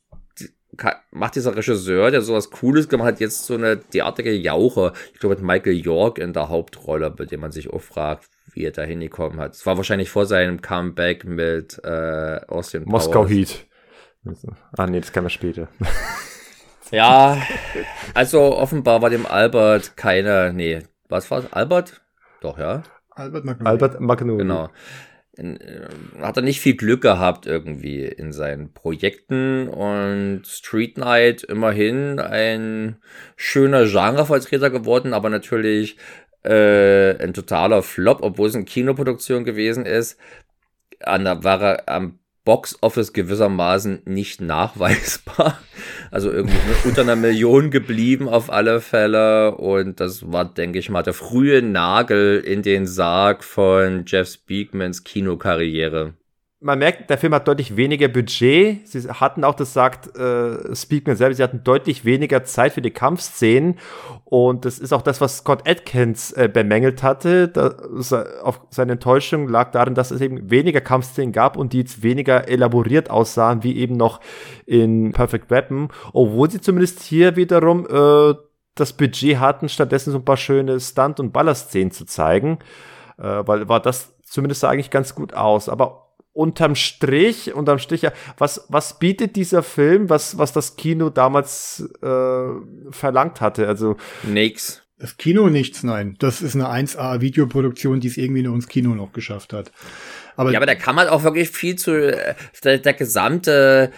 macht 1.11 1.37
dieser 1.37 1.57
Regisseur, 1.57 2.11
der 2.11 2.23
sowas 2.23 2.51
Cooles 2.51 2.89
gemacht 2.89 3.09
hat, 3.09 3.21
jetzt 3.21 3.47
so 3.47 3.55
eine 3.55 3.77
derartige 3.77 4.33
Jauche. 4.33 4.93
Ich 5.13 5.21
glaube, 5.21 5.37
mit 5.37 5.45
Michael 5.45 5.77
York 5.77 6.19
in 6.19 6.33
der 6.33 6.49
Hauptrolle, 6.49 7.11
bei 7.11 7.25
dem 7.25 7.41
man 7.41 7.53
sich 7.53 7.71
auch 7.71 7.81
fragt, 7.81 8.29
wie 8.53 8.65
er 8.65 8.71
da 8.73 8.83
hingekommen 8.83 9.39
hat. 9.39 9.53
Es 9.53 9.67
war 9.67 9.77
wahrscheinlich 9.77 10.11
vor 10.11 10.27
seinem 10.27 10.61
Comeback 10.61 11.25
mit 11.25 11.81
äh, 11.85 12.41
Austin 12.49 12.85
Powers. 12.85 13.07
Moskau 13.07 13.27
Heat. 13.27 13.67
Ah, 14.77 14.87
nee, 14.87 15.01
das 15.01 15.13
kann 15.13 15.25
man 15.25 15.31
später. 15.31 15.69
ja, 16.91 17.37
also 18.15 18.57
offenbar 18.57 19.03
war 19.03 19.11
dem 19.11 19.27
Albert 19.27 19.97
keine, 19.97 20.53
nee, 20.55 20.83
was 21.09 21.31
war 21.31 21.41
es? 21.41 21.53
Albert? 21.53 22.01
Doch, 22.41 22.59
ja. 22.59 22.83
Albert 23.11 23.45
Magnoli. 23.45 23.71
Albert 23.71 24.01
Magnoli. 24.01 24.39
Genau 24.39 24.71
in, 25.37 25.61
äh, 25.61 25.89
hat 26.21 26.37
er 26.37 26.43
nicht 26.43 26.61
viel 26.61 26.77
Glück 26.77 27.01
gehabt 27.01 27.47
irgendwie 27.47 28.05
in 28.05 28.33
seinen 28.33 28.73
Projekten 28.73 29.69
und 29.69 30.47
Street 30.47 30.99
Night 30.99 31.43
immerhin 31.43 32.19
ein 32.19 32.97
schöner 33.37 33.85
Genrevertreter 33.87 34.71
geworden, 34.71 35.13
aber 35.13 35.31
natürlich 35.31 35.97
äh, 36.45 37.17
ein 37.23 37.35
totaler 37.35 37.83
Flop, 37.83 38.19
obwohl 38.23 38.49
es 38.49 38.55
eine 38.55 38.65
Kinoproduktion 38.65 39.45
gewesen 39.45 39.87
ist. 39.87 40.19
An, 41.01 41.25
da 41.25 41.43
war 41.43 41.63
er 41.63 41.89
am 41.89 42.19
Box 42.45 42.77
Office 42.83 43.13
gewissermaßen 43.13 44.03
nicht 44.05 44.41
nachweisbar. 44.41 45.59
Also 46.11 46.31
irgendwie 46.31 46.57
unter 46.85 47.03
einer 47.03 47.17
Million 47.17 47.71
geblieben 47.71 48.29
auf 48.29 48.51
alle 48.51 48.81
Fälle. 48.81 49.57
Und 49.57 50.01
das 50.01 50.31
war, 50.31 50.45
denke 50.45 50.79
ich 50.79 50.91
mal, 50.91 51.03
der 51.03 51.15
frühe 51.15 51.63
Nagel 51.63 52.41
in 52.41 52.63
den 52.63 52.87
Sarg 52.87 53.45
von 53.45 54.05
Jeff 54.07 54.29
Speakmans 54.29 55.05
Kinokarriere 55.05 56.15
man 56.65 56.79
merkt, 56.79 57.11
der 57.11 57.19
Film 57.19 57.35
hat 57.35 57.47
deutlich 57.47 57.77
weniger 57.77 58.09
Budget. 58.09 58.89
Sie 58.89 59.11
hatten 59.11 59.45
auch, 59.45 59.55
das 59.55 59.75
sagt 59.75 60.17
äh, 60.17 60.75
Speakman 60.75 61.15
selber, 61.15 61.35
sie 61.35 61.43
hatten 61.43 61.63
deutlich 61.63 62.07
weniger 62.07 62.43
Zeit 62.45 62.73
für 62.73 62.81
die 62.81 62.91
Kampfszenen. 62.91 63.77
Und 64.25 64.65
das 64.65 64.79
ist 64.79 64.95
auch 64.95 65.03
das, 65.03 65.21
was 65.21 65.39
Scott 65.39 65.69
Atkins 65.69 66.33
äh, 66.33 66.49
bemängelt 66.51 67.03
hatte. 67.03 67.49
Da, 67.49 67.75
auf 68.43 68.61
seine 68.71 68.93
Enttäuschung 68.93 69.47
lag 69.47 69.73
darin, 69.73 69.95
dass 69.95 70.11
es 70.11 70.23
eben 70.23 70.51
weniger 70.51 70.81
Kampfszenen 70.81 71.33
gab 71.33 71.59
und 71.59 71.75
die 71.75 71.81
jetzt 71.81 72.03
weniger 72.03 72.49
elaboriert 72.49 73.11
aussahen, 73.11 73.63
wie 73.63 73.77
eben 73.77 73.99
noch 73.99 74.21
in 74.65 75.13
Perfect 75.13 75.51
Weapon. 75.51 75.89
Obwohl 76.15 76.51
sie 76.51 76.63
zumindest 76.63 77.03
hier 77.03 77.37
wiederum 77.37 77.87
äh, 77.87 78.35
das 78.75 78.95
Budget 78.95 79.39
hatten, 79.39 79.69
stattdessen 79.69 80.13
so 80.13 80.19
ein 80.19 80.25
paar 80.25 80.39
schöne 80.39 80.81
Stunt- 80.81 81.21
und 81.21 81.33
Ballerszenen 81.33 81.91
zu 81.91 82.07
zeigen. 82.07 82.59
Äh, 83.19 83.47
weil 83.47 83.69
war 83.69 83.81
das 83.81 84.15
zumindest 84.23 84.63
sah 84.63 84.71
eigentlich 84.71 84.91
ganz 84.91 85.15
gut 85.15 85.35
aus. 85.35 85.69
Aber 85.69 86.04
unterm 86.35 86.75
Strich, 86.75 87.55
unterm 87.55 87.79
Strich, 87.79 88.03
ja, 88.03 88.13
was, 88.37 88.67
was 88.69 88.99
bietet 88.99 89.37
dieser 89.37 89.63
Film, 89.63 90.11
was, 90.11 90.37
was 90.37 90.53
das 90.53 90.77
Kino 90.77 91.09
damals 91.09 91.89
äh, 92.03 92.49
verlangt 92.91 93.41
hatte? 93.41 93.67
Also 93.67 93.97
nix. 94.25 94.83
Das 94.99 95.17
Kino 95.17 95.49
nichts, 95.49 95.83
nein. 95.83 96.17
Das 96.19 96.43
ist 96.43 96.55
eine 96.55 96.69
1A-Videoproduktion, 96.69 98.01
die 98.01 98.09
es 98.09 98.17
irgendwie 98.17 98.43
nur 98.43 98.55
ins 98.55 98.69
Kino 98.69 98.95
noch 98.95 99.13
geschafft 99.13 99.53
hat. 99.53 99.73
Aber 100.37 100.51
ja, 100.51 100.59
aber 100.59 100.67
da 100.67 100.75
kann 100.75 100.95
man 100.95 101.09
auch 101.09 101.23
wirklich 101.23 101.51
viel 101.51 101.77
zu, 101.77 101.93
äh, 101.93 102.35
der, 102.63 102.79
der 102.79 102.95
gesamte 102.95 103.93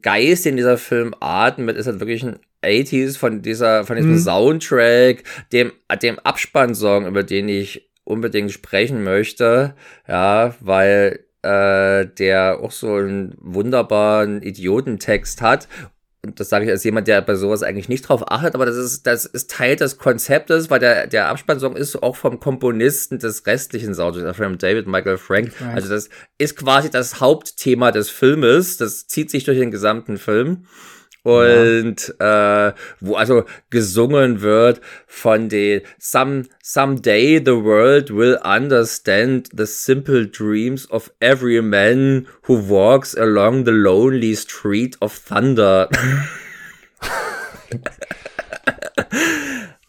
Geist, 0.00 0.46
den 0.46 0.56
dieser 0.56 0.78
Film 0.78 1.14
atmet, 1.20 1.76
ist 1.76 1.86
halt 1.86 2.00
wirklich 2.00 2.24
ein 2.24 2.38
80s 2.62 3.18
von 3.18 3.42
dieser, 3.42 3.84
von 3.84 3.96
diesem 3.96 4.12
hm. 4.12 4.18
Soundtrack, 4.18 5.24
dem, 5.52 5.72
dem 6.00 6.18
Abspannsong, 6.20 7.06
über 7.06 7.22
den 7.22 7.48
ich 7.48 7.90
unbedingt 8.04 8.52
sprechen 8.52 9.02
möchte, 9.02 9.74
ja, 10.08 10.54
weil 10.60 11.24
äh, 11.42 12.06
der 12.06 12.60
auch 12.60 12.70
so 12.70 12.94
einen 12.94 13.34
wunderbaren 13.40 14.42
Idiotentext 14.42 15.42
hat. 15.42 15.68
Und 16.24 16.38
das 16.38 16.50
sage 16.50 16.64
ich 16.64 16.70
als 16.70 16.84
jemand, 16.84 17.08
der 17.08 17.20
bei 17.20 17.34
sowas 17.34 17.64
eigentlich 17.64 17.88
nicht 17.88 18.08
drauf 18.08 18.30
achtet, 18.30 18.54
aber 18.54 18.64
das 18.64 18.76
ist, 18.76 19.08
das 19.08 19.24
ist 19.24 19.50
Teil 19.50 19.74
des 19.74 19.98
Konzeptes, 19.98 20.70
weil 20.70 20.78
der, 20.78 21.08
der 21.08 21.28
Abspannsong 21.28 21.74
ist 21.74 22.00
auch 22.00 22.14
vom 22.14 22.38
Komponisten 22.38 23.18
des 23.18 23.44
restlichen 23.44 23.92
Soundtracks, 23.92 24.36
von 24.36 24.56
David 24.56 24.86
Michael 24.86 25.18
Frank. 25.18 25.52
Also 25.74 25.88
das 25.88 26.10
ist 26.38 26.56
quasi 26.56 26.90
das 26.90 27.20
Hauptthema 27.20 27.90
des 27.90 28.08
Filmes. 28.08 28.76
Das 28.76 29.08
zieht 29.08 29.32
sich 29.32 29.42
durch 29.42 29.58
den 29.58 29.72
gesamten 29.72 30.16
Film. 30.16 30.66
Und 31.22 32.14
ja. 32.18 32.68
äh, 32.68 32.72
wo 33.00 33.14
also 33.14 33.44
gesungen 33.70 34.40
wird 34.40 34.80
von 35.06 35.48
den 35.48 35.82
Some 35.98 36.44
Someday 36.62 37.38
the 37.38 37.52
world 37.52 38.10
will 38.14 38.38
understand 38.42 39.48
the 39.56 39.66
simple 39.66 40.26
dreams 40.26 40.90
of 40.90 41.12
every 41.20 41.62
man 41.62 42.26
who 42.48 42.68
walks 42.68 43.16
along 43.16 43.64
the 43.64 43.70
lonely 43.70 44.34
street 44.34 44.96
of 45.00 45.16
thunder. 45.16 45.88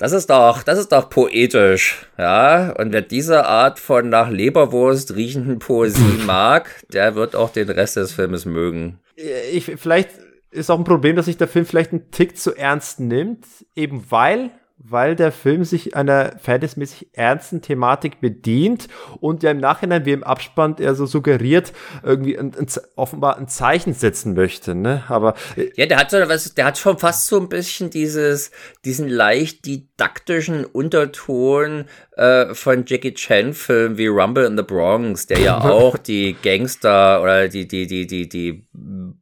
Das 0.04 0.12
ist 0.12 0.30
doch, 0.30 0.64
das 0.64 0.80
ist 0.80 0.92
doch 0.92 1.10
poetisch, 1.10 2.06
ja. 2.18 2.72
Und 2.78 2.92
wer 2.92 3.02
diese 3.02 3.46
Art 3.46 3.80
von 3.80 4.10
nach 4.10 4.30
Leberwurst 4.30 5.16
riechenden 5.16 5.60
Poesie 5.60 6.20
mag, 6.26 6.70
der 6.92 7.16
wird 7.16 7.38
auch 7.38 7.52
den 7.52 7.70
Rest 7.70 7.96
des 7.96 8.12
Filmes 8.12 8.44
mögen. 8.44 9.00
Ich, 9.16 9.72
vielleicht 9.78 10.10
ist 10.54 10.70
auch 10.70 10.78
ein 10.78 10.84
Problem, 10.84 11.16
dass 11.16 11.26
sich 11.26 11.38
der 11.38 11.48
Film 11.48 11.66
vielleicht 11.66 11.92
einen 11.92 12.12
Tick 12.12 12.38
zu 12.38 12.56
ernst 12.56 13.00
nimmt, 13.00 13.46
eben 13.76 14.10
weil 14.10 14.52
weil 14.78 15.16
der 15.16 15.32
Film 15.32 15.64
sich 15.64 15.96
einer 15.96 16.38
verhältnismäßig 16.40 17.10
ernsten 17.14 17.62
Thematik 17.62 18.20
bedient 18.20 18.88
und 19.22 19.42
ja 19.42 19.52
im 19.52 19.60
Nachhinein, 19.60 20.06
wie 20.06 20.12
im 20.12 20.24
Abspann, 20.24 20.76
er 20.80 20.94
so 20.96 21.06
suggeriert, 21.06 21.74
irgendwie 22.04 22.38
ein, 22.38 22.54
ein, 22.58 22.68
offenbar 22.96 23.38
ein 23.38 23.48
Zeichen 23.48 23.94
setzen 23.94 24.34
möchte, 24.34 24.76
ne? 24.76 25.04
Aber. 25.08 25.36
Äh, 25.56 25.70
ja, 25.76 25.86
der 25.86 25.98
hat 25.98 26.12
so 26.12 26.18
was, 26.18 26.54
der 26.54 26.66
hat 26.66 26.78
schon 26.78 26.98
fast 26.98 27.28
so 27.28 27.40
ein 27.40 27.50
bisschen 27.50 27.90
dieses, 27.92 28.52
diesen 28.84 29.08
leicht 29.08 29.66
didaktischen 29.66 30.66
Unterton 30.66 31.86
äh, 32.18 32.54
von 32.54 32.84
Jackie 32.86 33.14
Chan-Filmen 33.14 33.98
wie 33.98 34.08
Rumble 34.08 34.46
in 34.46 34.58
the 34.58 34.64
Bronx, 34.64 35.28
der 35.28 35.40
ja 35.40 35.58
auch 35.62 35.98
die 35.98 36.36
Gangster 36.42 37.22
oder 37.22 37.48
die, 37.48 37.68
die, 37.68 37.88
die, 37.88 38.06
die, 38.06 38.28
die 38.28 38.68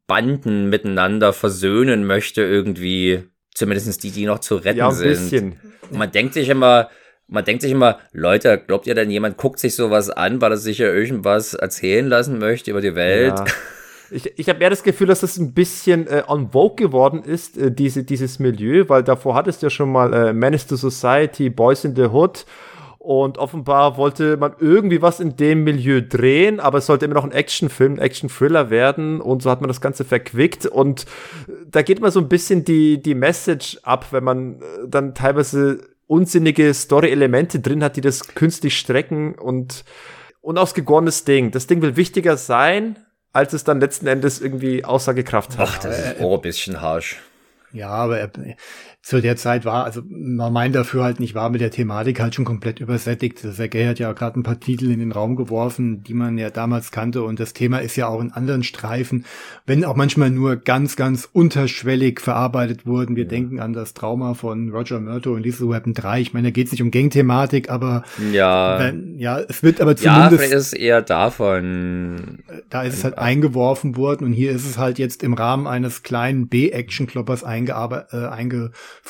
Banden 0.07 0.69
miteinander 0.69 1.34
versöhnen 1.34 2.06
möchte 2.06 2.41
irgendwie. 2.41 3.31
Zumindest 3.53 4.03
die, 4.03 4.11
die 4.11 4.26
noch 4.26 4.40
zu 4.40 4.56
retten 4.56 4.80
ja, 4.80 4.90
ein 4.90 4.95
sind. 4.95 5.10
Bisschen. 5.10 5.60
Und 5.90 5.98
man 5.98 6.11
denkt 6.11 6.34
sich 6.34 6.49
immer, 6.49 6.90
man 7.28 7.45
denkt 7.45 7.61
sich 7.61 7.72
immer, 7.72 7.99
Leute, 8.11 8.57
glaubt 8.57 8.88
ihr 8.88 8.95
denn, 8.95 9.10
jemand 9.10 9.38
guckt 9.38 9.60
sich 9.60 9.76
sowas 9.76 10.10
an, 10.10 10.41
weil 10.41 10.52
er 10.52 10.57
sich 10.57 10.78
ja 10.78 10.88
irgendwas 10.88 11.53
erzählen 11.53 12.07
lassen 12.07 12.38
möchte 12.40 12.72
über 12.72 12.82
die 12.82 12.95
Welt? 12.95 13.38
Ja. 13.38 13.45
Ich, 14.14 14.38
ich 14.38 14.49
habe 14.49 14.61
eher 14.61 14.69
das 14.69 14.84
Gefühl, 14.84 15.07
dass 15.07 15.22
das 15.22 15.38
ein 15.38 15.53
bisschen 15.53 16.06
äh, 16.07 16.23
on 16.28 16.52
vogue 16.52 16.76
geworden 16.76 17.23
ist, 17.23 17.57
äh, 17.57 17.72
diese, 17.72 18.03
dieses 18.03 18.40
Milieu, 18.40 18.84
weil 18.90 19.03
davor 19.03 19.36
hattest 19.36 19.61
du 19.61 19.68
ja 19.68 19.69
schon 19.69 19.90
mal 19.90 20.14
äh, 20.14 20.34
Menace 20.34 20.68
to 20.68 20.76
Society, 20.76 21.49
Boys 21.49 21.86
in 21.86 21.95
the 21.95 22.07
Hood 22.07 22.45
und 23.03 23.40
offenbar 23.40 23.98
wollte 23.98 24.38
man 24.38 24.53
irgendwie 24.60 25.02
was 25.02 25.19
in 25.19 25.36
dem 25.36 25.64
Milieu 25.64 26.02
drehen, 26.07 26.60
aber 26.60 26.78
es 26.78 26.86
sollte 26.86 27.06
immer 27.06 27.15
noch 27.15 27.23
ein 27.23 27.32
Actionfilm, 27.32 27.94
ein 27.94 27.98
Action-Thriller 27.98 28.69
werden. 28.69 29.22
Und 29.22 29.41
so 29.41 29.49
hat 29.49 29.60
man 29.60 29.69
das 29.69 29.82
Ganze 29.82 30.06
verquickt. 30.06 30.68
Und 30.68 31.07
da 31.65 31.82
geht 31.82 31.99
mal 31.99 32.11
so 32.11 32.19
ein 32.19 32.30
bisschen 32.30 32.64
die, 32.64 33.02
die 33.02 33.15
Message 33.15 33.80
ab, 33.82 34.06
wenn 34.11 34.23
man 34.23 34.61
äh, 34.61 34.88
dann 34.88 35.15
teilweise 35.15 35.80
unsinnige 36.06 36.72
Story-Elemente 36.76 37.60
drin 37.60 37.84
hat, 37.84 37.95
die 37.95 38.02
das 38.02 38.36
künstlich 38.36 38.78
strecken 38.78 39.34
und 39.34 39.84
unausgegorenes 40.41 41.23
Ding. 41.23 41.49
Das 41.49 41.65
Ding 41.65 41.82
will 41.82 41.95
wichtiger 41.95 42.38
sein, 42.38 42.99
als 43.34 43.53
es 43.53 43.64
dann 43.64 43.80
letzten 43.80 44.06
Endes 44.06 44.40
irgendwie 44.40 44.86
Aussagekraft 44.86 45.57
hat. 45.57 45.69
Ach, 45.72 45.78
das 45.80 45.98
ist 45.98 46.22
auch 46.22 46.36
ein 46.36 46.41
bisschen 46.41 46.82
harsch. 46.82 47.19
Ja, 47.73 47.90
aber 47.90 48.19
er, 48.19 48.30
zu 49.03 49.19
der 49.19 49.36
Zeit 49.36 49.65
war, 49.65 49.84
also 49.84 50.03
man 50.07 50.53
meint 50.53 50.76
dafür 50.76 51.03
halt 51.03 51.19
nicht 51.19 51.34
war 51.34 51.49
mit 51.49 51.60
der 51.60 51.72
Thematik 51.72 52.19
halt 52.19 52.36
schon 52.36 52.45
komplett 52.45 52.80
übersättigt. 52.80 53.40
Sergei 53.40 53.88
hat 53.88 53.98
ja 53.98 54.14
gerade 54.14 54.40
ein 54.40 54.44
paar 54.44 54.60
Titel 54.60 54.91
in 54.91 54.99
den 54.99 55.11
Raum 55.11 55.36
geworfen, 55.36 56.03
die 56.03 56.14
man 56.14 56.38
ja 56.38 56.52
damals 56.52 56.91
kannte 56.91 57.23
und 57.23 57.40
das 57.40 57.53
Thema 57.53 57.80
ist 57.80 57.95
ja 57.95 58.07
auch 58.07 58.22
in 58.22 58.32
anderen 58.32 58.61
Streifen, 58.61 59.26
wenn 59.65 59.84
auch 59.86 59.95
manchmal 59.95 60.30
nur 60.30 60.56
ganz, 60.56 60.95
ganz 60.95 61.28
unterschwellig 61.32 62.22
verarbeitet 62.22 62.86
wurden. 62.86 63.15
Wir 63.15 63.23
ja. 63.23 63.30
denken 63.30 63.60
an 63.60 63.73
das 63.73 63.95
Trauma 63.95 64.36
von 64.36 64.69
Roger 64.69 64.99
Murto 64.99 65.36
in 65.36 65.41
Lethal 65.41 65.69
Weapon 65.69 65.95
3. 65.95 66.22
Ich 66.22 66.34
meine, 66.34 66.49
da 66.49 66.52
geht 66.52 66.68
es 66.68 66.72
nicht 66.72 66.84
um 66.84 66.91
Gang-Thematik, 66.91 67.72
aber 67.72 68.03
ja. 68.32 68.78
Wenn, 68.80 69.18
ja, 69.18 69.40
es 69.40 69.64
wird 69.64 69.82
aber 69.82 69.95
zumindest... 69.95 70.32
Ja, 70.32 70.38
vielleicht 70.38 70.53
ist 70.53 70.73
eher 70.73 71.02
davon. 71.02 72.40
Da 72.69 72.84
ist 72.84 72.99
es 72.99 73.03
halt 73.03 73.18
eingeworfen 73.18 73.95
worden 73.95 74.26
und 74.26 74.34
hier 74.34 74.52
ist 74.52 74.69
es 74.69 74.78
halt 74.78 74.99
jetzt 74.99 75.23
im 75.23 75.34
Rahmen 75.34 75.65
eines 75.65 76.03
kleinen 76.03 76.49
B-Action-Kloppers 76.49 77.44
eingearbeitet, 77.44 78.14
äh, 78.14 78.28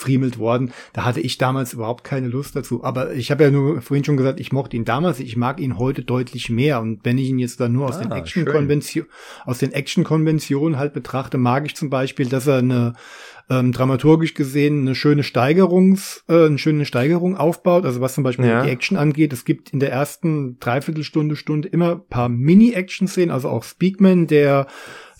eingefriemelt 0.02 0.38
worden. 0.38 0.72
Da 0.94 1.06
hatte 1.06 1.20
ich 1.20 1.38
damals 1.38 1.74
überhaupt 1.74 2.04
keine 2.04 2.28
Lust 2.28 2.56
dazu. 2.56 2.84
Aber 2.84 3.14
ich 3.14 3.32
habe 3.32 3.44
ja 3.44 3.52
nur 3.52 3.82
vorhin 3.82 4.04
schon 4.04 4.18
gesagt, 4.18 4.40
ich 4.40 4.52
mochte 4.52 4.76
ihn 4.76 4.86
damals, 4.86 5.20
ich 5.20 5.38
mag 5.38 5.60
ihn 5.60 5.78
heute 5.78 6.04
deutlich 6.04 6.50
mehr. 6.50 6.82
Und 6.82 7.00
wenn 7.04 7.18
ich 7.18 7.30
ihn 7.30 7.40
jetzt 7.40 7.60
dann 7.60 7.74
nur 7.74 7.88
aus 7.88 7.98
ah, 7.98 8.04
den 8.04 8.12
Action-Konventionen, 8.12 9.10
aus 9.46 9.60
den 9.60 9.74
Action-Konventionen 9.74 10.78
halt 10.78 10.94
betrachte, 10.94 11.38
mag 11.38 11.66
ich 11.66 11.76
zum 11.76 11.90
Beispiel, 11.90 12.28
dass 12.28 12.48
er 12.48 12.58
eine 12.58 12.94
ähm, 13.50 13.72
dramaturgisch 13.72 14.34
gesehen 14.34 14.82
eine 14.82 14.96
schöne 14.96 15.24
Steigerungs, 15.24 16.24
äh, 16.30 16.46
eine 16.46 16.58
schöne 16.58 16.86
Steigerung 16.86 17.36
aufbaut. 17.36 17.86
Also 17.86 18.00
was 18.00 18.14
zum 18.14 18.24
Beispiel 18.24 18.46
ja. 18.46 18.64
die 18.64 18.70
Action 18.70 18.98
angeht, 18.98 19.34
es 19.34 19.46
gibt 19.46 19.74
in 19.74 19.80
der 19.80 19.92
ersten 19.92 20.58
Dreiviertelstunde, 20.60 21.36
Stunde 21.36 21.68
immer 21.68 21.98
paar 21.98 22.30
Mini-Action-Szenen, 22.30 23.32
also 23.32 23.50
auch 23.50 23.64
Speakman, 23.64 24.28
der 24.28 24.68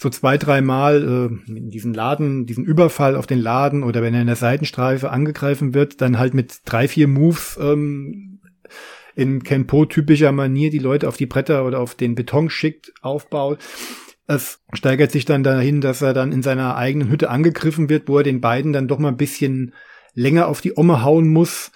so 0.02 0.10
zwei, 0.10 0.40
dreimal 0.40 1.30
äh, 1.48 1.52
in 1.52 1.70
diesen 1.70 1.94
Laden, 1.94 2.48
diesen 2.48 2.66
Überfall 2.66 3.16
auf 3.16 3.28
den 3.28 3.38
Laden 3.38 3.84
oder 3.84 4.02
wenn 4.02 4.16
er 4.16 4.22
in 4.22 4.28
der 4.28 4.36
Seitenstreife 4.36 5.12
angegriffen 5.12 5.76
wird, 5.76 6.02
dann 6.02 6.18
halt 6.18 6.34
mit 6.34 6.62
drei, 6.66 6.88
vier 6.88 7.08
Moves 7.08 7.60
ähm, 7.62 8.40
in 9.16 9.44
Kenpo-typischer 9.44 10.32
Manier 10.32 10.72
die 10.72 10.80
Leute 10.80 11.08
auf 11.08 11.18
die 11.18 11.28
Bretter 11.28 11.66
oder 11.68 11.80
auf 11.80 11.94
den 11.94 12.16
Beton 12.16 12.50
schickt, 12.50 12.92
aufbaut. 13.04 13.60
Es 14.26 14.64
steigert 14.74 15.12
sich 15.12 15.26
dann 15.26 15.44
dahin, 15.44 15.82
dass 15.82 16.02
er 16.02 16.16
dann 16.16 16.32
in 16.32 16.42
seiner 16.42 16.78
eigenen 16.78 17.12
Hütte 17.12 17.30
angegriffen 17.30 17.88
wird, 17.88 18.10
wo 18.10 18.18
er 18.18 18.24
den 18.24 18.42
beiden 18.42 18.74
dann 18.74 18.88
doch 18.88 18.98
mal 18.98 19.10
ein 19.10 19.18
bisschen 19.18 19.76
länger 20.16 20.48
auf 20.48 20.62
die 20.62 20.76
Omme 20.76 21.04
hauen 21.04 21.28
muss. 21.28 21.72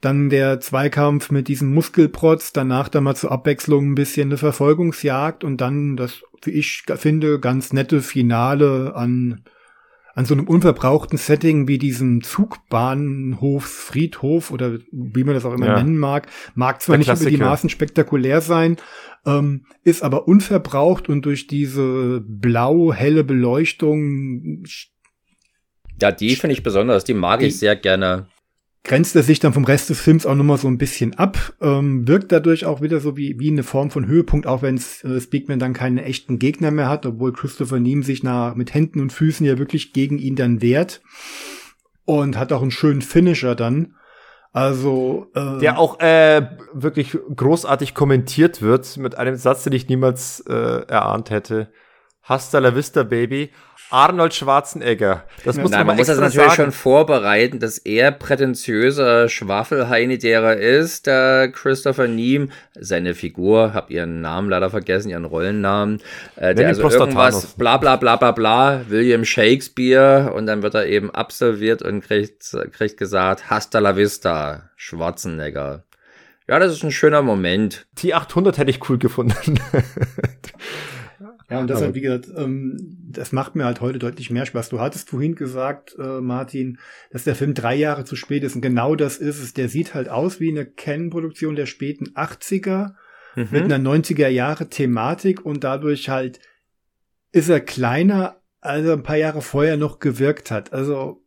Dann 0.00 0.28
der 0.28 0.60
Zweikampf 0.60 1.30
mit 1.30 1.48
diesem 1.48 1.72
Muskelprotz, 1.72 2.52
danach 2.52 2.88
dann 2.88 3.04
mal 3.04 3.14
zur 3.14 3.32
Abwechslung 3.32 3.92
ein 3.92 3.94
bisschen 3.94 4.28
eine 4.28 4.36
Verfolgungsjagd 4.36 5.44
und 5.44 5.60
dann 5.60 5.96
das, 5.96 6.22
wie 6.42 6.50
ich 6.50 6.84
finde, 6.96 7.40
ganz 7.40 7.72
nette 7.72 8.02
Finale 8.02 8.94
an, 8.94 9.44
an 10.14 10.26
so 10.26 10.34
einem 10.34 10.46
unverbrauchten 10.46 11.18
Setting 11.18 11.68
wie 11.68 11.78
diesem 11.78 12.22
Zugbahnhof, 12.22 13.64
Friedhof 13.64 14.50
oder 14.50 14.78
wie 14.92 15.24
man 15.24 15.34
das 15.34 15.44
auch 15.44 15.54
immer 15.54 15.66
ja. 15.66 15.76
nennen 15.76 15.98
mag. 15.98 16.28
Mag 16.54 16.82
zwar 16.82 16.94
der 16.94 16.98
nicht 16.98 17.06
Klassiker. 17.06 17.30
über 17.30 17.38
die 17.38 17.44
Maßen 17.44 17.70
spektakulär 17.70 18.40
sein, 18.40 18.76
ähm, 19.26 19.64
ist 19.82 20.02
aber 20.02 20.28
unverbraucht 20.28 21.08
und 21.08 21.22
durch 21.22 21.46
diese 21.46 22.22
blau-helle 22.26 23.24
Beleuchtung 23.24 24.64
ja, 26.00 26.10
die 26.10 26.34
finde 26.36 26.54
ich 26.54 26.62
besonders, 26.62 27.04
die 27.04 27.14
mag 27.14 27.40
die, 27.40 27.46
ich 27.46 27.58
sehr 27.58 27.76
gerne 27.76 28.26
grenzt 28.84 29.16
er 29.16 29.22
sich 29.22 29.40
dann 29.40 29.54
vom 29.54 29.64
Rest 29.64 29.88
des 29.88 30.00
Films 30.00 30.26
auch 30.26 30.34
nochmal 30.34 30.58
so 30.58 30.68
ein 30.68 30.78
bisschen 30.78 31.14
ab, 31.14 31.54
ähm, 31.60 32.06
wirkt 32.06 32.30
dadurch 32.30 32.66
auch 32.66 32.82
wieder 32.82 33.00
so 33.00 33.16
wie, 33.16 33.38
wie 33.40 33.50
eine 33.50 33.62
Form 33.62 33.90
von 33.90 34.06
Höhepunkt, 34.06 34.46
auch 34.46 34.60
wenn 34.60 34.76
äh, 34.76 35.20
Speakman 35.20 35.58
dann 35.58 35.72
keinen 35.72 35.98
echten 35.98 36.38
Gegner 36.38 36.70
mehr 36.70 36.88
hat, 36.88 37.06
obwohl 37.06 37.32
Christopher 37.32 37.80
Neem 37.80 38.02
sich 38.02 38.22
nach, 38.22 38.54
mit 38.54 38.74
Händen 38.74 39.00
und 39.00 39.12
Füßen 39.12 39.46
ja 39.46 39.58
wirklich 39.58 39.94
gegen 39.94 40.18
ihn 40.18 40.36
dann 40.36 40.60
wehrt 40.60 41.00
und 42.04 42.38
hat 42.38 42.52
auch 42.52 42.62
einen 42.62 42.70
schönen 42.70 43.02
Finisher 43.02 43.54
dann. 43.54 43.94
Also 44.52 45.30
äh, 45.34 45.58
der 45.58 45.78
auch 45.78 45.98
äh, 45.98 46.46
wirklich 46.72 47.18
großartig 47.34 47.94
kommentiert 47.94 48.62
wird 48.62 48.98
mit 48.98 49.18
einem 49.18 49.34
Satz, 49.34 49.64
den 49.64 49.72
ich 49.72 49.88
niemals 49.88 50.40
äh, 50.46 50.52
erahnt 50.52 51.30
hätte. 51.30 51.70
Hasta 52.24 52.58
la 52.58 52.74
vista, 52.74 53.02
Baby. 53.02 53.50
Arnold 53.90 54.32
Schwarzenegger. 54.32 55.24
Das 55.44 55.56
muss 55.58 55.70
Nein, 55.70 55.80
man, 55.80 55.88
man 55.88 55.96
muss 55.98 56.06
das 56.06 56.18
natürlich 56.18 56.48
sagen. 56.48 56.54
schon 56.54 56.72
vorbereiten, 56.72 57.60
dass 57.60 57.76
er 57.76 58.12
prätentiöser 58.12 59.28
Schwafelheini 59.28 60.16
derer 60.16 60.56
ist, 60.56 61.06
der 61.06 61.48
Christopher 61.52 62.08
Neem, 62.08 62.50
seine 62.74 63.14
Figur, 63.14 63.74
hab 63.74 63.90
ihren 63.90 64.22
Namen 64.22 64.48
leider 64.48 64.70
vergessen, 64.70 65.10
ihren 65.10 65.26
Rollennamen, 65.26 66.00
äh, 66.36 66.54
der 66.54 66.68
also 66.68 66.88
irgendwas 66.88 67.46
bla 67.54 67.76
bla 67.76 67.96
bla 67.96 68.16
bla 68.16 68.32
bla, 68.32 68.80
William 68.88 69.26
Shakespeare 69.26 70.32
und 70.32 70.46
dann 70.46 70.62
wird 70.62 70.74
er 70.74 70.86
eben 70.86 71.10
absolviert 71.10 71.82
und 71.82 72.00
kriegt, 72.00 72.56
kriegt 72.72 72.96
gesagt, 72.96 73.50
hasta 73.50 73.80
la 73.80 73.96
vista, 73.96 74.70
Schwarzenegger. 74.76 75.84
Ja, 76.48 76.58
das 76.58 76.72
ist 76.72 76.82
ein 76.84 76.90
schöner 76.90 77.22
Moment. 77.22 77.86
T800 77.98 78.56
hätte 78.56 78.70
ich 78.70 78.88
cool 78.88 78.98
gefunden. 78.98 79.60
Ja, 81.54 81.60
und 81.60 81.70
deshalb, 81.70 81.94
wie 81.94 82.00
gesagt, 82.00 82.28
ähm, 82.36 82.76
das 83.10 83.32
macht 83.32 83.54
mir 83.54 83.64
halt 83.64 83.80
heute 83.80 83.98
deutlich 83.98 84.30
mehr 84.30 84.46
Spaß. 84.46 84.68
Du 84.68 84.80
hattest 84.80 85.10
vorhin 85.10 85.34
gesagt, 85.34 85.96
äh, 85.98 86.20
Martin, 86.20 86.78
dass 87.10 87.24
der 87.24 87.34
Film 87.34 87.54
drei 87.54 87.74
Jahre 87.74 88.04
zu 88.04 88.16
spät 88.16 88.42
ist. 88.42 88.54
Und 88.54 88.60
genau 88.60 88.94
das 88.94 89.16
ist 89.18 89.40
es. 89.40 89.54
Der 89.54 89.68
sieht 89.68 89.94
halt 89.94 90.08
aus 90.08 90.40
wie 90.40 90.50
eine 90.50 90.66
Canon-Produktion 90.66 91.56
der 91.56 91.66
späten 91.66 92.10
80er 92.14 92.94
mhm. 93.36 93.48
mit 93.50 93.64
einer 93.64 93.78
90er 93.78 94.28
Jahre 94.28 94.68
Thematik 94.68 95.44
und 95.44 95.64
dadurch 95.64 96.08
halt 96.08 96.40
ist 97.32 97.48
er 97.48 97.60
kleiner, 97.60 98.40
als 98.60 98.86
er 98.86 98.92
ein 98.92 99.02
paar 99.02 99.16
Jahre 99.16 99.42
vorher 99.42 99.76
noch 99.76 99.98
gewirkt 99.98 100.50
hat. 100.50 100.72
Also 100.72 101.24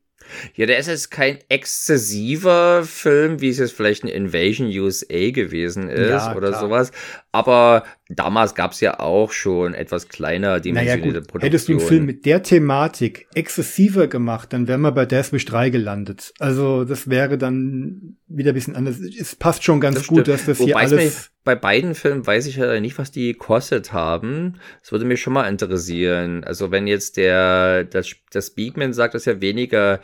ja, 0.55 0.65
der 0.65 0.77
ist 0.77 0.87
jetzt 0.87 1.11
kein 1.11 1.39
exzessiver 1.49 2.83
Film, 2.83 3.39
wie 3.41 3.49
es 3.49 3.59
jetzt 3.59 3.73
vielleicht 3.73 4.03
ein 4.03 4.09
Invasion 4.09 4.67
USA 4.67 5.31
gewesen 5.31 5.89
ist 5.89 6.09
ja, 6.09 6.35
oder 6.35 6.49
klar. 6.49 6.59
sowas. 6.59 6.91
Aber 7.37 7.83
damals 8.09 8.55
gab 8.55 8.71
es 8.71 8.81
ja 8.81 8.99
auch 8.99 9.31
schon 9.31 9.75
etwas 9.75 10.09
kleiner 10.09 10.59
dimensionierte 10.59 11.07
naja, 11.07 11.21
Produktionen. 11.21 11.41
Hättest 11.43 11.67
du 11.67 11.71
einen 11.73 11.81
Film 11.81 12.05
mit 12.07 12.25
der 12.25 12.41
Thematik 12.41 13.27
exzessiver 13.35 14.07
gemacht, 14.07 14.53
dann 14.53 14.67
wären 14.67 14.81
wir 14.81 14.91
bei 14.91 15.05
Deathwish 15.05 15.45
3 15.45 15.69
gelandet. 15.69 16.33
Also 16.39 16.83
das 16.83 17.11
wäre 17.11 17.37
dann 17.37 18.17
wieder 18.27 18.53
ein 18.53 18.55
bisschen 18.55 18.75
anders. 18.75 18.97
Es 18.99 19.35
passt 19.35 19.63
schon 19.63 19.79
ganz 19.79 19.97
das 19.97 20.07
gut, 20.07 20.21
stimmt. 20.21 20.27
dass 20.29 20.45
das 20.47 20.59
Wobei 20.59 20.87
hier 20.87 20.97
alles... 20.97 21.29
bei 21.43 21.53
beiden 21.53 21.93
Filmen 21.93 22.25
weiß 22.25 22.47
ich 22.47 22.55
ja 22.55 22.79
nicht, 22.79 22.97
was 22.97 23.11
die 23.11 23.33
gekostet 23.33 23.93
haben. 23.93 24.55
Das 24.81 24.91
würde 24.91 25.05
mich 25.05 25.21
schon 25.21 25.33
mal 25.33 25.47
interessieren. 25.47 26.43
Also 26.43 26.71
wenn 26.71 26.87
jetzt 26.87 27.17
der, 27.17 27.83
das, 27.83 28.15
das 28.31 28.49
Beakman 28.49 28.93
sagt, 28.93 29.13
dass 29.13 29.27
er 29.27 29.41
weniger 29.41 29.99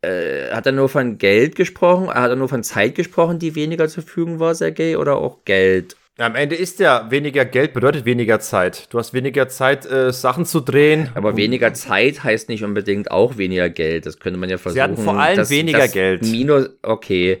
äh, 0.00 0.50
hat 0.50 0.66
er 0.66 0.72
nur 0.72 0.88
von 0.88 1.18
Geld 1.18 1.54
gesprochen? 1.54 2.08
Hat 2.08 2.30
er 2.30 2.36
nur 2.36 2.48
von 2.48 2.62
Zeit 2.62 2.94
gesprochen, 2.94 3.38
die 3.38 3.54
weniger 3.54 3.88
zur 3.88 4.02
Verfügung 4.02 4.40
war, 4.40 4.54
Sergei, 4.54 4.98
oder 4.98 5.16
auch 5.16 5.44
Geld? 5.44 5.96
Am 6.20 6.34
Ende 6.34 6.56
ist 6.56 6.80
ja 6.80 7.08
weniger 7.10 7.44
Geld 7.44 7.72
bedeutet 7.72 8.04
weniger 8.04 8.40
Zeit. 8.40 8.92
Du 8.92 8.98
hast 8.98 9.14
weniger 9.14 9.48
Zeit, 9.48 9.86
äh, 9.86 10.12
Sachen 10.12 10.46
zu 10.46 10.58
drehen. 10.58 11.10
Aber 11.14 11.36
weniger 11.36 11.74
Zeit 11.74 12.24
heißt 12.24 12.48
nicht 12.48 12.64
unbedingt 12.64 13.12
auch 13.12 13.38
weniger 13.38 13.70
Geld. 13.70 14.04
Das 14.04 14.18
könnte 14.18 14.36
man 14.38 14.50
ja 14.50 14.58
versuchen. 14.58 14.74
Sie 14.74 14.82
hatten 14.82 14.96
vor 14.96 15.16
allem 15.16 15.36
das, 15.36 15.48
weniger 15.48 15.78
das 15.78 15.92
Geld. 15.92 16.22
Minus, 16.22 16.70
okay. 16.82 17.38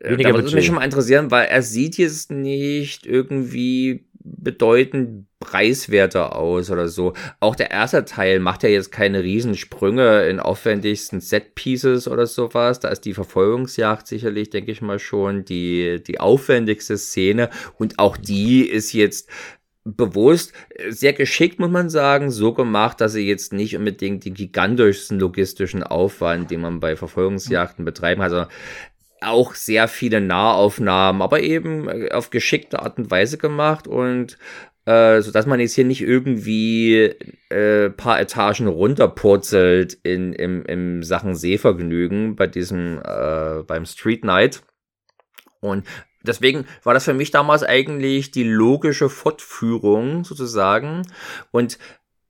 Äh, 0.00 0.10
weniger 0.10 0.32
da 0.32 0.34
würde 0.42 0.54
mich 0.56 0.66
schon 0.66 0.74
mal 0.74 0.84
interessieren, 0.84 1.30
weil 1.30 1.46
er 1.46 1.62
sieht 1.62 1.98
jetzt 1.98 2.32
nicht 2.32 3.06
irgendwie 3.06 4.04
bedeutend 4.26 5.26
preiswerter 5.40 6.36
aus 6.36 6.70
oder 6.70 6.88
so. 6.88 7.12
Auch 7.40 7.54
der 7.54 7.70
erste 7.70 8.04
Teil 8.04 8.40
macht 8.40 8.62
ja 8.62 8.68
jetzt 8.68 8.90
keine 8.90 9.22
Riesensprünge 9.22 10.26
in 10.26 10.40
aufwendigsten 10.40 11.20
Set-Pieces 11.20 12.08
oder 12.08 12.26
sowas. 12.26 12.80
Da 12.80 12.88
ist 12.88 13.02
die 13.02 13.14
Verfolgungsjagd 13.14 14.06
sicherlich, 14.06 14.50
denke 14.50 14.72
ich 14.72 14.82
mal, 14.82 14.98
schon 14.98 15.44
die, 15.44 16.02
die 16.02 16.20
aufwendigste 16.20 16.96
Szene. 16.96 17.50
Und 17.78 17.98
auch 17.98 18.16
die 18.16 18.66
ist 18.66 18.92
jetzt 18.92 19.30
bewusst, 19.84 20.52
sehr 20.88 21.12
geschickt, 21.12 21.60
muss 21.60 21.70
man 21.70 21.88
sagen, 21.88 22.30
so 22.30 22.52
gemacht, 22.52 23.00
dass 23.00 23.12
sie 23.12 23.28
jetzt 23.28 23.52
nicht 23.52 23.76
unbedingt 23.76 24.24
den 24.24 24.34
gigantischsten 24.34 25.20
logistischen 25.20 25.84
Aufwand, 25.84 26.50
den 26.50 26.60
man 26.60 26.80
bei 26.80 26.96
Verfolgungsjagden 26.96 27.84
betreiben 27.84 28.20
hat, 28.20 28.32
also 28.32 28.50
auch 29.20 29.54
sehr 29.54 29.88
viele 29.88 30.20
Nahaufnahmen, 30.20 31.22
aber 31.22 31.40
eben 31.40 31.88
äh, 31.88 32.10
auf 32.10 32.30
geschickte 32.30 32.80
Art 32.80 32.98
und 32.98 33.10
Weise 33.10 33.38
gemacht 33.38 33.88
und 33.88 34.38
äh, 34.86 35.20
so 35.20 35.32
dass 35.32 35.46
man 35.46 35.60
jetzt 35.60 35.74
hier 35.74 35.84
nicht 35.84 36.02
irgendwie 36.02 37.14
äh, 37.50 37.90
paar 37.90 38.20
Etagen 38.20 38.68
runterpurzelt 38.68 39.94
in 40.02 40.32
im, 40.32 40.64
im 40.64 41.02
Sachen 41.02 41.34
Sehvergnügen 41.34 42.36
bei 42.36 42.46
diesem 42.46 43.00
äh, 43.04 43.62
beim 43.66 43.84
Street 43.84 44.24
Night. 44.24 44.62
Und 45.60 45.86
deswegen 46.22 46.66
war 46.84 46.94
das 46.94 47.04
für 47.04 47.14
mich 47.14 47.30
damals 47.30 47.62
eigentlich 47.64 48.30
die 48.30 48.44
logische 48.44 49.08
Fortführung 49.08 50.24
sozusagen. 50.24 51.02
Und 51.50 51.78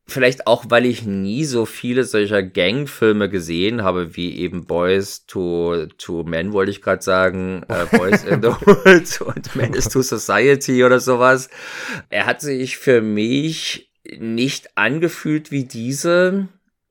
Vielleicht 0.08 0.46
auch, 0.46 0.66
weil 0.68 0.86
ich 0.86 1.04
nie 1.04 1.44
so 1.44 1.66
viele 1.66 2.04
solcher 2.04 2.42
Gangfilme 2.42 3.28
gesehen 3.28 3.82
habe, 3.82 4.14
wie 4.14 4.38
eben 4.38 4.64
Boys 4.64 5.26
to, 5.26 5.86
to 5.98 6.22
Men, 6.22 6.52
wollte 6.52 6.70
ich 6.70 6.80
gerade 6.80 7.02
sagen, 7.02 7.64
äh, 7.68 7.86
Boys 7.96 8.22
in 8.24 8.40
the 8.40 8.48
Hood 8.48 9.20
und 9.20 9.56
Men 9.56 9.74
is 9.74 9.88
to 9.88 10.02
Society 10.02 10.84
oder 10.84 11.00
sowas. 11.00 11.50
Er 12.08 12.26
hat 12.26 12.40
sich 12.40 12.76
für 12.76 13.02
mich 13.02 13.90
nicht 14.18 14.76
angefühlt 14.76 15.50
wie 15.50 15.64
diese. 15.64 16.48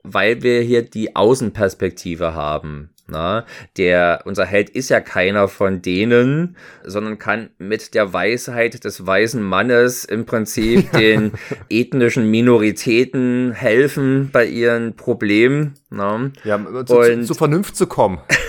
weil 0.07 0.43
wir 0.43 0.61
hier 0.61 0.83
die 0.83 1.15
Außenperspektive 1.15 2.35
haben. 2.35 2.91
Na, 3.07 3.41
ne? 3.41 3.45
der, 3.77 4.21
unser 4.25 4.45
Held 4.45 4.71
ist 4.71 4.89
ja 4.89 4.99
keiner 4.99 5.47
von 5.47 5.81
denen, 5.83 6.57
sondern 6.83 7.19
kann 7.19 7.51
mit 7.59 7.93
der 7.93 8.13
Weisheit 8.13 8.83
des 8.83 9.05
weisen 9.05 9.43
Mannes 9.43 10.05
im 10.05 10.25
Prinzip 10.25 10.91
den 10.97 11.33
ethnischen 11.69 12.29
Minoritäten 12.31 13.51
helfen 13.51 14.29
bei 14.31 14.45
ihren 14.45 14.95
Problemen. 14.95 15.75
Na? 15.91 16.17
Ne? 16.17 16.31
Ja, 16.43 16.85
zu, 16.85 16.97
Und, 16.97 17.25
zu 17.25 17.35
Vernunft 17.35 17.75
zu 17.75 17.85
kommen. 17.85 18.19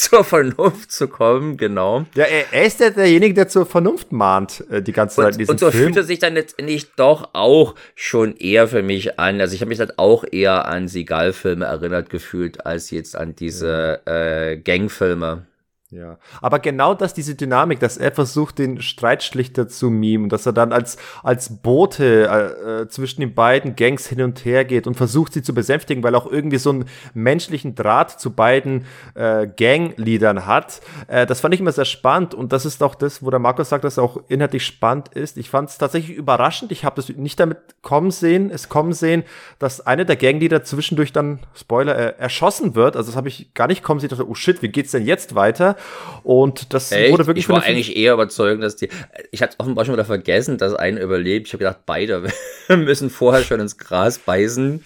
zur 0.00 0.24
Vernunft 0.24 0.90
zu 0.90 1.08
kommen, 1.08 1.56
genau. 1.56 2.06
Ja, 2.14 2.24
er, 2.24 2.52
er 2.52 2.64
ist 2.64 2.80
ja 2.80 2.90
derjenige, 2.90 3.34
der 3.34 3.48
zur 3.48 3.66
Vernunft 3.66 4.12
mahnt, 4.12 4.64
äh, 4.70 4.80
die 4.82 4.92
ganze 4.92 5.16
Zeit 5.16 5.34
in 5.34 5.38
diesem 5.38 5.52
Und 5.52 5.60
so 5.60 5.70
Film. 5.70 5.84
fühlt 5.84 5.96
er 5.96 6.02
sich 6.04 6.18
dann 6.18 6.34
letztendlich 6.34 6.92
doch 6.94 7.30
auch 7.34 7.74
schon 7.94 8.36
eher 8.36 8.66
für 8.66 8.82
mich 8.82 9.18
an. 9.18 9.40
Also 9.40 9.54
ich 9.54 9.60
habe 9.60 9.68
mich 9.68 9.78
dann 9.78 9.92
auch 9.96 10.24
eher 10.30 10.66
an 10.66 10.88
Seagal-Filme 10.88 11.66
erinnert 11.66 12.08
gefühlt, 12.08 12.64
als 12.64 12.90
jetzt 12.90 13.14
an 13.14 13.34
diese 13.36 14.00
äh, 14.06 14.56
Gangfilme. 14.56 15.46
Ja, 15.92 16.18
aber 16.40 16.60
genau 16.60 16.94
das, 16.94 17.14
diese 17.14 17.34
Dynamik, 17.34 17.80
dass 17.80 17.96
er 17.96 18.12
versucht, 18.12 18.60
den 18.60 18.80
Streitschlichter 18.80 19.66
zu 19.66 19.90
mimen, 19.90 20.28
dass 20.28 20.46
er 20.46 20.52
dann 20.52 20.72
als, 20.72 20.98
als 21.24 21.62
Bote 21.62 22.28
äh, 22.28 22.82
äh, 22.82 22.88
zwischen 22.88 23.22
den 23.22 23.34
beiden 23.34 23.74
Gangs 23.74 24.06
hin 24.06 24.22
und 24.22 24.44
her 24.44 24.64
geht 24.64 24.86
und 24.86 24.94
versucht, 24.94 25.32
sie 25.32 25.42
zu 25.42 25.52
besänftigen, 25.52 26.04
weil 26.04 26.14
auch 26.14 26.30
irgendwie 26.30 26.58
so 26.58 26.70
einen 26.70 26.84
menschlichen 27.12 27.74
Draht 27.74 28.20
zu 28.20 28.32
beiden 28.32 28.84
äh, 29.14 29.48
Gangliedern 29.48 30.46
hat. 30.46 30.80
Äh, 31.08 31.26
das 31.26 31.40
fand 31.40 31.54
ich 31.54 31.60
immer 31.60 31.72
sehr 31.72 31.84
spannend 31.84 32.34
und 32.34 32.52
das 32.52 32.66
ist 32.66 32.84
auch 32.84 32.94
das, 32.94 33.24
wo 33.24 33.30
der 33.30 33.40
Markus 33.40 33.70
sagt, 33.70 33.82
dass 33.82 33.94
es 33.94 33.98
auch 33.98 34.20
inhaltlich 34.28 34.64
spannend 34.64 35.08
ist. 35.08 35.38
Ich 35.38 35.50
fand 35.50 35.70
es 35.70 35.78
tatsächlich 35.78 36.16
überraschend. 36.16 36.70
Ich 36.70 36.84
habe 36.84 36.94
das 36.94 37.08
nicht 37.08 37.40
damit 37.40 37.58
kommen 37.82 38.12
sehen, 38.12 38.52
es 38.52 38.68
kommen 38.68 38.92
sehen, 38.92 39.24
dass 39.58 39.84
eine 39.84 40.06
der 40.06 40.14
Ganglieder 40.14 40.62
zwischendurch 40.62 41.12
dann, 41.12 41.40
Spoiler, 41.52 41.98
äh, 41.98 42.14
erschossen 42.16 42.76
wird. 42.76 42.94
Also 42.94 43.10
das 43.10 43.16
habe 43.16 43.26
ich 43.26 43.54
gar 43.54 43.66
nicht 43.66 43.82
kommen 43.82 43.98
sehen. 43.98 44.06
Ich 44.06 44.16
dachte, 44.16 44.30
oh 44.30 44.36
shit, 44.36 44.62
wie 44.62 44.68
geht's 44.68 44.92
denn 44.92 45.04
jetzt 45.04 45.34
weiter? 45.34 45.74
Und 46.22 46.72
das 46.74 46.92
Echt? 46.92 47.12
wurde 47.12 47.26
wirklich. 47.26 47.44
Ich 47.44 47.48
war 47.48 47.62
eigentlich 47.62 47.96
eher 47.96 48.14
überzeugt, 48.14 48.62
dass 48.62 48.76
die. 48.76 48.88
Ich 49.30 49.42
hatte 49.42 49.58
offenbar 49.58 49.84
schon 49.84 49.94
wieder 49.94 50.04
vergessen, 50.04 50.58
dass 50.58 50.74
einer 50.74 51.00
überlebt. 51.00 51.46
Ich 51.46 51.52
habe 51.52 51.64
gedacht, 51.64 51.80
beide 51.86 52.24
müssen 52.68 53.10
vorher 53.10 53.42
schon 53.42 53.60
ins 53.60 53.78
Gras 53.78 54.18
beißen. 54.18 54.84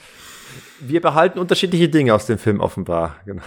Wir 0.81 1.01
behalten 1.01 1.39
unterschiedliche 1.39 1.89
Dinge 1.89 2.15
aus 2.15 2.27
dem 2.27 2.39
Film 2.39 2.61
offenbar. 2.61 3.17
Genau. 3.27 3.43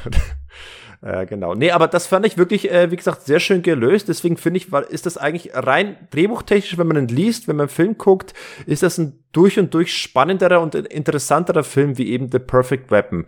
Äh, 1.01 1.27
genau. 1.27 1.53
Nee, 1.53 1.71
aber 1.71 1.87
das 1.87 2.07
fand 2.07 2.25
ich 2.25 2.37
wirklich, 2.37 2.71
äh, 2.71 2.89
wie 2.89 2.95
gesagt, 2.95 3.23
sehr 3.23 3.39
schön 3.39 3.61
gelöst. 3.61 4.09
Deswegen 4.09 4.35
finde 4.35 4.57
ich, 4.57 4.73
ist 4.89 5.05
das 5.05 5.17
eigentlich 5.17 5.51
rein 5.53 5.95
drehbuchtechnisch, 6.09 6.77
wenn 6.77 6.87
man 6.87 6.97
ihn 6.97 7.07
liest, 7.07 7.47
wenn 7.47 7.55
man 7.55 7.65
einen 7.65 7.75
Film 7.75 7.97
guckt, 7.97 8.33
ist 8.65 8.83
das 8.83 8.97
ein 8.97 9.23
durch 9.31 9.59
und 9.59 9.73
durch 9.73 9.95
spannenderer 9.95 10.59
und 10.59 10.73
interessanterer 10.73 11.63
Film 11.63 11.97
wie 11.99 12.09
eben 12.09 12.31
The 12.31 12.39
Perfect 12.39 12.89
Weapon 12.89 13.25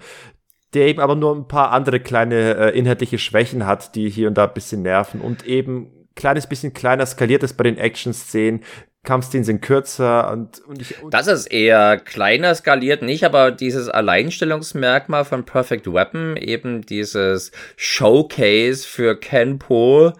der 0.74 0.88
eben 0.88 1.00
aber 1.00 1.16
nur 1.16 1.36
ein 1.36 1.48
paar 1.48 1.72
andere 1.72 2.00
kleine 2.00 2.56
äh, 2.56 2.78
inhaltliche 2.78 3.18
Schwächen 3.18 3.66
hat, 3.66 3.96
die 3.96 4.10
hier 4.10 4.28
und 4.28 4.38
da 4.38 4.46
ein 4.46 4.54
bisschen 4.54 4.82
nerven 4.82 5.22
und 5.22 5.46
eben 5.46 5.92
kleines 6.16 6.48
bisschen 6.48 6.74
kleiner 6.74 7.06
skaliert 7.06 7.44
ist 7.44 7.54
bei 7.54 7.64
den 7.64 7.78
Action-Szenen. 7.78 8.64
Kampfszenen 9.04 9.46
sind 9.46 9.62
kürzer 9.62 10.30
und, 10.30 10.60
und 10.68 10.82
ich. 10.82 11.02
Und 11.02 11.14
das 11.14 11.28
ist 11.28 11.48
eher 11.48 11.98
kleiner 11.98 12.54
skaliert, 12.54 13.02
nicht, 13.02 13.24
aber 13.24 13.52
dieses 13.52 13.88
Alleinstellungsmerkmal 13.88 15.24
von 15.24 15.46
Perfect 15.46 15.92
Weapon, 15.92 16.36
eben 16.36 16.82
dieses 16.86 17.54
Showcase 17.78 18.86
für 18.86 19.18
Kenpo, 19.18 20.12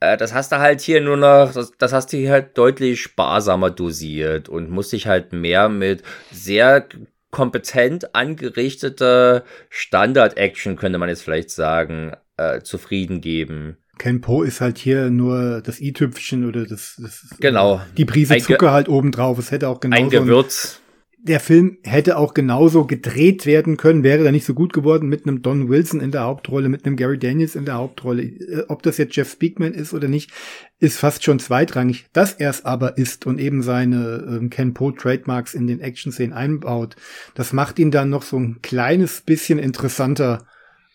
äh, 0.00 0.16
das 0.16 0.34
hast 0.34 0.52
du 0.52 0.58
halt 0.58 0.80
hier 0.80 1.00
nur 1.00 1.16
noch, 1.16 1.52
das, 1.52 1.72
das 1.78 1.92
hast 1.92 2.12
du 2.12 2.18
hier 2.18 2.30
halt 2.30 2.56
deutlich 2.58 3.00
sparsamer 3.00 3.70
dosiert 3.70 4.48
und 4.48 4.70
musst 4.70 4.92
dich 4.92 5.06
halt 5.06 5.32
mehr 5.32 5.68
mit 5.70 6.02
sehr 6.30 6.86
kompetent 7.30 8.14
angerichtete 8.14 9.44
Standard-Action, 9.68 10.76
könnte 10.76 10.98
man 10.98 11.08
jetzt 11.08 11.22
vielleicht 11.22 11.50
sagen, 11.50 12.12
äh, 12.36 12.60
zufrieden 12.60 13.20
geben. 13.20 13.76
Ken 13.98 14.20
Po 14.20 14.42
ist 14.42 14.60
halt 14.60 14.78
hier 14.78 15.10
nur 15.10 15.60
das 15.60 15.80
i-Tüpfchen 15.80 16.48
oder 16.48 16.64
das, 16.64 17.00
das 17.02 17.34
genau. 17.40 17.80
die 17.96 18.04
Prise 18.04 18.38
Zucker 18.38 18.72
halt 18.72 18.88
obendrauf. 18.88 19.38
Es 19.38 19.50
hätte 19.50 19.68
auch 19.68 19.80
genau 19.80 19.96
ein 19.96 20.08
Gewürz. 20.08 20.80
Der 21.20 21.40
Film 21.40 21.78
hätte 21.82 22.16
auch 22.16 22.32
genauso 22.32 22.86
gedreht 22.86 23.44
werden 23.44 23.76
können, 23.76 24.04
wäre 24.04 24.24
da 24.24 24.30
nicht 24.30 24.44
so 24.44 24.54
gut 24.54 24.72
geworden 24.72 25.08
mit 25.08 25.26
einem 25.26 25.42
Don 25.42 25.68
Wilson 25.68 26.00
in 26.00 26.12
der 26.12 26.22
Hauptrolle, 26.22 26.68
mit 26.68 26.86
einem 26.86 26.96
Gary 26.96 27.18
Daniels 27.18 27.56
in 27.56 27.64
der 27.64 27.74
Hauptrolle. 27.74 28.22
Äh, 28.22 28.64
ob 28.68 28.82
das 28.82 28.98
jetzt 28.98 29.16
Jeff 29.16 29.30
Speakman 29.30 29.74
ist 29.74 29.92
oder 29.92 30.08
nicht, 30.08 30.30
ist 30.78 30.98
fast 30.98 31.24
schon 31.24 31.40
zweitrangig. 31.40 32.06
Dass 32.12 32.34
er 32.34 32.50
es 32.50 32.64
aber 32.64 32.98
ist 32.98 33.26
und 33.26 33.40
eben 33.40 33.62
seine 33.62 34.26
ähm, 34.28 34.50
Ken 34.50 34.74
Po 34.74 34.92
Trademarks 34.92 35.54
in 35.54 35.66
den 35.66 35.80
Action-Szenen 35.80 36.32
einbaut, 36.32 36.94
das 37.34 37.52
macht 37.52 37.78
ihn 37.78 37.90
dann 37.90 38.10
noch 38.10 38.22
so 38.22 38.38
ein 38.38 38.60
kleines 38.62 39.20
bisschen 39.20 39.58
interessanter, 39.58 40.46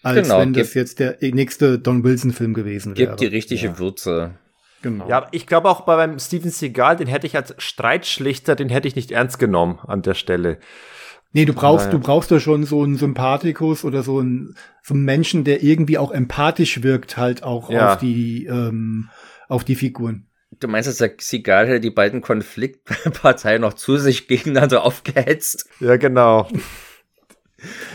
als 0.04 0.28
genau, 0.28 0.40
wenn 0.40 0.54
das 0.54 0.74
jetzt 0.74 1.00
der 1.00 1.18
nächste 1.22 1.80
Don 1.80 2.04
Wilson-Film 2.04 2.54
gewesen 2.54 2.98
wäre. 2.98 3.10
Gibt 3.10 3.22
die 3.22 3.28
richtige 3.28 3.68
ja. 3.68 3.80
Würze. 3.80 4.36
Genau. 4.84 5.08
Ja, 5.08 5.28
ich 5.32 5.48
glaube 5.48 5.70
auch 5.70 5.82
bei 5.82 5.96
beim 5.96 6.20
Steven 6.20 6.52
Seagal, 6.52 6.98
den 6.98 7.08
hätte 7.08 7.26
ich 7.26 7.36
als 7.36 7.56
Streitschlichter, 7.58 8.56
den 8.56 8.70
hätte 8.70 8.88
ich 8.88 8.96
nicht 8.96 9.12
ernst 9.12 9.40
genommen 9.40 9.80
an 9.88 10.04
der 10.04 10.14
Stelle. 10.14 10.60
Nee, 11.32 11.46
du 11.46 11.54
brauchst, 11.54 11.92
du 11.92 12.00
brauchst 12.00 12.30
da 12.30 12.40
schon 12.40 12.64
so 12.64 12.84
einen 12.84 12.98
Sympathikus 12.98 13.86
oder 13.86 14.04
so 14.04 14.20
einen, 14.20 14.56
so 14.84 14.94
einen 14.94 15.04
Menschen, 15.04 15.46
der 15.46 15.64
irgendwie 15.64 15.98
auch 15.98 16.12
empathisch 16.12 16.84
wirkt, 16.84 17.18
halt 17.18 17.42
auch 17.42 17.72
ja. 17.72 17.94
auf 17.94 18.00
die, 18.00 18.46
ähm, 18.46 19.10
auf 19.48 19.64
die 19.64 19.76
Figuren. 19.76 20.28
Du 20.60 20.68
meinst, 20.68 20.88
dass 20.88 20.98
der 20.98 21.14
Seagal 21.18 21.68
hätte 21.68 21.80
die 21.80 21.90
beiden 21.90 22.22
Konfliktparteien 22.22 23.62
noch 23.62 23.74
zu 23.74 23.98
sich 23.98 24.28
gegeneinander 24.28 24.84
aufgehetzt? 24.84 25.68
Ja, 25.80 25.96
genau. 25.96 26.48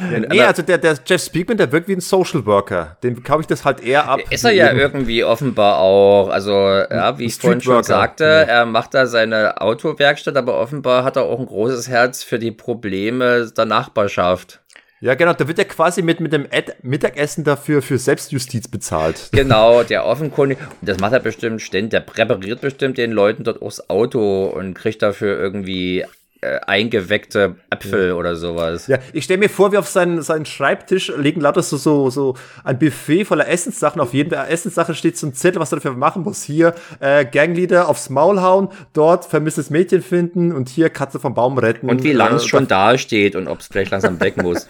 Ja, 0.01 0.19
nee, 0.21 0.43
also 0.43 0.63
der, 0.63 0.79
der 0.79 0.99
Jeff 1.05 1.23
Speakman, 1.23 1.57
der 1.57 1.71
wirkt 1.73 1.89
wie 1.89 1.95
ein 1.95 2.01
Social 2.01 2.45
Worker. 2.47 2.97
Den 3.03 3.23
kaufe 3.23 3.43
ich 3.43 3.47
das 3.47 3.65
halt 3.65 3.83
eher 3.83 4.09
ab. 4.09 4.21
Ist 4.31 4.45
er 4.45 4.53
ja 4.53 4.73
irgendwie 4.73 5.25
offenbar 5.25 5.79
auch. 5.79 6.29
Also, 6.29 6.53
ja, 6.53 7.19
wie 7.19 7.25
ich 7.25 7.37
vorhin 7.37 7.61
schon 7.61 7.83
sagte, 7.83 8.25
ja. 8.25 8.31
er 8.43 8.67
macht 8.67 8.95
da 8.95 9.07
seine 9.07 9.61
Autowerkstatt, 9.61 10.37
aber 10.37 10.59
offenbar 10.59 11.05
hat 11.05 11.17
er 11.17 11.25
auch 11.25 11.39
ein 11.39 11.47
großes 11.47 11.89
Herz 11.89 12.23
für 12.23 12.39
die 12.39 12.53
Probleme 12.53 13.51
der 13.57 13.65
Nachbarschaft. 13.65 14.61
Ja, 15.01 15.15
genau, 15.15 15.33
da 15.33 15.47
wird 15.47 15.61
er 15.61 15.65
quasi 15.65 16.03
mit, 16.03 16.19
mit 16.19 16.33
dem 16.33 16.49
Ad 16.51 16.73
Mittagessen 16.83 17.45
dafür 17.45 17.83
für 17.83 17.99
Selbstjustiz 17.99 18.67
bezahlt. 18.67 19.31
Genau, 19.39 19.85
der 19.85 20.05
offenkundig, 20.05 20.59
das 20.83 20.99
macht 20.99 21.13
er 21.13 21.21
bestimmt 21.21 21.63
ständig, 21.63 21.91
der 21.91 22.01
präpariert 22.01 22.61
bestimmt 22.61 22.99
den 22.99 23.13
Leuten 23.13 23.45
dort 23.45 23.63
aufs 23.63 23.89
Auto 23.89 24.47
und 24.47 24.75
kriegt 24.75 25.03
dafür 25.03 25.39
irgendwie 25.39 26.05
äh, 26.41 26.61
eingeweckte 26.67 27.57
Äpfel 27.71 28.09
ja. 28.09 28.15
oder 28.15 28.37
sowas. 28.37 28.87
Ja, 28.87 28.99
ich 29.13 29.25
stelle 29.25 29.41
mir 29.41 29.49
vor, 29.49 29.73
wie 29.73 29.77
auf 29.77 29.89
seinen, 29.89 30.23
seinen 30.23 30.47
Schreibtisch 30.47 31.13
liegen 31.17 31.41
lauter 31.41 31.63
so, 31.63 31.77
so, 31.77 32.11
so 32.11 32.35
ein 32.63 32.79
Buffet 32.79 33.25
voller 33.25 33.49
Essenssachen. 33.49 34.01
Auf 34.01 34.15
jeder 34.15 34.49
Essenssache 34.49 34.95
steht 34.95 35.17
so 35.17 35.27
ein 35.27 35.35
Zettel, 35.35 35.61
was 35.61 35.73
er 35.73 35.77
dafür 35.77 35.95
machen 35.95 36.23
muss. 36.23 36.45
Hier 36.45 36.75
äh, 37.01 37.25
Gangleader 37.25 37.89
aufs 37.89 38.09
Maul 38.09 38.41
hauen, 38.41 38.69
dort 38.93 39.25
vermisstes 39.25 39.71
Mädchen 39.71 40.01
finden 40.01 40.53
und 40.53 40.69
hier 40.69 40.91
Katze 40.91 41.19
vom 41.19 41.35
Baum 41.35 41.59
retten. 41.59 41.91
Und 41.91 42.05
wie 42.05 42.13
lange 42.13 42.37
es 42.37 42.45
äh, 42.45 42.49
schon 42.49 42.69
da 42.69 42.97
steht 42.99 43.35
und 43.35 43.49
ob 43.49 43.59
es 43.59 43.67
vielleicht 43.67 43.91
langsam 43.91 44.21
weg 44.21 44.41
muss. 44.41 44.69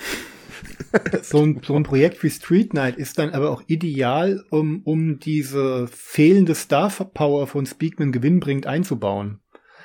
so, 1.22 1.42
ein, 1.42 1.60
so 1.62 1.74
ein 1.76 1.82
Projekt 1.82 2.22
wie 2.22 2.30
Street 2.30 2.72
Night 2.72 2.96
ist 2.96 3.18
dann 3.18 3.30
aber 3.30 3.50
auch 3.50 3.62
ideal, 3.66 4.44
um, 4.50 4.80
um 4.84 5.18
diese 5.18 5.86
fehlende 5.88 6.54
Star 6.54 6.88
Power 6.88 7.46
von 7.46 7.66
Speakman 7.66 8.12
gewinnbringend 8.12 8.66
einzubauen. 8.66 9.40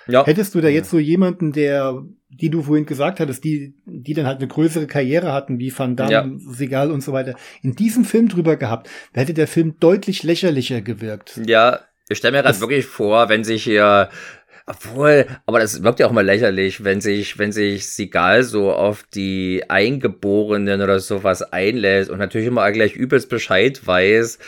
Ja. 0.07 0.25
Hättest 0.25 0.55
du 0.55 0.61
da 0.61 0.67
jetzt 0.67 0.89
so 0.89 0.99
jemanden, 0.99 1.51
der, 1.51 2.03
die 2.30 2.49
du 2.49 2.63
vorhin 2.63 2.85
gesagt 2.85 3.19
hattest, 3.19 3.43
die, 3.43 3.75
die 3.85 4.13
dann 4.13 4.25
halt 4.25 4.39
eine 4.39 4.47
größere 4.47 4.88
Karriere 4.88 5.34
hatten, 5.34 5.59
wie 5.59 5.77
Van 5.77 5.95
Damme, 5.95 6.11
ja. 6.11 6.30
Segal 6.51 6.91
und 6.91 7.01
so 7.01 7.13
weiter, 7.13 7.35
in 7.61 7.75
diesem 7.75 8.05
Film 8.05 8.27
drüber 8.30 8.57
gehabt, 8.57 8.89
da 9.13 9.21
hätte 9.21 9.34
der 9.34 9.47
Film 9.47 9.75
deutlich 9.80 10.23
lächerlicher 10.23 10.81
gewirkt. 10.81 11.39
Ja, 11.45 11.80
ich 12.09 12.17
stelle 12.17 12.38
mir 12.38 12.43
gerade 12.43 12.59
wirklich 12.59 12.85
vor, 12.85 13.30
wenn 13.30 13.43
sich 13.43 13.63
hier 13.63 14.09
obwohl, 14.65 15.27
aber 15.45 15.59
das 15.59 15.84
wirkt 15.84 15.99
ja 15.99 16.07
auch 16.07 16.13
mal 16.13 16.25
lächerlich, 16.25 16.85
wenn 16.85 17.01
sich, 17.01 17.38
wenn 17.38 17.51
sich 17.51 17.89
Sigal 17.89 18.43
so 18.43 18.71
auf 18.71 19.03
die 19.13 19.63
Eingeborenen 19.67 20.81
oder 20.81 20.99
sowas 20.99 21.41
einlässt 21.41 22.09
und 22.09 22.19
natürlich 22.19 22.47
immer 22.47 22.71
gleich 22.71 22.95
übelst 22.95 23.27
Bescheid 23.27 23.85
weiß, 23.85 24.39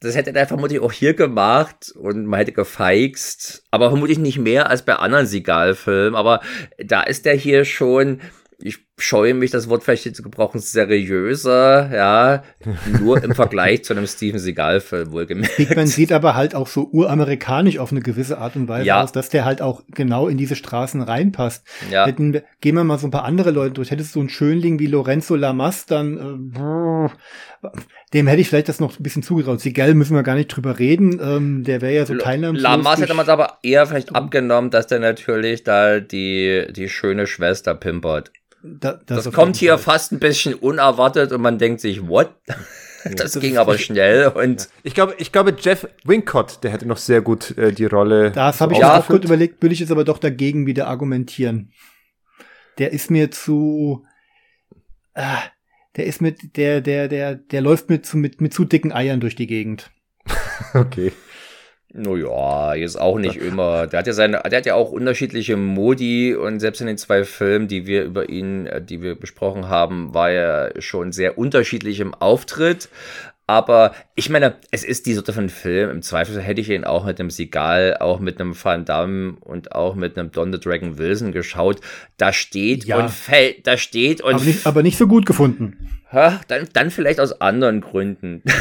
das 0.00 0.14
hätte 0.14 0.34
er 0.34 0.46
vermutlich 0.46 0.80
auch 0.80 0.92
hier 0.92 1.14
gemacht 1.14 1.92
und 1.96 2.26
man 2.26 2.38
hätte 2.38 2.52
gefeixt, 2.52 3.64
aber 3.70 3.90
vermutlich 3.90 4.18
nicht 4.18 4.38
mehr 4.38 4.70
als 4.70 4.84
bei 4.84 4.94
anderen 4.94 5.26
Sigal-Filmen. 5.26 6.14
Aber 6.14 6.40
da 6.78 7.02
ist 7.02 7.26
er 7.26 7.34
hier 7.34 7.64
schon, 7.64 8.20
ich 8.58 8.87
scheue 9.00 9.34
mich, 9.34 9.50
das 9.50 9.68
Wort 9.68 9.84
vielleicht 9.84 10.14
zu 10.14 10.22
gebrauchen, 10.22 10.60
seriöser, 10.60 11.90
ja, 11.94 12.42
nur 13.00 13.22
im 13.22 13.34
Vergleich 13.34 13.84
zu 13.84 13.94
einem 13.94 14.06
Steven 14.06 14.38
Seagal-Film 14.38 15.12
wohlgemerkt. 15.12 15.76
Man 15.76 15.86
sieht 15.86 16.12
aber 16.12 16.34
halt 16.34 16.54
auch 16.54 16.66
so 16.66 16.88
uramerikanisch 16.92 17.78
auf 17.78 17.92
eine 17.92 18.00
gewisse 18.00 18.38
Art 18.38 18.56
und 18.56 18.68
Weise 18.68 18.86
ja. 18.86 19.02
aus, 19.02 19.12
dass 19.12 19.28
der 19.28 19.44
halt 19.44 19.62
auch 19.62 19.82
genau 19.90 20.28
in 20.28 20.36
diese 20.36 20.56
Straßen 20.56 21.00
reinpasst. 21.00 21.64
Ja. 21.90 22.06
Hätten, 22.06 22.40
gehen 22.60 22.74
wir 22.74 22.84
mal 22.84 22.98
so 22.98 23.06
ein 23.06 23.10
paar 23.10 23.24
andere 23.24 23.50
Leute 23.50 23.74
durch. 23.74 23.90
Hättest 23.90 24.10
du 24.10 24.14
so 24.14 24.20
einen 24.20 24.28
Schönling 24.28 24.78
wie 24.78 24.86
Lorenzo 24.86 25.36
Lamas, 25.36 25.86
dann 25.86 27.10
äh, 27.62 27.68
dem 28.14 28.26
hätte 28.26 28.40
ich 28.40 28.48
vielleicht 28.48 28.68
das 28.68 28.80
noch 28.80 28.98
ein 28.98 29.02
bisschen 29.02 29.22
zugetraut. 29.22 29.60
Seagal 29.60 29.94
müssen 29.94 30.14
wir 30.14 30.22
gar 30.22 30.34
nicht 30.34 30.48
drüber 30.48 30.78
reden. 30.78 31.20
Ähm, 31.22 31.64
der 31.64 31.80
wäre 31.82 31.94
ja 31.94 32.06
so 32.06 32.16
teilnahmslos. 32.16 32.62
Lamas 32.62 33.00
hätte 33.00 33.14
man 33.14 33.28
aber 33.28 33.58
eher 33.62 33.86
vielleicht 33.86 34.14
abgenommen, 34.14 34.70
dass 34.70 34.86
der 34.86 34.98
natürlich 34.98 35.62
da 35.64 36.00
die, 36.00 36.66
die 36.70 36.88
schöne 36.88 37.26
Schwester 37.26 37.74
pimpert. 37.74 38.32
Da, 38.80 39.00
das, 39.06 39.24
das 39.24 39.34
kommt 39.34 39.56
hier 39.56 39.78
Fall. 39.78 39.94
fast 39.94 40.12
ein 40.12 40.18
bisschen 40.18 40.54
unerwartet 40.54 41.32
und 41.32 41.40
man 41.40 41.58
denkt 41.58 41.80
sich, 41.80 42.06
what? 42.06 42.34
das, 43.04 43.32
das 43.32 43.40
ging 43.40 43.56
aber 43.56 43.78
schnell 43.78 44.28
und 44.28 44.68
ich 44.82 44.94
glaube, 44.94 45.14
ich 45.18 45.32
glaube 45.32 45.54
Jeff 45.58 45.88
Wincott, 46.04 46.62
der 46.62 46.72
hätte 46.72 46.86
noch 46.86 46.96
sehr 46.96 47.20
gut 47.20 47.56
äh, 47.56 47.72
die 47.72 47.86
Rolle. 47.86 48.30
Das 48.32 48.60
habe 48.60 48.74
ich 48.74 48.80
ja, 48.80 48.98
auch 48.98 49.06
gut 49.06 49.24
überlegt, 49.24 49.62
würde 49.62 49.72
ich 49.72 49.80
jetzt 49.80 49.92
aber 49.92 50.04
doch 50.04 50.18
dagegen 50.18 50.66
wieder 50.66 50.88
argumentieren. 50.88 51.72
Der 52.78 52.92
ist 52.92 53.10
mir 53.10 53.30
zu 53.30 54.04
äh, 55.14 55.22
der 55.96 56.06
ist 56.06 56.20
mit 56.20 56.56
der 56.56 56.80
der 56.80 57.08
der 57.08 57.34
der 57.34 57.60
läuft 57.60 57.90
mit 57.90 58.12
mit 58.14 58.40
mit 58.40 58.54
zu 58.54 58.64
dicken 58.64 58.92
Eiern 58.92 59.20
durch 59.20 59.36
die 59.36 59.46
Gegend. 59.46 59.90
okay. 60.74 61.12
Naja, 61.92 62.74
jetzt 62.74 63.00
auch 63.00 63.18
nicht 63.18 63.36
immer. 63.40 63.86
Der 63.86 64.00
hat 64.00 64.06
ja 64.06 64.12
seine, 64.12 64.42
der 64.44 64.58
hat 64.58 64.66
ja 64.66 64.74
auch 64.74 64.90
unterschiedliche 64.90 65.56
Modi 65.56 66.34
und 66.34 66.60
selbst 66.60 66.80
in 66.80 66.86
den 66.86 66.98
zwei 66.98 67.24
Filmen, 67.24 67.68
die 67.68 67.86
wir 67.86 68.04
über 68.04 68.28
ihn, 68.28 68.66
äh, 68.66 68.82
die 68.82 69.02
wir 69.02 69.14
besprochen 69.14 69.68
haben, 69.68 70.12
war 70.14 70.30
er 70.30 70.80
schon 70.80 71.12
sehr 71.12 71.38
unterschiedlich 71.38 72.00
im 72.00 72.14
Auftritt. 72.14 72.88
Aber 73.46 73.94
ich 74.14 74.28
meine, 74.28 74.56
es 74.70 74.84
ist 74.84 75.06
die 75.06 75.14
Sorte 75.14 75.32
von 75.32 75.48
Film. 75.48 75.88
Im 75.88 76.02
Zweifel 76.02 76.38
hätte 76.38 76.60
ich 76.60 76.68
ihn 76.68 76.84
auch 76.84 77.06
mit 77.06 77.18
einem 77.18 77.30
Sigal, 77.30 77.96
auch 77.98 78.20
mit 78.20 78.38
einem 78.38 78.54
Van 78.62 78.84
Damme 78.84 79.38
und 79.40 79.72
auch 79.72 79.94
mit 79.94 80.18
einem 80.18 80.30
Don 80.30 80.52
the 80.52 80.60
Dragon 80.60 80.98
Wilson 80.98 81.32
geschaut. 81.32 81.80
Da 82.18 82.34
steht 82.34 82.84
ja. 82.84 82.98
und 82.98 83.10
fällt, 83.10 83.66
da 83.66 83.78
steht 83.78 84.20
und. 84.20 84.34
Aber 84.34 84.44
nicht, 84.44 84.66
aber 84.66 84.82
nicht 84.82 84.98
so 84.98 85.06
gut 85.06 85.24
gefunden. 85.24 85.78
Ha, 86.12 86.42
dann, 86.48 86.68
dann 86.74 86.90
vielleicht 86.90 87.20
aus 87.20 87.40
anderen 87.40 87.80
Gründen. 87.80 88.42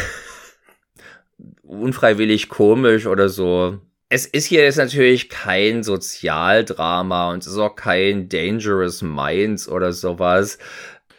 unfreiwillig 1.68 2.50
komisch 2.50 3.06
oder 3.06 3.30
so. 3.30 3.80
Es 4.10 4.26
ist 4.26 4.46
hier 4.46 4.64
jetzt 4.64 4.78
natürlich 4.78 5.30
kein 5.30 5.84
Sozialdrama 5.84 7.32
und 7.32 7.40
es 7.40 7.52
ist 7.52 7.58
auch 7.58 7.76
kein 7.76 8.30
Dangerous 8.30 9.02
Minds 9.02 9.68
oder 9.68 9.92
sowas. 9.92 10.58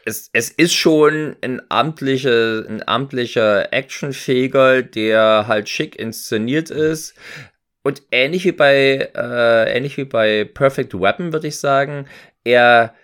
Es, 0.07 0.31
es 0.33 0.49
ist 0.51 0.75
schon 0.75 1.37
ein 1.43 1.61
amtlicher, 1.69 2.65
ein 2.67 2.87
amtlicher 2.87 3.73
Actionfähiger, 3.75 4.83
der 4.83 5.45
halt 5.47 5.69
schick 5.69 5.97
inszeniert 5.97 6.71
ist. 6.71 7.15
Und 7.83 8.03
ähnlich 8.11 8.45
wie 8.45 8.53
bei, 8.53 9.11
äh, 9.15 9.77
ähnlich 9.77 9.99
wie 9.99 10.05
bei 10.05 10.45
Perfect 10.45 10.95
Weapon, 10.95 11.33
würde 11.33 11.49
ich 11.49 11.59
sagen, 11.59 12.07
er 12.45 12.95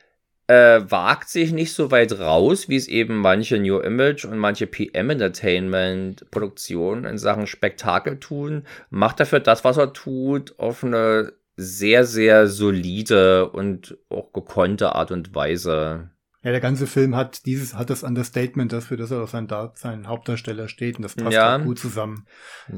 äh, 0.47 0.81
wagt 0.89 1.29
sich 1.29 1.53
nicht 1.53 1.73
so 1.73 1.91
weit 1.91 2.19
raus, 2.19 2.69
wie 2.69 2.77
es 2.77 2.89
eben 2.89 3.17
manche 3.17 3.59
New 3.59 3.79
Image 3.79 4.25
und 4.25 4.39
manche 4.39 4.67
PM 4.67 5.11
Entertainment 5.11 6.31
Produktionen 6.31 7.05
in 7.05 7.19
Sachen 7.19 7.47
Spektakel 7.47 8.19
tun, 8.19 8.65
macht 8.91 9.21
dafür 9.21 9.41
das, 9.41 9.65
was 9.65 9.79
er 9.79 9.93
tut, 9.93 10.59
auf 10.59 10.85
eine 10.85 11.33
sehr, 11.57 12.05
sehr 12.05 12.49
solide 12.49 13.49
und 13.51 13.97
auch 14.11 14.33
gekonnte 14.33 14.95
Art 14.95 15.13
und 15.13 15.35
Weise. 15.35 16.11
Ja, 16.43 16.51
der 16.51 16.61
ganze 16.61 16.87
Film 16.87 17.17
hat 17.17 17.47
dieses, 17.47 17.75
hat 17.75 17.89
das 17.89 18.03
Understatement 18.03 18.71
dafür, 18.71 18.99
dass 18.99 19.11
er 19.11 19.23
auf 19.23 19.31
seinen, 19.31 19.49
seinen 19.75 20.09
Hauptdarsteller 20.09 20.69
steht 20.69 20.97
und 20.97 21.03
das 21.03 21.15
passt 21.15 21.33
ja. 21.33 21.57
gut 21.57 21.79
zusammen. 21.79 22.27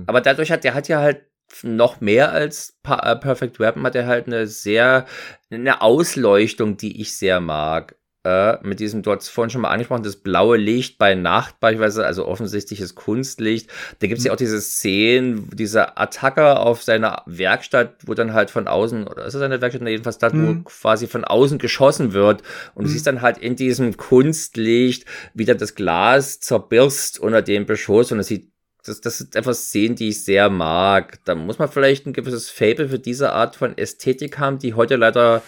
Aber 0.06 0.20
dadurch 0.20 0.52
hat, 0.52 0.62
der 0.62 0.74
hat 0.74 0.86
ja 0.86 1.00
halt 1.00 1.22
noch 1.62 2.00
mehr 2.00 2.32
als 2.32 2.78
äh, 2.84 3.16
Perfect 3.16 3.58
Weapon 3.58 3.84
hat 3.84 3.94
er 3.94 4.06
halt 4.06 4.26
eine 4.26 4.46
sehr, 4.46 5.06
eine 5.50 5.80
Ausleuchtung, 5.80 6.76
die 6.76 7.00
ich 7.00 7.16
sehr 7.16 7.40
mag. 7.40 7.96
Äh, 8.26 8.58
mit 8.66 8.80
diesem, 8.80 9.02
du 9.02 9.12
hast 9.12 9.28
vorhin 9.28 9.50
schon 9.50 9.60
mal 9.60 9.70
angesprochen, 9.70 10.02
das 10.02 10.16
blaue 10.16 10.56
Licht 10.56 10.98
bei 10.98 11.14
Nacht 11.14 11.60
beispielsweise, 11.60 12.04
also 12.04 12.26
offensichtliches 12.26 12.96
Kunstlicht. 12.96 13.70
Da 14.00 14.08
gibt 14.08 14.18
es 14.18 14.24
mhm. 14.24 14.26
ja 14.26 14.32
auch 14.32 14.36
diese 14.36 14.60
Szenen, 14.60 15.48
diese 15.52 15.96
Attacke 15.96 16.58
auf 16.58 16.82
seiner 16.82 17.22
Werkstatt, 17.26 17.98
wo 18.04 18.14
dann 18.14 18.32
halt 18.32 18.50
von 18.50 18.66
außen, 18.66 19.06
oder 19.06 19.26
ist 19.26 19.34
es 19.34 19.38
seine 19.38 19.60
Werkstatt, 19.60 19.86
jedenfalls 19.86 20.18
da, 20.18 20.30
mhm. 20.30 20.48
wo 20.48 20.62
quasi 20.64 21.06
von 21.06 21.24
außen 21.24 21.58
geschossen 21.58 22.14
wird. 22.14 22.42
Und 22.74 22.82
mhm. 22.82 22.86
du 22.86 22.92
siehst 22.92 23.06
dann 23.06 23.22
halt 23.22 23.38
in 23.38 23.54
diesem 23.54 23.96
Kunstlicht, 23.96 25.04
wie 25.34 25.44
dann 25.44 25.58
das 25.58 25.76
Glas 25.76 26.40
zerbirst 26.40 27.20
unter 27.20 27.42
dem 27.42 27.64
Beschuss 27.64 28.10
und 28.10 28.18
es 28.18 28.26
sieht 28.26 28.50
das, 28.88 29.00
das 29.00 29.18
sind 29.18 29.36
einfach 29.36 29.54
Szenen, 29.54 29.96
die 29.96 30.08
ich 30.08 30.24
sehr 30.24 30.48
mag. 30.50 31.18
Da 31.24 31.34
muss 31.34 31.58
man 31.58 31.68
vielleicht 31.68 32.06
ein 32.06 32.12
gewisses 32.12 32.50
Fable 32.50 32.88
für 32.88 32.98
diese 32.98 33.32
Art 33.32 33.56
von 33.56 33.76
Ästhetik 33.76 34.38
haben, 34.38 34.58
die 34.58 34.74
heute 34.74 34.96
leider 34.96 35.42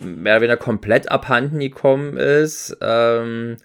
mehr 0.00 0.34
oder 0.34 0.42
weniger 0.42 0.56
komplett 0.56 1.10
abhanden 1.10 1.58
gekommen 1.58 2.16
ist. 2.16 2.76
Ähm, 2.80 3.56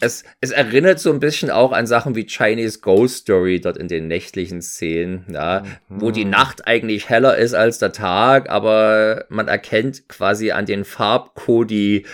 es, 0.00 0.24
es 0.40 0.50
erinnert 0.50 0.98
so 0.98 1.12
ein 1.12 1.20
bisschen 1.20 1.50
auch 1.50 1.72
an 1.72 1.86
Sachen 1.86 2.16
wie 2.16 2.26
Chinese 2.26 2.80
Ghost 2.80 3.18
Story 3.18 3.60
dort 3.60 3.76
in 3.76 3.88
den 3.88 4.08
nächtlichen 4.08 4.60
Szenen, 4.60 5.26
ja, 5.30 5.62
mhm. 5.88 6.00
wo 6.00 6.10
die 6.10 6.24
Nacht 6.24 6.66
eigentlich 6.66 7.08
heller 7.08 7.36
ist 7.36 7.54
als 7.54 7.78
der 7.78 7.92
Tag, 7.92 8.50
aber 8.50 9.26
man 9.28 9.48
erkennt 9.48 10.08
quasi 10.08 10.50
an 10.50 10.66
den 10.66 10.84
Farbkodi, 10.84 12.06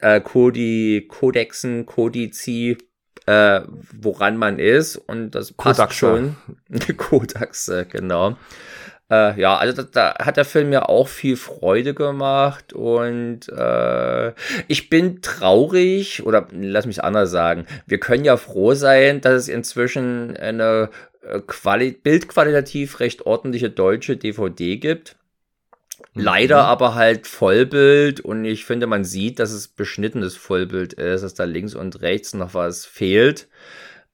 äh, 0.00 0.20
Kodi, 0.20 1.06
Kodexen, 1.08 1.84
Kodizi, 1.86 2.78
äh, 3.28 3.60
woran 4.00 4.38
man 4.38 4.58
ist 4.58 4.96
und 4.96 5.32
das 5.32 5.52
passt 5.52 5.78
Kodaxe. 5.78 5.98
schon. 5.98 6.36
Kodaxe, 6.96 7.84
genau. 7.84 8.36
Äh, 9.10 9.38
ja, 9.38 9.56
also 9.56 9.82
da, 9.82 10.14
da, 10.14 10.24
hat 10.24 10.38
der 10.38 10.46
Film 10.46 10.72
ja 10.72 10.86
auch 10.86 11.08
viel 11.08 11.36
Freude 11.36 11.92
gemacht 11.92 12.72
und 12.72 13.40
äh, 13.50 14.32
ich 14.66 14.88
bin 14.88 15.20
traurig 15.20 16.24
oder 16.24 16.48
lass 16.52 16.86
mich 16.86 17.04
anders 17.04 17.30
sagen, 17.30 17.66
wir 17.86 18.00
können 18.00 18.24
ja 18.24 18.38
froh 18.38 18.72
sein, 18.72 19.20
dass 19.20 19.34
es 19.34 19.48
inzwischen 19.48 20.34
eine 20.36 20.88
äh, 21.22 21.40
Quali 21.46 21.92
bildqualitativ 21.92 23.00
recht 23.00 23.26
ordentliche 23.26 23.68
deutsche 23.68 24.16
DVD 24.16 24.78
gibt. 24.78 25.16
Leider 26.14 26.62
mhm. 26.62 26.68
aber 26.68 26.94
halt 26.94 27.26
Vollbild 27.26 28.20
und 28.20 28.44
ich 28.44 28.64
finde, 28.64 28.86
man 28.86 29.04
sieht, 29.04 29.38
dass 29.38 29.50
es 29.50 29.68
beschnittenes 29.68 30.36
Vollbild 30.36 30.94
ist, 30.94 31.22
dass 31.22 31.34
da 31.34 31.44
links 31.44 31.74
und 31.74 32.00
rechts 32.00 32.34
noch 32.34 32.54
was 32.54 32.86
fehlt. 32.86 33.48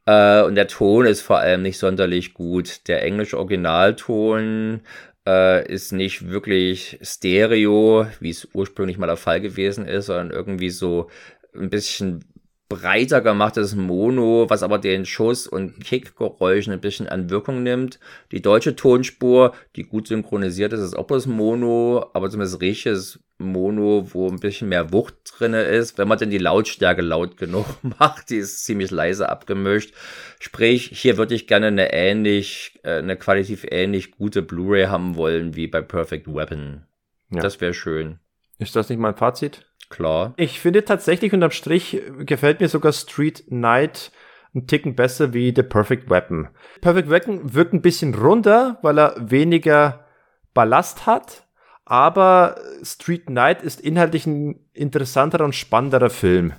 Äh, 0.07 0.43
und 0.43 0.55
der 0.55 0.69
Ton 0.69 1.07
ist 1.07 1.23
vor 1.23 1.39
allem 1.39 1.63
nicht 1.63 1.79
sonderlich 1.79 2.35
gut. 2.35 2.89
Der 2.89 3.03
englische 3.03 3.39
Originalton 3.39 4.83
äh, 5.27 5.67
ist 5.73 5.93
nicht 5.93 6.29
wirklich 6.29 6.99
Stereo, 7.03 8.07
wie 8.21 8.31
es 8.31 8.49
ursprünglich 8.53 8.99
mal 8.99 9.07
der 9.07 9.17
Fall 9.17 9.41
gewesen 9.41 9.87
ist, 9.87 10.07
sondern 10.07 10.31
irgendwie 10.31 10.71
so 10.71 11.09
ein 11.55 11.71
bisschen 11.71 12.25
breiter 12.75 13.21
gemachtes 13.21 13.77
Mono, 13.77 14.47
was 14.49 14.65
aber 14.65 14.79
den 14.79 15.07
Schuss- 15.07 15.47
und 15.47 15.79
Kickgeräuschen 15.85 16.73
ein 16.73 16.81
bisschen 16.81 17.09
an 17.09 17.31
Wirkung 17.31 17.63
nimmt. 17.63 18.01
Die 18.33 18.43
deutsche 18.43 18.75
Tonspur, 18.75 19.55
die 19.77 19.85
gut 19.85 20.09
synchronisiert 20.09 20.73
ist, 20.73 20.81
ist 20.81 20.97
auch 20.97 21.07
das 21.07 21.27
Mono, 21.27 22.11
aber 22.15 22.31
zumindest 22.31 22.61
richtiges 22.61 23.21
Mono, 23.39 24.09
wo 24.13 24.29
ein 24.29 24.41
bisschen 24.41 24.69
mehr 24.69 24.93
Wucht 24.93 25.15
drinne 25.25 25.63
ist, 25.63 25.99
wenn 25.99 26.09
man 26.09 26.19
denn 26.19 26.31
die 26.31 26.39
Lautstärke 26.39 27.03
laut 27.03 27.37
genug 27.37 27.67
macht, 27.99 28.31
die 28.31 28.39
ist 28.39 28.65
ziemlich 28.65 28.91
leise 28.91 29.29
abgemischt. 29.29 29.95
Sprich, 30.41 30.91
hier 30.93 31.17
würde 31.17 31.37
ich 31.37 31.47
gerne 31.47 31.69
eine 31.69 31.93
ähnlich, 31.93 32.81
äh, 32.83 32.99
eine 32.99 33.17
qualitativ 33.17 33.67
ähnlich 33.71 34.11
gute 34.11 34.43
Blu-ray 34.43 34.87
haben 34.87 35.15
wollen 35.15 35.55
wie 35.55 35.69
bei 35.69 35.81
Perfect 35.81 36.27
Weapon. 36.27 36.87
Ja. 37.31 37.41
Das 37.41 37.61
wäre 37.61 37.75
schön. 37.75 38.19
Ist 38.59 38.75
das 38.75 38.89
nicht 38.89 38.99
mein 38.99 39.17
Fazit? 39.17 39.65
Klar. 39.95 40.35
Ich 40.37 40.59
finde 40.59 40.85
tatsächlich 40.85 41.33
unterm 41.33 41.53
Strich 41.53 42.03
gefällt 42.19 42.59
mir 42.59 42.69
sogar 42.69 42.93
Street 42.93 43.45
Night 43.49 44.11
ein 44.53 44.67
Ticken 44.67 44.97
besser 44.97 45.33
wie 45.33 45.53
The 45.55 45.63
Perfect 45.63 46.11
Weapon. 46.11 46.49
Perfect 46.81 47.11
Weapon 47.11 47.55
wirkt 47.55 47.73
ein 47.75 47.81
bisschen 47.81 48.13
runder, 48.13 48.79
weil 48.83 48.99
er 48.99 49.15
weniger 49.19 50.05
Ballast 50.53 51.07
hat, 51.07 51.47
aber 51.85 52.57
Street 52.83 53.31
Night 53.31 53.63
ist 53.63 53.81
inhaltlich 53.81 54.27
ein 54.27 54.59
interessanterer 54.73 55.45
und 55.45 55.55
spannenderer 55.55 56.11
Film. 56.11 56.55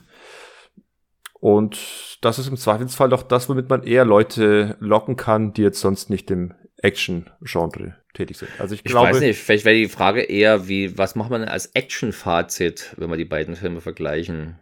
Und 1.34 2.18
das 2.22 2.40
ist 2.40 2.48
im 2.48 2.56
Zweifelsfall 2.56 3.10
doch 3.10 3.22
das, 3.24 3.50
womit 3.50 3.70
man 3.70 3.84
eher 3.84 4.06
Leute 4.06 4.78
locken 4.80 5.18
kann, 5.18 5.52
die 5.52 5.62
jetzt 5.62 5.82
sonst 5.82 6.10
nicht 6.10 6.32
im 6.32 6.54
Action-Genre 6.78 7.96
tätig 8.14 8.38
sind. 8.38 8.50
Also 8.60 8.76
ich, 8.76 8.82
ich 8.82 8.92
glaube, 8.92 9.10
weiß 9.10 9.20
nicht, 9.20 9.40
vielleicht 9.40 9.66
wäre 9.66 9.76
die 9.76 9.88
Frage 9.88 10.22
eher, 10.22 10.68
wie, 10.68 10.98
was 10.98 11.16
macht 11.16 11.30
man 11.30 11.44
als 11.44 11.68
Action-Fazit, 11.68 12.94
wenn 12.98 13.10
wir 13.10 13.18
die 13.18 13.26
beiden 13.26 13.56
Filme 13.56 13.82
vergleichen? 13.82 14.60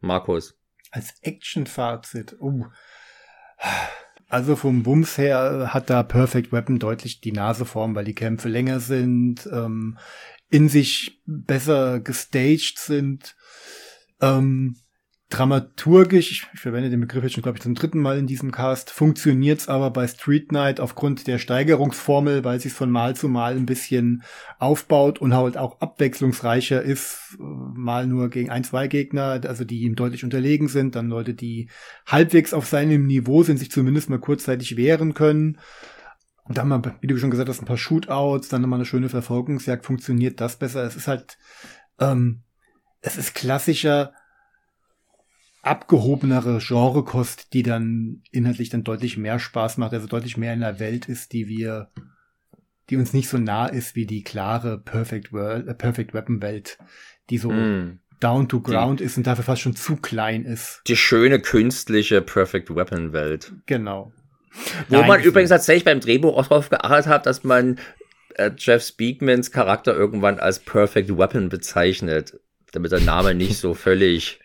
Markus. 0.00 0.58
Als 0.90 1.14
Action-Fazit, 1.22 2.36
uh. 2.40 2.66
Also 4.28 4.56
vom 4.56 4.82
Bums 4.82 5.18
her 5.18 5.72
hat 5.72 5.88
da 5.88 6.02
Perfect 6.02 6.52
Weapon 6.52 6.78
deutlich 6.78 7.20
die 7.20 7.32
Naseform, 7.32 7.94
weil 7.94 8.04
die 8.04 8.14
Kämpfe 8.14 8.48
länger 8.48 8.80
sind, 8.80 9.48
ähm, 9.52 9.98
in 10.50 10.68
sich 10.68 11.22
besser 11.26 12.00
gestaged 12.00 12.78
sind. 12.78 13.36
Ähm, 14.20 14.76
dramaturgisch, 15.28 16.30
ich, 16.30 16.60
verwende 16.60 16.88
den 16.88 17.00
Begriff 17.00 17.24
jetzt 17.24 17.32
schon, 17.32 17.42
glaube 17.42 17.58
ich, 17.58 17.62
zum 17.62 17.74
dritten 17.74 18.00
Mal 18.00 18.16
in 18.16 18.28
diesem 18.28 18.52
Cast, 18.52 18.90
funktioniert's 18.90 19.66
aber 19.66 19.90
bei 19.90 20.06
Street 20.06 20.52
Night 20.52 20.78
aufgrund 20.78 21.26
der 21.26 21.38
Steigerungsformel, 21.38 22.44
weil 22.44 22.58
es 22.58 22.72
von 22.72 22.90
Mal 22.90 23.16
zu 23.16 23.28
Mal 23.28 23.56
ein 23.56 23.66
bisschen 23.66 24.22
aufbaut 24.60 25.18
und 25.20 25.34
halt 25.34 25.56
auch 25.56 25.80
abwechslungsreicher 25.80 26.80
ist, 26.80 27.36
mal 27.38 28.06
nur 28.06 28.30
gegen 28.30 28.50
ein, 28.50 28.62
zwei 28.62 28.86
Gegner, 28.86 29.40
also 29.44 29.64
die 29.64 29.82
ihm 29.82 29.96
deutlich 29.96 30.22
unterlegen 30.22 30.68
sind, 30.68 30.94
dann 30.94 31.08
Leute, 31.08 31.34
die 31.34 31.70
halbwegs 32.06 32.54
auf 32.54 32.66
seinem 32.66 33.06
Niveau 33.06 33.42
sind, 33.42 33.58
sich 33.58 33.72
zumindest 33.72 34.08
mal 34.08 34.20
kurzzeitig 34.20 34.76
wehren 34.76 35.14
können. 35.14 35.58
Und 36.44 36.56
dann 36.56 36.68
mal, 36.68 36.80
wie 37.00 37.08
du 37.08 37.18
schon 37.18 37.32
gesagt 37.32 37.48
hast, 37.48 37.60
ein 37.60 37.66
paar 37.66 37.76
Shootouts, 37.76 38.48
dann 38.48 38.62
nochmal 38.62 38.78
eine 38.78 38.86
schöne 38.86 39.08
Verfolgungsjagd, 39.08 39.84
funktioniert 39.84 40.40
das 40.40 40.56
besser. 40.56 40.84
Es 40.84 40.94
ist 40.94 41.08
halt, 41.08 41.36
ähm, 41.98 42.42
es 43.00 43.16
ist 43.16 43.34
klassischer, 43.34 44.12
abgehobenere 45.66 46.58
Genrekost, 46.58 47.52
die 47.52 47.62
dann 47.62 48.22
inhaltlich 48.30 48.70
dann 48.70 48.84
deutlich 48.84 49.16
mehr 49.16 49.38
Spaß 49.38 49.78
macht, 49.78 49.92
also 49.92 50.06
deutlich 50.06 50.36
mehr 50.36 50.54
in 50.54 50.60
der 50.60 50.78
Welt 50.78 51.06
ist, 51.08 51.32
die 51.32 51.48
wir, 51.48 51.90
die 52.88 52.96
uns 52.96 53.12
nicht 53.12 53.28
so 53.28 53.38
nah 53.38 53.66
ist 53.66 53.96
wie 53.96 54.06
die 54.06 54.22
klare 54.22 54.78
Perfect 54.78 55.32
World, 55.32 55.66
äh, 55.66 55.74
Perfect 55.74 56.14
Weapon 56.14 56.40
Welt, 56.40 56.78
die 57.30 57.38
so 57.38 57.50
mm. 57.50 57.98
down 58.20 58.48
to 58.48 58.60
ground 58.60 59.00
die, 59.00 59.04
ist 59.04 59.16
und 59.16 59.26
dafür 59.26 59.44
fast 59.44 59.62
schon 59.62 59.76
zu 59.76 59.96
klein 59.96 60.44
ist. 60.44 60.82
Die 60.86 60.96
schöne 60.96 61.40
künstliche 61.40 62.22
Perfect 62.22 62.74
Weapon 62.74 63.12
Welt. 63.12 63.52
Genau. 63.66 64.12
Wo 64.88 64.96
Nein, 64.96 65.08
man 65.08 65.22
übrigens 65.22 65.50
tatsächlich 65.50 65.84
beim 65.84 66.00
Drehbuch 66.00 66.36
auch 66.36 66.46
darauf 66.46 66.70
geachtet 66.70 67.06
hat, 67.06 67.26
dass 67.26 67.44
man 67.44 67.78
äh, 68.36 68.50
Jeff 68.56 68.82
Speakmans 68.82 69.50
Charakter 69.50 69.94
irgendwann 69.94 70.38
als 70.38 70.60
Perfect 70.60 71.16
Weapon 71.18 71.48
bezeichnet, 71.48 72.38
damit 72.72 72.92
der 72.92 73.00
Name 73.00 73.34
nicht 73.34 73.58
so 73.58 73.74
völlig 73.74 74.40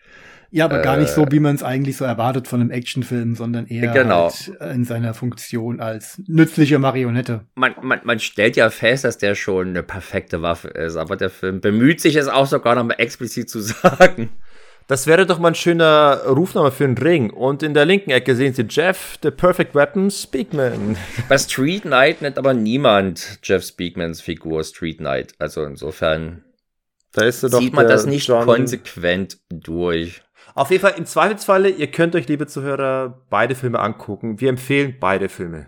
ja, 0.51 0.65
aber 0.65 0.81
äh, 0.81 0.83
gar 0.83 0.97
nicht 0.97 1.09
so, 1.09 1.23
äh. 1.23 1.31
wie 1.31 1.39
man 1.39 1.55
es 1.55 1.63
eigentlich 1.63 1.97
so 1.97 2.03
erwartet 2.05 2.47
von 2.47 2.59
einem 2.59 2.71
Actionfilm, 2.71 3.35
sondern 3.35 3.67
eher 3.67 3.93
genau. 3.93 4.29
halt 4.29 4.51
in 4.73 4.83
seiner 4.83 5.13
Funktion 5.13 5.79
als 5.79 6.21
nützliche 6.27 6.77
Marionette. 6.77 7.45
Man, 7.55 7.73
man, 7.81 8.01
man 8.03 8.19
stellt 8.19 8.57
ja 8.57 8.69
fest, 8.69 9.05
dass 9.05 9.17
der 9.17 9.35
schon 9.35 9.69
eine 9.69 9.81
perfekte 9.81 10.41
Waffe 10.41 10.67
ist, 10.67 10.97
aber 10.97 11.15
der 11.15 11.29
Film 11.29 11.61
bemüht 11.61 12.01
sich 12.01 12.17
es 12.17 12.27
auch 12.27 12.47
sogar 12.47 12.75
noch 12.75 12.83
mal 12.83 12.95
explizit 12.95 13.49
zu 13.49 13.59
sagen. 13.61 14.29
Das 14.87 15.07
wäre 15.07 15.25
doch 15.25 15.39
mal 15.39 15.49
ein 15.49 15.55
schöner 15.55 16.21
Rufname 16.27 16.69
für 16.69 16.83
einen 16.83 16.97
Ring. 16.97 17.29
Und 17.29 17.63
in 17.63 17.73
der 17.73 17.85
linken 17.85 18.09
Ecke 18.09 18.35
sehen 18.35 18.53
Sie 18.53 18.65
Jeff, 18.67 19.17
The 19.23 19.31
Perfect 19.31 19.73
Weapon, 19.73 20.11
Speakman. 20.11 20.97
Bei 21.29 21.37
Street 21.37 21.83
Knight 21.83 22.21
nennt 22.21 22.37
aber 22.37 22.53
niemand 22.53 23.39
Jeff 23.41 23.63
Speakmans 23.63 24.19
Figur 24.19 24.65
Street 24.65 24.97
Knight. 24.97 25.33
Also 25.39 25.63
insofern 25.63 26.43
da 27.13 27.31
sieht 27.31 27.73
man 27.73 27.87
das 27.87 28.05
nicht 28.05 28.27
John 28.27 28.45
konsequent 28.45 29.37
durch. 29.49 30.21
Auf 30.53 30.71
jeden 30.71 30.81
Fall 30.81 30.95
im 30.97 31.05
Zweifelsfalle, 31.05 31.69
ihr 31.69 31.87
könnt 31.87 32.15
euch, 32.15 32.27
liebe 32.27 32.47
Zuhörer, 32.47 33.21
beide 33.29 33.55
Filme 33.55 33.79
angucken. 33.79 34.41
Wir 34.41 34.49
empfehlen 34.49 34.95
beide 34.99 35.29
Filme. 35.29 35.67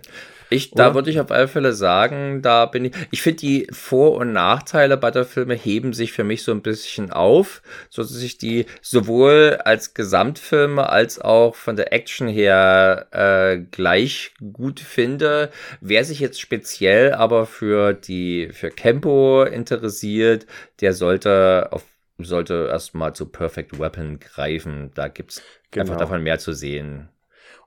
Ich, 0.54 0.70
da 0.70 0.94
würde 0.94 1.10
ich 1.10 1.20
auf 1.20 1.32
alle 1.32 1.48
Fälle 1.48 1.74
sagen, 1.74 2.44
da 2.44 2.68
bin 2.68 2.86
ich. 2.86 2.94
Ich 3.10 3.24
finde, 3.24 3.38
die 3.38 3.68
Vor- 3.72 4.18
und 4.18 4.34
Nachteile 4.34 4.98
bei 4.98 5.10
der 5.10 5.26
Filme 5.26 5.56
heben 5.56 5.94
sich 5.94 6.12
für 6.14 6.24
mich 6.24 6.44
so 6.44 6.52
ein 6.52 6.62
bisschen 6.62 7.12
auf, 7.12 7.64
so 7.90 8.04
dass 8.04 8.22
ich 8.22 8.38
die 8.38 8.68
sowohl 8.82 9.60
als 9.66 9.96
Gesamtfilme 9.96 10.88
als 10.88 11.20
auch 11.20 11.56
von 11.56 11.76
der 11.76 11.92
Action 11.92 12.28
her 12.28 13.08
äh, 13.12 13.64
gleich 13.72 14.34
gut 14.54 14.80
finde. 14.80 15.50
Wer 15.82 16.06
sich 16.06 16.20
jetzt 16.20 16.40
speziell 16.40 17.14
aber 17.14 17.48
für 17.48 17.94
die 17.94 18.50
für 18.52 18.70
Campo 18.70 19.44
interessiert, 19.44 20.46
der 20.82 20.94
sollte 20.94 21.70
auf 21.72 21.84
sollte 22.24 22.68
erstmal 22.70 23.14
zu 23.14 23.28
Perfect 23.28 23.80
Weapon 23.80 24.20
greifen. 24.20 24.92
Da 24.96 25.08
gibt's 25.08 25.42
genau. 25.72 25.84
einfach 25.84 25.98
davon 25.98 26.24
mehr 26.24 26.40
zu 26.40 26.54
sehen. 26.54 27.10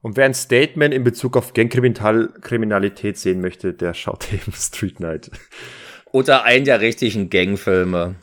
Und 0.03 0.17
wer 0.17 0.25
ein 0.25 0.35
Statement 0.35 0.95
in 0.95 1.05
Bezug 1.05 1.37
auf 1.37 1.53
Gangkriminalität 1.53 3.19
sehen 3.19 3.41
möchte, 3.41 3.73
der 3.73 3.95
schaut 3.95 4.33
eben 4.33 4.53
Street 4.53 5.01
Night. 5.01 5.31
Oder 6.13 6.45
einen 6.45 6.65
der 6.65 6.81
richtigen 6.81 7.29
Gangfilme, 7.29 8.17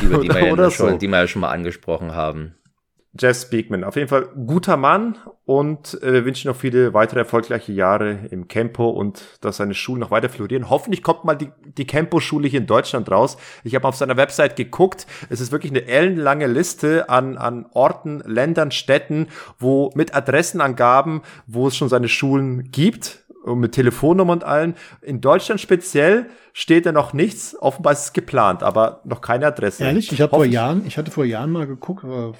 über 0.00 0.18
die, 0.18 0.28
wir 0.28 0.46
ja 0.56 0.70
schon, 0.70 0.92
so. 0.92 0.96
die 0.98 1.08
wir 1.08 1.18
ja 1.18 1.26
schon 1.26 1.40
mal 1.40 1.50
angesprochen 1.50 2.14
haben. 2.14 2.54
Jeff 3.18 3.40
Speakman. 3.40 3.84
Auf 3.84 3.96
jeden 3.96 4.08
Fall 4.08 4.28
guter 4.46 4.76
Mann 4.76 5.18
und 5.44 6.00
äh, 6.02 6.12
wir 6.12 6.24
wünschen 6.24 6.48
noch 6.48 6.56
viele 6.56 6.94
weitere 6.94 7.20
erfolgreiche 7.20 7.72
Jahre 7.72 8.26
im 8.30 8.48
Campo 8.48 8.88
und 8.88 9.22
dass 9.40 9.56
seine 9.56 9.74
Schulen 9.74 10.00
noch 10.00 10.10
weiter 10.10 10.28
florieren. 10.28 10.70
Hoffentlich 10.70 11.02
kommt 11.02 11.24
mal 11.24 11.34
die, 11.34 11.50
die 11.76 11.86
Campo-Schule 11.86 12.48
hier 12.48 12.60
in 12.60 12.66
Deutschland 12.66 13.10
raus. 13.10 13.36
Ich 13.64 13.74
habe 13.74 13.88
auf 13.88 13.96
seiner 13.96 14.16
Website 14.16 14.56
geguckt. 14.56 15.06
Es 15.30 15.40
ist 15.40 15.52
wirklich 15.52 15.72
eine 15.72 15.86
ellenlange 15.86 16.46
Liste 16.46 17.08
an, 17.08 17.36
an 17.36 17.66
Orten, 17.72 18.22
Ländern, 18.26 18.70
Städten, 18.70 19.28
wo 19.58 19.90
mit 19.94 20.14
Adressenangaben, 20.14 21.22
wo 21.46 21.68
es 21.68 21.76
schon 21.76 21.88
seine 21.88 22.08
Schulen 22.08 22.70
gibt 22.70 23.24
und 23.42 23.60
mit 23.60 23.72
Telefonnummer 23.72 24.32
und 24.32 24.44
allen. 24.44 24.74
In 25.00 25.20
Deutschland 25.20 25.60
speziell 25.60 26.26
steht 26.52 26.86
da 26.86 26.92
noch 26.92 27.12
nichts. 27.12 27.56
Offenbar 27.60 27.92
ist 27.92 28.04
es 28.04 28.12
geplant, 28.12 28.62
aber 28.62 29.00
noch 29.04 29.20
keine 29.20 29.46
Adresse. 29.46 29.84
Ehrlich, 29.84 30.12
ich 30.12 30.20
habe 30.20 30.30
vor 30.30 30.44
Jahren, 30.44 30.86
ich 30.86 30.98
hatte 30.98 31.10
vor 31.10 31.24
Jahren 31.24 31.50
mal 31.50 31.66
geguckt, 31.66 32.04
aber 32.04 32.34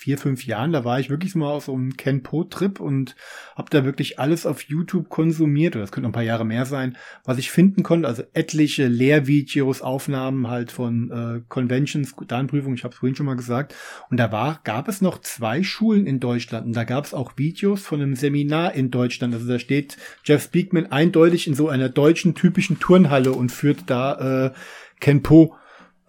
vier, 0.00 0.16
fünf 0.16 0.46
Jahren, 0.46 0.72
da 0.72 0.82
war 0.82 0.98
ich 0.98 1.10
wirklich 1.10 1.34
mal 1.34 1.50
auf 1.50 1.66
so 1.66 1.74
einem 1.74 1.94
Ken 1.94 2.22
Po-Trip 2.22 2.80
und 2.80 3.16
habe 3.54 3.68
da 3.68 3.84
wirklich 3.84 4.18
alles 4.18 4.46
auf 4.46 4.62
YouTube 4.62 5.10
konsumiert, 5.10 5.76
oder 5.76 5.82
das 5.82 5.92
könnte 5.92 6.04
noch 6.04 6.08
ein 6.08 6.14
paar 6.14 6.22
Jahre 6.22 6.46
mehr 6.46 6.64
sein, 6.64 6.96
was 7.22 7.36
ich 7.36 7.50
finden 7.50 7.82
konnte, 7.82 8.08
also 8.08 8.22
etliche 8.32 8.88
Lehrvideos, 8.88 9.82
Aufnahmen 9.82 10.48
halt 10.48 10.72
von 10.72 11.10
äh, 11.10 11.42
Conventions, 11.50 12.14
Darnprüfung, 12.26 12.72
ich 12.72 12.84
habe 12.84 12.94
es 12.94 12.98
vorhin 12.98 13.14
schon 13.14 13.26
mal 13.26 13.36
gesagt. 13.36 13.74
Und 14.08 14.16
da 14.16 14.32
war, 14.32 14.60
gab 14.64 14.88
es 14.88 15.02
noch 15.02 15.20
zwei 15.20 15.62
Schulen 15.62 16.06
in 16.06 16.18
Deutschland 16.18 16.64
und 16.66 16.74
da 16.74 16.84
gab 16.84 17.04
es 17.04 17.12
auch 17.12 17.36
Videos 17.36 17.82
von 17.82 18.00
einem 18.00 18.16
Seminar 18.16 18.72
in 18.72 18.90
Deutschland. 18.90 19.34
Also 19.34 19.46
da 19.46 19.58
steht 19.58 19.98
Jeff 20.24 20.44
Speakman 20.44 20.86
eindeutig 20.86 21.46
in 21.46 21.54
so 21.54 21.68
einer 21.68 21.90
deutschen 21.90 22.34
typischen 22.34 22.80
Turnhalle 22.80 23.32
und 23.32 23.52
führt 23.52 23.80
da 23.88 24.46
äh, 24.46 24.52
Ken 24.98 25.22
Po 25.22 25.56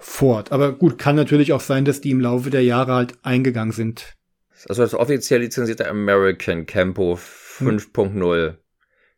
fort. 0.02 0.52
Aber 0.52 0.74
gut, 0.74 0.98
kann 0.98 1.16
natürlich 1.16 1.54
auch 1.54 1.62
sein, 1.62 1.86
dass 1.86 2.02
die 2.02 2.12
im 2.12 2.20
Laufe 2.20 2.50
der 2.50 2.64
Jahre 2.64 2.94
halt 2.94 3.14
eingegangen 3.24 3.72
sind. 3.72 4.16
Also 4.68 4.82
das 4.82 4.94
offiziell 4.94 5.42
lizenzierte 5.42 5.88
American 5.88 6.66
Campo 6.66 7.14
5.0. 7.14 8.56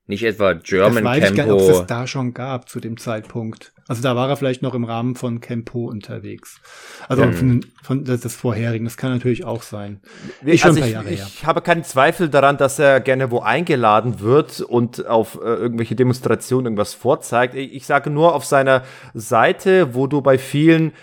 Hm. 0.06 0.12
Nicht 0.12 0.24
etwa 0.24 0.54
German 0.54 0.96
das 0.96 1.04
weiß 1.04 1.24
Campo. 1.24 1.34
Ich 1.34 1.38
gar 1.38 1.46
nicht, 1.46 1.54
ob 1.54 1.62
es 1.62 1.78
das 1.78 1.88
da 1.88 2.08
schon 2.08 2.34
gab 2.34 2.70
zu 2.70 2.80
dem 2.80 2.98
Zeitpunkt. 2.98 3.74
Also 3.88 4.02
da 4.02 4.16
war 4.16 4.30
er 4.30 4.38
vielleicht 4.38 4.62
noch 4.62 4.74
im 4.76 4.84
Rahmen 4.86 5.16
von 5.16 5.42
Campo 5.42 5.86
unterwegs. 5.90 6.62
Also 7.10 7.24
ja. 7.24 7.32
von, 7.32 7.66
von 7.82 8.04
des, 8.06 8.22
des 8.22 8.36
vorherigen. 8.36 8.86
Das 8.86 8.96
kann 8.96 9.12
natürlich 9.12 9.44
auch 9.44 9.62
sein. 9.62 10.02
Ich, 10.46 10.64
also 10.64 10.80
ich, 10.80 10.96
ich 11.10 11.46
habe 11.46 11.62
keinen 11.62 11.84
Zweifel 11.84 12.30
daran, 12.30 12.58
dass 12.58 12.80
er 12.80 13.02
gerne 13.02 13.32
wo 13.32 13.40
eingeladen 13.40 14.20
wird 14.20 14.62
und 14.62 15.06
auf 15.06 15.36
äh, 15.36 15.48
irgendwelche 15.48 15.96
Demonstrationen 15.96 16.68
irgendwas 16.68 16.94
vorzeigt. 16.94 17.56
Ich, 17.56 17.74
ich 17.74 17.86
sage 17.86 18.10
nur 18.10 18.36
auf 18.36 18.46
seiner 18.46 18.84
Seite, 19.14 19.94
wo 19.94 20.08
du 20.08 20.22
bei 20.22 20.38
vielen 20.38 20.94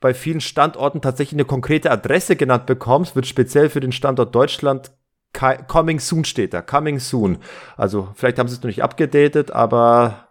bei 0.00 0.12
vielen 0.12 0.42
Standorten 0.42 1.00
tatsächlich 1.00 1.36
eine 1.36 1.46
konkrete 1.46 1.90
Adresse 1.90 2.36
genannt 2.36 2.66
bekommst, 2.66 3.16
wird 3.16 3.26
speziell 3.26 3.70
für 3.70 3.80
den 3.80 3.90
Standort 3.90 4.34
Deutschland 4.34 4.90
Coming 5.34 6.00
Soon 6.00 6.24
steht 6.24 6.54
da, 6.54 6.62
Coming 6.62 6.98
Soon. 6.98 7.38
Also 7.76 8.08
vielleicht 8.14 8.38
haben 8.38 8.48
sie 8.48 8.54
es 8.54 8.62
noch 8.62 8.68
nicht 8.68 8.82
abgedatet, 8.82 9.50
aber 9.50 10.28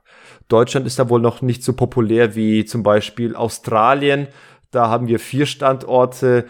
Deutschland 0.47 0.87
ist 0.87 0.99
da 0.99 1.09
wohl 1.09 1.21
noch 1.21 1.41
nicht 1.41 1.63
so 1.63 1.73
populär 1.73 2.35
wie 2.35 2.65
zum 2.65 2.83
Beispiel 2.83 3.35
Australien. 3.35 4.27
Da 4.71 4.89
haben 4.89 5.07
wir 5.07 5.19
vier 5.19 5.45
Standorte. 5.45 6.45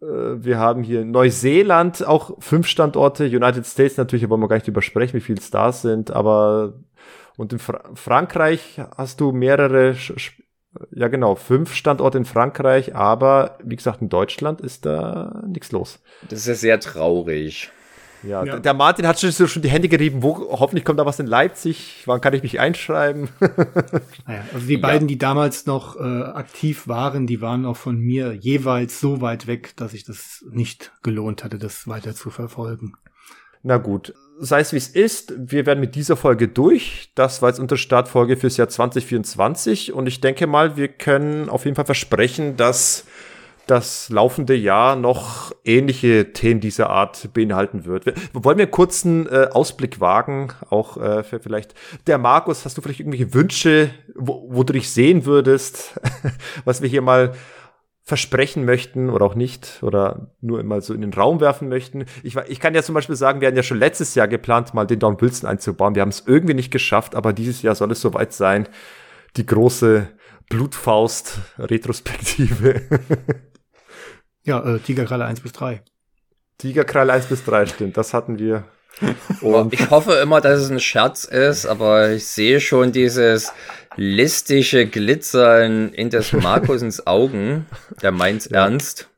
Äh, 0.00 0.06
wir 0.06 0.58
haben 0.58 0.82
hier 0.82 1.04
Neuseeland 1.04 2.06
auch 2.06 2.40
fünf 2.40 2.66
Standorte. 2.66 3.24
United 3.24 3.66
States 3.66 3.96
natürlich, 3.96 4.28
wollen 4.28 4.40
wir 4.40 4.48
gar 4.48 4.56
nicht 4.56 4.68
übersprechen, 4.68 5.14
wie 5.14 5.20
viele 5.20 5.40
Stars 5.40 5.82
sind. 5.82 6.10
Aber 6.10 6.74
und 7.36 7.52
in 7.52 7.58
Fra 7.58 7.80
Frankreich 7.94 8.80
hast 8.96 9.20
du 9.20 9.30
mehrere, 9.30 9.94
ja 10.90 11.08
genau, 11.08 11.36
fünf 11.36 11.72
Standorte 11.74 12.18
in 12.18 12.24
Frankreich. 12.24 12.94
Aber 12.94 13.58
wie 13.62 13.76
gesagt, 13.76 14.02
in 14.02 14.08
Deutschland 14.08 14.60
ist 14.60 14.86
da 14.86 15.42
nichts 15.46 15.70
los. 15.70 16.00
Das 16.28 16.40
ist 16.40 16.46
ja 16.48 16.54
sehr 16.54 16.80
traurig. 16.80 17.70
Ja, 18.22 18.44
ja, 18.44 18.58
der 18.58 18.74
Martin 18.74 19.06
hat 19.06 19.20
schon, 19.20 19.32
schon 19.32 19.62
die 19.62 19.70
Hände 19.70 19.88
gerieben, 19.88 20.22
wo 20.22 20.50
hoffentlich 20.50 20.84
kommt 20.84 20.98
da 20.98 21.06
was 21.06 21.20
in 21.20 21.26
Leipzig, 21.26 22.02
wann 22.06 22.20
kann 22.20 22.34
ich 22.34 22.42
mich 22.42 22.58
einschreiben? 22.58 23.28
naja, 24.26 24.44
also 24.52 24.66
die 24.66 24.76
beiden, 24.76 25.06
die 25.06 25.18
damals 25.18 25.66
noch 25.66 25.96
äh, 25.96 26.00
aktiv 26.02 26.88
waren, 26.88 27.26
die 27.26 27.40
waren 27.40 27.64
auch 27.64 27.76
von 27.76 27.98
mir 27.98 28.32
jeweils 28.34 29.00
so 29.00 29.20
weit 29.20 29.46
weg, 29.46 29.74
dass 29.76 29.94
ich 29.94 30.04
das 30.04 30.44
nicht 30.50 30.92
gelohnt 31.02 31.44
hatte, 31.44 31.58
das 31.58 31.86
weiter 31.86 32.14
zu 32.14 32.30
verfolgen. 32.30 32.94
Na 33.62 33.76
gut, 33.76 34.14
sei 34.38 34.60
es 34.60 34.72
wie 34.72 34.76
es 34.76 34.88
ist, 34.88 35.34
wir 35.36 35.66
werden 35.66 35.80
mit 35.80 35.94
dieser 35.94 36.16
Folge 36.16 36.48
durch. 36.48 37.10
Das 37.14 37.42
war 37.42 37.48
jetzt 37.48 37.58
unsere 37.58 37.78
Startfolge 37.78 38.36
fürs 38.36 38.56
Jahr 38.56 38.68
2024 38.68 39.92
und 39.92 40.06
ich 40.06 40.20
denke 40.20 40.46
mal, 40.46 40.76
wir 40.76 40.88
können 40.88 41.48
auf 41.48 41.64
jeden 41.64 41.74
Fall 41.74 41.84
versprechen, 41.84 42.56
dass 42.56 43.04
das 43.70 44.08
laufende 44.08 44.54
Jahr 44.54 44.96
noch 44.96 45.52
ähnliche 45.64 46.32
Themen 46.32 46.60
dieser 46.60 46.90
Art 46.90 47.32
beinhalten 47.32 47.84
wird. 47.84 48.06
Wir, 48.06 48.14
wollen 48.32 48.58
wir 48.58 48.68
einen 49.04 49.26
äh, 49.26 49.48
Ausblick 49.52 50.00
wagen, 50.00 50.48
auch 50.70 50.96
äh, 50.96 51.22
für 51.22 51.40
vielleicht 51.40 51.74
der 52.06 52.18
Markus, 52.18 52.64
hast 52.64 52.76
du 52.76 52.82
vielleicht 52.82 53.00
irgendwelche 53.00 53.34
Wünsche, 53.34 53.90
wo, 54.14 54.46
wo 54.50 54.64
du 54.64 54.72
dich 54.72 54.90
sehen 54.90 55.26
würdest, 55.26 56.00
was 56.64 56.82
wir 56.82 56.88
hier 56.88 57.02
mal 57.02 57.32
versprechen 58.08 58.64
möchten 58.64 59.10
oder 59.10 59.26
auch 59.26 59.34
nicht 59.34 59.82
oder 59.82 60.30
nur 60.40 60.60
immer 60.60 60.80
so 60.80 60.94
in 60.94 61.02
den 61.02 61.12
Raum 61.12 61.40
werfen 61.40 61.68
möchten. 61.68 62.06
Ich, 62.22 62.36
ich 62.36 62.58
kann 62.58 62.74
ja 62.74 62.82
zum 62.82 62.94
Beispiel 62.94 63.16
sagen, 63.16 63.42
wir 63.42 63.48
hatten 63.48 63.58
ja 63.58 63.62
schon 63.62 63.78
letztes 63.78 64.14
Jahr 64.14 64.28
geplant, 64.28 64.72
mal 64.72 64.86
den 64.86 64.98
Don 64.98 65.20
Wilson 65.20 65.46
einzubauen. 65.46 65.94
Wir 65.94 66.00
haben 66.00 66.08
es 66.08 66.24
irgendwie 66.26 66.54
nicht 66.54 66.70
geschafft, 66.70 67.14
aber 67.14 67.34
dieses 67.34 67.60
Jahr 67.60 67.74
soll 67.74 67.92
es 67.92 68.00
soweit 68.00 68.32
sein. 68.32 68.66
Die 69.36 69.44
große 69.44 70.08
Blutfaust-Retrospektive. 70.48 72.80
Ja, 74.48 74.64
äh, 74.64 74.78
Tigerkralle 74.78 75.26
1 75.26 75.40
bis 75.40 75.52
3. 75.52 75.82
Tigerkralle 76.56 77.12
1 77.12 77.26
bis 77.26 77.44
3, 77.44 77.66
stimmt. 77.66 77.98
Das 77.98 78.14
hatten 78.14 78.38
wir. 78.38 78.64
Und 79.42 79.74
ich 79.74 79.90
hoffe 79.90 80.14
immer, 80.14 80.40
dass 80.40 80.60
es 80.60 80.70
ein 80.70 80.80
Scherz 80.80 81.24
ist, 81.24 81.66
aber 81.66 82.12
ich 82.12 82.26
sehe 82.26 82.58
schon 82.58 82.90
dieses 82.90 83.52
listige 83.96 84.86
Glitzern 84.86 85.90
in 85.90 86.08
des 86.08 86.32
Markus 86.32 86.80
ins 86.80 87.06
Augen. 87.06 87.66
Der 88.00 88.10
meint's 88.10 88.48
ja. 88.48 88.64
ernst. 88.64 89.10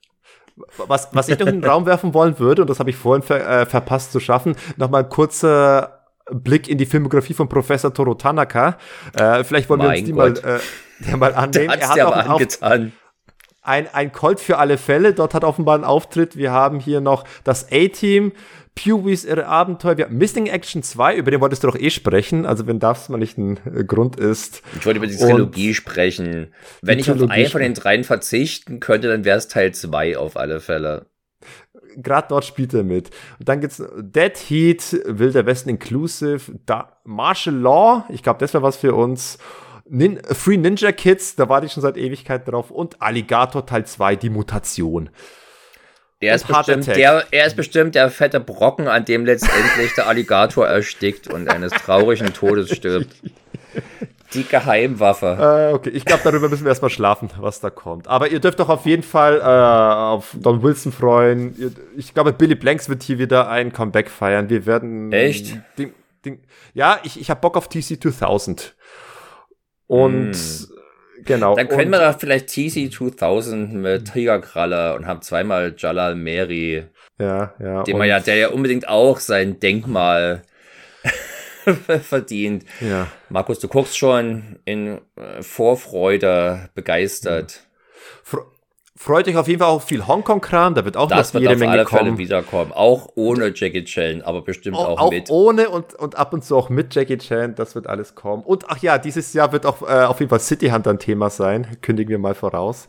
Was, 0.89 1.09
was 1.13 1.29
ich 1.29 1.39
noch 1.39 1.47
in 1.47 1.61
den 1.61 1.71
Raum 1.71 1.87
werfen 1.87 2.13
wollen 2.13 2.41
würde, 2.41 2.63
und 2.63 2.69
das 2.69 2.81
habe 2.81 2.91
ich 2.91 2.97
vorhin 2.97 3.23
ver, 3.23 3.63
äh, 3.63 3.67
verpasst 3.67 4.11
zu 4.11 4.19
schaffen, 4.19 4.57
nochmal 4.77 5.05
ein 5.05 5.09
kurzer 5.09 6.07
Blick 6.33 6.69
in 6.69 6.77
die 6.77 6.87
Filmografie 6.87 7.35
von 7.35 7.49
Professor 7.49 7.95
Toro 7.95 8.15
Tanaka. 8.15 8.79
Äh, 9.15 9.45
vielleicht 9.45 9.71
wollen 9.71 9.79
mein 9.79 9.91
wir 9.93 9.99
uns 9.99 10.07
die 10.07 10.13
mal, 10.13 10.59
äh, 11.09 11.17
mal 11.17 11.35
annehmen. 11.37 11.71
er 11.71 11.89
hat 11.89 12.01
auch 12.01 12.13
einen 12.13 12.31
angetan. 12.31 12.93
Ein, 13.71 13.87
ein 13.93 14.11
Colt 14.11 14.41
für 14.41 14.59
alle 14.59 14.79
Fälle. 14.79 15.15
Dort 15.15 15.33
hat 15.33 15.45
offenbar 15.45 15.77
einen 15.77 15.85
Auftritt. 15.85 16.37
Wir 16.37 16.51
haben 16.51 16.81
hier 16.81 17.01
noch 17.01 17.23
das 17.45 17.71
A-Team, 17.71 18.33
Peweys 18.75 19.25
ihre 19.25 19.47
Abenteuer. 19.47 19.97
Wir 19.97 20.07
haben 20.07 20.19
Missing 20.19 20.47
Action 20.47 20.83
2, 20.83 21.15
über 21.15 21.31
den 21.31 21.41
wolltest 21.41 21.63
du 21.63 21.69
doch 21.69 21.79
eh 21.79 21.91
sprechen. 21.91 22.47
Also 22.47 22.67
wenn 22.67 22.81
das 22.81 23.09
mal 23.09 23.19
nicht 23.19 23.39
ein 23.39 23.61
äh, 23.73 23.85
Grund 23.85 24.17
ist. 24.17 24.63
Ich 24.77 24.85
wollte 24.85 24.99
über 24.99 25.07
die 25.07 25.17
Trilogie 25.17 25.73
sprechen. 25.75 26.53
Wenn 26.83 26.99
ich 26.99 27.09
auf 27.13 27.23
einen 27.31 27.47
von 27.47 27.61
den 27.61 27.75
dreien 27.75 28.03
verzichten 28.03 28.81
könnte, 28.81 29.07
dann 29.07 29.25
wäre 29.25 29.39
es 29.39 29.47
Teil 29.47 29.73
2 29.73 30.19
auf 30.19 30.37
alle 30.37 30.59
Fälle. 30.59 31.07
Gerade 31.95 32.27
dort 32.29 32.45
spielt 32.45 32.75
er 32.75 32.83
mit. 32.83 33.11
Und 33.39 33.49
dann 33.49 33.61
gibt's 33.61 33.81
Dead 34.01 34.37
Heat, 34.49 35.01
Wilder 35.07 35.47
Westen 35.47 35.69
Inclusive, 35.69 36.59
da 36.67 36.99
Martial 37.05 37.55
Law, 37.55 38.05
ich 38.09 38.25
glaube, 38.25 38.41
das 38.41 38.53
wäre 38.53 38.65
was 38.65 38.77
für 38.77 38.97
uns. 38.97 39.39
Nin 39.91 40.21
Free 40.23 40.57
Ninja 40.57 40.93
Kids, 40.93 41.35
da 41.35 41.49
warte 41.49 41.67
ich 41.67 41.73
schon 41.73 41.83
seit 41.83 41.97
Ewigkeit 41.97 42.47
drauf. 42.47 42.71
Und 42.71 43.03
Alligator 43.03 43.67
Teil 43.67 43.85
2, 43.85 44.17
die 44.17 44.31
Mutation. 44.31 45.11
Der 46.23 46.35
ist 46.35 46.47
bestimmt 46.47 46.87
der, 46.87 47.25
er 47.31 47.47
ist 47.47 47.57
bestimmt 47.57 47.95
der 47.95 48.11
fette 48.11 48.41
Brocken, 48.41 48.89
an 48.89 49.05
dem 49.05 49.25
letztendlich 49.25 49.95
der 49.95 50.07
Alligator 50.07 50.67
erstickt 50.67 51.29
und 51.29 51.49
eines 51.49 51.73
traurigen 51.73 52.33
Todes 52.33 52.75
stirbt. 52.75 53.17
Die 54.35 54.45
Geheimwaffe. 54.45 55.71
Äh, 55.71 55.75
okay, 55.75 55.91
ich 55.91 56.05
glaube, 56.05 56.23
darüber 56.23 56.49
müssen 56.49 56.65
wir 56.65 56.69
erstmal 56.69 56.91
schlafen, 56.91 57.31
was 57.39 57.59
da 57.59 57.69
kommt. 57.69 58.07
Aber 58.07 58.31
ihr 58.31 58.39
dürft 58.39 58.61
doch 58.61 58.69
auf 58.69 58.87
jeden 58.87 59.03
Fall 59.03 59.41
äh, 59.41 59.43
auf 59.43 60.37
Don 60.39 60.63
Wilson 60.63 60.93
freuen. 60.93 61.75
Ich 61.97 62.15
glaube, 62.15 62.33
Billy 62.33 62.55
Blanks 62.55 62.89
wird 62.89 63.03
hier 63.03 63.19
wieder 63.19 63.49
ein 63.49 63.73
Comeback 63.73 64.09
feiern. 64.09 64.49
Wir 64.49 64.67
werden. 64.67 65.11
Echt? 65.13 65.57
Den, 65.79 65.95
den, 66.25 66.39
ja, 66.75 67.01
ich, 67.03 67.21
ich 67.21 67.29
habe 67.29 67.41
Bock 67.41 67.57
auf 67.57 67.69
TC 67.69 68.01
2000. 68.01 68.77
Und. 69.91 70.35
Hm 70.35 70.81
Genau. 71.25 71.55
Dann 71.55 71.69
können 71.69 71.91
wir 71.91 71.99
doch 71.99 72.19
vielleicht 72.19 72.49
TC 72.49 72.91
2000 72.91 73.75
mit 73.75 74.13
Tigerkralle 74.13 74.95
und 74.95 75.07
haben 75.07 75.21
zweimal 75.21 75.75
Jalal 75.77 76.15
Meri. 76.15 76.85
Ja, 77.19 77.55
ja. 77.59 77.83
Den 77.83 77.99
man 77.99 78.09
ja, 78.09 78.21
der 78.21 78.37
ja 78.37 78.49
unbedingt 78.49 78.89
auch 78.89 79.19
sein 79.21 79.61
Denkmal 79.61 80.43
verdient. 82.03 82.65
Ja. 82.81 83.07
Markus, 83.29 83.59
du 83.59 83.69
guckst 83.69 83.99
schon 83.99 84.59
in 84.65 84.99
äh, 85.17 85.43
Vorfreude 85.43 86.71
begeistert. 86.75 87.67
Freut 89.03 89.27
euch 89.29 89.37
auf 89.39 89.49
jeden 89.49 89.61
Fall 89.61 89.71
auch 89.71 89.81
viel 89.81 90.07
Hongkong-Kram, 90.07 90.75
da 90.75 90.85
wird 90.85 90.99
auch 90.99 91.09
das 91.09 91.33
noch 91.33 91.41
jede 91.41 91.57
Menge 91.57 91.73
alle 91.73 91.85
kommen. 91.85 92.03
Fälle 92.03 92.19
wiederkommen, 92.19 92.71
auch 92.71 93.09
ohne 93.15 93.51
Jackie 93.55 93.83
Chan, 93.85 94.21
aber 94.21 94.43
bestimmt 94.43 94.77
auch, 94.77 94.89
auch, 94.89 95.01
auch 95.01 95.11
mit. 95.11 95.31
ohne 95.31 95.71
und, 95.71 95.95
und 95.95 96.19
ab 96.19 96.35
und 96.35 96.45
zu 96.45 96.55
auch 96.55 96.69
mit 96.69 96.95
Jackie 96.95 97.17
Chan, 97.17 97.55
das 97.55 97.75
wird 97.75 97.87
alles 97.87 98.15
kommen. 98.15 98.43
Und 98.43 98.69
ach 98.69 98.77
ja, 98.83 98.99
dieses 98.99 99.33
Jahr 99.33 99.53
wird 99.53 99.65
auch 99.65 99.81
äh, 99.81 100.05
auf 100.05 100.21
jeden 100.21 100.29
Fall 100.29 100.41
City 100.41 100.69
Hunter 100.69 100.91
ein 100.91 100.99
Thema 100.99 101.31
sein, 101.31 101.79
kündigen 101.81 102.11
wir 102.11 102.19
mal 102.19 102.35
voraus. 102.35 102.89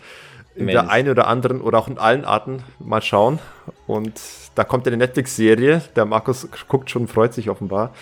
In 0.53 0.65
Mensch. 0.65 0.81
der 0.81 0.89
einen 0.89 1.07
oder 1.07 1.27
anderen 1.27 1.61
oder 1.61 1.79
auch 1.79 1.87
in 1.87 1.97
allen 1.97 2.25
Arten 2.25 2.61
mal 2.79 3.01
schauen. 3.01 3.39
Und 3.87 4.19
da 4.55 4.65
kommt 4.65 4.85
eine 4.87 4.97
Netflix-Serie, 4.97 5.81
der 5.95 6.03
Markus 6.03 6.45
guckt 6.67 6.89
schon, 6.89 7.07
freut 7.07 7.33
sich 7.33 7.49
offenbar. 7.49 7.93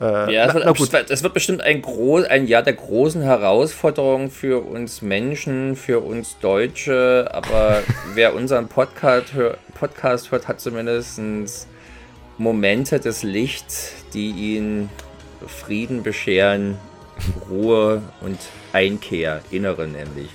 Äh, 0.00 0.32
ja, 0.32 0.46
es 0.46 0.54
wird, 0.92 1.10
es 1.10 1.22
wird, 1.22 1.34
bestimmt 1.34 1.60
ein, 1.60 1.82
groß, 1.82 2.24
ein 2.24 2.46
Jahr 2.46 2.62
der 2.62 2.72
großen 2.72 3.20
Herausforderungen 3.20 4.30
für 4.30 4.64
uns 4.64 5.02
Menschen, 5.02 5.76
für 5.76 6.00
uns 6.00 6.38
Deutsche, 6.40 7.28
aber 7.32 7.82
wer 8.14 8.34
unseren 8.34 8.68
Podcast, 8.68 9.34
hör, 9.34 9.58
Podcast 9.78 10.30
hört, 10.30 10.48
hat 10.48 10.60
zumindest 10.60 11.20
Momente 12.38 12.98
des 12.98 13.22
Lichts, 13.22 13.92
die 14.14 14.30
ihn 14.30 14.88
Frieden 15.46 16.02
bescheren, 16.02 16.78
Ruhe 17.50 18.00
und 18.22 18.38
Einkehr, 18.72 19.42
innere 19.50 19.86
nämlich. 19.86 20.30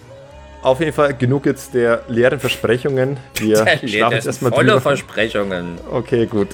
Auf 0.61 0.79
jeden 0.79 0.93
Fall 0.93 1.15
genug 1.15 1.47
jetzt 1.47 1.73
der 1.73 2.03
leeren 2.07 2.39
Versprechungen. 2.39 3.17
Wir 3.35 3.57
schlafen 3.83 4.13
jetzt 4.13 4.27
erstmal 4.27 4.51
volle 4.51 4.67
drüber. 4.67 4.81
Versprechungen. 4.81 5.79
Okay, 5.91 6.27
gut. 6.27 6.49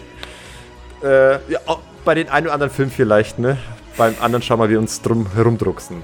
Äh, 1.03 1.33
ja, 1.51 1.59
bei 2.03 2.15
den 2.15 2.29
einen 2.29 2.47
oder 2.47 2.53
anderen 2.53 2.71
Film 2.71 2.89
vielleicht, 2.89 3.39
ne? 3.39 3.57
Beim 3.97 4.15
anderen 4.21 4.41
schauen 4.41 4.59
wir, 4.59 4.67
wie 4.67 4.73
wir 4.73 4.79
uns 4.79 5.01
drum 5.01 5.27
herumdrucksen. 5.33 6.01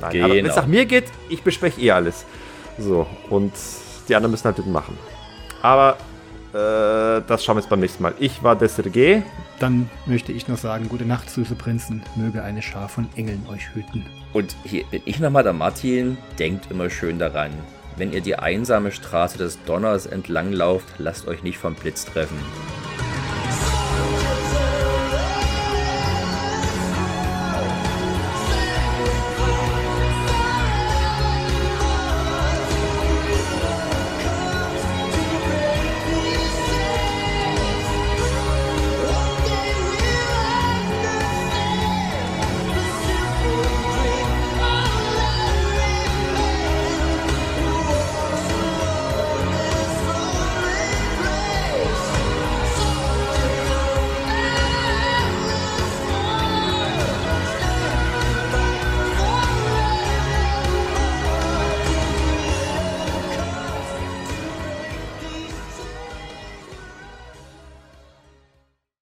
Nein, 0.00 0.12
genau. 0.12 0.24
aber 0.26 0.34
wenn 0.34 0.46
es 0.46 0.56
nach 0.56 0.66
mir 0.66 0.86
geht, 0.86 1.04
ich 1.28 1.42
bespreche 1.42 1.80
eh 1.80 1.90
alles. 1.92 2.24
So, 2.78 3.06
und 3.28 3.52
die 4.08 4.14
anderen 4.14 4.32
müssen 4.32 4.44
halt 4.44 4.58
mitmachen. 4.58 4.98
Aber 5.62 5.96
äh, 6.52 7.22
das 7.26 7.44
schauen 7.44 7.56
wir 7.56 7.60
jetzt 7.60 7.70
beim 7.70 7.80
nächsten 7.80 8.02
Mal. 8.02 8.14
Ich 8.18 8.42
war 8.42 8.56
der 8.56 8.68
Sergei. 8.68 9.22
Dann 9.58 9.90
möchte 10.06 10.32
ich 10.32 10.48
noch 10.48 10.56
sagen, 10.56 10.88
gute 10.88 11.04
Nacht, 11.04 11.30
süße 11.30 11.54
Prinzen. 11.54 12.02
Möge 12.16 12.42
eine 12.42 12.62
Schar 12.62 12.88
von 12.88 13.08
Engeln 13.14 13.46
euch 13.50 13.74
hüten. 13.74 14.06
Und 14.32 14.56
hier 14.64 14.84
bin 14.86 15.02
ich 15.04 15.20
nochmal 15.20 15.42
der 15.42 15.52
Martin. 15.52 16.16
Denkt 16.38 16.70
immer 16.70 16.90
schön 16.90 17.18
daran. 17.18 17.50
Wenn 17.96 18.12
ihr 18.12 18.22
die 18.22 18.36
einsame 18.36 18.92
Straße 18.92 19.36
des 19.36 19.62
Donners 19.64 20.06
entlanglauft, 20.06 20.86
lasst 20.98 21.28
euch 21.28 21.42
nicht 21.42 21.58
vom 21.58 21.74
Blitz 21.74 22.06
treffen. 22.06 22.38